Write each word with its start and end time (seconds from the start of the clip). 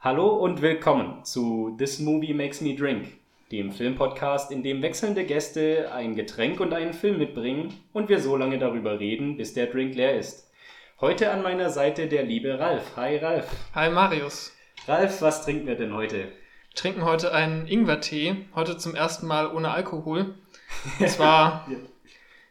Hallo 0.00 0.28
und 0.28 0.62
willkommen 0.62 1.24
zu 1.24 1.74
This 1.76 1.98
Movie 1.98 2.32
Makes 2.32 2.60
Me 2.60 2.76
Drink, 2.76 3.14
dem 3.50 3.72
Filmpodcast, 3.72 4.52
in 4.52 4.62
dem 4.62 4.80
wechselnde 4.80 5.24
Gäste 5.24 5.90
ein 5.92 6.14
Getränk 6.14 6.60
und 6.60 6.72
einen 6.72 6.92
Film 6.92 7.18
mitbringen 7.18 7.74
und 7.92 8.08
wir 8.08 8.20
so 8.20 8.36
lange 8.36 8.60
darüber 8.60 9.00
reden, 9.00 9.36
bis 9.36 9.54
der 9.54 9.66
Drink 9.66 9.96
leer 9.96 10.16
ist. 10.16 10.52
Heute 11.00 11.32
an 11.32 11.42
meiner 11.42 11.70
Seite 11.70 12.06
der 12.06 12.22
liebe 12.22 12.60
Ralf. 12.60 12.92
Hi 12.94 13.16
Ralf. 13.16 13.50
Hi 13.74 13.90
Marius. 13.90 14.52
Ralf, 14.86 15.20
was 15.20 15.44
trinken 15.44 15.66
wir 15.66 15.74
denn 15.74 15.92
heute? 15.92 16.18
Wir 16.18 16.74
trinken 16.76 17.04
heute 17.04 17.32
einen 17.32 17.66
Ingwertee, 17.66 18.46
heute 18.54 18.76
zum 18.76 18.94
ersten 18.94 19.26
Mal 19.26 19.52
ohne 19.52 19.72
Alkohol. 19.72 20.36
Und 21.00 21.08
zwar 21.08 21.66
ja. 21.68 21.76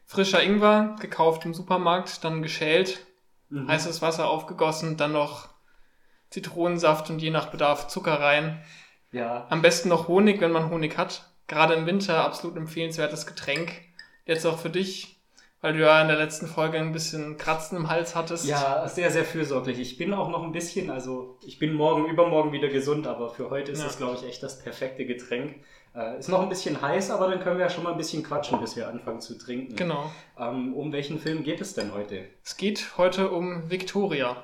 frischer 0.06 0.44
Ingwer, 0.44 0.98
gekauft 1.00 1.46
im 1.46 1.54
Supermarkt, 1.54 2.26
dann 2.26 2.42
geschält, 2.42 3.06
mhm. 3.50 3.70
heißes 3.70 4.02
Wasser 4.02 4.30
aufgegossen, 4.30 4.98
dann 4.98 5.14
noch 5.14 5.48
Zitronensaft 6.30 7.10
und 7.10 7.22
je 7.22 7.30
nach 7.30 7.48
Bedarf 7.48 7.88
Zucker 7.88 8.20
rein. 8.20 8.62
Ja. 9.12 9.48
Am 9.50 9.62
besten 9.62 9.90
noch 9.90 10.08
Honig, 10.08 10.42
wenn 10.42 10.52
man 10.52 10.70
Honig 10.70 10.98
hat. 10.98 11.30
Gerade 11.48 11.76
im 11.76 11.86
Winter 11.86 12.26
absolut 12.26 12.58
empfehlenswertes 12.58 13.26
Getränk. 13.26 13.72
Jetzt 14.26 14.46
auch 14.46 14.60
für 14.60 14.70
dich, 14.70 15.22
weil 15.62 15.74
du 15.74 15.80
ja 15.80 16.02
in 16.02 16.10
der 16.10 16.18
letzten 16.18 16.48
Folge 16.48 16.78
ein 16.78 16.92
bisschen 16.92 17.38
Kratzen 17.38 17.78
im 17.78 17.90
Hals 17.90 18.16
hattest. 18.16 18.46
Ja, 18.46 18.86
sehr, 18.88 19.10
sehr 19.10 19.24
fürsorglich. 19.24 19.80
Ich 19.80 19.98
bin 19.98 20.14
auch 20.14 20.28
noch 20.30 20.44
ein 20.44 20.52
bisschen, 20.52 20.90
also 20.90 21.38
ich 21.46 21.58
bin 21.58 21.74
morgen, 21.74 22.06
übermorgen 22.06 22.52
wieder 22.52 22.68
gesund, 22.68 23.08
aber 23.08 23.30
für 23.30 23.50
heute 23.50 23.72
ist 23.72 23.80
ja. 23.80 23.86
das, 23.86 23.98
glaube 23.98 24.18
ich, 24.18 24.28
echt 24.28 24.44
das 24.44 24.60
perfekte 24.60 25.06
Getränk. 25.06 25.56
Äh, 25.96 26.20
ist 26.20 26.28
noch 26.28 26.42
ein 26.42 26.50
bisschen 26.50 26.82
heiß, 26.82 27.10
aber 27.10 27.30
dann 27.30 27.40
können 27.40 27.58
wir 27.58 27.66
ja 27.66 27.72
schon 27.72 27.86
mal 27.86 27.92
ein 27.92 27.98
bisschen 27.98 28.24
quatschen, 28.24 28.60
bis 28.60 28.76
wir 28.76 28.90
anfangen 28.90 29.22
zu 29.22 29.38
trinken. 29.38 29.76
Genau. 29.78 30.12
Ähm, 30.38 30.74
um 30.76 30.92
welchen 30.92 31.18
Film 31.18 31.44
geht 31.44 31.62
es 31.62 31.74
denn 31.74 31.94
heute? 31.94 32.26
Es 32.44 32.58
geht 32.58 32.98
heute 32.98 33.32
um 33.32 33.70
Victoria. 33.72 34.44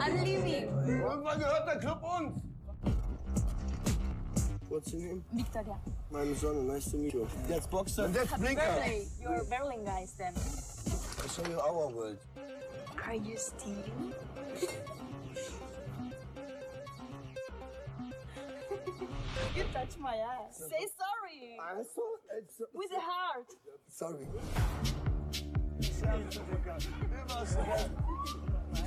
I'm 0.00 0.24
leaving. 0.24 0.68
Irgendwann 0.86 1.38
gehört 1.38 1.66
der 1.66 1.78
Club 1.78 2.02
uns. 2.02 2.42
What's 4.68 4.92
your 4.92 5.02
name? 5.02 5.24
Victoria. 5.32 5.78
Meine 6.10 6.34
Sonne, 6.34 6.64
nice 6.64 6.90
to 6.90 6.96
meet 6.96 7.14
you. 7.14 7.28
That's 7.48 7.66
Boxer. 7.66 8.08
That's 8.08 8.32
Blinker. 8.32 8.60
Birthday. 8.60 9.06
You're 9.20 9.44
Berlin 9.44 9.84
guys 9.84 10.14
then. 10.14 10.34
I 10.34 11.28
show 11.28 11.44
you 11.48 11.60
our 11.60 11.88
world. 11.90 12.18
Are 13.06 13.14
you 13.14 13.36
stealing? 13.36 14.14
you 19.54 19.64
touch 19.72 19.96
my 19.98 20.16
ass. 20.16 20.58
Say 20.58 20.88
sorry. 20.98 21.58
I'm 21.62 21.84
so, 21.94 22.02
so 22.58 22.64
With 22.72 22.90
a 22.92 23.00
heart. 23.00 23.46
Sorry. 23.88 24.26
I 28.76 28.78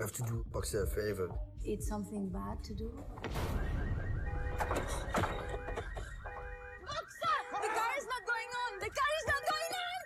have 0.00 0.12
to 0.12 0.22
do 0.22 0.44
Boxer 0.52 0.82
a 0.82 0.86
favor. 0.86 1.30
It's 1.64 1.86
something 1.86 2.28
bad 2.28 2.64
to 2.64 2.74
do? 2.74 2.90
Boxer! 3.22 4.90
The 7.52 7.68
car 7.68 7.92
is 7.98 8.06
not 8.06 8.26
going 8.26 8.50
on! 8.62 8.80
The 8.80 8.90
car 8.90 9.10
is 9.20 9.26
not 9.28 9.42
going 9.52 9.72
on! 9.78 10.02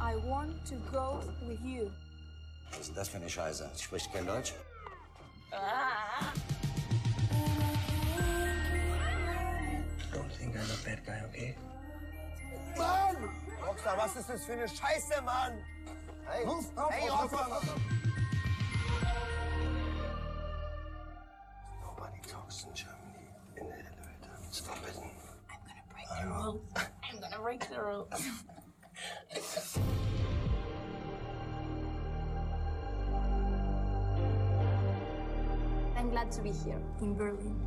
I 0.00 0.16
want 0.24 0.64
to 0.66 0.76
go 0.92 1.20
with 1.48 1.64
you. 1.64 1.90
Was 2.74 2.80
ist 2.80 2.88
denn 2.88 2.96
das 2.96 3.08
für 3.08 3.18
eine 3.18 3.30
Scheiße? 3.30 3.70
Sie 3.74 3.84
spricht 3.84 4.12
kein 4.12 4.26
Deutsch? 4.26 4.52
Ah. 5.52 6.32
Don't 10.12 10.28
think 10.36 10.56
I'm 10.56 10.62
a 10.62 10.76
bad 10.84 11.04
guy, 11.06 11.22
okay? 11.28 11.56
Mann! 12.76 13.30
Rockstar, 13.64 13.96
was 13.96 14.16
ist 14.16 14.28
das 14.28 14.44
für 14.44 14.54
eine 14.54 14.68
Scheiße, 14.68 15.22
Mann? 15.22 15.64
Hey, 16.26 16.44
Ruf 16.44 16.66
auf, 16.76 16.90
hey, 16.90 17.08
auf, 17.08 17.32
auf. 17.32 17.62
Nobody 21.80 22.20
talks 22.28 22.64
in 22.64 22.74
Germany 22.74 23.28
in 23.56 23.68
the 23.68 23.72
elevator. 23.72 24.36
It's 24.48 24.58
forbidden. 24.58 25.10
I'm 25.48 25.60
gonna 25.70 25.78
break 25.92 26.18
the 26.18 26.26
rules. 26.28 26.60
I'm 27.04 27.20
gonna 27.20 27.38
break 27.40 27.68
the 27.68 27.80
rules. 27.80 28.10
Glad 36.14 36.30
to 36.30 36.42
be 36.42 36.50
here 36.50 36.80
in 37.00 37.16
Berlin. 37.16 37.60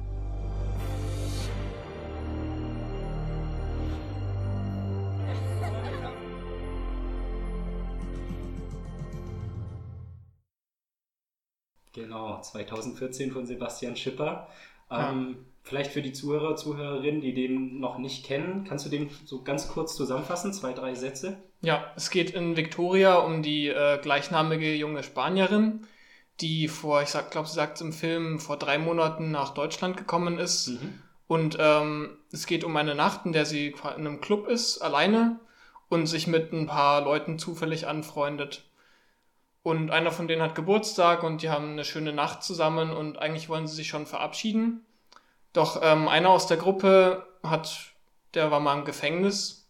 Genau, 11.92 12.40
2014 12.40 13.32
von 13.32 13.46
Sebastian 13.46 13.98
Schipper. 13.98 14.48
Ähm, 14.90 15.36
ja. 15.38 15.46
Vielleicht 15.64 15.92
für 15.92 16.02
die 16.02 16.14
Zuhörer, 16.14 16.56
Zuhörerinnen, 16.56 17.20
die 17.20 17.34
den 17.34 17.82
noch 17.82 17.98
nicht 17.98 18.26
kennen, 18.26 18.64
kannst 18.64 18.86
du 18.86 18.90
den 18.90 19.10
so 19.26 19.44
ganz 19.44 19.68
kurz 19.68 19.94
zusammenfassen, 19.98 20.54
zwei, 20.54 20.72
drei 20.72 20.96
Sätze? 20.96 21.44
Ja, 21.60 21.92
es 21.98 22.12
geht 22.12 22.30
in 22.30 22.56
Victoria 22.56 23.18
um 23.18 23.44
die 23.44 23.68
äh, 23.68 24.00
gleichnamige 24.02 24.74
junge 24.74 25.04
Spanierin, 25.04 25.86
die 26.40 26.68
vor, 26.68 27.02
ich 27.02 27.12
glaube, 27.32 27.48
sie 27.48 27.56
sagt 27.56 27.82
im 27.82 27.94
Film, 27.94 28.40
vor 28.40 28.58
drei 28.58 28.78
Monaten 28.78 29.32
nach 29.32 29.54
Deutschland 29.54 29.98
gekommen 29.98 30.38
ist. 30.38 30.68
Mhm. 30.68 31.02
Und 31.28 31.58
ähm, 31.60 32.18
es 32.32 32.46
geht 32.46 32.64
um 32.64 32.76
eine 32.78 32.96
Nacht, 32.96 33.26
in 33.26 33.34
der 33.34 33.46
sie 33.46 33.68
in 33.68 33.82
einem 33.84 34.22
Club 34.22 34.48
ist, 34.48 34.80
alleine 34.80 35.40
und 35.90 36.08
sich 36.08 36.28
mit 36.28 36.54
ein 36.54 36.68
paar 36.68 37.02
Leuten 37.02 37.40
zufällig 37.40 37.88
anfreundet. 37.88 38.64
Und 39.64 39.92
einer 39.92 40.12
von 40.12 40.28
denen 40.28 40.42
hat 40.42 40.56
Geburtstag 40.56 41.24
und 41.24 41.42
die 41.42 41.50
haben 41.50 41.72
eine 41.72 41.84
schöne 41.84 42.14
Nacht 42.14 42.44
zusammen 42.44 42.92
und 42.92 43.18
eigentlich 43.18 43.50
wollen 43.50 43.68
sie 43.68 43.76
sich 43.76 43.90
schon 43.90 44.06
verabschieden. 44.06 44.86
Doch 45.52 45.82
ähm, 45.84 46.08
einer 46.08 46.30
aus 46.30 46.48
der 46.48 46.58
Gruppe 46.58 47.28
hat, 47.44 47.94
der 48.34 48.52
war 48.52 48.60
mal 48.60 48.78
im 48.78 48.86
Gefängnis 48.86 49.70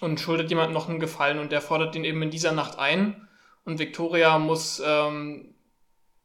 und 0.00 0.20
schuldet 0.20 0.50
jemand 0.50 0.74
noch 0.74 0.88
einen 0.88 1.00
Gefallen 1.00 1.38
und 1.38 1.52
der 1.52 1.62
fordert 1.62 1.96
ihn 1.96 2.04
eben 2.04 2.20
in 2.22 2.30
dieser 2.30 2.52
Nacht 2.52 2.78
ein. 2.78 3.26
Und 3.64 3.78
Victoria 3.78 4.38
muss, 4.38 4.82
ähm, 4.84 5.54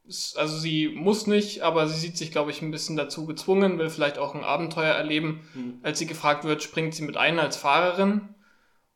also 0.04 0.58
sie 0.58 0.88
muss 0.88 1.26
nicht, 1.26 1.62
aber 1.62 1.86
sie 1.86 1.98
sieht 1.98 2.16
sich, 2.16 2.32
glaube 2.32 2.50
ich, 2.50 2.60
ein 2.60 2.70
bisschen 2.70 2.96
dazu 2.96 3.26
gezwungen, 3.26 3.78
will 3.78 3.88
vielleicht 3.88 4.18
auch 4.18 4.34
ein 4.34 4.44
Abenteuer 4.44 4.94
erleben. 4.94 5.40
Mhm. 5.54 5.78
Als 5.82 5.98
sie 5.98 6.06
gefragt 6.06 6.44
wird, 6.44 6.62
springt 6.62 6.94
sie 6.94 7.04
mit 7.04 7.16
ein 7.16 7.38
als 7.38 7.56
Fahrerin. 7.56 8.28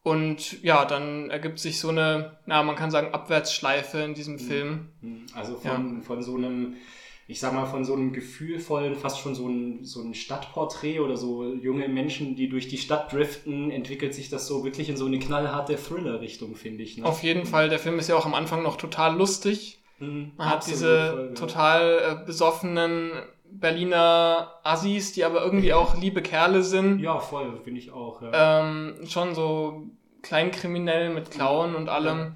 Und 0.03 0.63
ja, 0.63 0.85
dann 0.85 1.31
ergibt 1.31 1.59
sich 1.59 1.81
so 1.81 1.89
eine, 1.89 2.39
na, 2.47 2.63
man 2.63 2.77
kann 2.77 2.93
sagen, 2.93 3.13
Abwärtsschleife 3.13 3.99
in 3.99 4.15
diesem 4.15 4.35
mhm. 4.35 4.39
Film. 4.39 4.89
Mhm. 5.01 5.27
Also 5.35 5.57
von, 5.57 5.97
ja. 5.97 6.03
von 6.03 6.23
so 6.23 6.37
einem, 6.37 6.75
ich 7.27 7.41
sag 7.41 7.53
mal, 7.53 7.67
von 7.67 7.85
so 7.85 7.95
einem 7.95 8.13
gefühlvollen, 8.13 8.95
fast 8.95 9.19
schon 9.19 9.35
so 9.35 9.49
ein, 9.49 9.85
so 9.85 10.03
ein 10.03 10.15
Stadtporträt 10.15 11.01
oder 11.01 11.17
so 11.17 11.55
junge 11.55 11.89
Menschen, 11.89 12.37
die 12.37 12.49
durch 12.49 12.69
die 12.69 12.79
Stadt 12.79 13.13
driften, 13.13 13.73
entwickelt 13.73 14.15
sich 14.15 14.29
das 14.29 14.47
so 14.47 14.65
wirklich 14.65 14.89
in 14.89 14.97
so 14.97 15.07
eine 15.07 15.19
knallharte 15.19 15.77
Thriller-Richtung, 15.77 16.55
finde 16.55 16.85
ich. 16.85 16.99
Ne? 16.99 17.05
Auf 17.05 17.25
jeden 17.25 17.41
mhm. 17.41 17.47
Fall. 17.47 17.69
Der 17.69 17.81
Film 17.81 17.99
ist 17.99 18.09
ja 18.09 18.17
auch 18.17 18.27
am 18.27 18.35
Anfang 18.35 18.63
noch 18.63 18.77
total 18.77 19.17
lustig. 19.17 19.79
Mhm, 19.99 20.33
man 20.37 20.51
hat 20.51 20.67
diese 20.67 21.11
voll, 21.11 21.27
ja. 21.29 21.35
total 21.35 21.99
äh, 21.99 22.27
besoffenen 22.27 23.13
Berliner 23.45 24.53
Assis, 24.63 25.13
die 25.13 25.25
aber 25.25 25.43
irgendwie 25.43 25.73
auch 25.73 25.97
liebe 25.97 26.23
Kerle 26.23 26.63
sind. 26.63 27.01
Ja, 27.01 27.19
voll, 27.19 27.59
finde 27.65 27.81
ich 27.81 27.93
auch. 27.93 28.21
Ja. 28.23 28.61
Ähm, 28.61 28.99
schon 29.09 29.35
so 29.35 29.85
kleinkriminell 30.23 31.11
mit 31.11 31.31
Klauen 31.31 31.75
und 31.75 31.89
allem. 31.89 32.35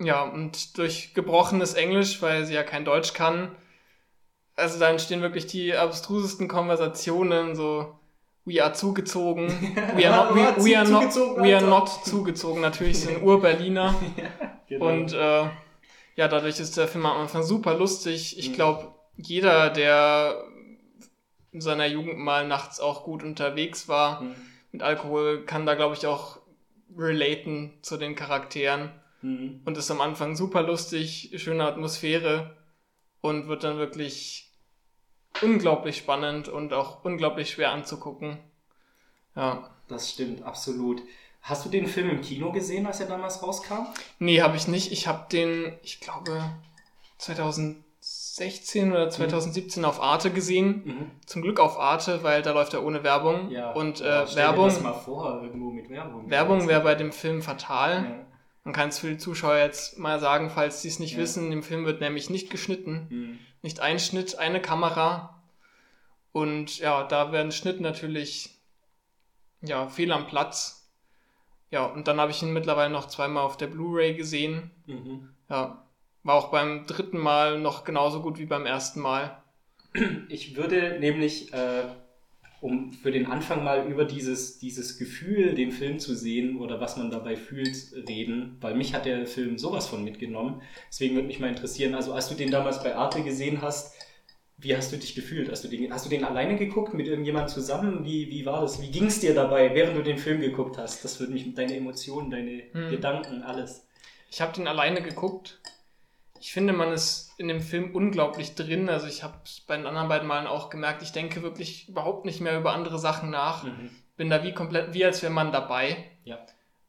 Ja, 0.00 0.22
und 0.22 0.76
durch 0.78 1.14
gebrochenes 1.14 1.74
Englisch, 1.74 2.20
weil 2.22 2.44
sie 2.44 2.54
ja 2.54 2.62
kein 2.62 2.84
Deutsch 2.84 3.14
kann. 3.14 3.54
Also 4.56 4.78
da 4.78 4.90
entstehen 4.90 5.22
wirklich 5.22 5.46
die 5.46 5.74
abstrusesten 5.74 6.48
Konversationen, 6.48 7.54
so 7.54 7.98
we 8.44 8.62
are 8.62 8.72
zugezogen, 8.72 9.48
we 9.96 10.06
are 10.06 10.26
not, 10.26 10.34
we, 10.34 10.64
we 10.64 10.78
are 10.78 10.88
not, 10.88 11.14
we 11.38 11.56
are 11.56 11.64
not 11.64 11.88
zugezogen. 12.04 12.60
Natürlich 12.60 13.00
sind 13.00 13.22
Ur-Berliner. 13.22 13.94
ja, 14.16 14.24
genau. 14.68 14.88
Und 14.88 15.12
äh, 15.12 15.44
ja, 16.16 16.28
dadurch 16.28 16.60
ist 16.60 16.76
der 16.76 16.88
Film 16.88 17.06
am 17.06 17.20
Anfang 17.20 17.42
super 17.42 17.74
lustig. 17.76 18.38
Ich 18.38 18.52
glaube, 18.52 18.94
jeder, 19.16 19.70
der 19.70 20.44
in 21.52 21.60
seiner 21.60 21.86
Jugend 21.86 22.18
mal 22.18 22.46
nachts 22.46 22.80
auch 22.80 23.04
gut 23.04 23.22
unterwegs 23.22 23.88
war 23.88 24.22
mhm. 24.22 24.34
mit 24.72 24.82
Alkohol, 24.82 25.44
kann 25.44 25.66
da, 25.66 25.74
glaube 25.74 25.94
ich, 25.94 26.06
auch 26.06 26.38
relaten 26.96 27.74
zu 27.82 27.96
den 27.96 28.14
Charakteren. 28.14 28.90
Mhm. 29.22 29.60
Und 29.64 29.78
ist 29.78 29.90
am 29.90 30.00
Anfang 30.00 30.36
super 30.36 30.62
lustig, 30.62 31.32
schöne 31.36 31.64
Atmosphäre 31.64 32.56
und 33.20 33.48
wird 33.48 33.64
dann 33.64 33.78
wirklich 33.78 34.50
unglaublich 35.40 35.96
spannend 35.96 36.48
und 36.48 36.72
auch 36.72 37.04
unglaublich 37.04 37.50
schwer 37.50 37.72
anzugucken. 37.72 38.38
Ja. 39.34 39.70
Das 39.88 40.10
stimmt, 40.10 40.42
absolut. 40.42 41.02
Hast 41.42 41.64
du 41.64 41.68
den 41.68 41.88
Film 41.88 42.08
im 42.08 42.20
Kino 42.20 42.52
gesehen, 42.52 42.86
als 42.86 43.00
er 43.00 43.06
damals 43.06 43.42
rauskam? 43.42 43.86
Nee, 44.20 44.42
habe 44.42 44.56
ich 44.56 44.68
nicht. 44.68 44.92
Ich 44.92 45.08
habe 45.08 45.26
den, 45.30 45.72
ich 45.82 45.98
glaube, 45.98 46.40
2016 47.18 48.92
oder 48.92 49.10
2017 49.10 49.82
mhm. 49.82 49.88
auf 49.88 50.00
Arte 50.00 50.30
gesehen. 50.30 50.82
Mhm. 50.84 51.10
Zum 51.26 51.42
Glück 51.42 51.58
auf 51.58 51.80
Arte, 51.80 52.22
weil 52.22 52.42
da 52.42 52.52
läuft 52.52 52.74
er 52.74 52.84
ohne 52.84 53.02
Werbung. 53.02 53.50
Ja, 53.50 53.72
und 53.72 54.00
äh, 54.00 54.04
ja, 54.04 54.36
Werbung. 54.36 54.68
Dir 54.68 54.74
das 54.74 54.82
mal 54.82 54.92
vor, 54.92 55.42
irgendwo 55.42 55.70
mit 55.70 55.90
Werbung. 55.90 56.30
Werbung 56.30 56.68
wäre 56.68 56.80
bei 56.80 56.94
dem 56.94 57.10
Film 57.10 57.42
fatal. 57.42 58.04
Ja. 58.04 58.26
Man 58.62 58.72
kann 58.72 58.90
es 58.90 59.00
für 59.00 59.08
die 59.08 59.18
Zuschauer 59.18 59.56
jetzt 59.56 59.98
mal 59.98 60.20
sagen, 60.20 60.48
falls 60.48 60.82
sie 60.82 60.88
es 60.88 61.00
nicht 61.00 61.14
Ja. 61.14 61.18
wissen. 61.18 61.50
Im 61.50 61.64
Film 61.64 61.84
wird 61.84 62.00
nämlich 62.00 62.30
nicht 62.30 62.50
geschnitten. 62.50 63.08
Mhm. 63.10 63.38
Nicht 63.62 63.80
ein 63.80 63.98
Schnitt, 63.98 64.38
eine 64.38 64.62
Kamera. 64.62 65.42
Und 66.30 66.78
ja, 66.78 67.02
da 67.02 67.32
werden 67.32 67.50
Schnitt 67.50 67.80
natürlich 67.80 68.50
ja, 69.60 69.88
fehl 69.88 70.12
am 70.12 70.28
Platz. 70.28 70.81
Ja, 71.72 71.86
und 71.86 72.06
dann 72.06 72.20
habe 72.20 72.30
ich 72.30 72.42
ihn 72.42 72.52
mittlerweile 72.52 72.92
noch 72.92 73.08
zweimal 73.08 73.42
auf 73.42 73.56
der 73.56 73.66
Blu-ray 73.66 74.14
gesehen. 74.14 74.70
Mhm. 74.86 75.30
Ja, 75.48 75.84
war 76.22 76.34
auch 76.34 76.50
beim 76.50 76.86
dritten 76.86 77.18
Mal 77.18 77.58
noch 77.58 77.84
genauso 77.84 78.20
gut 78.20 78.38
wie 78.38 78.46
beim 78.46 78.66
ersten 78.66 79.00
Mal. 79.00 79.42
Ich 80.28 80.54
würde 80.56 80.98
nämlich, 81.00 81.52
äh, 81.52 81.84
um 82.60 82.92
für 82.92 83.10
den 83.10 83.26
Anfang 83.26 83.64
mal 83.64 83.86
über 83.86 84.04
dieses, 84.04 84.58
dieses 84.58 84.98
Gefühl, 84.98 85.54
den 85.54 85.72
Film 85.72 85.98
zu 85.98 86.14
sehen 86.14 86.58
oder 86.58 86.80
was 86.80 86.96
man 86.96 87.10
dabei 87.10 87.36
fühlt, 87.36 87.76
reden, 88.08 88.58
weil 88.60 88.74
mich 88.74 88.94
hat 88.94 89.06
der 89.06 89.26
Film 89.26 89.58
sowas 89.58 89.88
von 89.88 90.04
mitgenommen. 90.04 90.60
Deswegen 90.88 91.14
würde 91.14 91.26
mich 91.26 91.40
mal 91.40 91.48
interessieren, 91.48 91.94
also 91.94 92.12
als 92.12 92.28
du 92.28 92.34
den 92.34 92.50
damals 92.50 92.82
bei 92.82 92.94
Arte 92.94 93.22
gesehen 93.22 93.62
hast, 93.62 93.94
wie 94.62 94.76
hast 94.76 94.92
du 94.92 94.96
dich 94.96 95.14
gefühlt? 95.14 95.50
Hast 95.50 95.64
du 95.64 95.68
den, 95.68 95.92
hast 95.92 96.06
du 96.06 96.10
den 96.10 96.24
alleine 96.24 96.56
geguckt, 96.56 96.94
mit 96.94 97.06
irgendjemandem 97.08 97.52
zusammen? 97.52 98.04
Wie, 98.04 98.30
wie 98.30 98.46
war 98.46 98.60
das? 98.60 98.80
Wie 98.80 98.90
ging 98.90 99.06
es 99.06 99.20
dir 99.20 99.34
dabei, 99.34 99.74
während 99.74 99.96
du 99.96 100.02
den 100.02 100.18
Film 100.18 100.40
geguckt 100.40 100.78
hast? 100.78 101.04
Das 101.04 101.18
würde 101.20 101.32
mich, 101.32 101.52
deine 101.54 101.76
Emotionen, 101.76 102.30
deine 102.30 102.62
Hm. 102.72 102.90
Gedanken, 102.90 103.42
alles. 103.42 103.86
Ich 104.30 104.40
habe 104.40 104.52
den 104.52 104.66
alleine 104.68 105.02
geguckt. 105.02 105.60
Ich 106.40 106.52
finde, 106.52 106.72
man 106.72 106.92
ist 106.92 107.30
in 107.38 107.48
dem 107.48 107.60
Film 107.60 107.94
unglaublich 107.94 108.54
drin. 108.54 108.88
Also 108.88 109.06
ich 109.06 109.22
habe 109.22 109.34
es 109.44 109.60
bei 109.60 109.76
den 109.76 109.86
anderen 109.86 110.08
beiden 110.08 110.26
Malen 110.26 110.46
auch 110.46 110.70
gemerkt, 110.70 111.02
ich 111.02 111.12
denke 111.12 111.42
wirklich 111.42 111.88
überhaupt 111.88 112.24
nicht 112.24 112.40
mehr 112.40 112.58
über 112.58 112.72
andere 112.72 112.98
Sachen 112.98 113.30
nach. 113.30 113.64
Mhm. 113.64 113.90
Bin 114.16 114.30
da 114.30 114.42
wie 114.42 114.52
komplett, 114.52 114.92
wie 114.94 115.04
als 115.04 115.22
wäre 115.22 115.32
man 115.32 115.52
dabei. 115.52 115.96
Ja. 116.24 116.38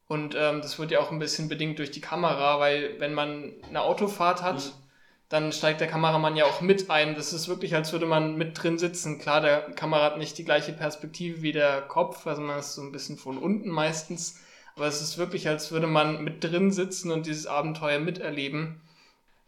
Und 0.06 0.34
ähm, 0.38 0.60
das 0.60 0.78
wird 0.78 0.90
ja 0.90 1.00
auch 1.00 1.10
ein 1.10 1.18
bisschen 1.18 1.48
bedingt 1.48 1.78
durch 1.78 1.90
die 1.90 2.00
Kamera, 2.00 2.58
weil 2.60 2.98
wenn 3.00 3.14
man 3.14 3.52
eine 3.68 3.80
Autofahrt 3.82 4.42
hat, 4.42 4.56
Mhm. 4.56 4.83
Dann 5.28 5.52
steigt 5.52 5.80
der 5.80 5.88
Kameramann 5.88 6.36
ja 6.36 6.44
auch 6.44 6.60
mit 6.60 6.90
ein. 6.90 7.14
Das 7.14 7.32
ist 7.32 7.48
wirklich, 7.48 7.74
als 7.74 7.92
würde 7.92 8.06
man 8.06 8.36
mit 8.36 8.62
drin 8.62 8.78
sitzen. 8.78 9.18
Klar, 9.18 9.40
der 9.40 9.60
Kamera 9.72 10.04
hat 10.04 10.18
nicht 10.18 10.36
die 10.38 10.44
gleiche 10.44 10.72
Perspektive 10.72 11.42
wie 11.42 11.52
der 11.52 11.82
Kopf, 11.82 12.26
also 12.26 12.42
man 12.42 12.58
ist 12.58 12.74
so 12.74 12.82
ein 12.82 12.92
bisschen 12.92 13.16
von 13.16 13.38
unten 13.38 13.70
meistens. 13.70 14.38
Aber 14.76 14.86
es 14.86 15.00
ist 15.00 15.18
wirklich, 15.18 15.48
als 15.48 15.70
würde 15.72 15.86
man 15.86 16.22
mit 16.24 16.42
drin 16.42 16.70
sitzen 16.72 17.10
und 17.12 17.26
dieses 17.26 17.46
Abenteuer 17.46 18.00
miterleben. 18.00 18.80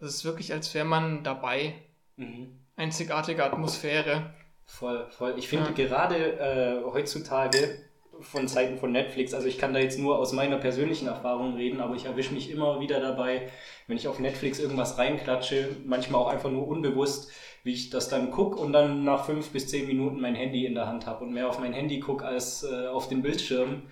Es 0.01 0.09
ist 0.15 0.25
wirklich, 0.25 0.53
als 0.53 0.73
wäre 0.75 0.85
man 0.85 1.25
dabei. 1.25 1.75
Mhm. 2.17 2.59
Einzigartige 2.77 3.45
Atmosphäre. 3.45 4.31
Voll, 4.67 5.07
voll. 5.11 5.35
Ich 5.37 5.49
finde 5.49 5.71
Ja. 5.71 5.73
gerade 5.73 6.17
äh, 6.39 6.85
heutzutage 6.85 7.79
von 8.21 8.49
Zeiten 8.49 8.79
von 8.79 8.93
Netflix, 8.93 9.35
also 9.35 9.47
ich 9.47 9.59
kann 9.59 9.75
da 9.75 9.81
jetzt 9.81 9.99
nur 9.99 10.19
aus 10.19 10.33
meiner 10.33 10.57
persönlichen 10.57 11.09
Erfahrung 11.09 11.55
reden, 11.55 11.81
aber 11.81 11.95
ich 11.95 12.05
erwische 12.05 12.35
mich 12.35 12.51
immer 12.51 12.81
wieder 12.81 13.01
dabei, 13.01 13.49
wenn 13.87 13.97
ich 13.97 14.09
auf 14.09 14.19
Netflix 14.19 14.59
irgendwas 14.59 14.99
reinklatsche, 14.99 15.69
manchmal 15.85 16.21
auch 16.21 16.29
einfach 16.29 16.51
nur 16.51 16.67
unbewusst, 16.67 17.31
wie 17.65 17.73
ich 17.73 17.91
das 17.91 18.09
dann 18.09 18.31
gucke 18.31 18.59
und 18.59 18.73
dann 18.73 19.05
nach 19.05 19.27
fünf 19.27 19.51
bis 19.51 19.69
zehn 19.69 19.87
Minuten 19.87 20.21
mein 20.21 20.35
Handy 20.35 20.67
in 20.67 20.75
der 20.75 20.87
Hand 20.87 21.07
habe 21.07 21.25
und 21.25 21.33
mehr 21.33 21.49
auf 21.49 21.59
mein 21.59 21.73
Handy 21.73 21.99
gucke 21.99 22.25
als 22.25 22.63
äh, 22.63 22.87
auf 22.87 23.09
den 23.09 23.23
Bildschirm. 23.23 23.83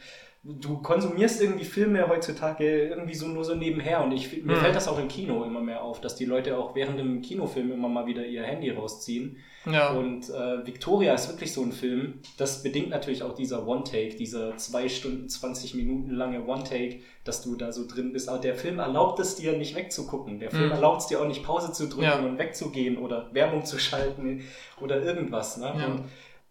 Du 0.46 0.82
konsumierst 0.82 1.40
irgendwie 1.40 1.64
Filme 1.64 2.06
heutzutage 2.06 2.88
irgendwie 2.88 3.14
so 3.14 3.26
nur 3.28 3.44
so 3.44 3.54
nebenher 3.54 4.04
und 4.04 4.12
ich, 4.12 4.42
mir 4.44 4.56
Mhm. 4.56 4.60
fällt 4.60 4.76
das 4.76 4.88
auch 4.88 4.98
im 4.98 5.08
Kino 5.08 5.42
immer 5.42 5.60
mehr 5.62 5.82
auf, 5.82 6.02
dass 6.02 6.16
die 6.16 6.26
Leute 6.26 6.58
auch 6.58 6.74
während 6.74 6.98
dem 6.98 7.22
Kinofilm 7.22 7.72
immer 7.72 7.88
mal 7.88 8.04
wieder 8.06 8.26
ihr 8.26 8.42
Handy 8.42 8.68
rausziehen. 8.68 9.38
Ja. 9.64 9.92
Und 9.92 10.28
äh, 10.28 10.66
Victoria 10.66 11.14
ist 11.14 11.30
wirklich 11.30 11.54
so 11.54 11.62
ein 11.62 11.72
Film, 11.72 12.20
das 12.36 12.62
bedingt 12.62 12.90
natürlich 12.90 13.22
auch 13.22 13.34
dieser 13.34 13.66
One-Take, 13.66 14.16
dieser 14.16 14.54
zwei 14.58 14.90
Stunden, 14.90 15.30
20 15.30 15.72
Minuten 15.76 16.10
lange 16.10 16.44
One-Take, 16.46 16.98
dass 17.24 17.40
du 17.42 17.56
da 17.56 17.72
so 17.72 17.86
drin 17.88 18.12
bist. 18.12 18.28
Aber 18.28 18.38
der 18.38 18.54
Film 18.54 18.78
erlaubt 18.80 19.20
es 19.20 19.36
dir 19.36 19.56
nicht 19.56 19.74
wegzugucken. 19.74 20.40
Der 20.40 20.50
Film 20.50 20.66
Mhm. 20.66 20.72
erlaubt 20.72 21.00
es 21.00 21.06
dir 21.06 21.22
auch 21.22 21.26
nicht 21.26 21.42
Pause 21.42 21.72
zu 21.72 21.86
drücken 21.88 22.02
Ja. 22.02 22.18
und 22.18 22.36
wegzugehen 22.38 22.98
oder 22.98 23.30
Werbung 23.32 23.64
zu 23.64 23.78
schalten 23.78 24.42
oder 24.82 25.00
irgendwas. 25.02 25.56
Ne? 25.56 25.72
Ja. 25.74 25.86
Und 25.86 26.04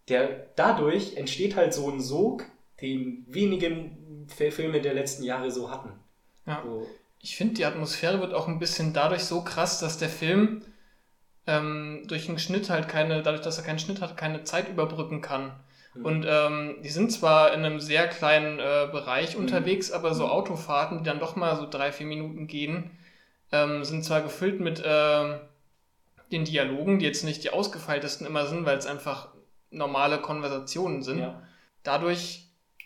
der, 0.10 0.48
dadurch 0.56 1.16
entsteht 1.16 1.56
halt 1.56 1.75
so 1.75 1.88
ein 1.92 2.01
Sog, 2.01 2.46
den 2.83 3.25
wenigen 3.27 4.27
Filme 4.27 4.81
der 4.81 4.94
letzten 4.94 5.24
Jahre 5.24 5.50
so 5.50 5.71
hatten. 5.71 5.91
Ja. 6.45 6.62
So, 6.63 6.88
Ich 7.19 7.35
finde, 7.35 7.56
die 7.56 7.65
Atmosphäre 7.65 8.19
wird 8.19 8.33
auch 8.33 8.47
ein 8.47 8.59
bisschen 8.59 8.94
dadurch 8.94 9.24
so 9.24 9.41
krass, 9.41 9.80
dass 9.80 9.97
der 9.97 10.09
Film 10.09 10.62
ähm, 11.47 12.03
durch 12.07 12.27
einen 12.30 12.39
Schnitt 12.39 12.69
halt 12.69 12.88
keine, 12.88 13.24
dadurch, 13.24 13.41
dass 13.41 13.57
er 13.57 13.63
keinen 13.63 13.80
Schnitt 13.80 14.01
hat, 14.01 14.18
keine 14.18 14.44
Zeit 14.44 14.69
überbrücken 14.69 15.21
kann. 15.21 15.53
Mhm. 15.94 16.06
Und 16.06 16.25
ähm, 16.27 16.75
die 16.83 16.89
sind 16.89 17.12
zwar 17.12 17.53
in 17.53 17.63
einem 17.63 17.80
sehr 17.80 18.07
kleinen 18.07 18.59
äh, 18.59 18.89
Bereich 18.91 19.38
unterwegs, 19.38 19.91
aber 19.91 20.13
so 20.13 20.27
Autofahrten, 20.27 21.00
die 21.00 21.03
dann 21.06 21.19
doch 21.19 21.36
mal 21.36 21.56
so 21.56 21.68
drei, 21.69 21.91
vier 21.91 22.07
Minuten 22.07 22.47
gehen, 22.47 22.91
ähm, 23.51 23.83
sind 23.83 24.03
zwar 24.03 24.21
gefüllt 24.21 24.59
mit 24.59 24.83
ähm, 24.86 25.36
den 26.31 26.44
Dialogen, 26.45 27.00
die 27.00 27.06
jetzt 27.06 27.24
nicht 27.24 27.44
die 27.44 27.51
ausgefeiltesten 27.51 28.27
immer 28.27 28.47
sind, 28.47 28.65
weil 28.65 28.77
es 28.77 28.88
einfach 28.88 29.29
normale 29.69 30.19
Konversationen 30.19 31.01
sind. 31.01 31.19
ja. 31.19 31.41
Dadurch 31.83 32.43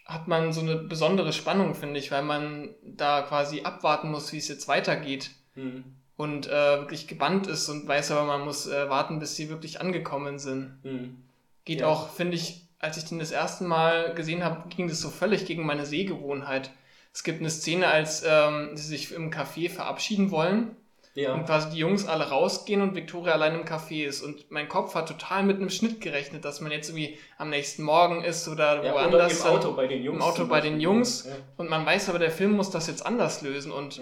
hat 0.07 0.27
man 0.27 0.54
so 0.54 0.62
eine 0.62 0.75
besondere 0.77 1.33
Spannung, 1.33 1.75
finde 1.75 2.00
ich, 2.00 2.12
weil 2.12 2.24
man 2.24 2.69
da 2.83 3.21
quasi 3.24 3.62
abwarten 3.63 4.09
muss, 4.09 4.31
wie 4.33 4.38
es 4.38 4.48
jetzt 4.48 4.68
weitergeht 4.68 5.31
Mhm. 5.56 5.83
und 6.15 6.48
äh, 6.48 6.51
wirklich 6.80 7.07
gebannt 7.07 7.48
ist 7.48 7.68
und 7.69 7.88
weiß 7.88 8.12
aber, 8.12 8.25
man 8.25 8.45
muss 8.45 8.68
äh, 8.68 8.89
warten, 8.89 9.19
bis 9.19 9.36
sie 9.36 9.50
wirklich 9.50 9.81
angekommen 9.81 10.39
sind. 10.39 10.80
Mhm. 10.83 11.18
Geht 11.65 11.81
Ja. 11.81 11.88
auch, 11.88 12.09
finde 12.09 12.36
ich, 12.36 12.62
als 12.80 12.98
ich 12.98 13.06
den 13.06 13.19
das 13.19 13.31
erste 13.31 13.63
Mal 13.65 14.13
gesehen 14.13 14.44
habe, 14.44 14.69
ging 14.69 14.88
das 14.88 15.01
so 15.01 15.09
völlig 15.09 15.45
gegen 15.45 15.65
meine 15.65 15.86
Sehgewohnheit. 15.86 16.71
Es 17.12 17.24
gibt 17.24 17.39
eine 17.39 17.50
Szene, 17.50 17.88
als 17.88 18.24
ähm, 18.25 18.69
sie 18.77 18.83
sich 18.88 19.12
im 19.12 19.31
Café 19.31 19.69
verabschieden 19.69 20.30
wollen 20.31 20.75
Ja. 21.17 21.33
und 21.33 21.45
quasi 21.45 21.69
die 21.71 21.77
Jungs 21.79 22.05
alle 22.07 22.29
rausgehen 22.29 22.81
und 22.81 22.93
Victoria 22.95 23.33
allein 23.33 23.55
im 23.55 23.65
Café 23.65 24.05
ist. 24.05 24.21
Und 24.21 24.51
mein 24.51 24.69
Kopf 24.69 24.93
hat 24.95 25.07
total 25.07 25.43
mit 25.43 25.57
einem 25.57 25.69
Schnitt 25.71 25.99
gerechnet, 25.99 26.45
dass 26.45 26.61
man 26.61 26.71
jetzt 26.71 26.89
irgendwie 26.89 27.17
am 27.37 27.49
nächsten 27.49 27.81
Morgen 27.83 28.23
ist 28.23 28.47
oder 28.47 28.75
Ja, 28.75 28.93
oder 28.93 28.93
woanders. 28.93 29.37
im 29.39 29.43
dann- 29.43 29.55
Auto 29.57 29.73
bei 29.73 29.87
den 29.87 30.03
Jungs. 30.03 30.17
im 30.17 30.21
Auto 30.21 30.45
bei 30.47 30.61
den. 30.61 30.79
Jungs. 30.79 31.25
Ja. 31.25 31.35
Und 31.57 31.69
man 31.69 31.85
weiß 31.85 32.09
aber, 32.09 32.19
der 32.19 32.29
Film 32.31 32.51
muss 32.51 32.69
das 32.69 32.85
jetzt 32.87 33.05
anders 33.05 33.41
lösen. 33.41 33.71
Und 33.71 34.00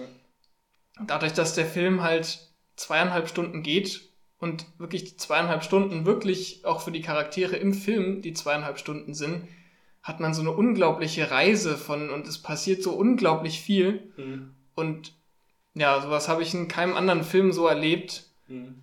dadurch, 1.06 1.32
dass 1.32 1.54
der 1.54 1.66
Film 1.66 2.02
halt 2.02 2.38
zweieinhalb 2.76 3.28
Stunden 3.28 3.62
geht 3.62 4.02
und 4.38 4.66
wirklich 4.78 5.04
die 5.04 5.16
zweieinhalb 5.16 5.62
Stunden 5.64 6.04
wirklich 6.04 6.64
auch 6.66 6.80
für 6.82 6.92
die 6.92 7.00
Charaktere 7.00 7.56
im 7.56 7.72
Film 7.72 8.20
die 8.20 8.34
zweieinhalb 8.34 8.78
Stunden 8.78 9.14
sind, 9.14 9.48
hat 10.02 10.20
man 10.20 10.34
so 10.34 10.42
eine 10.42 10.52
unglaubliche 10.52 11.30
Reise 11.30 11.76
von 11.78 12.10
und 12.10 12.28
es 12.28 12.42
passiert 12.42 12.82
so 12.82 12.92
unglaublich 12.92 13.60
viel. 13.60 14.12
Mhm. 14.16 14.54
Und 14.74 15.14
ja, 15.76 16.00
sowas 16.00 16.28
habe 16.28 16.42
ich 16.42 16.52
in 16.54 16.66
keinem 16.68 16.96
anderen 16.96 17.22
Film 17.22 17.52
so 17.52 17.66
erlebt. 17.66 18.24
Mhm. 18.48 18.82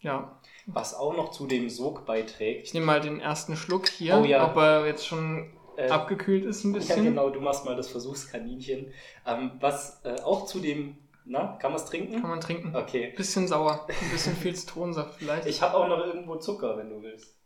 Ja, 0.00 0.40
Was 0.66 0.94
auch 0.94 1.14
noch 1.16 1.30
zu 1.30 1.46
dem 1.46 1.68
Sog 1.68 2.06
beiträgt. 2.06 2.64
ich 2.66 2.74
nehme 2.74 2.86
mal 2.86 3.00
den 3.00 3.20
ersten 3.20 3.54
Schluck 3.56 3.88
hier, 3.88 4.16
Oh 4.18 4.24
ja. 4.24 4.48
ob 4.50 4.56
er 4.56 4.86
jetzt 4.86 5.06
schon 5.06 5.52
Äh, 5.76 5.88
abgekühlt 5.90 6.44
ist 6.44 6.64
ein 6.64 6.72
Ja, 6.72 6.78
bisschen. 6.78 7.04
genau, 7.04 7.28
du 7.30 7.40
machst 7.40 7.64
mal 7.66 7.76
das 7.76 7.88
Versuchskaninchen. 7.88 8.92
Ähm, 9.26 9.50
was 9.60 10.00
äh, 10.04 10.16
auch 10.22 10.46
zu 10.46 10.58
dem, 10.60 10.96
na, 11.26 11.58
kann 11.60 11.72
man 11.72 11.80
es 11.80 11.86
trinken? 11.86 12.20
Kann 12.20 12.30
man 12.30 12.40
trinken. 12.40 12.74
Okay. 12.74 13.12
Bisschen 13.16 13.46
sauer, 13.46 13.86
ein 14.02 14.10
bisschen 14.10 14.34
viel 14.36 14.54
Zitronensaft 14.56 15.16
vielleicht. 15.18 15.46
Ich 15.46 15.60
habe 15.62 15.76
auch 15.76 15.86
noch 15.88 15.98
irgendwo 16.06 16.36
Zucker, 16.36 16.76
wenn 16.78 16.88
du 16.90 17.02
willst. 17.02 17.36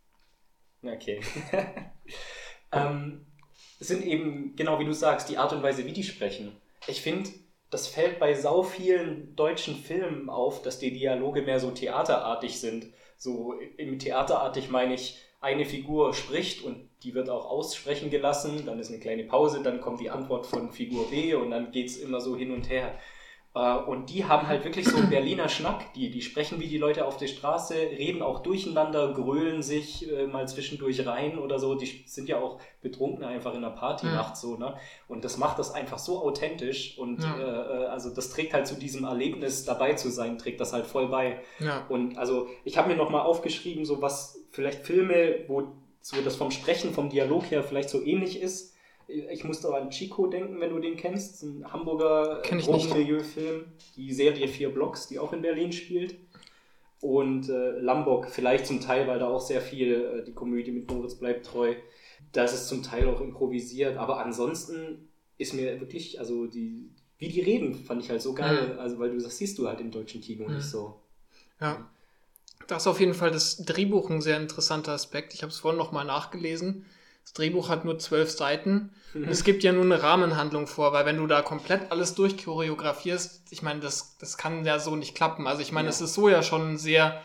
Okay. 0.81 1.19
ähm, 2.71 3.25
es 3.79 3.87
sind 3.87 4.03
eben, 4.05 4.55
genau 4.55 4.79
wie 4.79 4.85
du 4.85 4.93
sagst, 4.93 5.29
die 5.29 5.37
Art 5.37 5.51
und 5.53 5.61
Weise, 5.63 5.85
wie 5.85 5.91
die 5.93 6.03
sprechen. 6.03 6.55
Ich 6.87 7.01
finde, 7.01 7.29
das 7.69 7.87
fällt 7.87 8.19
bei 8.19 8.33
sau 8.33 8.63
vielen 8.63 9.35
deutschen 9.35 9.75
Filmen 9.75 10.29
auf, 10.29 10.61
dass 10.61 10.79
die 10.79 10.91
Dialoge 10.91 11.41
mehr 11.41 11.59
so 11.59 11.71
theaterartig 11.71 12.59
sind. 12.59 12.87
So 13.17 13.53
im 13.77 13.99
Theaterartig 13.99 14.69
meine 14.69 14.93
ich, 14.93 15.19
eine 15.41 15.65
Figur 15.65 16.13
spricht 16.13 16.63
und 16.63 16.89
die 17.03 17.13
wird 17.13 17.29
auch 17.29 17.45
aussprechen 17.45 18.09
gelassen, 18.09 18.63
dann 18.65 18.79
ist 18.79 18.89
eine 18.89 18.99
kleine 18.99 19.25
Pause, 19.25 19.61
dann 19.61 19.79
kommt 19.79 19.99
die 19.99 20.09
Antwort 20.09 20.47
von 20.47 20.71
Figur 20.71 21.09
B 21.09 21.35
und 21.35 21.51
dann 21.51 21.71
geht 21.71 21.87
es 21.87 21.97
immer 21.97 22.19
so 22.19 22.35
hin 22.35 22.51
und 22.51 22.69
her. 22.69 22.97
Äh, 23.55 23.77
Und 23.77 24.09
die 24.09 24.25
haben 24.25 24.47
halt 24.47 24.65
wirklich 24.65 24.85
so 24.87 24.97
einen 24.97 25.09
Berliner 25.09 25.47
Schnack. 25.47 25.93
Die, 25.93 26.11
die 26.11 26.21
sprechen 26.21 26.59
wie 26.59 26.67
die 26.67 26.77
Leute 26.77 27.05
auf 27.05 27.15
der 27.17 27.27
Straße, 27.27 27.73
reden 27.73 28.21
auch 28.21 28.39
durcheinander, 28.43 29.13
grölen 29.13 29.63
sich 29.63 30.11
äh, 30.11 30.27
mal 30.27 30.47
zwischendurch 30.47 31.05
rein 31.07 31.39
oder 31.39 31.57
so. 31.57 31.75
Die 31.75 32.03
sind 32.05 32.27
ja 32.27 32.37
auch 32.39 32.59
betrunken 32.81 33.23
einfach 33.23 33.53
in 33.55 33.61
der 33.61 33.69
Party 33.69 34.07
Ja. 34.07 34.33
so, 34.35 34.57
ne? 34.57 34.75
Und 35.07 35.23
das 35.23 35.37
macht 35.37 35.57
das 35.57 35.73
einfach 35.73 35.99
so 35.99 36.21
authentisch 36.21 36.97
und 36.99 37.23
Ja. 37.23 37.37
äh, 37.37 37.83
äh, 37.83 37.85
also 37.87 38.09
das 38.13 38.29
trägt 38.29 38.53
halt 38.53 38.67
zu 38.67 38.75
diesem 38.75 39.05
Erlebnis 39.05 39.63
dabei 39.63 39.93
zu 39.93 40.09
sein, 40.09 40.37
trägt 40.37 40.59
das 40.59 40.73
halt 40.73 40.85
voll 40.85 41.07
bei. 41.07 41.39
ja. 41.59 41.85
Und 41.87 42.17
also 42.17 42.47
ich 42.65 42.77
habe 42.77 42.89
mir 42.89 42.95
nochmal 42.97 43.21
aufgeschrieben, 43.21 43.85
so 43.85 44.01
was 44.01 44.37
vielleicht 44.51 44.85
Filme, 44.85 45.45
wo 45.47 45.63
so 46.01 46.21
das 46.21 46.35
vom 46.35 46.51
Sprechen, 46.51 46.93
vom 46.93 47.09
Dialog 47.09 47.49
her 47.49 47.63
vielleicht 47.63 47.89
so 47.89 48.03
ähnlich 48.03 48.39
ist. 48.41 48.74
Ich 49.07 49.43
musste 49.43 49.69
auch 49.69 49.75
an 49.75 49.89
Chico 49.89 50.27
denken, 50.27 50.59
wenn 50.59 50.71
du 50.71 50.79
den 50.79 50.97
kennst. 50.97 51.43
Ein 51.43 51.71
Hamburger 51.71 52.41
Kenn 52.41 52.59
ich 52.59 52.67
nicht. 52.67 52.89
Drogenmilieu-Film. 52.89 53.65
Die 53.95 54.13
Serie 54.13 54.47
Vier 54.47 54.69
Blocks, 54.69 55.07
die 55.07 55.19
auch 55.19 55.33
in 55.33 55.41
Berlin 55.41 55.71
spielt. 55.71 56.15
Und 57.01 57.49
äh, 57.49 57.79
Lombok, 57.79 58.29
vielleicht 58.29 58.65
zum 58.65 58.81
Teil, 58.81 59.07
weil 59.07 59.19
da 59.19 59.27
auch 59.27 59.41
sehr 59.41 59.61
viel 59.61 60.19
äh, 60.21 60.23
die 60.23 60.33
Komödie 60.33 60.71
mit 60.71 60.89
Moritz 60.89 61.15
bleibt 61.15 61.45
treu. 61.45 61.75
Das 62.31 62.53
ist 62.53 62.67
zum 62.67 62.81
Teil 62.81 63.07
auch 63.07 63.21
improvisiert. 63.21 63.97
Aber 63.97 64.23
ansonsten 64.25 65.09
ist 65.37 65.53
mir 65.53 65.79
wirklich, 65.79 66.19
also 66.19 66.47
die, 66.47 66.89
wie 67.19 67.27
die 67.27 67.41
reden, 67.41 67.75
fand 67.75 68.03
ich 68.03 68.09
halt 68.09 68.21
so 68.21 68.33
geil. 68.33 68.73
Mhm. 68.73 68.79
Also, 68.79 68.97
weil 68.97 69.11
du 69.11 69.19
das 69.21 69.37
siehst 69.37 69.57
du 69.59 69.67
halt 69.67 69.81
im 69.81 69.91
deutschen 69.91 70.21
Kino 70.21 70.47
Mhm. 70.47 70.55
nicht 70.55 70.65
so. 70.65 70.99
Ja. 71.61 71.89
Da 72.67 72.77
ist 72.77 72.87
auf 72.87 72.99
jeden 72.99 73.13
Fall 73.13 73.29
das 73.29 73.57
Drehbuch 73.57 74.09
ein 74.09 74.21
sehr 74.21 74.37
interessanter 74.37 74.93
Aspekt. 74.93 75.35
Ich 75.35 75.43
habe 75.43 75.51
es 75.51 75.59
vorhin 75.59 75.77
nochmal 75.77 76.05
nachgelesen. 76.05 76.85
Das 77.25 77.33
Drehbuch 77.33 77.67
hat 77.69 77.83
nur 77.85 77.99
zwölf 77.99 78.31
Seiten. 78.31 78.91
Und 79.13 79.27
es 79.29 79.43
gibt 79.43 79.63
ja 79.63 79.71
nur 79.71 79.83
eine 79.83 80.01
Rahmenhandlung 80.03 80.67
vor, 80.67 80.91
weil 80.93 81.05
wenn 81.05 81.17
du 81.17 81.25
da 81.25 81.41
komplett 81.41 81.89
alles 81.91 82.15
durchchoreografierst, 82.15 83.43
ich 83.49 83.61
meine, 83.61 83.79
das, 83.79 84.17
das 84.17 84.37
kann 84.37 84.65
ja 84.65 84.77
so 84.79 84.95
nicht 84.95 85.15
klappen. 85.15 85.47
Also 85.47 85.61
ich 85.61 85.71
meine, 85.71 85.87
Ja. 85.87 85.89
es 85.89 86.01
ist 86.01 86.13
so 86.13 86.27
ja 86.29 86.43
schon 86.43 86.73
ein 86.73 86.77
sehr 86.77 87.21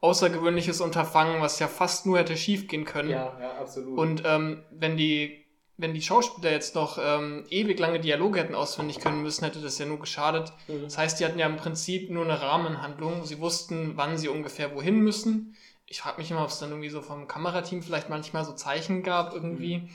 außergewöhnliches 0.00 0.80
Unterfangen, 0.80 1.40
was 1.40 1.58
ja 1.58 1.68
fast 1.68 2.06
nur 2.06 2.18
hätte 2.18 2.36
schief 2.36 2.68
gehen 2.68 2.84
können. 2.84 3.10
Ja, 3.10 3.36
ja, 3.40 3.58
absolut. 3.60 3.98
Und 3.98 4.22
ähm, 4.24 4.62
wenn 4.70 4.96
die, 4.96 5.44
wenn 5.76 5.94
die 5.94 6.02
Schauspieler 6.02 6.50
jetzt 6.50 6.74
noch 6.74 6.98
ähm, 7.02 7.44
ewig 7.50 7.78
lange 7.78 8.00
Dialoge 8.00 8.40
hätten 8.40 8.54
auswendig 8.54 9.00
können 9.00 9.22
müssen, 9.22 9.44
hätte 9.44 9.60
das 9.60 9.78
ja 9.78 9.86
nur 9.86 9.98
geschadet. 10.00 10.52
Mhm. 10.68 10.82
Das 10.84 10.98
heißt, 10.98 11.20
die 11.20 11.24
hatten 11.24 11.38
ja 11.38 11.46
im 11.46 11.56
Prinzip 11.56 12.10
nur 12.10 12.24
eine 12.24 12.40
Rahmenhandlung. 12.40 13.24
Sie 13.24 13.38
wussten, 13.40 13.92
wann 13.96 14.16
sie 14.18 14.28
ungefähr 14.28 14.74
wohin 14.74 15.00
müssen. 15.00 15.56
Ich 15.92 16.00
frage 16.00 16.22
mich 16.22 16.30
immer, 16.30 16.42
ob 16.42 16.48
es 16.48 16.58
dann 16.58 16.70
irgendwie 16.70 16.88
so 16.88 17.02
vom 17.02 17.28
Kamerateam 17.28 17.82
vielleicht 17.82 18.08
manchmal 18.08 18.46
so 18.46 18.54
Zeichen 18.54 19.02
gab 19.02 19.34
irgendwie. 19.34 19.90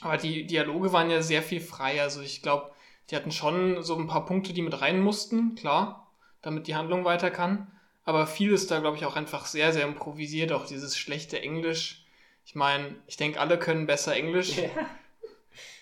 Aber 0.00 0.16
die 0.16 0.44
Dialoge 0.44 0.92
waren 0.92 1.08
ja 1.08 1.22
sehr 1.22 1.40
viel 1.40 1.60
frei. 1.60 2.02
Also 2.02 2.20
ich 2.20 2.42
glaube, 2.42 2.72
die 3.08 3.14
hatten 3.14 3.30
schon 3.30 3.84
so 3.84 3.96
ein 3.96 4.08
paar 4.08 4.26
Punkte, 4.26 4.52
die 4.52 4.60
mit 4.60 4.80
rein 4.80 5.00
mussten, 5.00 5.54
klar, 5.54 6.10
damit 6.42 6.66
die 6.66 6.74
Handlung 6.74 7.04
weiter 7.04 7.30
kann. 7.30 7.70
Aber 8.02 8.26
viel 8.26 8.52
ist 8.52 8.72
da, 8.72 8.80
glaube 8.80 8.96
ich, 8.96 9.04
auch 9.04 9.14
einfach 9.14 9.46
sehr, 9.46 9.72
sehr 9.72 9.84
improvisiert. 9.84 10.50
Auch 10.50 10.66
dieses 10.66 10.98
schlechte 10.98 11.40
Englisch. 11.40 12.04
Ich 12.44 12.56
meine, 12.56 12.96
ich 13.06 13.16
denke, 13.16 13.38
alle 13.38 13.56
können 13.56 13.86
besser 13.86 14.16
Englisch. 14.16 14.56
Ja. 14.56 14.68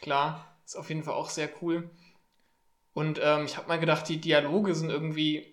Klar, 0.03 0.55
ist 0.67 0.77
auf 0.77 0.91
jeden 0.91 1.05
Fall 1.05 1.15
auch 1.15 1.31
sehr 1.31 1.49
cool. 1.63 1.89
Und 2.93 3.19
ähm, 3.23 3.47
ich 3.47 3.57
habe 3.57 3.69
mal 3.69 3.81
gedacht, 3.81 4.07
die 4.11 4.21
Dialoge 4.21 4.75
sind 4.75 4.91
irgendwie 4.91 5.52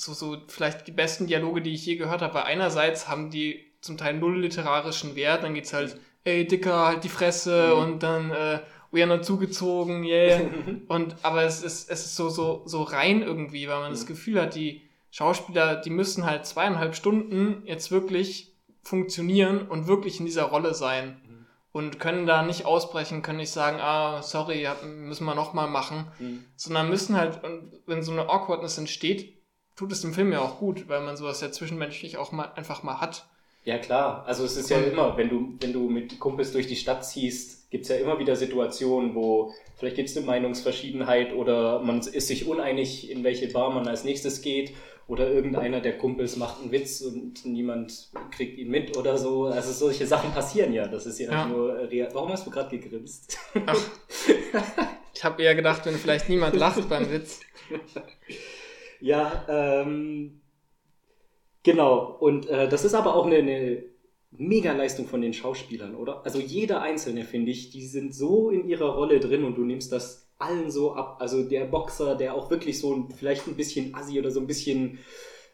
so, 0.00 0.12
so 0.14 0.36
vielleicht 0.46 0.86
die 0.86 0.92
besten 0.92 1.26
Dialoge, 1.26 1.60
die 1.60 1.74
ich 1.74 1.84
je 1.84 1.96
gehört 1.96 2.22
habe. 2.22 2.34
Weil 2.34 2.44
einerseits 2.44 3.08
haben 3.08 3.30
die 3.30 3.64
zum 3.80 3.96
Teil 3.96 4.14
null 4.14 4.40
literarischen 4.40 5.16
Wert, 5.16 5.42
dann 5.42 5.54
geht's 5.54 5.72
halt, 5.72 5.98
ey 6.22 6.46
Dicker, 6.46 6.86
halt 6.86 7.02
die 7.02 7.08
Fresse 7.08 7.72
Mhm. 7.74 7.82
und 7.82 8.02
dann 8.04 8.30
äh, 8.30 8.60
we 8.92 9.02
are 9.02 9.08
not 9.08 9.24
zugezogen, 9.24 10.04
yeah. 10.04 10.40
und 10.88 11.16
aber 11.22 11.42
es 11.42 11.62
ist, 11.62 11.90
es 11.90 12.04
ist 12.06 12.16
so, 12.16 12.28
so, 12.28 12.62
so 12.64 12.82
rein 12.84 13.22
irgendwie, 13.22 13.66
weil 13.68 13.80
man 13.80 13.90
das 13.90 14.04
Mhm. 14.04 14.08
Gefühl 14.08 14.40
hat, 14.40 14.54
die 14.54 14.82
Schauspieler, 15.10 15.76
die 15.76 15.90
müssen 15.90 16.24
halt 16.24 16.46
zweieinhalb 16.46 16.94
Stunden 16.94 17.62
jetzt 17.66 17.90
wirklich 17.90 18.52
funktionieren 18.84 19.62
und 19.68 19.86
wirklich 19.88 20.20
in 20.20 20.26
dieser 20.26 20.44
Rolle 20.44 20.74
sein 20.74 21.20
Mhm. 21.26 21.46
und 21.72 21.98
können 22.00 22.26
da 22.26 22.42
nicht 22.42 22.64
ausbrechen, 22.66 23.22
können 23.22 23.38
nicht 23.38 23.50
sagen, 23.50 23.78
ah, 23.80 24.22
sorry, 24.22 24.66
müssen 24.86 25.24
wir 25.24 25.34
nochmal 25.34 25.68
machen, 25.68 26.06
Mhm. 26.20 26.44
sondern 26.56 26.88
müssen 26.88 27.16
halt, 27.16 27.40
wenn 27.86 28.02
so 28.02 28.12
eine 28.12 28.28
Awkwardness 28.28 28.78
entsteht, 28.78 29.34
tut 29.78 29.92
es 29.92 30.00
dem 30.00 30.12
Film 30.12 30.32
ja 30.32 30.40
auch 30.40 30.58
gut, 30.58 30.88
weil 30.88 31.00
man 31.02 31.16
sowas 31.16 31.40
ja 31.40 31.52
zwischenmenschlich 31.52 32.16
auch 32.18 32.32
mal 32.32 32.52
einfach 32.56 32.82
mal 32.82 33.00
hat. 33.00 33.26
Ja 33.64 33.78
klar, 33.78 34.24
also 34.26 34.44
es 34.44 34.56
ist 34.56 34.70
ja 34.70 34.78
immer, 34.78 35.16
wenn 35.16 35.28
du, 35.28 35.54
wenn 35.60 35.72
du 35.72 35.88
mit 35.88 36.18
Kumpels 36.18 36.52
durch 36.52 36.66
die 36.66 36.76
Stadt 36.76 37.04
ziehst, 37.04 37.70
gibt 37.70 37.84
es 37.84 37.90
ja 37.90 37.96
immer 37.96 38.18
wieder 38.18 38.34
Situationen, 38.34 39.14
wo 39.14 39.52
vielleicht 39.76 39.96
gibt 39.96 40.08
es 40.08 40.16
eine 40.16 40.26
Meinungsverschiedenheit 40.26 41.32
oder 41.32 41.78
man 41.80 42.00
ist 42.00 42.26
sich 42.28 42.48
uneinig, 42.48 43.10
in 43.10 43.22
welche 43.24 43.48
Bar 43.48 43.70
man 43.70 43.86
als 43.86 44.04
nächstes 44.04 44.42
geht 44.42 44.72
oder 45.06 45.30
irgendeiner 45.30 45.80
der 45.80 45.96
Kumpels 45.96 46.36
macht 46.36 46.60
einen 46.60 46.72
Witz 46.72 47.02
und 47.02 47.44
niemand 47.44 48.08
kriegt 48.30 48.58
ihn 48.58 48.70
mit 48.70 48.96
oder 48.96 49.16
so. 49.16 49.46
Also 49.46 49.72
solche 49.72 50.06
Sachen 50.06 50.32
passieren 50.32 50.72
ja, 50.72 50.88
das 50.88 51.06
ist 51.06 51.18
ja, 51.18 51.30
Ja. 51.30 51.46
nur 51.46 51.74
real. 51.90 52.08
Warum 52.14 52.30
hast 52.32 52.46
du 52.46 52.50
gerade 52.50 52.76
gegrinst? 52.78 53.38
Ach, 53.66 53.78
ich 55.14 55.24
habe 55.24 55.42
eher 55.42 55.54
gedacht, 55.54 55.84
wenn 55.86 55.94
vielleicht 55.94 56.28
niemand 56.28 56.56
lacht 56.56 56.88
beim 56.88 57.10
Witz. 57.12 57.40
Ja, 59.00 59.44
ähm, 59.48 60.40
genau. 61.62 62.16
Und 62.20 62.48
äh, 62.48 62.68
das 62.68 62.84
ist 62.84 62.94
aber 62.94 63.14
auch 63.14 63.26
eine, 63.26 63.36
eine 63.36 63.82
Mega-Leistung 64.30 65.06
von 65.06 65.20
den 65.20 65.32
Schauspielern, 65.32 65.94
oder? 65.94 66.24
Also 66.24 66.38
jeder 66.38 66.82
Einzelne, 66.82 67.24
finde 67.24 67.50
ich, 67.50 67.70
die 67.70 67.86
sind 67.86 68.14
so 68.14 68.50
in 68.50 68.68
ihrer 68.68 68.94
Rolle 68.94 69.20
drin 69.20 69.44
und 69.44 69.56
du 69.56 69.64
nimmst 69.64 69.92
das 69.92 70.28
allen 70.38 70.70
so 70.70 70.94
ab. 70.94 71.16
Also 71.20 71.42
der 71.42 71.64
Boxer, 71.64 72.14
der 72.14 72.34
auch 72.34 72.50
wirklich 72.50 72.78
so 72.78 72.94
ein, 72.94 73.08
vielleicht 73.10 73.46
ein 73.46 73.56
bisschen 73.56 73.94
assi 73.94 74.18
oder 74.18 74.30
so 74.30 74.40
ein 74.40 74.46
bisschen, 74.46 74.98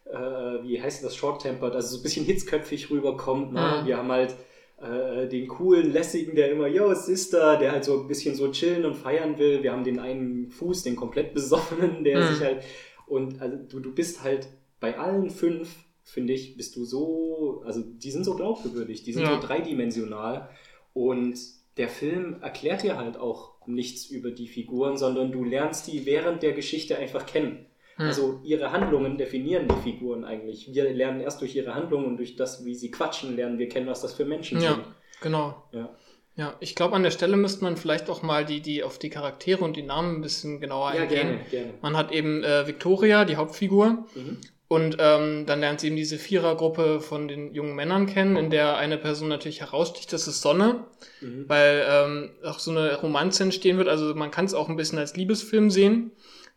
äh, 0.07 0.17
wie 0.63 0.81
heißt 0.83 1.05
das, 1.05 1.17
short-tempered, 1.17 1.75
also 1.75 1.89
so 1.89 2.01
ein 2.01 2.03
bisschen 2.03 2.25
hitzköpfig 2.27 2.91
rüberkommt. 2.91 3.53
Ne? 3.53 3.81
Mhm. 3.83 3.87
Wir 3.87 3.97
haben 3.97 4.13
halt 4.13 4.35
äh, 4.83 5.27
den 5.29 5.49
coolen, 5.49 5.93
lässigen, 5.93 6.35
der 6.35 6.51
immer, 6.51 6.67
yo, 6.67 6.93
Sister, 6.95 7.57
der 7.57 7.73
halt 7.73 7.85
so 7.85 8.01
ein 8.01 8.09
bisschen 8.09 8.35
so 8.35 8.51
chillen 8.51 8.85
und 8.85 8.95
feiern 8.97 9.39
will. 9.39 9.63
Wir 9.63 9.73
haben 9.73 9.85
den 9.85 9.99
einen 10.01 10.51
Fuß, 10.51 10.83
den 10.83 10.97
komplett 10.97 11.33
besoffenen, 11.33 12.05
der 12.05 12.19
Mhm. 12.21 12.35
sich 12.35 12.41
halt, 12.45 12.65
und 13.07 13.41
also 13.41 13.57
du, 13.57 13.81
du 13.81 13.95
bist 13.95 14.23
halt 14.23 14.49
bei 14.81 14.99
allen 14.99 15.31
fünf, 15.31 15.77
finde 16.03 16.33
ich, 16.33 16.57
bist 16.57 16.77
du 16.77 16.85
so, 16.85 17.63
also 17.65 17.81
die 17.83 18.11
sind 18.11 18.25
so 18.25 18.35
glaubwürdig, 18.37 19.03
die 19.05 19.13
sind 19.13 19.25
Ja. 19.25 19.41
so 19.41 19.47
dreidimensional 19.47 20.49
und 20.93 21.39
der 21.77 21.89
Film 21.89 22.37
erklärt 22.41 22.83
dir 22.83 22.97
halt 22.97 23.17
auch 23.17 23.55
nichts 23.67 24.07
über 24.07 24.31
die 24.31 24.47
Figuren, 24.47 24.97
sondern 24.97 25.33
du 25.33 25.43
lernst 25.45 25.87
die 25.91 26.07
während 26.07 26.43
der 26.43 26.53
Geschichte 26.53 26.99
einfach 26.99 27.27
kennen. 27.27 27.67
Hm. 27.97 28.07
Also 28.07 28.41
ihre 28.45 28.71
Handlungen 28.73 29.17
definieren 29.19 29.67
die 29.69 29.83
Figuren 29.91 30.25
eigentlich. 30.25 30.73
Wir 30.73 30.93
lernen 30.93 31.21
erst 31.21 31.41
durch 31.41 31.55
ihre 31.57 31.75
Handlungen 31.75 32.07
und 32.07 32.17
durch 32.19 32.37
das, 32.37 32.65
wie 32.65 32.75
sie 32.75 32.91
quatschen, 32.91 33.35
lernen 33.37 33.59
wir 33.59 33.69
kennen, 33.69 33.87
was 33.87 34.03
das 34.03 34.15
für 34.15 34.25
Menschen 34.25 34.61
Ja, 34.61 34.75
sind. 34.75 34.85
genau. 35.21 35.65
Ja. 35.73 35.89
Ja, 36.37 36.57
ich 36.59 36.75
glaube, 36.75 36.97
an 36.97 37.05
der 37.05 37.13
Stelle 37.13 37.37
müsste 37.37 37.63
man 37.63 37.77
vielleicht 37.77 38.11
auch 38.11 38.23
mal 38.23 38.45
die, 38.45 38.61
die 38.61 38.83
auf 38.83 38.99
die 38.99 39.11
Charaktere 39.11 39.63
und 39.63 39.77
die 39.77 39.83
Namen 39.83 40.17
ein 40.17 40.21
bisschen 40.21 40.61
genauer 40.61 40.93
Ja, 40.95 41.03
eingehen. 41.03 41.29
gerne, 41.29 41.41
gerne. 41.51 41.75
Man 41.81 41.97
hat 41.97 42.11
eben 42.11 42.43
äh, 42.43 42.67
Victoria, 42.67 43.25
die 43.25 43.37
Hauptfigur, 43.37 44.07
Mhm. 44.17 44.39
und 44.67 44.97
ähm, 44.99 45.47
dann 45.47 45.61
lernt 45.61 45.79
sie 45.81 45.87
eben 45.89 45.97
diese 45.97 46.19
Vierergruppe 46.19 47.01
von 47.01 47.29
den 47.29 47.55
jungen 47.55 47.77
Männern 47.77 48.07
kennen, 48.07 48.35
in 48.37 48.51
der 48.51 48.77
eine 48.77 48.99
Person 48.99 49.29
natürlich 49.29 49.61
heraussticht, 49.61 50.13
das 50.13 50.27
ist 50.27 50.41
Sonne, 50.41 50.85
Mhm. 51.21 51.45
weil 51.47 51.85
ähm, 51.89 52.31
auch 52.45 52.59
so 52.59 52.73
eine 52.73 52.97
Romanze 53.01 53.45
entstehen 53.45 53.79
wird. 53.79 53.87
Also 53.89 54.13
man 54.17 54.33
kann 54.33 54.47
es 54.47 54.55
auch 54.55 54.69
ein 54.69 54.77
bisschen 54.77 54.99
als 54.99 55.15
Liebesfilm 55.17 55.71
sehen. 55.71 56.11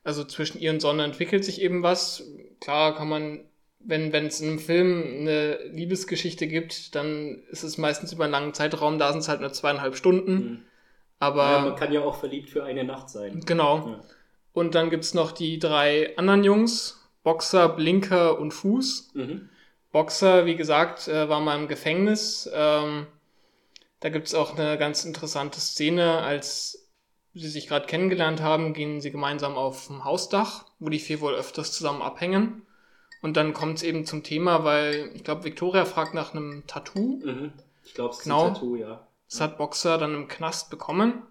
Also 0.04 0.24
zwischen 0.24 0.60
ihr 0.60 0.72
und 0.72 0.80
Sonne 0.80 1.04
entwickelt 1.04 1.44
sich 1.46 1.62
eben 1.62 1.84
was. 1.84 2.24
Klar 2.62 2.96
kann 2.96 3.10
man, 3.10 3.42
wenn 3.80 4.12
wenn 4.12 4.26
es 4.26 4.42
in 4.42 4.50
einem 4.50 4.60
Film 4.60 5.04
eine 5.22 5.60
Liebesgeschichte 5.66 6.48
gibt, 6.48 6.96
dann 6.96 7.44
ist 7.50 7.64
es 7.64 7.78
meistens 7.78 8.14
über 8.14 8.26
einen 8.26 8.34
langen 8.34 8.54
Zeitraum, 8.54 9.00
da 9.00 9.12
sind 9.12 9.20
es 9.20 9.30
halt 9.30 9.42
nur 9.42 9.54
zweieinhalb 9.54 9.96
Stunden. 9.96 10.34
Mhm. 10.34 10.60
Aber 11.20 11.44
ja, 11.44 11.60
man 11.60 11.76
kann 11.76 11.92
ja 11.92 12.02
auch 12.02 12.16
verliebt 12.16 12.50
für 12.50 12.64
eine 12.64 12.84
Nacht 12.84 13.10
sein. 13.10 13.42
Genau. 13.46 13.88
Ja. 13.88 14.04
Und 14.54 14.76
dann 14.76 14.90
gibt's 14.90 15.14
noch 15.14 15.32
die 15.32 15.60
drei 15.60 16.16
anderen 16.18 16.44
Jungs, 16.44 17.10
Boxer, 17.24 17.70
Blinker 17.70 18.40
und 18.40 18.52
Fuß. 18.52 19.12
Mhm. 19.14 19.50
Boxer, 19.92 20.46
wie 20.46 20.56
gesagt, 20.56 21.08
äh, 21.08 21.30
war 21.30 21.40
mal 21.40 21.60
im 21.60 21.68
Gefängnis. 21.68 22.50
Ähm, 22.54 23.08
da 24.00 24.10
gibt's 24.10 24.36
auch 24.36 24.58
eine 24.58 24.78
ganz 24.78 25.06
interessante 25.06 25.60
Szene, 25.60 26.20
als 26.20 26.88
sie 27.34 27.50
sich 27.50 27.68
gerade 27.68 27.88
kennengelernt 27.88 28.42
haben, 28.42 28.74
gehen 28.74 29.02
sie 29.02 29.12
gemeinsam 29.12 29.56
auf 29.56 29.90
ein 29.90 30.04
Hausdach, 30.04 30.66
wo 30.80 30.90
die 30.90 31.00
vier 31.00 31.22
wohl 31.22 31.34
öfters 31.34 31.72
zusammen 31.72 32.02
abhängen. 32.02 32.67
Und 33.22 33.36
dann 33.38 33.54
kommt's 33.54 33.84
eben 33.84 34.06
zum 34.06 34.24
Thema, 34.24 34.64
weil 34.64 35.12
ich 35.14 35.24
glaube, 35.24 35.44
Victoria 35.44 35.86
fragt 35.86 36.14
nach 36.14 36.34
einem 36.34 36.66
Tattoo. 36.68 37.20
Mhm. 37.24 37.52
Ich 37.84 37.94
glaube, 37.94 38.12
es 38.12 38.18
ist 38.20 38.24
Genau. 38.24 38.48
ein 38.48 38.54
Tattoo, 38.54 38.76
ja. 38.76 39.08
Das 39.30 39.42
hat 39.42 39.58
Boxer 39.58 39.98
dann 39.98 40.14
im 40.14 40.28
Knast 40.28 40.70
bekommen, 40.70 41.24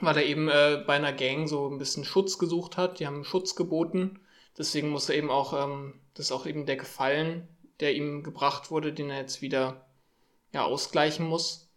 weil 0.00 0.16
er 0.16 0.24
eben 0.24 0.48
äh, 0.48 0.82
bei 0.86 0.94
einer 0.94 1.12
Gang 1.12 1.48
so 1.48 1.68
ein 1.68 1.78
bisschen 1.78 2.04
Schutz 2.04 2.38
gesucht 2.38 2.76
hat. 2.76 3.00
Die 3.00 3.06
haben 3.06 3.24
Schutz 3.24 3.54
geboten. 3.54 4.20
Deswegen 4.56 4.88
muss 4.90 5.08
er 5.08 5.16
eben 5.16 5.30
auch, 5.30 5.52
ähm, 5.52 5.94
das 6.14 6.26
ist 6.26 6.32
auch 6.32 6.46
eben 6.46 6.64
der 6.64 6.76
Gefallen, 6.76 7.46
der 7.80 7.94
ihm 7.94 8.22
gebracht 8.22 8.70
wurde, 8.70 8.92
den 8.92 9.10
er 9.10 9.20
jetzt 9.20 9.42
wieder 9.42 9.84
ja, 10.52 10.64
ausgleichen 10.64 11.26
muss. 11.26 11.68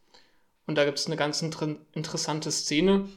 Und 0.68 0.76
da 0.76 0.86
gibt 0.86 1.00
es 1.00 1.08
eine 1.08 1.18
ganz 1.18 1.42
inter 1.42 1.76
interessante 1.94 2.52
Szene, 2.52 3.10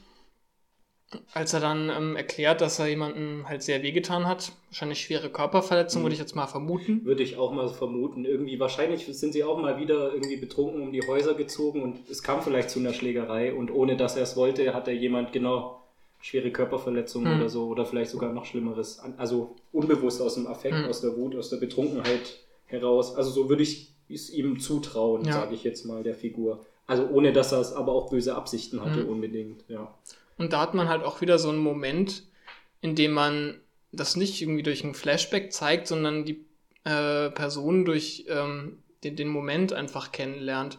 als 1.35 1.53
er 1.53 1.61
dann 1.61 1.91
ähm, 1.91 2.17
erklärt, 2.17 2.61
dass 2.61 2.79
er 2.79 2.87
jemanden 2.89 3.49
halt 3.49 3.63
sehr 3.63 3.83
wehgetan 3.83 4.27
hat. 4.27 4.53
Wahrscheinlich 4.71 5.01
schwere 5.01 5.29
Körperverletzung, 5.31 6.01
Mhm. 6.03 6.05
würde 6.07 6.15
ich 6.15 6.21
jetzt 6.21 6.35
mal 6.37 6.47
vermuten. 6.47 7.05
Würde 7.05 7.23
ich 7.23 7.37
auch 7.37 7.53
mal 7.53 7.69
vermuten. 7.69 8.25
Irgendwie, 8.25 8.59
wahrscheinlich 8.61 9.05
sind 9.07 9.33
sie 9.33 9.45
auch 9.45 9.59
mal 9.59 9.79
wieder 9.79 10.13
irgendwie 10.13 10.37
betrunken 10.37 10.83
um 10.83 10.93
die 10.93 11.03
Häuser 11.07 11.35
gezogen 11.35 11.83
und 11.83 12.09
es 12.11 12.23
kam 12.23 12.43
vielleicht 12.43 12.71
zu 12.71 12.79
einer 12.81 12.93
Schlägerei 12.93 13.53
und 13.55 13.71
ohne 13.71 13.97
dass 13.97 14.17
er 14.17 14.23
es 14.23 14.37
wollte, 14.37 14.73
hat 14.75 14.89
er 14.89 14.95
jemand 14.95 15.33
genau 15.33 15.81
schwere 16.21 16.51
Körperverletzungen 16.51 17.33
Hm. 17.33 17.41
oder 17.41 17.49
so 17.49 17.67
oder 17.67 17.85
vielleicht 17.85 18.11
sogar 18.11 18.33
noch 18.33 18.45
Schlimmeres. 18.45 19.01
Also 19.19 19.57
unbewusst 19.73 20.23
aus 20.23 20.35
dem 20.35 20.47
Affekt, 20.47 20.77
Hm. 20.77 20.87
aus 20.87 21.01
der 21.01 21.17
Wut, 21.17 21.35
aus 21.37 21.51
der 21.51 21.57
Betrunkenheit 21.59 22.39
heraus. 22.67 23.17
Also 23.17 23.31
so 23.31 23.49
würde 23.49 23.63
ich 23.65 23.89
es 24.09 24.31
ihm 24.31 24.61
zutrauen, 24.61 25.25
Ja. 25.25 25.33
sage 25.33 25.55
ich 25.55 25.65
jetzt 25.65 25.85
mal, 25.85 26.03
der 26.03 26.15
Figur. 26.15 26.65
Also 26.87 27.07
ohne, 27.09 27.33
dass 27.33 27.53
er 27.53 27.61
es 27.61 27.73
aber 27.73 27.93
auch 27.93 28.11
böse 28.11 28.35
Absichten 28.35 28.85
hatte, 28.85 29.03
Mhm. 29.05 29.09
unbedingt, 29.09 29.65
ja. 29.69 29.93
Und 30.39 30.53
da 30.53 30.61
hat 30.61 30.75
man 30.75 30.89
halt 30.89 31.03
auch 31.03 31.21
wieder 31.21 31.39
so 31.39 31.51
einen 31.51 31.59
Moment, 31.59 32.25
in 32.81 32.95
dem 32.95 33.13
man 33.13 33.61
das 33.93 34.17
nicht 34.17 34.41
irgendwie 34.41 34.63
durch 34.63 34.85
ein 34.85 34.95
Flashback 34.95 35.53
zeigt, 35.53 35.87
sondern 35.87 36.25
die 36.25 36.45
äh, 36.85 37.31
Person 37.31 37.85
durch 37.85 38.25
ähm, 38.29 38.79
den, 39.05 39.17
den 39.17 39.29
Moment 39.29 39.73
einfach 39.73 40.13
kennenlernt. 40.13 40.79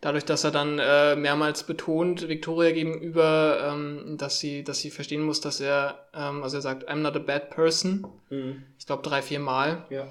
Dadurch, 0.00 0.24
dass 0.24 0.44
er 0.44 0.50
dann 0.50 0.78
äh, 0.78 1.16
mehrmals 1.16 1.64
betont, 1.64 2.28
Victoria 2.28 2.70
gegenüber, 2.70 3.72
ähm, 3.72 4.16
dass 4.18 4.40
sie, 4.40 4.62
dass 4.62 4.80
sie 4.80 4.90
verstehen 4.90 5.22
muss, 5.22 5.40
dass 5.40 5.60
er, 5.60 6.06
ähm, 6.14 6.42
also 6.42 6.58
er 6.58 6.62
sagt, 6.62 6.88
I'm 6.88 6.96
not 6.96 7.16
a 7.16 7.20
bad 7.20 7.50
person. 7.50 8.06
Mhm. 8.30 8.62
Ich 8.78 8.86
glaube 8.86 9.02
drei, 9.02 9.22
vier 9.22 9.40
Mal. 9.40 9.84
Ja. 9.90 10.06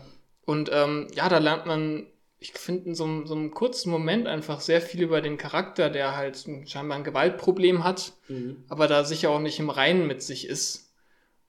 Und 0.46 0.70
ähm, 0.74 1.08
ja, 1.14 1.30
da 1.30 1.38
lernt 1.38 1.66
man, 1.66 2.08
ich 2.54 2.60
finde, 2.60 2.90
in 2.90 2.96
so, 2.96 3.04
einem- 3.06 3.26
so 3.28 3.34
einem 3.36 3.52
kurzen 3.52 3.90
Moment 3.90 4.28
einfach 4.28 4.60
sehr 4.62 4.82
viel 4.82 5.02
über 5.02 5.22
den 5.22 5.38
Charakter, 5.38 5.90
der 5.90 6.16
halt 6.16 6.46
ein- 6.48 6.68
scheinbar 6.68 6.98
ein 6.98 7.04
Gewaltproblem 7.04 7.84
hat, 7.84 8.14
Mhm. 8.28 8.64
aber 8.70 8.88
da 8.88 9.04
sicher 9.04 9.30
auch 9.32 9.40
nicht 9.40 9.60
im 9.60 9.70
Reinen 9.70 10.06
mit 10.08 10.22
sich 10.22 10.48
ist. 10.48 10.94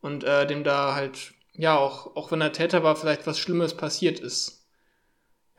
Und 0.00 0.24
äh, 0.24 0.46
dem 0.46 0.62
da 0.64 0.94
halt, 0.94 1.32
ja, 1.54 1.76
auch, 1.78 2.16
auch 2.16 2.30
wenn 2.30 2.40
er 2.40 2.52
Täter 2.52 2.82
war, 2.82 2.96
vielleicht 2.96 3.26
was 3.26 3.38
Schlimmes 3.38 3.74
passiert 3.74 4.20
ist. 4.20 4.66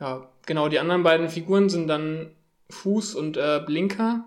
Ja, 0.00 0.28
genau, 0.46 0.68
die 0.68 0.78
anderen 0.78 1.02
beiden 1.02 1.28
Figuren 1.28 1.68
sind 1.68 1.88
dann 1.88 2.34
Fuß 2.70 3.14
und 3.14 3.36
äh, 3.36 3.60
Blinker. 3.64 4.24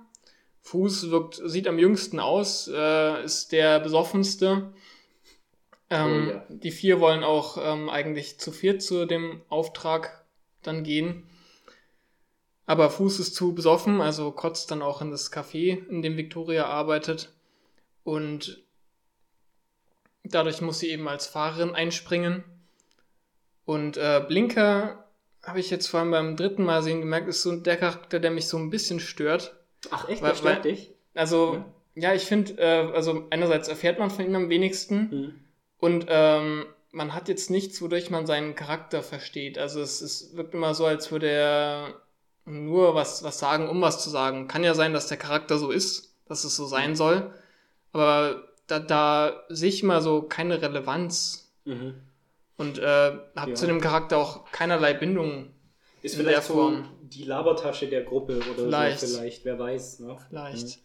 Fuß 0.63 1.09
wirkt, 1.11 1.41
sieht 1.45 1.67
am 1.67 1.79
jüngsten 1.79 2.19
aus, 2.19 2.67
äh, 2.67 3.23
ist 3.23 3.51
der 3.51 3.79
besoffenste. 3.79 4.73
Ähm, 5.89 6.27
Oh 6.27 6.31
ja. 6.31 6.45
Die 6.49 6.71
vier 6.71 6.99
wollen 6.99 7.23
auch 7.23 7.57
ähm, 7.61 7.89
eigentlich 7.89 8.39
zu 8.39 8.51
viert 8.51 8.81
zu 8.81 9.05
dem 9.05 9.41
Auftrag 9.49 10.20
dann 10.63 10.83
gehen. 10.83 11.23
Aber 12.65 12.89
Fuß 12.89 13.19
ist 13.19 13.35
zu 13.35 13.53
besoffen, 13.53 13.99
also 14.01 14.31
kotzt 14.31 14.71
dann 14.71 14.81
auch 14.81 15.01
in 15.01 15.11
das 15.11 15.31
Café, 15.31 15.85
in 15.89 16.01
dem 16.01 16.15
Victoria 16.17 16.65
arbeitet. 16.67 17.31
Und 18.03 18.61
dadurch 20.23 20.61
muss 20.61 20.79
sie 20.79 20.89
eben 20.89 21.07
als 21.07 21.27
Fahrerin 21.27 21.75
einspringen. 21.75 22.43
Und 23.65 23.97
äh, 23.97 24.23
Blinker 24.27 25.05
habe 25.43 25.59
ich 25.59 25.69
jetzt 25.69 25.87
vor 25.87 25.99
allem 25.99 26.11
beim 26.11 26.35
dritten 26.37 26.63
Mal 26.63 26.83
sehen 26.83 27.01
gemerkt, 27.01 27.27
ist 27.27 27.41
so 27.41 27.55
der 27.55 27.77
Charakter, 27.77 28.19
der 28.19 28.31
mich 28.31 28.47
so 28.47 28.57
ein 28.57 28.69
bisschen 28.69 28.99
stört. 28.99 29.55
Ach 29.89 30.07
echt, 30.07 30.21
Weil- 30.21 30.35
stört 30.35 30.63
weil- 30.63 30.71
dich? 30.71 30.91
Also, 31.13 31.55
Ja. 31.95 32.09
ja, 32.09 32.13
ich 32.13 32.23
finde, 32.23 32.53
äh, 32.57 32.91
also 32.93 33.27
einerseits 33.31 33.67
erfährt 33.67 33.99
man 33.99 34.09
von 34.11 34.23
ihm 34.25 34.35
am 34.35 34.49
wenigsten 34.49 34.95
Mhm. 35.09 35.33
und 35.79 36.05
ähm, 36.07 36.65
man 36.91 37.13
hat 37.13 37.29
jetzt 37.29 37.49
nichts, 37.49 37.81
wodurch 37.81 38.09
man 38.09 38.25
seinen 38.25 38.55
Charakter 38.55 39.01
versteht. 39.01 39.57
Also 39.57 39.81
es, 39.81 40.01
es 40.01 40.35
wirkt 40.35 40.53
immer 40.53 40.73
so, 40.73 40.85
als 40.85 41.11
würde 41.11 41.29
er 41.29 41.93
nur 42.45 42.95
was, 42.95 43.23
was 43.23 43.39
sagen, 43.39 43.69
um 43.69 43.81
was 43.81 44.03
zu 44.03 44.09
sagen. 44.09 44.47
Kann 44.47 44.63
ja 44.63 44.73
sein, 44.73 44.93
dass 44.93 45.07
der 45.07 45.17
Charakter 45.17 45.57
so 45.57 45.71
ist, 45.71 46.15
dass 46.27 46.43
es 46.43 46.55
so 46.55 46.65
sein 46.65 46.95
soll, 46.95 47.33
aber 47.93 48.47
da, 48.67 48.79
da 48.79 49.43
sehe 49.49 49.69
ich 49.69 49.83
immer 49.83 50.01
so 50.01 50.21
keine 50.23 50.61
Relevanz 50.61 51.49
Mhm. 51.65 51.93
und 52.57 52.79
äh, 52.79 53.11
habe 53.35 53.51
Ja. 53.51 53.53
zu 53.55 53.67
dem 53.67 53.81
Charakter 53.81 54.17
auch 54.17 54.51
keinerlei 54.51 54.93
Bindung. 54.95 55.53
Ist 56.01 56.13
In 56.15 56.21
vielleicht 56.21 56.49
der 56.49 56.55
so 56.55 56.73
die 57.03 57.23
Labertasche 57.25 57.87
der 57.87 58.01
Gruppe 58.03 58.37
oder 58.37 58.63
Vielleicht. 58.65 58.99
so 59.01 59.07
vielleicht, 59.17 59.45
wer 59.45 59.59
weiß. 59.59 59.99
Ne? 59.99 60.17
Vielleicht. 60.29 60.79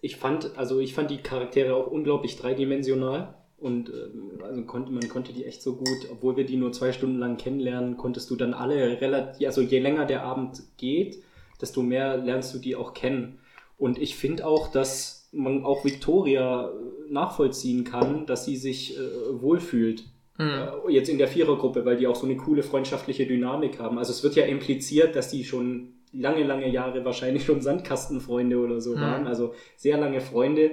Ich 0.00 0.16
fand, 0.16 0.56
also 0.58 0.80
ich 0.80 0.92
fand 0.94 1.10
die 1.12 1.18
Charaktere 1.22 1.74
auch 1.76 1.86
unglaublich 1.86 2.36
dreidimensional 2.36 3.34
und 3.58 3.88
ähm, 3.88 4.40
also 4.42 4.62
konnte, 4.64 4.92
man 4.92 5.08
konnte 5.08 5.32
die 5.32 5.44
echt 5.44 5.62
so 5.62 5.76
gut, 5.76 6.08
obwohl 6.10 6.36
wir 6.36 6.44
die 6.44 6.56
nur 6.56 6.72
zwei 6.72 6.92
Stunden 6.92 7.18
lang 7.18 7.36
kennenlernen, 7.36 7.96
konntest 7.96 8.30
du 8.30 8.36
dann 8.36 8.54
alle 8.54 9.00
relativ, 9.00 9.46
also 9.46 9.60
je 9.62 9.78
länger 9.78 10.04
der 10.04 10.22
Abend 10.24 10.62
geht, 10.76 11.22
desto 11.60 11.82
mehr 11.82 12.16
lernst 12.18 12.54
du 12.54 12.58
die 12.58 12.76
auch 12.76 12.92
kennen. 12.94 13.38
Und 13.78 13.98
ich 14.00 14.16
finde 14.16 14.46
auch, 14.46 14.70
dass 14.70 15.28
man 15.32 15.64
auch 15.64 15.84
Victoria 15.84 16.68
äh, 16.68 17.12
nachvollziehen 17.12 17.84
kann, 17.84 18.26
dass 18.26 18.44
sie 18.44 18.56
sich 18.56 18.96
äh, 18.96 19.00
wohlfühlt. 19.40 20.04
Hm. 20.36 20.48
Äh, 20.48 20.92
Jetzt 20.92 21.08
in 21.08 21.18
der 21.18 21.28
Vierergruppe, 21.28 21.84
weil 21.84 21.96
die 21.96 22.06
auch 22.06 22.16
so 22.16 22.26
eine 22.26 22.36
coole 22.36 22.62
freundschaftliche 22.62 23.26
Dynamik 23.26 23.78
haben. 23.78 23.98
Also 23.98 24.12
es 24.12 24.22
wird 24.22 24.34
ja 24.36 24.44
impliziert, 24.44 25.16
dass 25.16 25.30
die 25.30 25.44
schon 25.44 25.94
lange, 26.12 26.44
lange 26.44 26.68
Jahre 26.70 27.04
wahrscheinlich 27.04 27.44
schon 27.44 27.60
Sandkastenfreunde 27.60 28.58
oder 28.58 28.80
so 28.80 28.96
Mhm. 28.96 29.00
waren. 29.00 29.26
Also 29.26 29.54
sehr 29.76 29.98
lange 29.98 30.20
Freunde. 30.20 30.72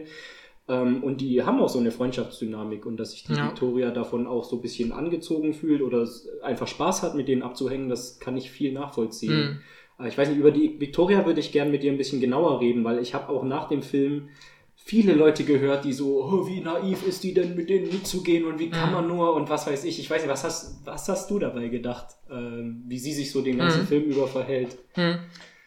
Ähm, 0.69 1.04
und 1.04 1.19
die 1.21 1.43
haben 1.43 1.60
auch 1.60 1.67
so 1.69 1.80
eine 1.80 1.91
Freundschaftsdynamik 1.91 2.86
und 2.86 2.97
dass 2.97 3.12
sich 3.12 3.23
die 3.26 3.34
Ja. 3.34 3.47
Victoria 3.47 3.91
davon 3.91 4.28
auch 4.28 4.45
so 4.45 4.56
ein 4.58 4.62
bisschen 4.62 4.91
angezogen 4.93 5.54
fühlt 5.54 5.82
oder 5.82 5.99
es 5.99 6.28
einfach 6.41 6.67
Spaß 6.67 7.04
hat, 7.04 7.15
mit 7.15 7.28
denen 7.28 7.43
abzuhängen, 7.43 7.89
das 7.89 8.19
kann 8.19 8.38
ich 8.38 8.49
viel 8.49 8.71
nachvollziehen. 8.71 9.32
Hm. 9.47 9.58
Aber 9.97 10.08
Ich 10.08 10.17
weiß 10.17 10.30
nicht, 10.30 10.38
über 10.39 10.52
die 10.52 10.80
Victoria 10.80 11.26
würde 11.26 11.39
ich 11.41 11.52
gern 11.52 11.69
mit 11.69 11.84
dir 11.84 11.91
ein 11.91 11.97
bisschen 11.97 12.21
genauer 12.21 12.62
reden, 12.62 12.84
weil 12.84 12.99
ich 12.99 13.13
habe 13.13 13.30
auch 13.30 13.43
nach 13.43 13.67
dem 13.67 13.82
Film 13.84 14.30
viele 14.76 15.13
Leute 15.13 15.43
gehört, 15.45 15.86
die 15.86 15.93
so, 15.93 16.23
oh, 16.23 16.47
wie 16.47 16.60
naiv 16.60 17.06
ist 17.08 17.23
die 17.23 17.34
denn, 17.34 17.56
mit 17.56 17.69
denen 17.69 17.88
mitzugehen 17.88 18.43
und 18.45 18.60
wie 18.60 18.69
kann 18.69 18.89
Mhm. 18.89 18.95
man 18.95 19.08
nur 19.08 19.34
und 19.36 19.49
was 19.49 19.67
weiß 19.67 19.84
ich. 19.86 19.99
Ich 19.99 20.10
weiß 20.10 20.21
nicht, 20.21 20.32
was 20.32 20.43
hast, 20.43 20.86
was 20.86 21.08
hast 21.10 21.30
du 21.30 21.39
dabei 21.39 21.67
gedacht, 21.69 22.08
ähm, 22.32 22.84
wie 22.88 22.99
sie 22.99 23.13
sich 23.13 23.32
so 23.32 23.41
den 23.41 23.58
ganzen 23.58 23.82
Mhm. 23.82 23.88
Film 23.88 24.04
über 24.06 24.28
verhält? 24.28 24.78
Hm. 24.95 25.19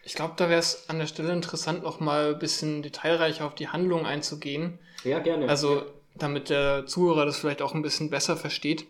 Ich 0.07 0.15
glaube, 0.15 0.35
da 0.37 0.47
wäre 0.47 0.59
es 0.59 0.87
an 0.87 0.99
der 0.99 1.07
Stelle 1.07 1.33
interessant, 1.33 1.83
noch 1.83 1.99
mal 1.99 2.33
ein 2.33 2.39
bisschen 2.39 2.81
detailreicher 2.81 3.45
auf 3.45 3.55
die 3.55 3.67
Handlung 3.67 4.05
einzugehen. 4.05 4.79
Ja, 5.03 5.19
gerne. 5.19 5.49
Also, 5.49 5.83
damit 6.15 6.49
der 6.49 6.85
Zuhörer 6.85 7.25
das 7.25 7.35
vielleicht 7.35 7.61
auch 7.61 7.75
ein 7.75 7.81
bisschen 7.81 8.09
besser 8.09 8.37
versteht. 8.37 8.85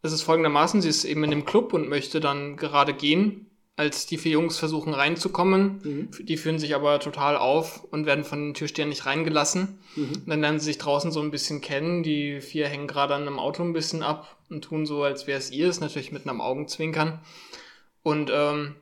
Es 0.00 0.12
ist 0.12 0.22
folgendermaßen, 0.22 0.80
sie 0.80 0.88
ist 0.88 1.04
eben 1.04 1.24
in 1.24 1.30
dem 1.30 1.44
Club 1.44 1.74
und 1.74 1.90
möchte 1.90 2.20
dann 2.20 2.56
gerade 2.56 2.94
gehen, 2.94 3.50
als 3.76 4.06
die 4.06 4.16
vier 4.16 4.32
Jungs 4.32 4.56
versuchen 4.56 4.94
reinzukommen. 4.94 5.80
Mhm. 5.84 6.26
Die 6.26 6.38
führen 6.38 6.58
sich 6.58 6.74
aber 6.74 7.00
total 7.00 7.36
auf 7.36 7.84
und 7.90 8.06
werden 8.06 8.24
von 8.24 8.38
den 8.38 8.54
Türstehern 8.54 8.88
nicht 8.88 9.04
reingelassen. 9.04 9.78
Mhm. 9.94 10.22
Dann 10.24 10.40
lernen 10.40 10.58
sie 10.58 10.64
sich 10.64 10.78
draußen 10.78 11.12
so 11.12 11.20
ein 11.20 11.30
bisschen 11.30 11.60
kennen. 11.60 12.02
Die 12.02 12.40
vier 12.40 12.66
hängen 12.66 12.86
gerade 12.86 13.14
an 13.14 13.26
einem 13.26 13.38
Auto 13.38 13.62
ein 13.62 13.74
bisschen 13.74 14.02
ab 14.02 14.38
und 14.48 14.64
tun 14.64 14.86
so, 14.86 15.02
als 15.02 15.26
wäre 15.26 15.38
es 15.38 15.50
ihr. 15.50 15.68
Ist 15.68 15.80
natürlich 15.80 16.12
mit 16.12 16.26
einem 16.26 16.40
Augenzwinkern. 16.40 17.20
Und 18.02 18.30
ähm, 18.32 18.76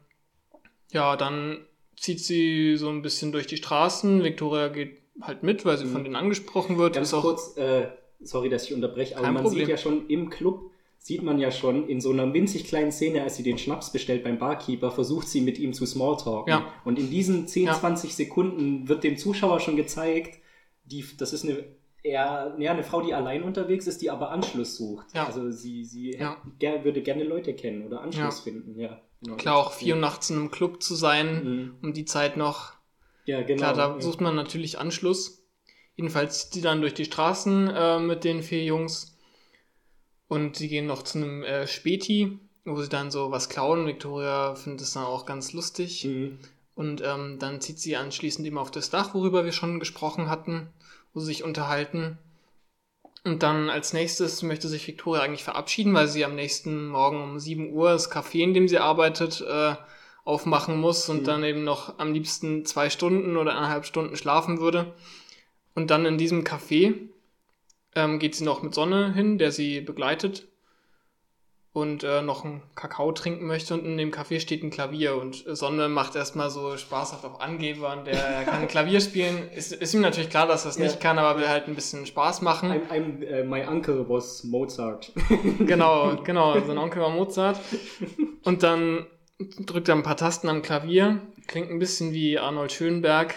ja, 0.93 1.17
dann 1.17 1.59
zieht 1.97 2.21
sie 2.21 2.77
so 2.77 2.89
ein 2.89 3.03
bisschen 3.03 3.33
durch 3.33 3.47
die 3.47 3.57
Straßen. 3.57 4.23
Victoria 4.23 4.69
geht 4.69 4.99
halt 5.21 5.43
mit, 5.43 5.65
weil 5.65 5.77
sie 5.79 5.85
Mhm. 5.85 5.91
von 5.93 6.05
denen 6.05 6.17
angesprochen 6.17 6.79
wird. 6.79 6.95
Ganz 6.95 7.13
ist 7.13 7.21
kurz, 7.21 7.57
äh, 7.57 7.89
sorry, 8.21 8.49
dass 8.49 8.65
ich 8.65 8.75
unterbreche, 8.75 9.17
aber 9.17 9.31
man 9.33 9.43
Problem. 9.43 9.61
sieht 9.61 9.69
ja 9.69 9.77
schon 9.77 10.09
im 10.09 10.31
Club, 10.31 10.71
sieht 10.99 11.23
man 11.23 11.39
ja 11.39 11.51
schon 11.51 11.89
in 11.89 12.01
so 12.01 12.11
einer 12.11 12.33
winzig 12.35 12.65
kleinen 12.65 12.93
Szene, 12.93 13.23
als 13.23 13.37
sie 13.37 13.43
den 13.43 13.59
Schnaps 13.59 13.93
bestellt 13.93 14.23
beim 14.25 14.39
Barkeeper, 14.39 14.91
versucht 14.91 15.29
sie 15.29 15.41
mit 15.41 15.59
ihm 15.59 15.73
zu 15.73 15.87
Smalltalken. 15.87 16.51
Ja. 16.53 16.73
Und 16.85 16.99
in 16.99 17.11
diesen 17.11 17.47
10, 17.49 17.67
Ja. 17.67 17.75
20 17.75 18.15
Sekunden 18.15 18.89
wird 18.89 19.03
dem 19.05 19.17
Zuschauer 19.17 19.61
schon 19.61 19.77
gezeigt, 19.77 20.39
die, 20.85 21.05
das 21.19 21.33
ist 21.33 21.45
eine 21.45 21.65
eher 22.03 22.55
ja, 22.59 22.71
eine 22.73 22.85
Frau, 22.85 23.01
die 23.03 23.13
allein 23.13 23.43
unterwegs 23.43 23.87
ist, 23.89 24.01
die 24.03 24.11
aber 24.11 24.31
Anschluss 24.31 24.77
sucht. 24.77 25.07
Ja. 25.15 25.27
Also 25.27 25.51
sie, 25.51 25.85
sie 25.85 26.13
Ja. 26.13 26.37
würde 26.85 27.03
gerne 27.03 27.25
Leute 27.25 27.55
kennen 27.55 27.85
oder 27.87 28.01
Anschluss 28.03 28.41
finden. 28.41 28.79
Ja, 28.79 29.01
Klar, 29.37 29.57
auch 29.57 29.73
4 29.73 29.95
Uhr 29.95 30.01
nachts 30.01 30.31
in 30.31 30.37
einem 30.37 30.51
Club 30.51 30.83
zu 30.83 30.95
sein, 30.95 31.45
Mhm. 31.45 31.75
um 31.83 31.93
die 31.93 32.05
Zeit 32.05 32.37
noch. 32.37 32.73
Ja, 33.25 33.43
genau. 33.43 33.59
Klar, 33.59 33.75
da 33.75 33.95
ja. 33.95 34.01
sucht 34.01 34.21
man 34.21 34.37
natürlich 34.37 34.79
Anschluss. 34.79 35.45
Jedenfalls 35.97 36.45
zieht 36.45 36.55
die 36.55 36.61
dann 36.61 36.81
durch 36.81 36.95
die 36.95 37.05
Straßen 37.05 37.69
äh, 37.69 37.99
mit 37.99 38.25
den 38.25 38.43
vier 38.43 38.65
Jungs. 38.65 39.17
Und 40.29 40.57
sie 40.57 40.69
gehen 40.69 40.87
noch 40.87 41.03
zu 41.03 41.19
einem 41.19 41.43
äh, 41.43 41.67
Späti, 41.67 42.39
wo 42.65 42.81
sie 42.81 42.89
dann 42.89 43.11
so 43.11 43.31
was 43.31 43.49
klauen. 43.49 43.87
Victoria 43.87 44.55
findet 44.55 44.83
es 44.83 44.93
dann 44.93 45.05
auch 45.05 45.27
ganz 45.27 45.53
lustig. 45.53 46.05
Mhm. 46.05 46.39
Und 46.75 47.03
ähm, 47.05 47.39
dann 47.41 47.61
zieht 47.61 47.81
sie 47.81 47.97
anschließend 47.97 48.47
eben 48.47 48.59
auf 48.59 48.71
das 48.71 48.91
Dach, 48.91 49.13
worüber 49.15 49.45
wir 49.45 49.53
schon 49.53 49.81
gesprochen 49.81 50.31
hatten, 50.31 50.69
wo 51.13 51.19
sie 51.21 51.27
sich 51.27 51.43
unterhalten. 51.43 52.19
Und 53.25 53.43
dann 53.43 53.69
als 53.69 53.93
nächstes 53.93 54.43
möchte 54.43 54.69
sich 54.69 54.87
Victoria 54.87 55.23
eigentlich 55.23 55.45
verabschieden, 55.45 55.93
weil 55.95 56.09
sie 56.09 56.25
am 56.25 56.35
nächsten 56.35 56.89
Morgen 56.89 57.23
um 57.23 57.39
7 57.39 57.73
Uhr 57.73 57.91
das 57.91 58.11
Café, 58.11 58.39
in 58.43 58.55
dem 58.55 58.69
sie 58.69 58.79
arbeitet, 58.79 59.41
äh, 59.41 59.75
aufmachen 60.25 60.79
muss 60.79 61.09
und 61.09 61.23
Mhm. 61.23 61.25
dann 61.25 61.45
eben 61.45 61.65
noch 61.65 61.99
am 61.99 62.13
liebsten 62.13 62.65
zwei 62.65 62.91
Stunden 62.91 63.37
oder 63.37 63.53
eineinhalb 63.53 63.87
Stunden 63.87 64.17
schlafen 64.17 64.61
würde. 64.61 64.93
Und 65.75 65.91
dann 65.91 66.07
in 66.07 66.19
diesem 66.19 66.45
Café 66.45 66.95
ähm, 67.95 68.19
geht 68.19 68.35
sie 68.35 68.45
noch 68.45 68.63
mit 68.63 68.75
Sonne 68.75 69.13
hin, 69.15 69.39
der 69.39 69.53
sie 69.53 69.81
begleitet 69.81 70.47
und 71.75 72.03
äh, 72.03 72.23
noch 72.23 72.45
einen 72.45 72.63
Kakao 72.75 73.13
trinken 73.13 73.47
möchte 73.47 73.75
und 73.75 73.85
in 73.85 73.97
dem 73.99 74.11
Café 74.11 74.41
steht 74.41 74.63
ein 74.63 74.71
Klavier 74.71 75.17
und 75.17 75.45
Sonne 75.47 75.89
macht 75.89 76.17
erstmal 76.17 76.51
so 76.51 76.77
spaßhaft 76.77 77.25
auf 77.25 77.41
Angeber 77.41 77.93
und 77.93 78.07
der 78.07 78.15
er 78.25 78.45
kann 78.47 78.67
Klavier 78.69 79.01
spielen. 79.01 79.51
Ist, 79.55 79.73
ist 79.73 79.95
ihm 79.95 80.01
natürlich 80.01 80.31
klar, 80.31 80.47
dass 80.47 80.65
er 80.65 80.71
es 80.71 80.79
Ja. 80.79 80.85
nicht 80.85 81.01
kann, 81.01 81.19
aber 81.19 81.39
will 81.39 81.49
halt 81.49 81.69
ein 81.69 81.75
bisschen 81.75 82.07
Spaß 82.07 82.43
machen. 82.43 82.73
I'm, 82.73 82.89
I'm, 82.91 83.23
äh, 83.25 83.45
my 83.45 83.65
uncle 83.65 84.09
was 84.09 84.45
Mozart. 84.45 85.13
Genau, 85.61 86.17
genau, 86.25 86.59
sein 86.61 86.79
Onkel 86.79 87.03
war 87.03 87.11
Mozart. 87.11 87.61
Und 88.45 88.63
dann 88.63 89.07
drückt 89.61 89.89
er 89.89 89.95
ein 89.95 90.03
paar 90.03 90.17
Tasten 90.17 90.49
am 90.49 90.63
Klavier, 90.63 91.21
klingt 91.47 91.71
ein 91.71 91.79
bisschen 91.79 92.13
wie 92.13 92.39
Arnold 92.39 92.73
Schönberg, 92.73 93.35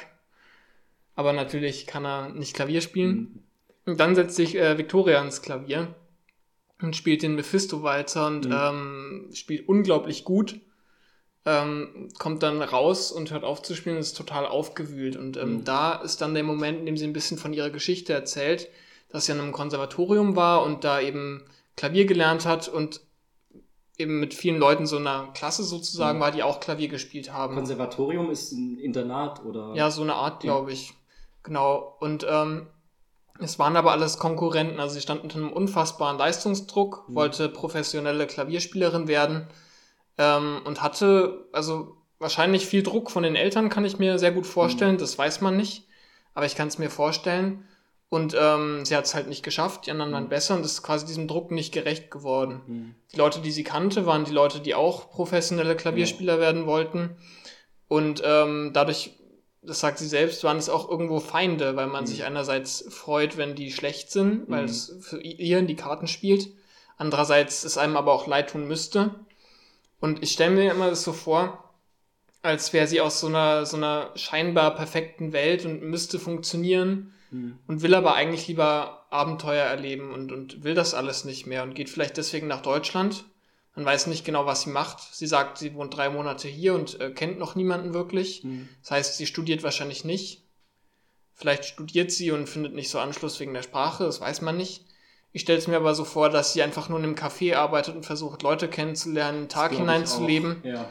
aber 1.16 1.34
natürlich 1.34 1.86
kann 1.86 2.06
er 2.06 2.30
nicht 2.30 2.56
Klavier 2.56 2.82
spielen. 2.82 3.44
Und 3.86 4.00
dann 4.00 4.16
setzt 4.16 4.36
sich 4.36 4.56
äh, 4.58 4.78
Victoria 4.78 5.18
ans 5.20 5.42
Klavier 5.42 5.94
und 6.82 6.96
spielt 6.96 7.22
den 7.24 7.36
Mephisto-Walzer 7.36 8.28
und 8.28 8.46
Mhm. 8.48 8.56
ähm, 8.56 9.30
spielt 9.34 9.68
unglaublich 9.68 10.24
gut. 10.24 10.60
ähm, 11.44 12.10
kommt 12.20 12.44
dann 12.44 12.62
raus 12.62 13.12
und 13.12 13.32
hört 13.32 13.44
auf 13.44 13.64
zu 13.64 13.74
spielen 13.74 13.96
und 13.96 14.02
ist 14.02 14.16
total 14.16 14.46
aufgewühlt. 14.46 15.16
Und 15.16 15.38
ähm, 15.38 15.54
mhm. 15.56 15.64
da 15.64 15.94
ist 15.96 16.22
dann 16.22 16.36
der 16.36 16.44
Moment, 16.44 16.80
in 16.80 16.86
dem 16.86 16.98
sie 16.98 17.06
ein 17.08 17.14
bisschen 17.14 17.40
von 17.40 17.52
ihrer 17.52 17.72
Geschichte 17.72 18.14
erzählt, 18.14 18.70
dass 19.10 19.26
sie 19.26 19.32
an 19.32 19.40
einem 19.40 19.52
Konservatorium 19.52 20.36
war 20.36 20.62
und 20.64 20.84
da 20.84 21.02
eben 21.02 21.44
Klavier 21.76 22.06
gelernt 22.06 22.46
hat 22.46 22.68
und 22.68 23.02
eben 23.98 24.20
mit 24.20 24.36
vielen 24.36 24.60
Leuten 24.60 24.86
so 24.86 24.98
einer 24.98 25.30
Klasse 25.34 25.64
sozusagen 25.64 26.20
mhm. 26.20 26.22
war, 26.22 26.32
die 26.32 26.44
auch 26.44 26.60
Klavier 26.60 26.90
gespielt 26.90 27.34
haben. 27.34 27.56
Konservatorium 27.56 28.30
ist 28.30 28.52
ein 28.52 28.78
Internat 28.78 29.44
oder? 29.44 29.74
Ja, 29.74 29.90
so 29.90 30.04
eine 30.04 30.14
Art, 30.14 30.42
glaube 30.42 30.72
ich. 30.72 30.94
Genau. 31.42 31.98
Und 32.00 32.24
ähm, 32.30 32.68
es 33.44 33.60
waren 33.60 33.76
aber 33.76 33.92
alles 33.92 34.18
Konkurrenten. 34.18 34.80
Also 34.80 34.96
sie 34.96 35.02
standen 35.02 35.24
unter 35.24 35.38
einem 35.38 35.52
unfassbaren 35.54 36.18
Leistungsdruck, 36.18 37.06
mhm. 37.08 37.16
wollte 37.16 37.50
professionelle 37.50 38.28
Klavierspielerin 38.28 39.08
werden 39.08 39.48
ähm, 40.18 40.62
und 40.66 40.82
hatte 40.82 41.46
also 41.52 41.98
wahrscheinlich 42.20 42.66
viel 42.66 42.84
Druck 42.84 43.12
von 43.12 43.24
den 43.24 43.36
Eltern, 43.36 43.70
kann 43.70 43.86
ich 43.86 44.00
mir 44.00 44.20
sehr 44.20 44.32
gut 44.32 44.46
vorstellen. 44.46 44.96
Mhm. 44.96 45.00
Das 45.00 45.18
weiß 45.18 45.42
man 45.42 45.58
nicht, 45.58 45.88
aber 46.34 46.46
ich 46.46 46.56
kann 46.56 46.68
es 46.68 46.78
mir 46.78 46.90
vorstellen. 46.90 47.66
Und 48.10 48.36
ähm, 48.38 48.84
sie 48.84 48.96
hat 48.98 49.06
es 49.06 49.16
halt 49.16 49.30
nicht 49.30 49.42
geschafft, 49.42 49.86
die 49.86 49.92
anderen 49.92 50.12
waren 50.12 50.26
mhm. 50.26 50.30
besser 50.30 50.56
und 50.56 50.66
ist 50.66 50.84
quasi 50.84 51.06
diesem 51.06 51.30
Druck 51.30 51.50
nicht 51.50 51.74
gerecht 51.74 52.12
geworden. 52.12 52.62
Mhm. 52.68 52.96
Die 53.14 53.18
Leute, 53.18 53.40
die 53.40 53.52
sie 53.52 53.64
kannte, 53.64 54.06
waren 54.06 54.26
die 54.26 54.34
Leute, 54.34 54.60
die 54.60 54.76
auch 54.76 55.10
professionelle 55.10 55.78
Klavierspieler 55.78 56.38
werden 56.38 56.66
wollten. 56.66 57.16
Und 57.88 58.22
ähm, 58.26 58.72
dadurch, 58.74 59.18
das 59.62 59.80
sagt 59.80 60.00
sie 60.00 60.08
selbst, 60.08 60.44
waren 60.44 60.58
es 60.58 60.70
auch 60.70 60.90
irgendwo 60.90 61.20
Feinde, 61.20 61.76
weil 61.76 61.88
man 61.88 62.04
mhm. 62.04 62.08
sich 62.08 62.24
einerseits 62.24 62.86
freut, 62.90 63.38
wenn 63.38 63.56
die 63.56 63.72
schlecht 63.72 64.12
sind, 64.12 64.50
weil 64.50 64.64
mhm. 64.64 64.70
es 64.70 64.98
für 65.02 65.22
ihr 65.22 65.60
in 65.60 65.68
die 65.68 65.76
Karten 65.76 66.08
spielt. 66.08 66.50
Andererseits 66.98 67.64
es 67.64 67.78
einem 67.78 67.98
aber 67.98 68.14
auch 68.14 68.28
leid 68.28 68.52
tun 68.52 68.68
müsste. 68.68 69.16
Und 70.00 70.24
ich 70.24 70.32
stelle 70.32 70.56
mir 70.56 70.72
immer 70.72 70.90
das 70.90 71.04
so 71.04 71.14
vor, 71.14 71.72
als 72.42 72.74
wäre 72.74 72.88
sie 72.88 73.02
aus 73.02 73.20
so 73.20 73.28
einer, 73.28 73.66
so 73.66 73.78
einer 73.78 74.12
scheinbar 74.16 74.76
perfekten 74.76 75.32
Welt 75.32 75.66
und 75.66 75.84
müsste 75.84 76.18
funktionieren 76.18 77.14
mhm. 77.30 77.60
und 77.68 77.84
will 77.84 77.94
aber 77.94 78.16
eigentlich 78.16 78.48
lieber 78.48 79.06
Abenteuer 79.12 79.66
erleben 79.66 80.12
und, 80.12 80.32
und 80.32 80.64
will 80.64 80.74
das 80.74 80.96
alles 80.96 81.24
nicht 81.24 81.46
mehr 81.46 81.62
und 81.64 81.76
geht 81.76 81.90
vielleicht 81.90 82.18
deswegen 82.18 82.48
nach 82.48 82.62
Deutschland. 82.62 83.26
Man 83.76 83.86
weiß 83.86 84.08
nicht 84.08 84.26
genau, 84.26 84.46
was 84.46 84.64
sie 84.64 84.70
macht. 84.70 85.00
Sie 85.14 85.28
sagt, 85.28 85.58
sie 85.58 85.74
wohnt 85.74 85.96
drei 85.96 86.10
Monate 86.10 86.48
hier 86.48 86.74
und 86.74 87.00
äh, 87.00 87.12
kennt 87.12 87.40
noch 87.40 87.56
niemanden 87.56 87.94
wirklich. 87.94 88.44
Mhm. 88.44 88.68
Das 88.82 88.92
heißt, 88.92 89.18
sie 89.18 89.26
studiert 89.26 89.64
wahrscheinlich 89.64 90.04
nicht. 90.04 90.44
Vielleicht 91.34 91.66
studiert 91.66 92.12
sie 92.12 92.32
und 92.32 92.48
findet 92.48 92.74
nicht 92.74 92.90
so 92.90 93.00
Anschluss 93.00 93.40
wegen 93.40 93.54
der 93.54 93.64
Sprache, 93.64 94.04
das 94.04 94.22
weiß 94.22 94.42
man 94.42 94.58
nicht. 94.58 94.86
Ich 95.34 95.42
stelle 95.42 95.58
es 95.58 95.68
mir 95.68 95.78
aber 95.78 95.96
so 95.96 96.04
vor, 96.04 96.30
dass 96.30 96.54
sie 96.54 96.62
einfach 96.62 96.90
nur 96.90 97.00
in 97.00 97.06
einem 97.06 97.16
Café 97.16 97.56
arbeitet 97.56 97.96
und 97.96 98.06
versucht, 98.06 98.44
Leute 98.44 98.68
kennenzulernen, 98.68 99.40
einen 99.40 99.50
Tag 99.50 99.72
hineinzuleben 99.72 100.62
ja. 100.64 100.86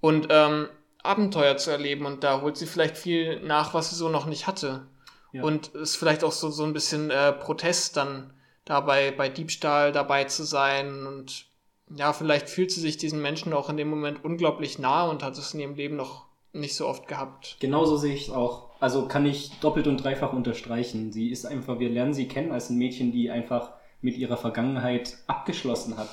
und 0.00 0.26
ähm, 0.30 0.68
Abenteuer 1.02 1.56
zu 1.56 1.70
erleben. 1.70 2.04
Und 2.04 2.22
da 2.22 2.42
holt 2.42 2.58
sie 2.58 2.66
vielleicht 2.66 2.98
viel 2.98 3.40
nach, 3.40 3.72
was 3.72 3.90
sie 3.90 3.96
so 3.96 4.10
noch 4.10 4.26
nicht 4.26 4.46
hatte. 4.46 4.86
Ja. 5.32 5.42
Und 5.42 5.68
ist 5.68 5.96
vielleicht 5.96 6.24
auch 6.24 6.32
so, 6.32 6.50
so 6.50 6.64
ein 6.64 6.74
bisschen 6.74 7.10
äh, 7.10 7.32
Protest 7.32 7.96
dann 7.96 8.34
dabei 8.66 9.12
bei 9.12 9.30
Diebstahl 9.30 9.92
dabei 9.92 10.24
zu 10.24 10.44
sein. 10.44 11.06
Und 11.06 11.46
ja, 11.94 12.12
vielleicht 12.12 12.48
fühlt 12.48 12.70
sie 12.70 12.80
sich 12.80 12.96
diesen 12.96 13.20
Menschen 13.20 13.52
auch 13.52 13.68
in 13.68 13.76
dem 13.76 13.88
Moment 13.88 14.24
unglaublich 14.24 14.78
nah 14.78 15.08
und 15.08 15.22
hat 15.22 15.36
es 15.36 15.54
in 15.54 15.60
ihrem 15.60 15.74
Leben 15.74 15.96
noch 15.96 16.26
nicht 16.52 16.74
so 16.74 16.86
oft 16.86 17.08
gehabt. 17.08 17.56
Genauso 17.60 17.96
sehe 17.96 18.14
ich 18.14 18.28
es 18.28 18.30
auch. 18.30 18.70
Also 18.80 19.06
kann 19.06 19.26
ich 19.26 19.50
doppelt 19.60 19.86
und 19.86 20.02
dreifach 20.02 20.32
unterstreichen. 20.32 21.12
Sie 21.12 21.30
ist 21.30 21.46
einfach, 21.46 21.78
wir 21.78 21.90
lernen 21.90 22.14
sie 22.14 22.28
kennen 22.28 22.52
als 22.52 22.70
ein 22.70 22.78
Mädchen, 22.78 23.12
die 23.12 23.30
einfach 23.30 23.72
mit 24.00 24.16
ihrer 24.16 24.36
Vergangenheit 24.36 25.18
abgeschlossen 25.26 25.96
hat. 25.96 26.08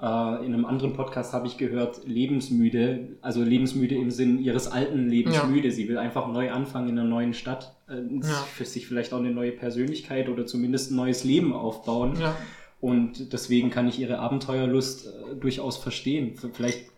Äh, 0.00 0.44
in 0.44 0.52
einem 0.52 0.64
anderen 0.64 0.94
Podcast 0.94 1.32
habe 1.32 1.46
ich 1.46 1.56
gehört, 1.58 2.00
lebensmüde, 2.04 3.16
also 3.20 3.42
lebensmüde 3.42 3.94
im 3.94 4.10
Sinn 4.10 4.40
ihres 4.40 4.66
alten 4.66 5.08
Lebens 5.08 5.36
ja. 5.36 5.44
müde. 5.44 5.70
Sie 5.70 5.88
will 5.88 5.98
einfach 5.98 6.26
neu 6.26 6.50
anfangen 6.50 6.88
in 6.88 6.98
einer 6.98 7.08
neuen 7.08 7.34
Stadt, 7.34 7.76
äh, 7.88 7.94
ja. 7.94 8.28
für 8.52 8.64
sich 8.64 8.86
vielleicht 8.86 9.12
auch 9.12 9.20
eine 9.20 9.30
neue 9.30 9.52
Persönlichkeit 9.52 10.28
oder 10.28 10.44
zumindest 10.44 10.90
ein 10.90 10.96
neues 10.96 11.22
Leben 11.22 11.52
aufbauen. 11.52 12.18
Ja. 12.20 12.36
Und 12.82 13.32
deswegen 13.32 13.70
kann 13.70 13.88
ich 13.88 13.98
ihre 13.98 14.18
Abenteuerlust 14.18 15.06
äh, 15.06 15.36
durchaus 15.36 15.78
verstehen. 15.78 16.34
Vielleicht 16.52 16.92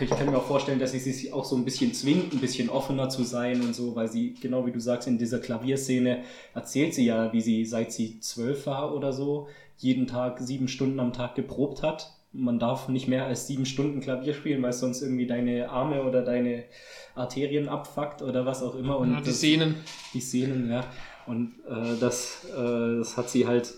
ich 0.00 0.10
kann 0.10 0.28
mir 0.28 0.38
auch 0.38 0.46
vorstellen, 0.46 0.80
dass 0.80 0.90
sie 0.90 0.98
sich 0.98 1.32
auch 1.32 1.44
so 1.44 1.54
ein 1.54 1.64
bisschen 1.64 1.94
zwingt, 1.94 2.32
ein 2.32 2.40
bisschen 2.40 2.68
offener 2.68 3.08
zu 3.08 3.22
sein 3.22 3.60
und 3.60 3.76
so, 3.76 3.94
weil 3.94 4.08
sie, 4.08 4.34
genau 4.34 4.66
wie 4.66 4.72
du 4.72 4.80
sagst, 4.80 5.06
in 5.06 5.18
dieser 5.18 5.38
Klavierszene 5.38 6.24
erzählt 6.52 6.94
sie 6.94 7.06
ja, 7.06 7.32
wie 7.32 7.40
sie, 7.40 7.64
seit 7.64 7.92
sie 7.92 8.18
zwölf 8.18 8.66
war 8.66 8.92
oder 8.92 9.12
so, 9.12 9.46
jeden 9.76 10.08
Tag 10.08 10.40
sieben 10.40 10.66
Stunden 10.66 10.98
am 10.98 11.12
Tag 11.12 11.36
geprobt 11.36 11.84
hat 11.84 12.16
man 12.38 12.58
darf 12.58 12.88
nicht 12.88 13.08
mehr 13.08 13.26
als 13.26 13.46
sieben 13.46 13.66
Stunden 13.66 14.00
Klavier 14.00 14.34
spielen, 14.34 14.62
weil 14.62 14.72
sonst 14.72 15.02
irgendwie 15.02 15.26
deine 15.26 15.70
Arme 15.70 16.02
oder 16.04 16.22
deine 16.22 16.64
Arterien 17.14 17.68
abfuckt 17.68 18.22
oder 18.22 18.46
was 18.46 18.62
auch 18.62 18.74
immer. 18.74 18.98
Und 18.98 19.12
ja, 19.12 19.20
die 19.20 19.26
das, 19.26 19.40
Sehnen. 19.40 19.76
Die 20.12 20.20
Sehnen, 20.20 20.70
ja. 20.70 20.84
Und 21.26 21.54
äh, 21.68 21.98
das, 21.98 22.46
äh, 22.56 22.98
das 22.98 23.16
hat 23.16 23.30
sie 23.30 23.46
halt, 23.46 23.74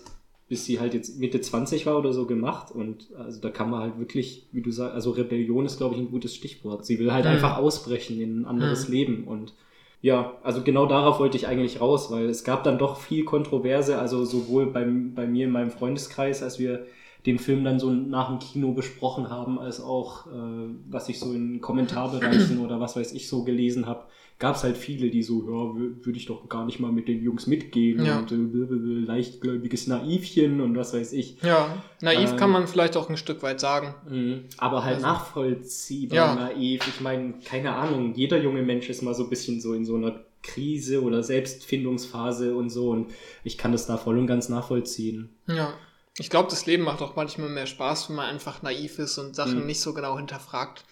bis 0.49 0.65
sie 0.65 0.79
halt 0.79 0.95
jetzt 0.95 1.19
Mitte 1.19 1.39
20 1.39 1.85
war 1.85 1.97
oder 1.97 2.11
so 2.11 2.25
gemacht. 2.25 2.71
Und 2.71 3.07
also 3.17 3.39
da 3.39 3.51
kann 3.51 3.69
man 3.69 3.81
halt 3.81 3.99
wirklich, 3.99 4.47
wie 4.51 4.61
du 4.61 4.71
sagst, 4.71 4.95
also 4.95 5.11
Rebellion 5.11 5.65
ist, 5.65 5.77
glaube 5.77 5.95
ich, 5.95 6.01
ein 6.01 6.09
gutes 6.09 6.35
Stichwort. 6.35 6.85
Sie 6.85 6.97
will 6.97 7.13
halt 7.13 7.25
mhm. 7.25 7.31
einfach 7.31 7.57
ausbrechen 7.57 8.19
in 8.19 8.41
ein 8.41 8.45
anderes 8.45 8.87
mhm. 8.87 8.93
Leben. 8.93 9.23
Und 9.25 9.53
ja, 10.01 10.33
also 10.41 10.63
genau 10.63 10.87
darauf 10.87 11.19
wollte 11.19 11.37
ich 11.37 11.47
eigentlich 11.47 11.79
raus, 11.79 12.09
weil 12.09 12.25
es 12.25 12.43
gab 12.43 12.63
dann 12.63 12.79
doch 12.79 12.97
viel 12.97 13.25
Kontroverse, 13.25 13.99
also 13.99 14.25
sowohl 14.25 14.65
beim, 14.65 15.13
bei 15.13 15.27
mir 15.27 15.45
in 15.45 15.51
meinem 15.51 15.69
Freundeskreis, 15.69 16.41
als 16.41 16.57
wir 16.57 16.87
den 17.25 17.37
Film 17.37 17.63
dann 17.63 17.79
so 17.79 17.91
nach 17.91 18.29
dem 18.29 18.39
Kino 18.39 18.71
besprochen 18.71 19.29
haben, 19.29 19.59
als 19.59 19.81
auch, 19.81 20.25
äh, 20.27 20.69
was 20.89 21.09
ich 21.09 21.19
so 21.19 21.31
in 21.33 21.61
Kommentarbereichen 21.61 22.59
oder 22.65 22.79
was 22.79 22.95
weiß 22.95 23.13
ich 23.13 23.27
so 23.27 23.43
gelesen 23.43 23.85
habe, 23.85 24.05
gab 24.39 24.55
es 24.55 24.63
halt 24.63 24.77
viele, 24.77 25.09
die 25.09 25.21
so, 25.21 25.41
ja, 25.41 26.05
würde 26.05 26.17
ich 26.17 26.25
doch 26.25 26.47
gar 26.47 26.65
nicht 26.65 26.79
mal 26.79 26.93
mit 26.93 27.09
den 27.09 27.21
Jungs 27.21 27.45
mitgehen 27.45 28.05
ja. 28.05 28.19
und 28.19 28.31
äh, 28.31 28.35
leichtgläubiges 29.05 29.87
Naivchen 29.87 30.61
und 30.61 30.77
was 30.77 30.93
weiß 30.93 31.11
ich. 31.11 31.41
Ja, 31.41 31.83
naiv 31.99 32.31
ähm, 32.31 32.37
kann 32.37 32.49
man 32.49 32.67
vielleicht 32.67 32.95
auch 32.95 33.09
ein 33.09 33.17
Stück 33.17 33.43
weit 33.43 33.59
sagen. 33.59 33.93
Mhm. 34.09 34.45
Aber 34.57 34.85
halt 34.85 34.95
also, 34.95 35.07
nachvollziehbar 35.07 36.15
ja. 36.15 36.35
naiv. 36.35 36.87
Ich 36.87 37.01
meine, 37.01 37.33
keine 37.43 37.73
Ahnung, 37.73 38.13
jeder 38.15 38.41
junge 38.41 38.61
Mensch 38.61 38.89
ist 38.89 39.01
mal 39.01 39.13
so 39.13 39.23
ein 39.23 39.29
bisschen 39.29 39.59
so 39.59 39.73
in 39.73 39.83
so 39.83 39.95
einer 39.95 40.23
Krise 40.41 41.03
oder 41.03 41.21
Selbstfindungsphase 41.21 42.55
und 42.55 42.69
so 42.69 42.91
und 42.91 43.11
ich 43.43 43.57
kann 43.57 43.73
das 43.73 43.87
da 43.87 43.97
voll 43.97 44.17
und 44.17 44.27
ganz 44.27 44.47
nachvollziehen. 44.47 45.35
Ja. 45.47 45.73
Ich 46.17 46.29
glaube, 46.29 46.49
das 46.49 46.65
Leben 46.65 46.83
macht 46.83 47.01
auch 47.01 47.17
manchmal 47.17 47.49
mehr 47.49 47.65
Spaß, 47.65 48.09
wenn 48.09 48.15
man 48.15 48.29
einfach 48.29 48.61
naiv 48.61 48.99
ist 48.99 49.17
und 49.17 49.35
Sachen 49.35 49.59
mhm. 49.59 49.65
nicht 49.65 49.81
so 49.81 49.93
genau 49.93 50.17
hinterfragt. 50.17 50.85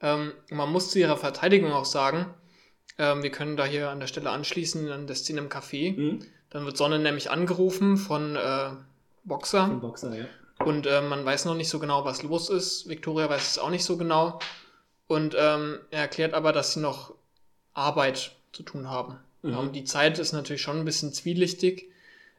Ähm, 0.00 0.32
man 0.50 0.70
muss 0.70 0.90
zu 0.90 0.98
ihrer 0.98 1.16
Verteidigung 1.16 1.72
auch 1.72 1.84
sagen, 1.84 2.26
ähm, 2.98 3.22
wir 3.22 3.30
können 3.30 3.56
da 3.56 3.64
hier 3.64 3.90
an 3.90 4.00
der 4.00 4.06
Stelle 4.06 4.30
anschließen 4.30 4.90
an 4.90 5.06
der 5.06 5.16
Szene 5.16 5.40
im 5.40 5.48
Café. 5.48 5.96
Mhm. 5.96 6.24
Dann 6.50 6.64
wird 6.64 6.76
Sonne 6.76 6.98
nämlich 6.98 7.30
angerufen 7.30 7.96
von 7.96 8.36
äh, 8.36 8.70
Boxer. 9.24 9.66
Von 9.66 9.80
Boxer, 9.80 10.16
ja. 10.16 10.24
Und 10.64 10.86
äh, 10.86 11.02
man 11.02 11.24
weiß 11.24 11.44
noch 11.44 11.54
nicht 11.54 11.68
so 11.68 11.78
genau, 11.78 12.04
was 12.04 12.22
los 12.22 12.48
ist. 12.48 12.88
Victoria 12.88 13.28
weiß 13.28 13.50
es 13.50 13.58
auch 13.58 13.70
nicht 13.70 13.84
so 13.84 13.96
genau. 13.98 14.38
Und 15.06 15.36
ähm, 15.38 15.78
er 15.90 16.00
erklärt 16.00 16.34
aber, 16.34 16.52
dass 16.52 16.72
sie 16.72 16.80
noch 16.80 17.14
Arbeit 17.74 18.32
zu 18.52 18.62
tun 18.62 18.88
haben. 18.88 19.18
Mhm. 19.42 19.58
Und 19.58 19.76
die 19.76 19.84
Zeit 19.84 20.18
ist 20.18 20.32
natürlich 20.32 20.62
schon 20.62 20.78
ein 20.78 20.84
bisschen 20.84 21.12
zwielichtig. 21.12 21.90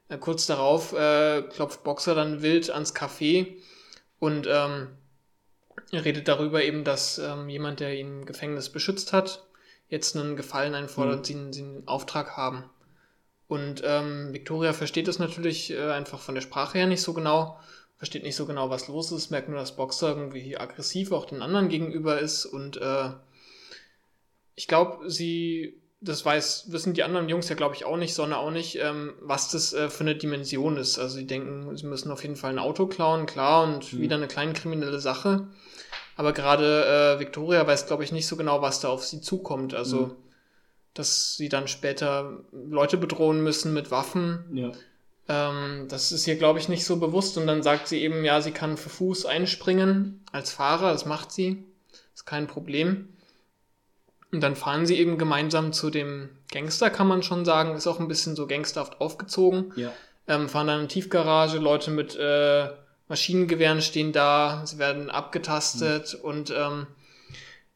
Äh, 0.10 0.17
kurz 0.17 0.48
darauf 0.48 0.93
äh, 0.93 1.43
klopft 1.43 1.84
Boxer 1.84 2.15
dann 2.15 2.41
wild 2.41 2.72
ans 2.72 2.96
Café 2.96 3.56
und 4.20 4.48
ähm, 4.50 4.88
redet 5.93 6.28
darüber 6.28 6.63
eben, 6.63 6.84
dass 6.84 7.20
ähm, 7.20 7.50
jemand, 7.50 7.80
der 7.80 7.93
ihn 7.93 8.22
im 8.22 8.26
Gefängnis 8.26 8.70
beschützt 8.70 9.13
hat, 9.13 9.47
jetzt 9.89 10.15
einen 10.15 10.36
Gefallen 10.36 10.76
einfordert, 10.76 11.19
mhm. 11.19 11.23
sie, 11.23 11.54
sie 11.54 11.63
einen 11.63 11.88
Auftrag 11.88 12.38
haben. 12.38 12.63
Und 13.47 13.82
ähm, 13.86 14.34
Victoria 14.34 14.73
versteht 14.73 15.08
das 15.08 15.19
natürlich 15.19 15.71
äh, 15.71 15.91
einfach 15.91 16.19
von 16.19 16.36
der 16.36 16.41
Sprache 16.41 16.80
her 16.80 16.88
nicht 16.88 17.02
so 17.02 17.13
genau, 17.13 17.60
versteht 17.97 18.23
nicht 18.23 18.36
so 18.36 18.45
genau, 18.45 18.69
was 18.69 18.88
los 18.88 19.12
ist, 19.12 19.32
merkt 19.32 19.47
nur, 19.47 19.60
dass 19.60 19.76
Boxer 19.76 20.10
irgendwie 20.10 20.58
aggressiv 20.58 21.12
auch 21.12 21.26
den 21.26 21.41
anderen 21.41 21.69
gegenüber 21.69 22.19
ist 22.19 22.45
und 22.45 22.78
äh, 22.78 23.12
ich 24.56 24.67
glaube, 24.67 25.10
sie 25.10 25.80
das 26.00 26.23
weiß, 26.23 26.71
wissen 26.71 26.93
die 26.93 27.04
anderen 27.04 27.28
Jungs 27.28 27.50
ja, 27.50 27.56
glaube 27.56 27.76
ich, 27.76 27.86
auch 27.86 27.97
nicht, 27.97 28.13
Sonne 28.13 28.38
auch 28.38 28.52
nicht, 28.52 28.78
ähm, 28.80 29.13
was 29.19 29.50
das 29.50 29.73
äh, 29.73 29.89
für 29.89 30.02
eine 30.02 30.15
Dimension 30.15 30.78
ist. 30.78 31.00
Also 31.00 31.15
sie 31.15 31.26
denken, 31.26 31.76
sie 31.76 31.88
müssen 31.88 32.12
auf 32.12 32.21
jeden 32.21 32.36
Fall 32.36 32.52
ein 32.52 32.60
Auto 32.60 32.86
klauen, 32.86 33.26
klar, 33.26 33.63
und 33.63 33.91
mhm. 33.93 34.02
wieder 34.02 34.15
eine 34.15 34.28
kleine 34.28 34.54
kriminelle 34.54 35.00
Sache. 35.00 35.47
Aber 36.17 36.34
gerade 36.34 37.15
äh, 37.15 37.19
Victoria 37.19 37.65
weiß, 37.65 37.86
glaube 37.86 38.03
ich, 38.03 38.12
nicht 38.12 38.27
so 38.27 38.36
genau, 38.36 38.62
was 38.62 38.80
da 38.80 38.89
auf 38.89 39.06
sie 39.06 39.21
zukommt. 39.21 39.75
Also, 39.75 40.08
mhm. 40.08 40.15
dass 40.95 41.36
sie 41.36 41.47
dann 41.47 41.67
später 41.67 42.39
Leute 42.51 42.97
bedrohen 42.97 43.43
müssen 43.43 43.73
mit 43.73 43.91
Waffen. 43.91 44.43
Ja. 44.51 44.71
Ähm, 45.30 45.86
das 45.89 46.12
ist 46.12 46.25
ihr, 46.27 46.36
glaube 46.36 46.58
ich, 46.58 46.69
nicht 46.69 46.86
so 46.86 46.97
bewusst. 46.97 47.38
Und 47.38 47.45
dann 47.45 47.62
sagt 47.62 47.88
sie 47.88 48.01
eben, 48.01 48.25
ja, 48.25 48.41
sie 48.41 48.51
kann 48.51 48.77
für 48.77 48.89
Fuß 48.89 49.27
einspringen 49.27 50.25
als 50.32 50.51
Fahrer, 50.51 50.91
das 50.91 51.06
macht 51.06 51.32
sie. 51.32 51.63
Ist 52.15 52.25
kein 52.25 52.47
Problem. 52.47 53.10
Und 54.32 54.41
dann 54.41 54.56
fahren 54.56 54.88
sie 54.88 54.97
eben 54.97 55.19
gemeinsam 55.19 55.71
zu 55.71 55.91
dem 55.91 56.30
Gangster, 56.51 56.89
kann 56.89 57.08
man 57.08 57.21
schon 57.21 57.45
sagen. 57.45 57.75
Ist 57.75 57.88
auch 57.88 57.99
ein 57.99 58.08
bisschen 58.08 58.36
so 58.36 58.47
gangsterhaft 58.47 58.99
aufgezogen. 58.99 59.71
Ja. 59.75 59.93
Ähm, 60.27 60.49
fahren 60.49 60.67
dann 60.67 60.82
in 60.82 60.89
Tiefgarage, 60.89 61.60
Leute 61.60 61.91
mit 61.91 62.15
äh, 62.15 62.69
Maschinengewehren 63.08 63.82
stehen 63.82 64.12
da, 64.12 64.63
sie 64.65 64.78
werden 64.78 65.10
abgetastet 65.10 66.17
mhm. 66.17 66.30
und 66.30 66.54
ähm, 66.56 66.88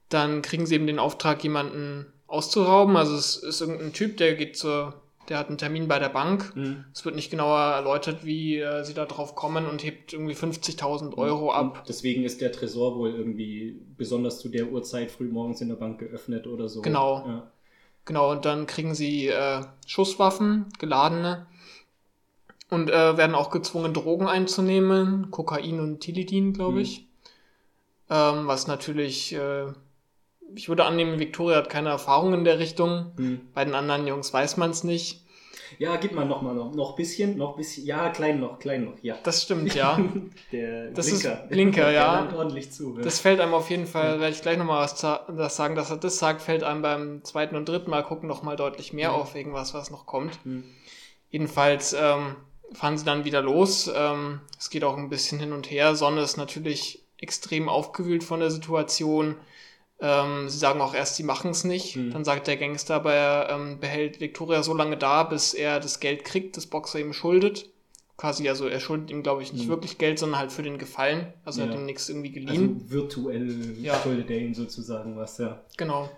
dann 0.09 0.41
kriegen 0.41 0.65
sie 0.65 0.75
eben 0.75 0.87
den 0.87 0.99
Auftrag, 0.99 1.43
jemanden 1.43 2.05
auszurauben. 2.27 2.97
Also 2.97 3.15
es 3.15 3.37
ist 3.37 3.61
irgendein 3.61 3.93
Typ, 3.93 4.17
der 4.17 4.35
geht 4.35 4.57
zur, 4.57 5.01
der 5.29 5.37
hat 5.37 5.47
einen 5.47 5.57
Termin 5.57 5.87
bei 5.87 5.99
der 5.99 6.09
Bank. 6.09 6.53
Mhm. 6.55 6.85
Es 6.93 7.05
wird 7.05 7.15
nicht 7.15 7.31
genauer 7.31 7.59
erläutert, 7.59 8.25
wie 8.25 8.59
äh, 8.59 8.83
sie 8.83 8.93
da 8.93 9.05
drauf 9.05 9.35
kommen 9.35 9.67
und 9.67 9.83
hebt 9.83 10.11
irgendwie 10.13 10.33
50.000 10.33 11.17
Euro 11.17 11.51
ab. 11.53 11.79
Und 11.79 11.89
deswegen 11.89 12.23
ist 12.23 12.41
der 12.41 12.51
Tresor 12.51 12.97
wohl 12.97 13.11
irgendwie 13.11 13.79
besonders 13.97 14.39
zu 14.39 14.49
der 14.49 14.71
Uhrzeit 14.71 15.11
früh 15.11 15.29
morgens 15.29 15.61
in 15.61 15.69
der 15.69 15.75
Bank 15.75 15.99
geöffnet 15.99 16.47
oder 16.47 16.67
so. 16.67 16.81
Genau. 16.81 17.25
Ja. 17.25 17.51
Genau, 18.03 18.31
und 18.31 18.45
dann 18.45 18.65
kriegen 18.65 18.95
sie 18.95 19.27
äh, 19.27 19.61
Schusswaffen, 19.85 20.65
geladene, 20.79 21.45
und 22.71 22.89
äh, 22.89 23.17
werden 23.17 23.35
auch 23.35 23.51
gezwungen, 23.51 23.93
Drogen 23.93 24.27
einzunehmen, 24.27 25.29
Kokain 25.29 25.79
und 25.79 25.99
Tilidin, 25.99 26.53
glaube 26.53 26.73
Mhm. 26.77 26.79
ich. 26.79 27.05
Ähm, 28.09 28.47
was 28.47 28.65
natürlich, 28.67 29.33
äh, 29.35 29.65
ich 30.55 30.67
würde 30.67 30.85
annehmen, 30.85 31.19
Victoria 31.19 31.57
hat 31.57 31.69
keine 31.69 31.89
Erfahrung 31.89 32.33
in 32.33 32.43
der 32.43 32.57
Richtung. 32.59 33.11
Mhm. 33.17 33.41
Bei 33.53 33.63
den 33.63 33.75
anderen 33.75 34.07
Jungs 34.07 34.33
weiß 34.33 34.57
man 34.57 34.71
es 34.71 34.83
nicht. 34.83 35.21
Ja, 35.79 35.95
gib 35.95 36.11
mal 36.13 36.25
noch 36.25 36.41
mal 36.41 36.53
noch, 36.53 36.73
noch 36.73 36.95
bisschen, 36.97 37.37
noch 37.37 37.55
bisschen. 37.55 37.85
Ja, 37.85 38.09
klein 38.09 38.41
noch, 38.41 38.59
klein 38.59 38.83
noch, 38.85 38.95
ja. 39.01 39.15
Das 39.23 39.43
stimmt, 39.43 39.73
ja. 39.73 39.97
Der 40.51 40.91
Das 40.91 41.07
Blinker. 41.07 41.43
ist 41.43 41.49
Blinker, 41.49 41.81
Der 41.83 41.91
ja. 41.91 42.13
lernt 42.13 42.33
ordentlich 42.33 42.71
zu. 42.71 42.95
ja. 42.97 43.01
Das 43.03 43.19
fällt 43.19 43.39
einem 43.39 43.53
auf 43.53 43.69
jeden 43.69 43.85
Fall, 43.85 44.19
werde 44.19 44.33
ich 44.35 44.41
gleich 44.41 44.57
nochmal 44.57 44.81
was 44.81 44.95
das 44.99 45.55
sagen, 45.55 45.75
dass 45.75 45.89
er 45.89 45.97
das 45.97 46.19
sagt, 46.19 46.41
fällt 46.41 46.63
einem 46.63 46.81
beim 46.81 47.23
zweiten 47.23 47.55
und 47.55 47.67
dritten 47.69 47.89
Mal 47.89 48.03
gucken 48.03 48.27
nochmal 48.27 48.55
deutlich 48.57 48.91
mehr 48.91 49.09
Mhm. 49.11 49.15
auf, 49.15 49.33
wegen 49.33 49.53
was, 49.53 49.73
was 49.73 49.91
noch 49.91 50.05
kommt. 50.05 50.45
Mhm. 50.45 50.63
Jedenfalls 51.29 51.93
ähm, 51.93 52.35
fahren 52.73 52.97
sie 52.97 53.05
dann 53.05 53.25
wieder 53.25 53.41
los. 53.41 53.89
Ähm, 53.93 54.39
es 54.59 54.69
geht 54.69 54.83
auch 54.83 54.97
ein 54.97 55.09
bisschen 55.09 55.39
hin 55.39 55.53
und 55.53 55.69
her. 55.69 55.95
Sonne 55.95 56.21
ist 56.21 56.37
natürlich 56.37 57.03
extrem 57.17 57.69
aufgewühlt 57.69 58.23
von 58.23 58.39
der 58.39 58.51
Situation. 58.51 59.35
Ähm, 59.99 60.49
sie 60.49 60.57
sagen 60.57 60.81
auch 60.81 60.93
erst, 60.95 61.15
sie 61.17 61.23
machen 61.23 61.51
es 61.51 61.63
nicht. 61.63 61.95
Mhm. 61.95 62.11
Dann 62.11 62.25
sagt 62.25 62.47
der 62.47 62.57
Gangster, 62.57 62.95
aber 62.95 63.13
er 63.13 63.49
ähm, 63.51 63.79
behält 63.79 64.19
Victoria 64.19 64.63
so 64.63 64.73
lange 64.73 64.97
da, 64.97 65.23
bis 65.23 65.53
er 65.53 65.79
das 65.79 65.99
Geld 65.99 66.23
kriegt, 66.25 66.57
das 66.57 66.65
Boxer 66.65 66.99
ihm 66.99 67.13
schuldet. 67.13 67.69
Quasi, 68.17 68.47
also 68.49 68.67
er 68.67 68.79
schuldet 68.79 69.09
ihm, 69.11 69.23
glaube 69.23 69.41
ich, 69.43 69.51
nicht 69.53 69.65
Mhm. 69.65 69.69
wirklich 69.69 69.97
Geld, 69.97 70.17
sondern 70.19 70.39
halt 70.39 70.51
für 70.51 70.63
den 70.63 70.77
Gefallen. 70.77 71.33
Also 71.45 71.61
er 71.61 71.67
Ja. 71.67 71.73
hat 71.73 71.79
ihm 71.79 71.85
nichts 71.85 72.07
irgendwie 72.09 72.31
geliehen. 72.31 72.75
Also 72.81 72.91
virtuell 72.91 73.75
Ja. 73.81 73.99
schuldet 74.01 74.29
er 74.31 74.37
ihm 74.39 74.53
sozusagen 74.53 75.15
was, 75.17 75.37
ja. 75.37 75.59
genau. 75.77 76.09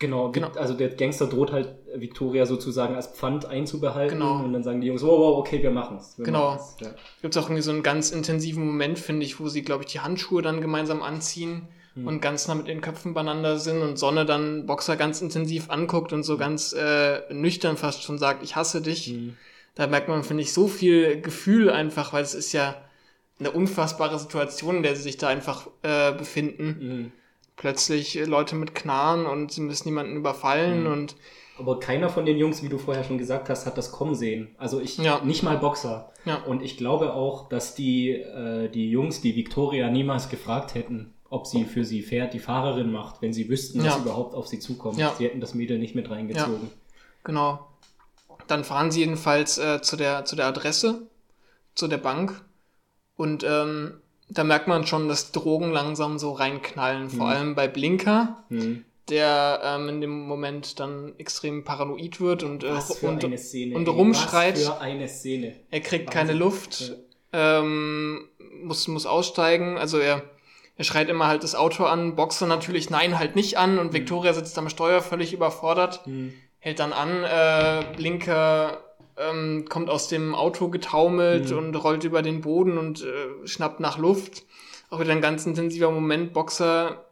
Genau, 0.00 0.30
Genau. 0.32 0.48
also 0.56 0.74
der 0.74 0.88
Gangster 0.88 1.26
droht 1.26 1.52
halt 1.52 1.74
Victoria 1.94 2.46
sozusagen 2.46 2.96
als 2.96 3.06
Pfand 3.08 3.44
einzubehalten 3.46 4.18
Genau. 4.18 4.42
und 4.42 4.52
dann 4.52 4.64
sagen 4.64 4.80
die 4.80 4.86
Jungs, 4.88 5.02
wow, 5.02 5.18
wow, 5.18 5.38
okay, 5.38 5.62
wir 5.62 5.70
machen's. 5.70 6.16
Wir 6.18 6.24
Genau. 6.24 6.52
machen's. 6.54 6.76
Ja. 6.80 6.88
Gibt 7.22 7.36
es 7.36 7.40
auch 7.42 7.46
irgendwie 7.48 7.62
so 7.62 7.70
einen 7.70 7.82
ganz 7.82 8.10
intensiven 8.10 8.66
Moment, 8.66 8.98
finde 8.98 9.24
ich, 9.26 9.38
wo 9.38 9.48
sie, 9.48 9.62
glaube 9.62 9.84
ich, 9.84 9.92
die 9.92 10.00
Handschuhe 10.00 10.40
dann 10.42 10.60
gemeinsam 10.62 11.02
anziehen 11.02 11.68
Mhm. 11.94 12.06
und 12.06 12.22
ganz 12.22 12.48
nah 12.48 12.54
mit 12.54 12.66
den 12.68 12.80
Köpfen 12.80 13.12
beieinander 13.14 13.58
sind 13.58 13.82
und 13.82 13.98
Sonne 13.98 14.24
dann 14.24 14.64
Boxer 14.66 14.96
ganz 14.96 15.20
intensiv 15.20 15.68
anguckt 15.70 16.12
und 16.14 16.22
so 16.22 16.38
ganz 16.38 16.72
äh, 16.72 17.20
nüchtern 17.32 17.76
fast 17.76 18.02
schon 18.02 18.16
sagt, 18.16 18.42
ich 18.42 18.56
hasse 18.56 18.80
dich. 18.80 19.12
Mhm. 19.12 19.36
Da 19.74 19.86
merkt 19.86 20.08
man, 20.08 20.22
finde 20.24 20.42
ich, 20.42 20.52
so 20.54 20.66
viel 20.66 21.20
Gefühl 21.20 21.68
einfach, 21.70 22.12
weil 22.14 22.22
es 22.22 22.34
ist 22.34 22.52
ja 22.52 22.74
eine 23.38 23.50
unfassbare 23.50 24.18
Situation, 24.18 24.76
in 24.78 24.82
der 24.82 24.96
sie 24.96 25.02
sich 25.02 25.16
da 25.18 25.28
einfach 25.28 25.66
äh, 25.82 26.12
befinden. 26.12 26.76
Mhm. 26.80 27.12
Plötzlich 27.56 28.16
äh, 28.18 28.24
Leute 28.24 28.54
mit 28.56 28.74
Knarren 28.74 29.26
und 29.26 29.52
sie 29.52 29.60
müssen 29.60 29.88
jemanden 29.88 30.16
überfallen 30.16 30.84
Mhm. 30.84 30.92
und 30.92 31.16
Aber 31.58 31.78
keiner 31.78 32.08
von 32.08 32.24
den 32.24 32.38
Jungs, 32.38 32.62
wie 32.62 32.70
du 32.70 32.78
vorher 32.78 33.04
schon 33.04 33.18
gesagt 33.18 33.50
hast, 33.50 33.66
hat 33.66 33.76
das 33.76 33.92
kommen 33.92 34.14
sehen. 34.14 34.54
Also 34.56 34.80
ich, 34.80 34.96
Ja. 34.96 35.20
nicht 35.22 35.42
mal 35.42 35.58
Boxer. 35.58 36.10
Ja. 36.24 36.36
Und 36.44 36.62
ich 36.62 36.78
glaube 36.78 37.12
auch, 37.12 37.50
dass 37.50 37.74
die, 37.74 38.12
äh, 38.12 38.68
die 38.70 38.90
Jungs, 38.90 39.20
die 39.20 39.36
Victoria 39.36 39.90
niemals 39.90 40.30
gefragt 40.30 40.74
hätten, 40.74 41.12
ob 41.28 41.46
sie 41.46 41.64
für 41.64 41.84
sie 41.84 42.02
fährt, 42.02 42.32
die 42.32 42.38
Fahrerin 42.38 42.90
macht, 42.90 43.20
wenn 43.20 43.34
sie 43.34 43.48
wüssten, 43.50 43.84
Ja. 43.84 43.90
was 43.92 43.98
überhaupt 43.98 44.34
auf 44.34 44.46
sie 44.48 44.58
zukommt. 44.58 44.96
Sie 45.18 45.24
hätten 45.24 45.40
das 45.40 45.52
Mädel 45.54 45.78
nicht 45.78 45.94
mit 45.94 46.08
reingezogen. 46.10 46.70
Genau. 47.24 47.66
Dann 48.46 48.64
fahren 48.64 48.90
sie 48.90 49.00
jedenfalls 49.00 49.58
äh, 49.58 49.82
zu, 49.82 49.96
der, 49.96 50.24
zu 50.24 50.34
der 50.36 50.46
Adresse, 50.46 51.02
zu 51.74 51.88
der 51.88 51.98
Bank. 51.98 52.42
Und 53.16 53.44
ähm, 53.46 54.00
da 54.30 54.44
merkt 54.44 54.68
man 54.68 54.86
schon, 54.86 55.08
dass 55.08 55.32
Drogen 55.32 55.70
langsam 55.72 56.18
so 56.18 56.32
reinknallen. 56.32 57.10
Vor 57.10 57.26
Mhm. 57.26 57.32
allem 57.32 57.54
bei 57.54 57.68
Blinker, 57.68 58.44
Mhm. 58.48 58.84
der 59.08 59.60
ähm, 59.64 59.88
in 59.88 60.00
dem 60.00 60.26
Moment 60.26 60.78
dann 60.78 61.12
extrem 61.18 61.64
paranoid 61.64 62.20
wird 62.20 62.42
und, 62.44 62.62
äh, 62.64 62.70
Was 62.70 62.96
für 62.98 63.08
und 63.08 63.24
eine 63.24 63.38
Szene. 63.38 63.74
und 63.76 63.88
rumschreit. 63.88 64.54
Was 64.54 64.64
für 64.68 64.80
eine 64.80 65.08
Szene. 65.08 65.56
er 65.70 65.80
kriegt 65.80 66.06
Wahnsinn. 66.06 66.26
keine 66.28 66.32
Luft, 66.38 66.96
ähm, 67.32 68.28
muss, 68.62 68.86
muss 68.88 69.06
aussteigen. 69.06 69.78
Also 69.78 69.98
er, 69.98 70.22
er 70.76 70.84
schreit 70.84 71.08
immer 71.08 71.26
halt 71.26 71.42
das 71.42 71.54
Auto 71.54 71.84
an, 71.84 72.14
Boxer 72.16 72.46
natürlich 72.46 72.90
nein, 72.90 73.18
halt 73.18 73.36
nicht 73.36 73.58
an. 73.58 73.78
Und 73.78 73.92
Victoria 73.92 74.32
sitzt 74.32 74.56
am 74.58 74.68
Steuer 74.68 75.00
völlig 75.02 75.32
überfordert 75.32 76.06
Mhm. 76.06 76.32
hält 76.58 76.78
dann 76.78 76.92
an, 76.92 77.24
äh, 77.24 77.84
Blinker 77.96 78.78
ähm, 79.20 79.66
kommt 79.68 79.90
aus 79.90 80.08
dem 80.08 80.34
Auto 80.34 80.68
getaumelt 80.68 81.50
Mhm. 81.50 81.58
und 81.58 81.74
rollt 81.76 82.04
über 82.04 82.22
den 82.22 82.40
Boden 82.40 82.78
und 82.78 83.02
äh, 83.02 83.46
schnappt 83.46 83.80
nach 83.80 83.98
Luft. 83.98 84.44
Auch 84.90 85.00
wieder 85.00 85.12
ein 85.12 85.20
ganz 85.20 85.46
intensiver 85.46 85.90
Moment. 85.90 86.32
Boxer 86.32 87.04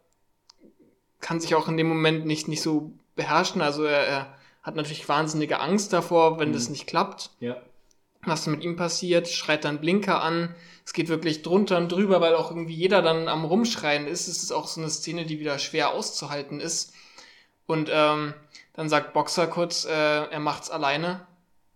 kann 1.21 1.41
sich 1.41 1.55
auch 1.55 1.69
in 1.69 1.77
dem 1.77 1.89
Moment 1.89 2.27
nicht, 2.27 2.49
nicht 2.49 2.63
so 2.63 2.93
beherrschen. 3.17 3.61
Also 3.63 3.85
er, 3.85 4.07
er 4.07 4.35
hat 4.63 4.77
natürlich 4.77 5.09
wahnsinnige 5.09 5.61
Angst 5.61 5.93
davor, 5.93 6.39
wenn 6.39 6.51
Mhm. 6.51 6.55
das 6.55 6.69
nicht 6.69 6.87
klappt. 6.87 7.31
Ja. 7.41 7.57
Was 8.25 8.47
mit 8.47 8.65
ihm 8.65 8.77
passiert, 8.77 9.29
schreit 9.29 9.65
dann 9.65 9.81
Blinker 9.81 10.23
an. 10.23 10.55
Es 10.85 10.93
geht 10.93 11.09
wirklich 11.09 11.43
drunter 11.43 11.77
und 11.79 11.93
drüber, 11.93 12.21
weil 12.21 12.35
auch 12.35 12.51
irgendwie 12.51 12.75
jeder 12.75 13.01
dann 13.03 13.29
am 13.29 13.45
Rumschreien 13.45 14.07
ist. 14.07 14.27
Es 14.27 14.43
ist 14.43 14.53
auch 14.53 14.67
so 14.67 14.81
eine 14.81 14.91
Szene, 14.91 15.25
die 15.25 15.39
wieder 15.39 15.59
schwer 15.59 15.91
auszuhalten 15.93 16.61
ist. 16.61 16.93
Und 17.67 17.91
ähm, 17.93 18.35
dann 18.75 18.89
sagt 18.89 19.13
Boxer 19.13 19.47
kurz, 19.47 19.85
äh, 19.85 19.91
er 19.93 20.41
macht's 20.41 20.71
alleine. 20.71 21.27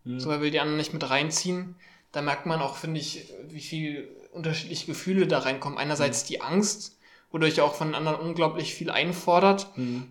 Mhm. 0.04 0.20
So, 0.20 0.30
er 0.30 0.40
will 0.40 0.50
die 0.50 0.60
anderen 0.60 0.78
nicht 0.78 0.92
mit 0.92 1.08
reinziehen. 1.08 1.76
Da 2.12 2.22
merkt 2.22 2.46
man 2.46 2.60
auch, 2.60 2.76
finde 2.76 3.00
ich, 3.00 3.32
wie 3.48 3.60
viel 3.60 4.08
unterschiedliche 4.32 4.86
Gefühle 4.86 5.26
da 5.26 5.40
reinkommen. 5.40 5.78
Einerseits 5.78 6.24
die 6.24 6.40
Angst, 6.40 6.98
wodurch 7.30 7.58
er 7.58 7.64
auch 7.64 7.74
von 7.74 7.88
den 7.88 7.94
anderen 7.94 8.20
unglaublich 8.20 8.74
viel 8.74 8.90
einfordert. 8.90 9.76
Mhm. 9.76 10.08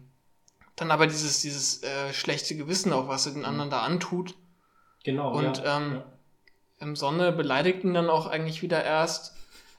Dann 0.76 0.92
aber 0.92 1.08
dieses, 1.08 1.42
dieses 1.42 1.84
äh, 1.84 2.14
schlechte 2.14 2.56
Gewissen 2.56 2.94
auch, 2.94 3.08
was 3.08 3.26
er 3.26 3.34
den 3.34 3.46
anderen 3.46 3.70
da 3.70 3.82
antut. 3.82 4.36
Genau. 5.04 5.34
Und, 5.34 5.60
ja. 5.60 5.78
ähm, 5.78 5.94
ja. 5.94 6.06
Im 6.80 6.96
Sonne 6.96 7.32
beleidigt 7.32 7.84
ihn 7.84 7.94
dann 7.94 8.10
auch 8.10 8.26
eigentlich 8.26 8.64
wieder 8.64 8.84
erst. 8.84 9.36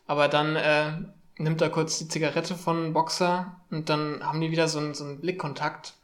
Aber 0.07 0.29
dann 0.29 0.55
äh, 0.57 0.93
nimmt 1.39 1.61
er 1.61 1.71
kurz 1.71 1.99
die 1.99 2.09
Zigarette 2.09 2.55
von 2.55 2.93
Boxer 2.93 3.61
und 3.71 3.89
dann 3.89 4.25
haben 4.25 4.41
die 4.41 4.51
wieder 4.51 4.69
so 4.69 4.79
einen, 4.79 4.95
so 4.95 5.05
einen 5.05 5.21
Blickkontakt. 5.21 5.95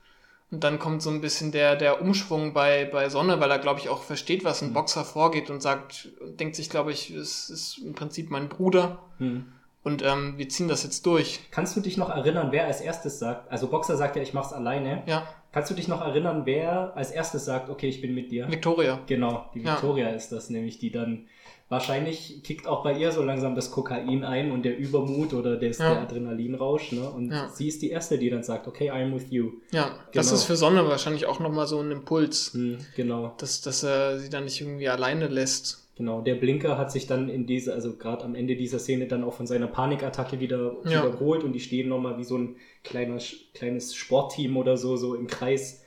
Und 0.50 0.64
dann 0.64 0.78
kommt 0.78 1.02
so 1.02 1.10
ein 1.10 1.20
bisschen 1.20 1.52
der, 1.52 1.76
der 1.76 2.00
Umschwung 2.00 2.54
bei, 2.54 2.86
bei 2.86 3.10
Sonne, 3.10 3.38
weil 3.38 3.50
er, 3.50 3.58
glaube 3.58 3.80
ich, 3.80 3.90
auch 3.90 4.02
versteht, 4.02 4.44
was 4.44 4.62
ein 4.62 4.72
Boxer 4.72 5.04
vorgeht 5.04 5.50
und 5.50 5.60
sagt, 5.62 6.08
denkt 6.22 6.56
sich, 6.56 6.70
glaube 6.70 6.90
ich, 6.90 7.10
es 7.10 7.50
ist 7.50 7.78
im 7.84 7.94
Prinzip 7.94 8.30
mein 8.30 8.48
Bruder 8.48 8.98
Mhm. 9.18 9.46
und 9.82 10.02
ähm, 10.02 10.34
wir 10.38 10.48
ziehen 10.48 10.68
das 10.68 10.84
jetzt 10.84 11.04
durch. 11.04 11.40
Kannst 11.50 11.76
du 11.76 11.80
dich 11.80 11.96
noch 11.98 12.08
erinnern, 12.08 12.48
wer 12.50 12.66
als 12.66 12.80
erstes 12.80 13.18
sagt, 13.18 13.50
also 13.52 13.66
Boxer 13.68 13.96
sagt 13.96 14.16
ja, 14.16 14.22
ich 14.22 14.32
mach's 14.32 14.52
alleine. 14.52 15.02
Ja, 15.06 15.26
Kannst 15.50 15.70
du 15.70 15.74
dich 15.74 15.88
noch 15.88 16.02
erinnern, 16.02 16.42
wer 16.44 16.92
als 16.94 17.10
erstes 17.10 17.46
sagt, 17.46 17.70
okay, 17.70 17.88
ich 17.88 18.00
bin 18.02 18.14
mit 18.14 18.30
dir? 18.30 18.46
Victoria. 18.50 19.00
Genau, 19.06 19.46
die 19.54 19.60
Ja. 19.62 19.72
Victoria 19.74 20.10
ist 20.10 20.30
das 20.30 20.50
nämlich, 20.50 20.78
die 20.78 20.90
dann 20.92 21.26
wahrscheinlich 21.68 22.42
kickt 22.44 22.66
auch 22.66 22.82
bei 22.82 22.96
ihr 22.98 23.12
so 23.12 23.22
langsam 23.22 23.54
das 23.54 23.70
Kokain 23.70 24.24
ein 24.24 24.50
und 24.52 24.64
der 24.64 24.78
Übermut 24.78 25.34
oder 25.34 25.56
das, 25.56 25.78
Ja. 25.78 25.90
der 25.94 26.02
Adrenalinrausch, 26.02 26.92
ne? 26.92 27.10
Und 27.10 27.30
Ja. 27.30 27.48
sie 27.48 27.68
ist 27.68 27.82
die 27.82 27.90
erste, 27.90 28.18
die 28.18 28.30
dann 28.30 28.42
sagt, 28.42 28.66
okay, 28.66 28.90
I'm 28.90 29.14
with 29.14 29.26
you. 29.30 29.52
Ja, 29.70 29.94
das 30.14 30.26
Genau. 30.28 30.36
ist 30.38 30.44
für 30.44 30.56
Sonne 30.56 30.86
wahrscheinlich 30.88 31.26
auch 31.26 31.40
nochmal 31.40 31.66
so 31.66 31.78
ein 31.80 31.90
Impuls, 31.90 32.52
Hm, 32.54 32.78
genau, 32.96 33.34
dass, 33.38 33.60
dass 33.60 33.82
er 33.82 34.18
sie 34.18 34.30
dann 34.30 34.44
nicht 34.44 34.60
irgendwie 34.60 34.88
alleine 34.88 35.28
lässt. 35.28 35.84
genau. 35.96 36.20
Der 36.22 36.36
Blinker 36.36 36.78
hat 36.78 36.90
sich 36.92 37.06
dann 37.08 37.28
in 37.28 37.46
dieser, 37.46 37.74
also 37.74 37.96
gerade 37.96 38.24
am 38.24 38.34
Ende 38.36 38.54
dieser 38.56 38.78
Szene 38.78 39.06
dann 39.08 39.24
auch 39.24 39.34
von 39.34 39.46
seiner 39.48 39.66
Panikattacke 39.66 40.38
wieder 40.40 40.76
Ja. 40.84 41.02
wiederholt 41.04 41.42
und 41.44 41.52
die 41.52 41.60
stehen 41.60 41.88
nochmal 41.88 42.16
wie 42.18 42.24
so 42.24 42.38
ein 42.38 42.56
kleiner, 42.84 43.18
kleines 43.52 43.94
Sportteam 43.96 44.56
oder 44.56 44.76
so, 44.76 44.96
so 44.96 45.14
im 45.16 45.26
Kreis, 45.26 45.82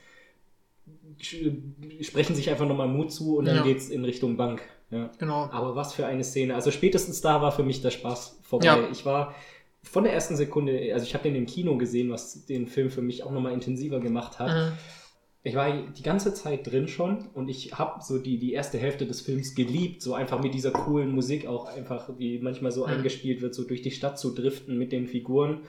sprechen 2.00 2.34
sich 2.36 2.50
einfach 2.50 2.66
nochmal 2.66 2.88
Mut 2.88 3.12
zu 3.12 3.36
und 3.38 3.46
dann 3.46 3.56
Ja. 3.56 3.62
geht's 3.62 3.88
in 3.88 4.04
Richtung 4.04 4.36
Bank. 4.36 4.62
Ja. 4.92 5.10
Genau. 5.18 5.48
Aber 5.50 5.74
was 5.74 5.94
für 5.94 6.06
eine 6.06 6.22
Szene. 6.22 6.54
Also 6.54 6.70
spätestens 6.70 7.20
da 7.20 7.40
war 7.42 7.50
für 7.50 7.62
mich 7.64 7.80
der 7.82 7.90
Spaß 7.90 8.38
vorbei. 8.42 8.66
Ja. 8.66 8.88
Ich 8.92 9.04
war 9.04 9.34
von 9.82 10.04
der 10.04 10.12
ersten 10.12 10.36
Sekunde, 10.36 10.90
also 10.92 11.04
ich 11.04 11.14
habe 11.14 11.24
den 11.24 11.34
im 11.34 11.46
Kino 11.46 11.76
gesehen, 11.76 12.10
was 12.10 12.44
den 12.46 12.68
Film 12.68 12.90
für 12.90 13.02
mich 13.02 13.24
auch 13.24 13.32
nochmal 13.32 13.52
intensiver 13.52 13.98
gemacht 13.98 14.38
hat. 14.38 14.48
Mhm. 14.50 14.72
Ich 15.44 15.56
war 15.56 15.72
die 15.72 16.02
ganze 16.04 16.34
Zeit 16.34 16.70
drin 16.70 16.86
schon 16.86 17.26
und 17.34 17.48
ich 17.48 17.76
habe 17.76 18.00
so 18.00 18.18
die, 18.18 18.38
die 18.38 18.52
erste 18.52 18.78
Hälfte 18.78 19.06
des 19.06 19.22
Films 19.22 19.56
geliebt, 19.56 20.00
so 20.00 20.14
einfach 20.14 20.40
mit 20.40 20.54
dieser 20.54 20.70
coolen 20.70 21.10
Musik 21.12 21.46
auch 21.48 21.64
einfach, 21.66 22.10
wie 22.18 22.38
manchmal 22.38 22.70
so 22.70 22.86
Mhm. 22.86 22.92
eingespielt 22.92 23.40
wird, 23.42 23.54
so 23.54 23.64
durch 23.64 23.82
die 23.82 23.90
Stadt 23.90 24.20
zu 24.20 24.34
driften 24.34 24.78
mit 24.78 24.92
den 24.92 25.08
Figuren. 25.08 25.62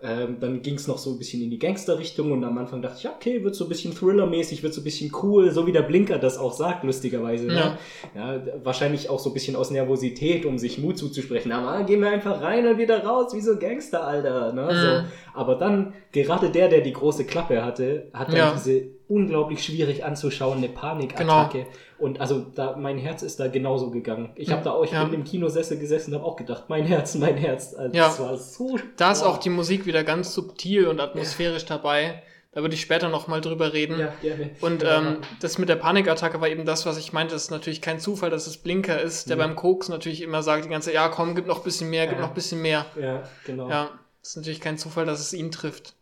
Ähm, 0.00 0.36
dann 0.38 0.62
ging 0.62 0.74
es 0.76 0.86
noch 0.86 0.96
so 0.98 1.10
ein 1.10 1.18
bisschen 1.18 1.42
in 1.42 1.50
die 1.50 1.58
Gangster-Richtung 1.58 2.30
und 2.30 2.44
am 2.44 2.56
Anfang 2.56 2.80
dachte 2.82 2.98
ich, 2.98 3.02
ja, 3.02 3.12
okay, 3.16 3.42
wird 3.42 3.56
so 3.56 3.64
ein 3.64 3.68
bisschen 3.68 3.92
Thriller-mäßig, 3.92 4.62
wird 4.62 4.72
so 4.72 4.80
ein 4.80 4.84
bisschen 4.84 5.10
cool, 5.22 5.50
so 5.50 5.66
wie 5.66 5.72
der 5.72 5.82
Blinker 5.82 6.18
das 6.18 6.38
auch 6.38 6.52
sagt, 6.52 6.84
lustigerweise. 6.84 7.46
Ne? 7.48 7.76
Ja, 8.14 8.40
wahrscheinlich 8.62 9.10
auch 9.10 9.18
so 9.18 9.30
ein 9.30 9.34
bisschen 9.34 9.56
aus 9.56 9.72
Nervosität, 9.72 10.46
um 10.46 10.56
sich 10.56 10.78
Mut 10.78 10.98
zuzusprechen. 10.98 11.50
Aber 11.50 11.82
gehen 11.84 12.00
wir 12.00 12.10
einfach 12.10 12.40
rein 12.40 12.64
und 12.68 12.78
wieder 12.78 13.02
raus, 13.02 13.34
wie 13.34 13.40
so 13.40 13.56
Gangster, 13.58 14.06
Alter. 14.06 14.52
Ne? 14.52 14.68
So. 14.70 15.38
Aber 15.40 15.56
dann, 15.56 15.94
gerade 16.12 16.50
der, 16.50 16.68
der 16.68 16.80
die 16.82 16.92
große 16.92 17.24
Klappe 17.24 17.64
hatte, 17.64 18.08
hat 18.12 18.28
dann 18.28 18.36
Ja. 18.36 18.52
diese 18.52 18.97
unglaublich 19.08 19.64
schwierig 19.64 20.04
anzuschauende 20.04 20.68
Panikattacke. 20.68 21.66
Und 21.98 22.20
also 22.20 22.40
da, 22.54 22.76
mein 22.76 22.98
Herz 22.98 23.22
ist 23.22 23.40
da 23.40 23.48
genauso 23.48 23.90
gegangen. 23.90 24.30
Ich 24.36 24.50
habe 24.52 24.62
da 24.62 24.72
auch, 24.72 24.84
ich 24.84 24.92
Ja. 24.92 25.04
bin 25.04 25.14
im 25.14 25.24
Kinosessel 25.24 25.78
gesessen 25.78 26.12
und 26.12 26.20
habe 26.20 26.30
auch 26.30 26.36
gedacht, 26.36 26.64
mein 26.68 26.84
Herz, 26.84 27.14
mein 27.14 27.36
Herz. 27.36 27.74
Also, 27.74 27.96
Ja. 27.96 28.04
Das 28.08 28.20
war 28.20 28.36
so. 28.36 28.78
Da 28.96 29.10
ist 29.12 29.22
auch 29.22 29.38
die 29.38 29.50
Musik 29.50 29.86
wieder 29.86 30.04
ganz 30.04 30.32
subtil 30.34 30.86
und 30.86 31.00
atmosphärisch 31.00 31.64
dabei. 31.64 32.22
Da 32.52 32.62
würde 32.62 32.74
ich 32.74 32.80
später 32.80 33.08
nochmal 33.08 33.40
drüber 33.40 33.72
reden. 33.72 33.98
Ja, 34.00 34.12
gerne. 34.22 34.50
Und 34.60 34.82
Ja, 34.82 34.98
ähm, 34.98 35.16
das 35.40 35.58
mit 35.58 35.68
der 35.68 35.76
Panikattacke 35.76 36.40
war 36.40 36.48
eben 36.48 36.64
das, 36.64 36.86
was 36.86 36.98
ich 36.98 37.12
meinte. 37.12 37.34
Das 37.34 37.44
ist 37.44 37.50
natürlich 37.50 37.80
kein 37.82 38.00
Zufall, 38.00 38.30
dass 38.30 38.46
es 38.46 38.56
Blinker 38.56 39.00
ist, 39.00 39.28
der 39.30 39.36
Ja. 39.36 39.46
beim 39.46 39.54
Koks 39.54 39.88
natürlich 39.88 40.22
immer 40.22 40.42
sagt 40.42 40.64
die 40.64 40.68
ganze 40.68 40.86
Zeit, 40.86 40.94
ja 40.94 41.08
komm, 41.08 41.34
gib 41.34 41.46
noch 41.46 41.58
ein 41.58 41.64
bisschen 41.64 41.90
mehr, 41.90 42.06
gib 42.06 42.16
Ja. 42.16 42.22
noch 42.22 42.28
ein 42.30 42.34
bisschen 42.34 42.60
mehr. 42.62 42.86
ja, 43.00 43.22
genau. 43.44 43.68
Ja, 43.68 43.90
das 44.20 44.30
ist 44.30 44.36
natürlich 44.36 44.60
kein 44.60 44.78
Zufall, 44.78 45.04
dass 45.06 45.20
es 45.20 45.32
ihn 45.34 45.50
trifft. 45.50 45.94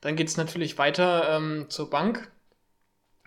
Dann 0.00 0.16
geht 0.16 0.28
es 0.28 0.36
natürlich 0.36 0.76
weiter 0.78 1.36
ähm, 1.36 1.66
zur 1.68 1.88
Bank. 1.90 2.28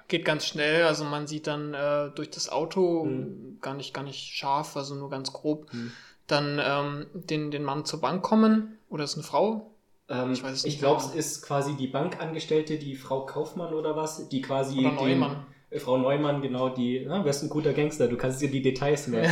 Geht 0.07 0.23
ganz 0.25 0.45
schnell, 0.45 0.83
also 0.83 1.03
man 1.03 1.27
sieht 1.27 1.47
dann 1.47 1.73
äh, 1.73 2.09
durch 2.15 2.29
das 2.29 2.49
Auto 2.49 3.03
Mhm. 3.05 3.57
gar 3.61 3.73
nicht, 3.73 3.93
gar 3.93 4.03
nicht 4.03 4.19
scharf, 4.35 4.77
also 4.77 4.95
nur 4.95 5.09
ganz 5.09 5.33
grob, 5.33 5.71
Mhm. 5.73 5.91
dann 6.27 6.59
ähm, 6.63 7.05
den, 7.13 7.51
den 7.51 7.63
Mann 7.63 7.83
zur 7.85 7.99
Bank 8.01 8.23
kommen. 8.23 8.77
Oder 8.89 9.03
ist 9.03 9.15
eine 9.15 9.23
Frau? 9.23 9.71
Ähm, 10.09 10.31
Ich 10.31 10.41
weiß 10.43 10.51
es 10.53 10.59
ich 10.63 10.73
nicht 10.73 10.79
glaube, 10.79 11.01
genau. 11.01 11.13
es 11.13 11.15
ist 11.27 11.41
quasi 11.41 11.75
die 11.75 11.87
Bankangestellte, 11.87 12.77
die 12.77 12.95
Frau 12.95 13.25
Kaufmann 13.25 13.73
oder 13.73 13.95
was, 13.97 14.29
die 14.29 14.41
quasi. 14.41 14.79
Oder 14.79 14.89
den- 14.91 14.95
Neumann. 15.19 15.45
Äh, 15.69 15.79
Frau 15.79 15.97
Neumann, 15.97 16.41
genau, 16.41 16.69
die, 16.69 17.03
na, 17.05 17.17
du 17.17 17.23
bist 17.25 17.43
ein 17.43 17.49
guter 17.49 17.73
Gangster, 17.73 18.07
du 18.07 18.15
kannst 18.15 18.41
dir 18.41 18.49
die 18.49 18.61
Details 18.61 19.07
merken. 19.07 19.31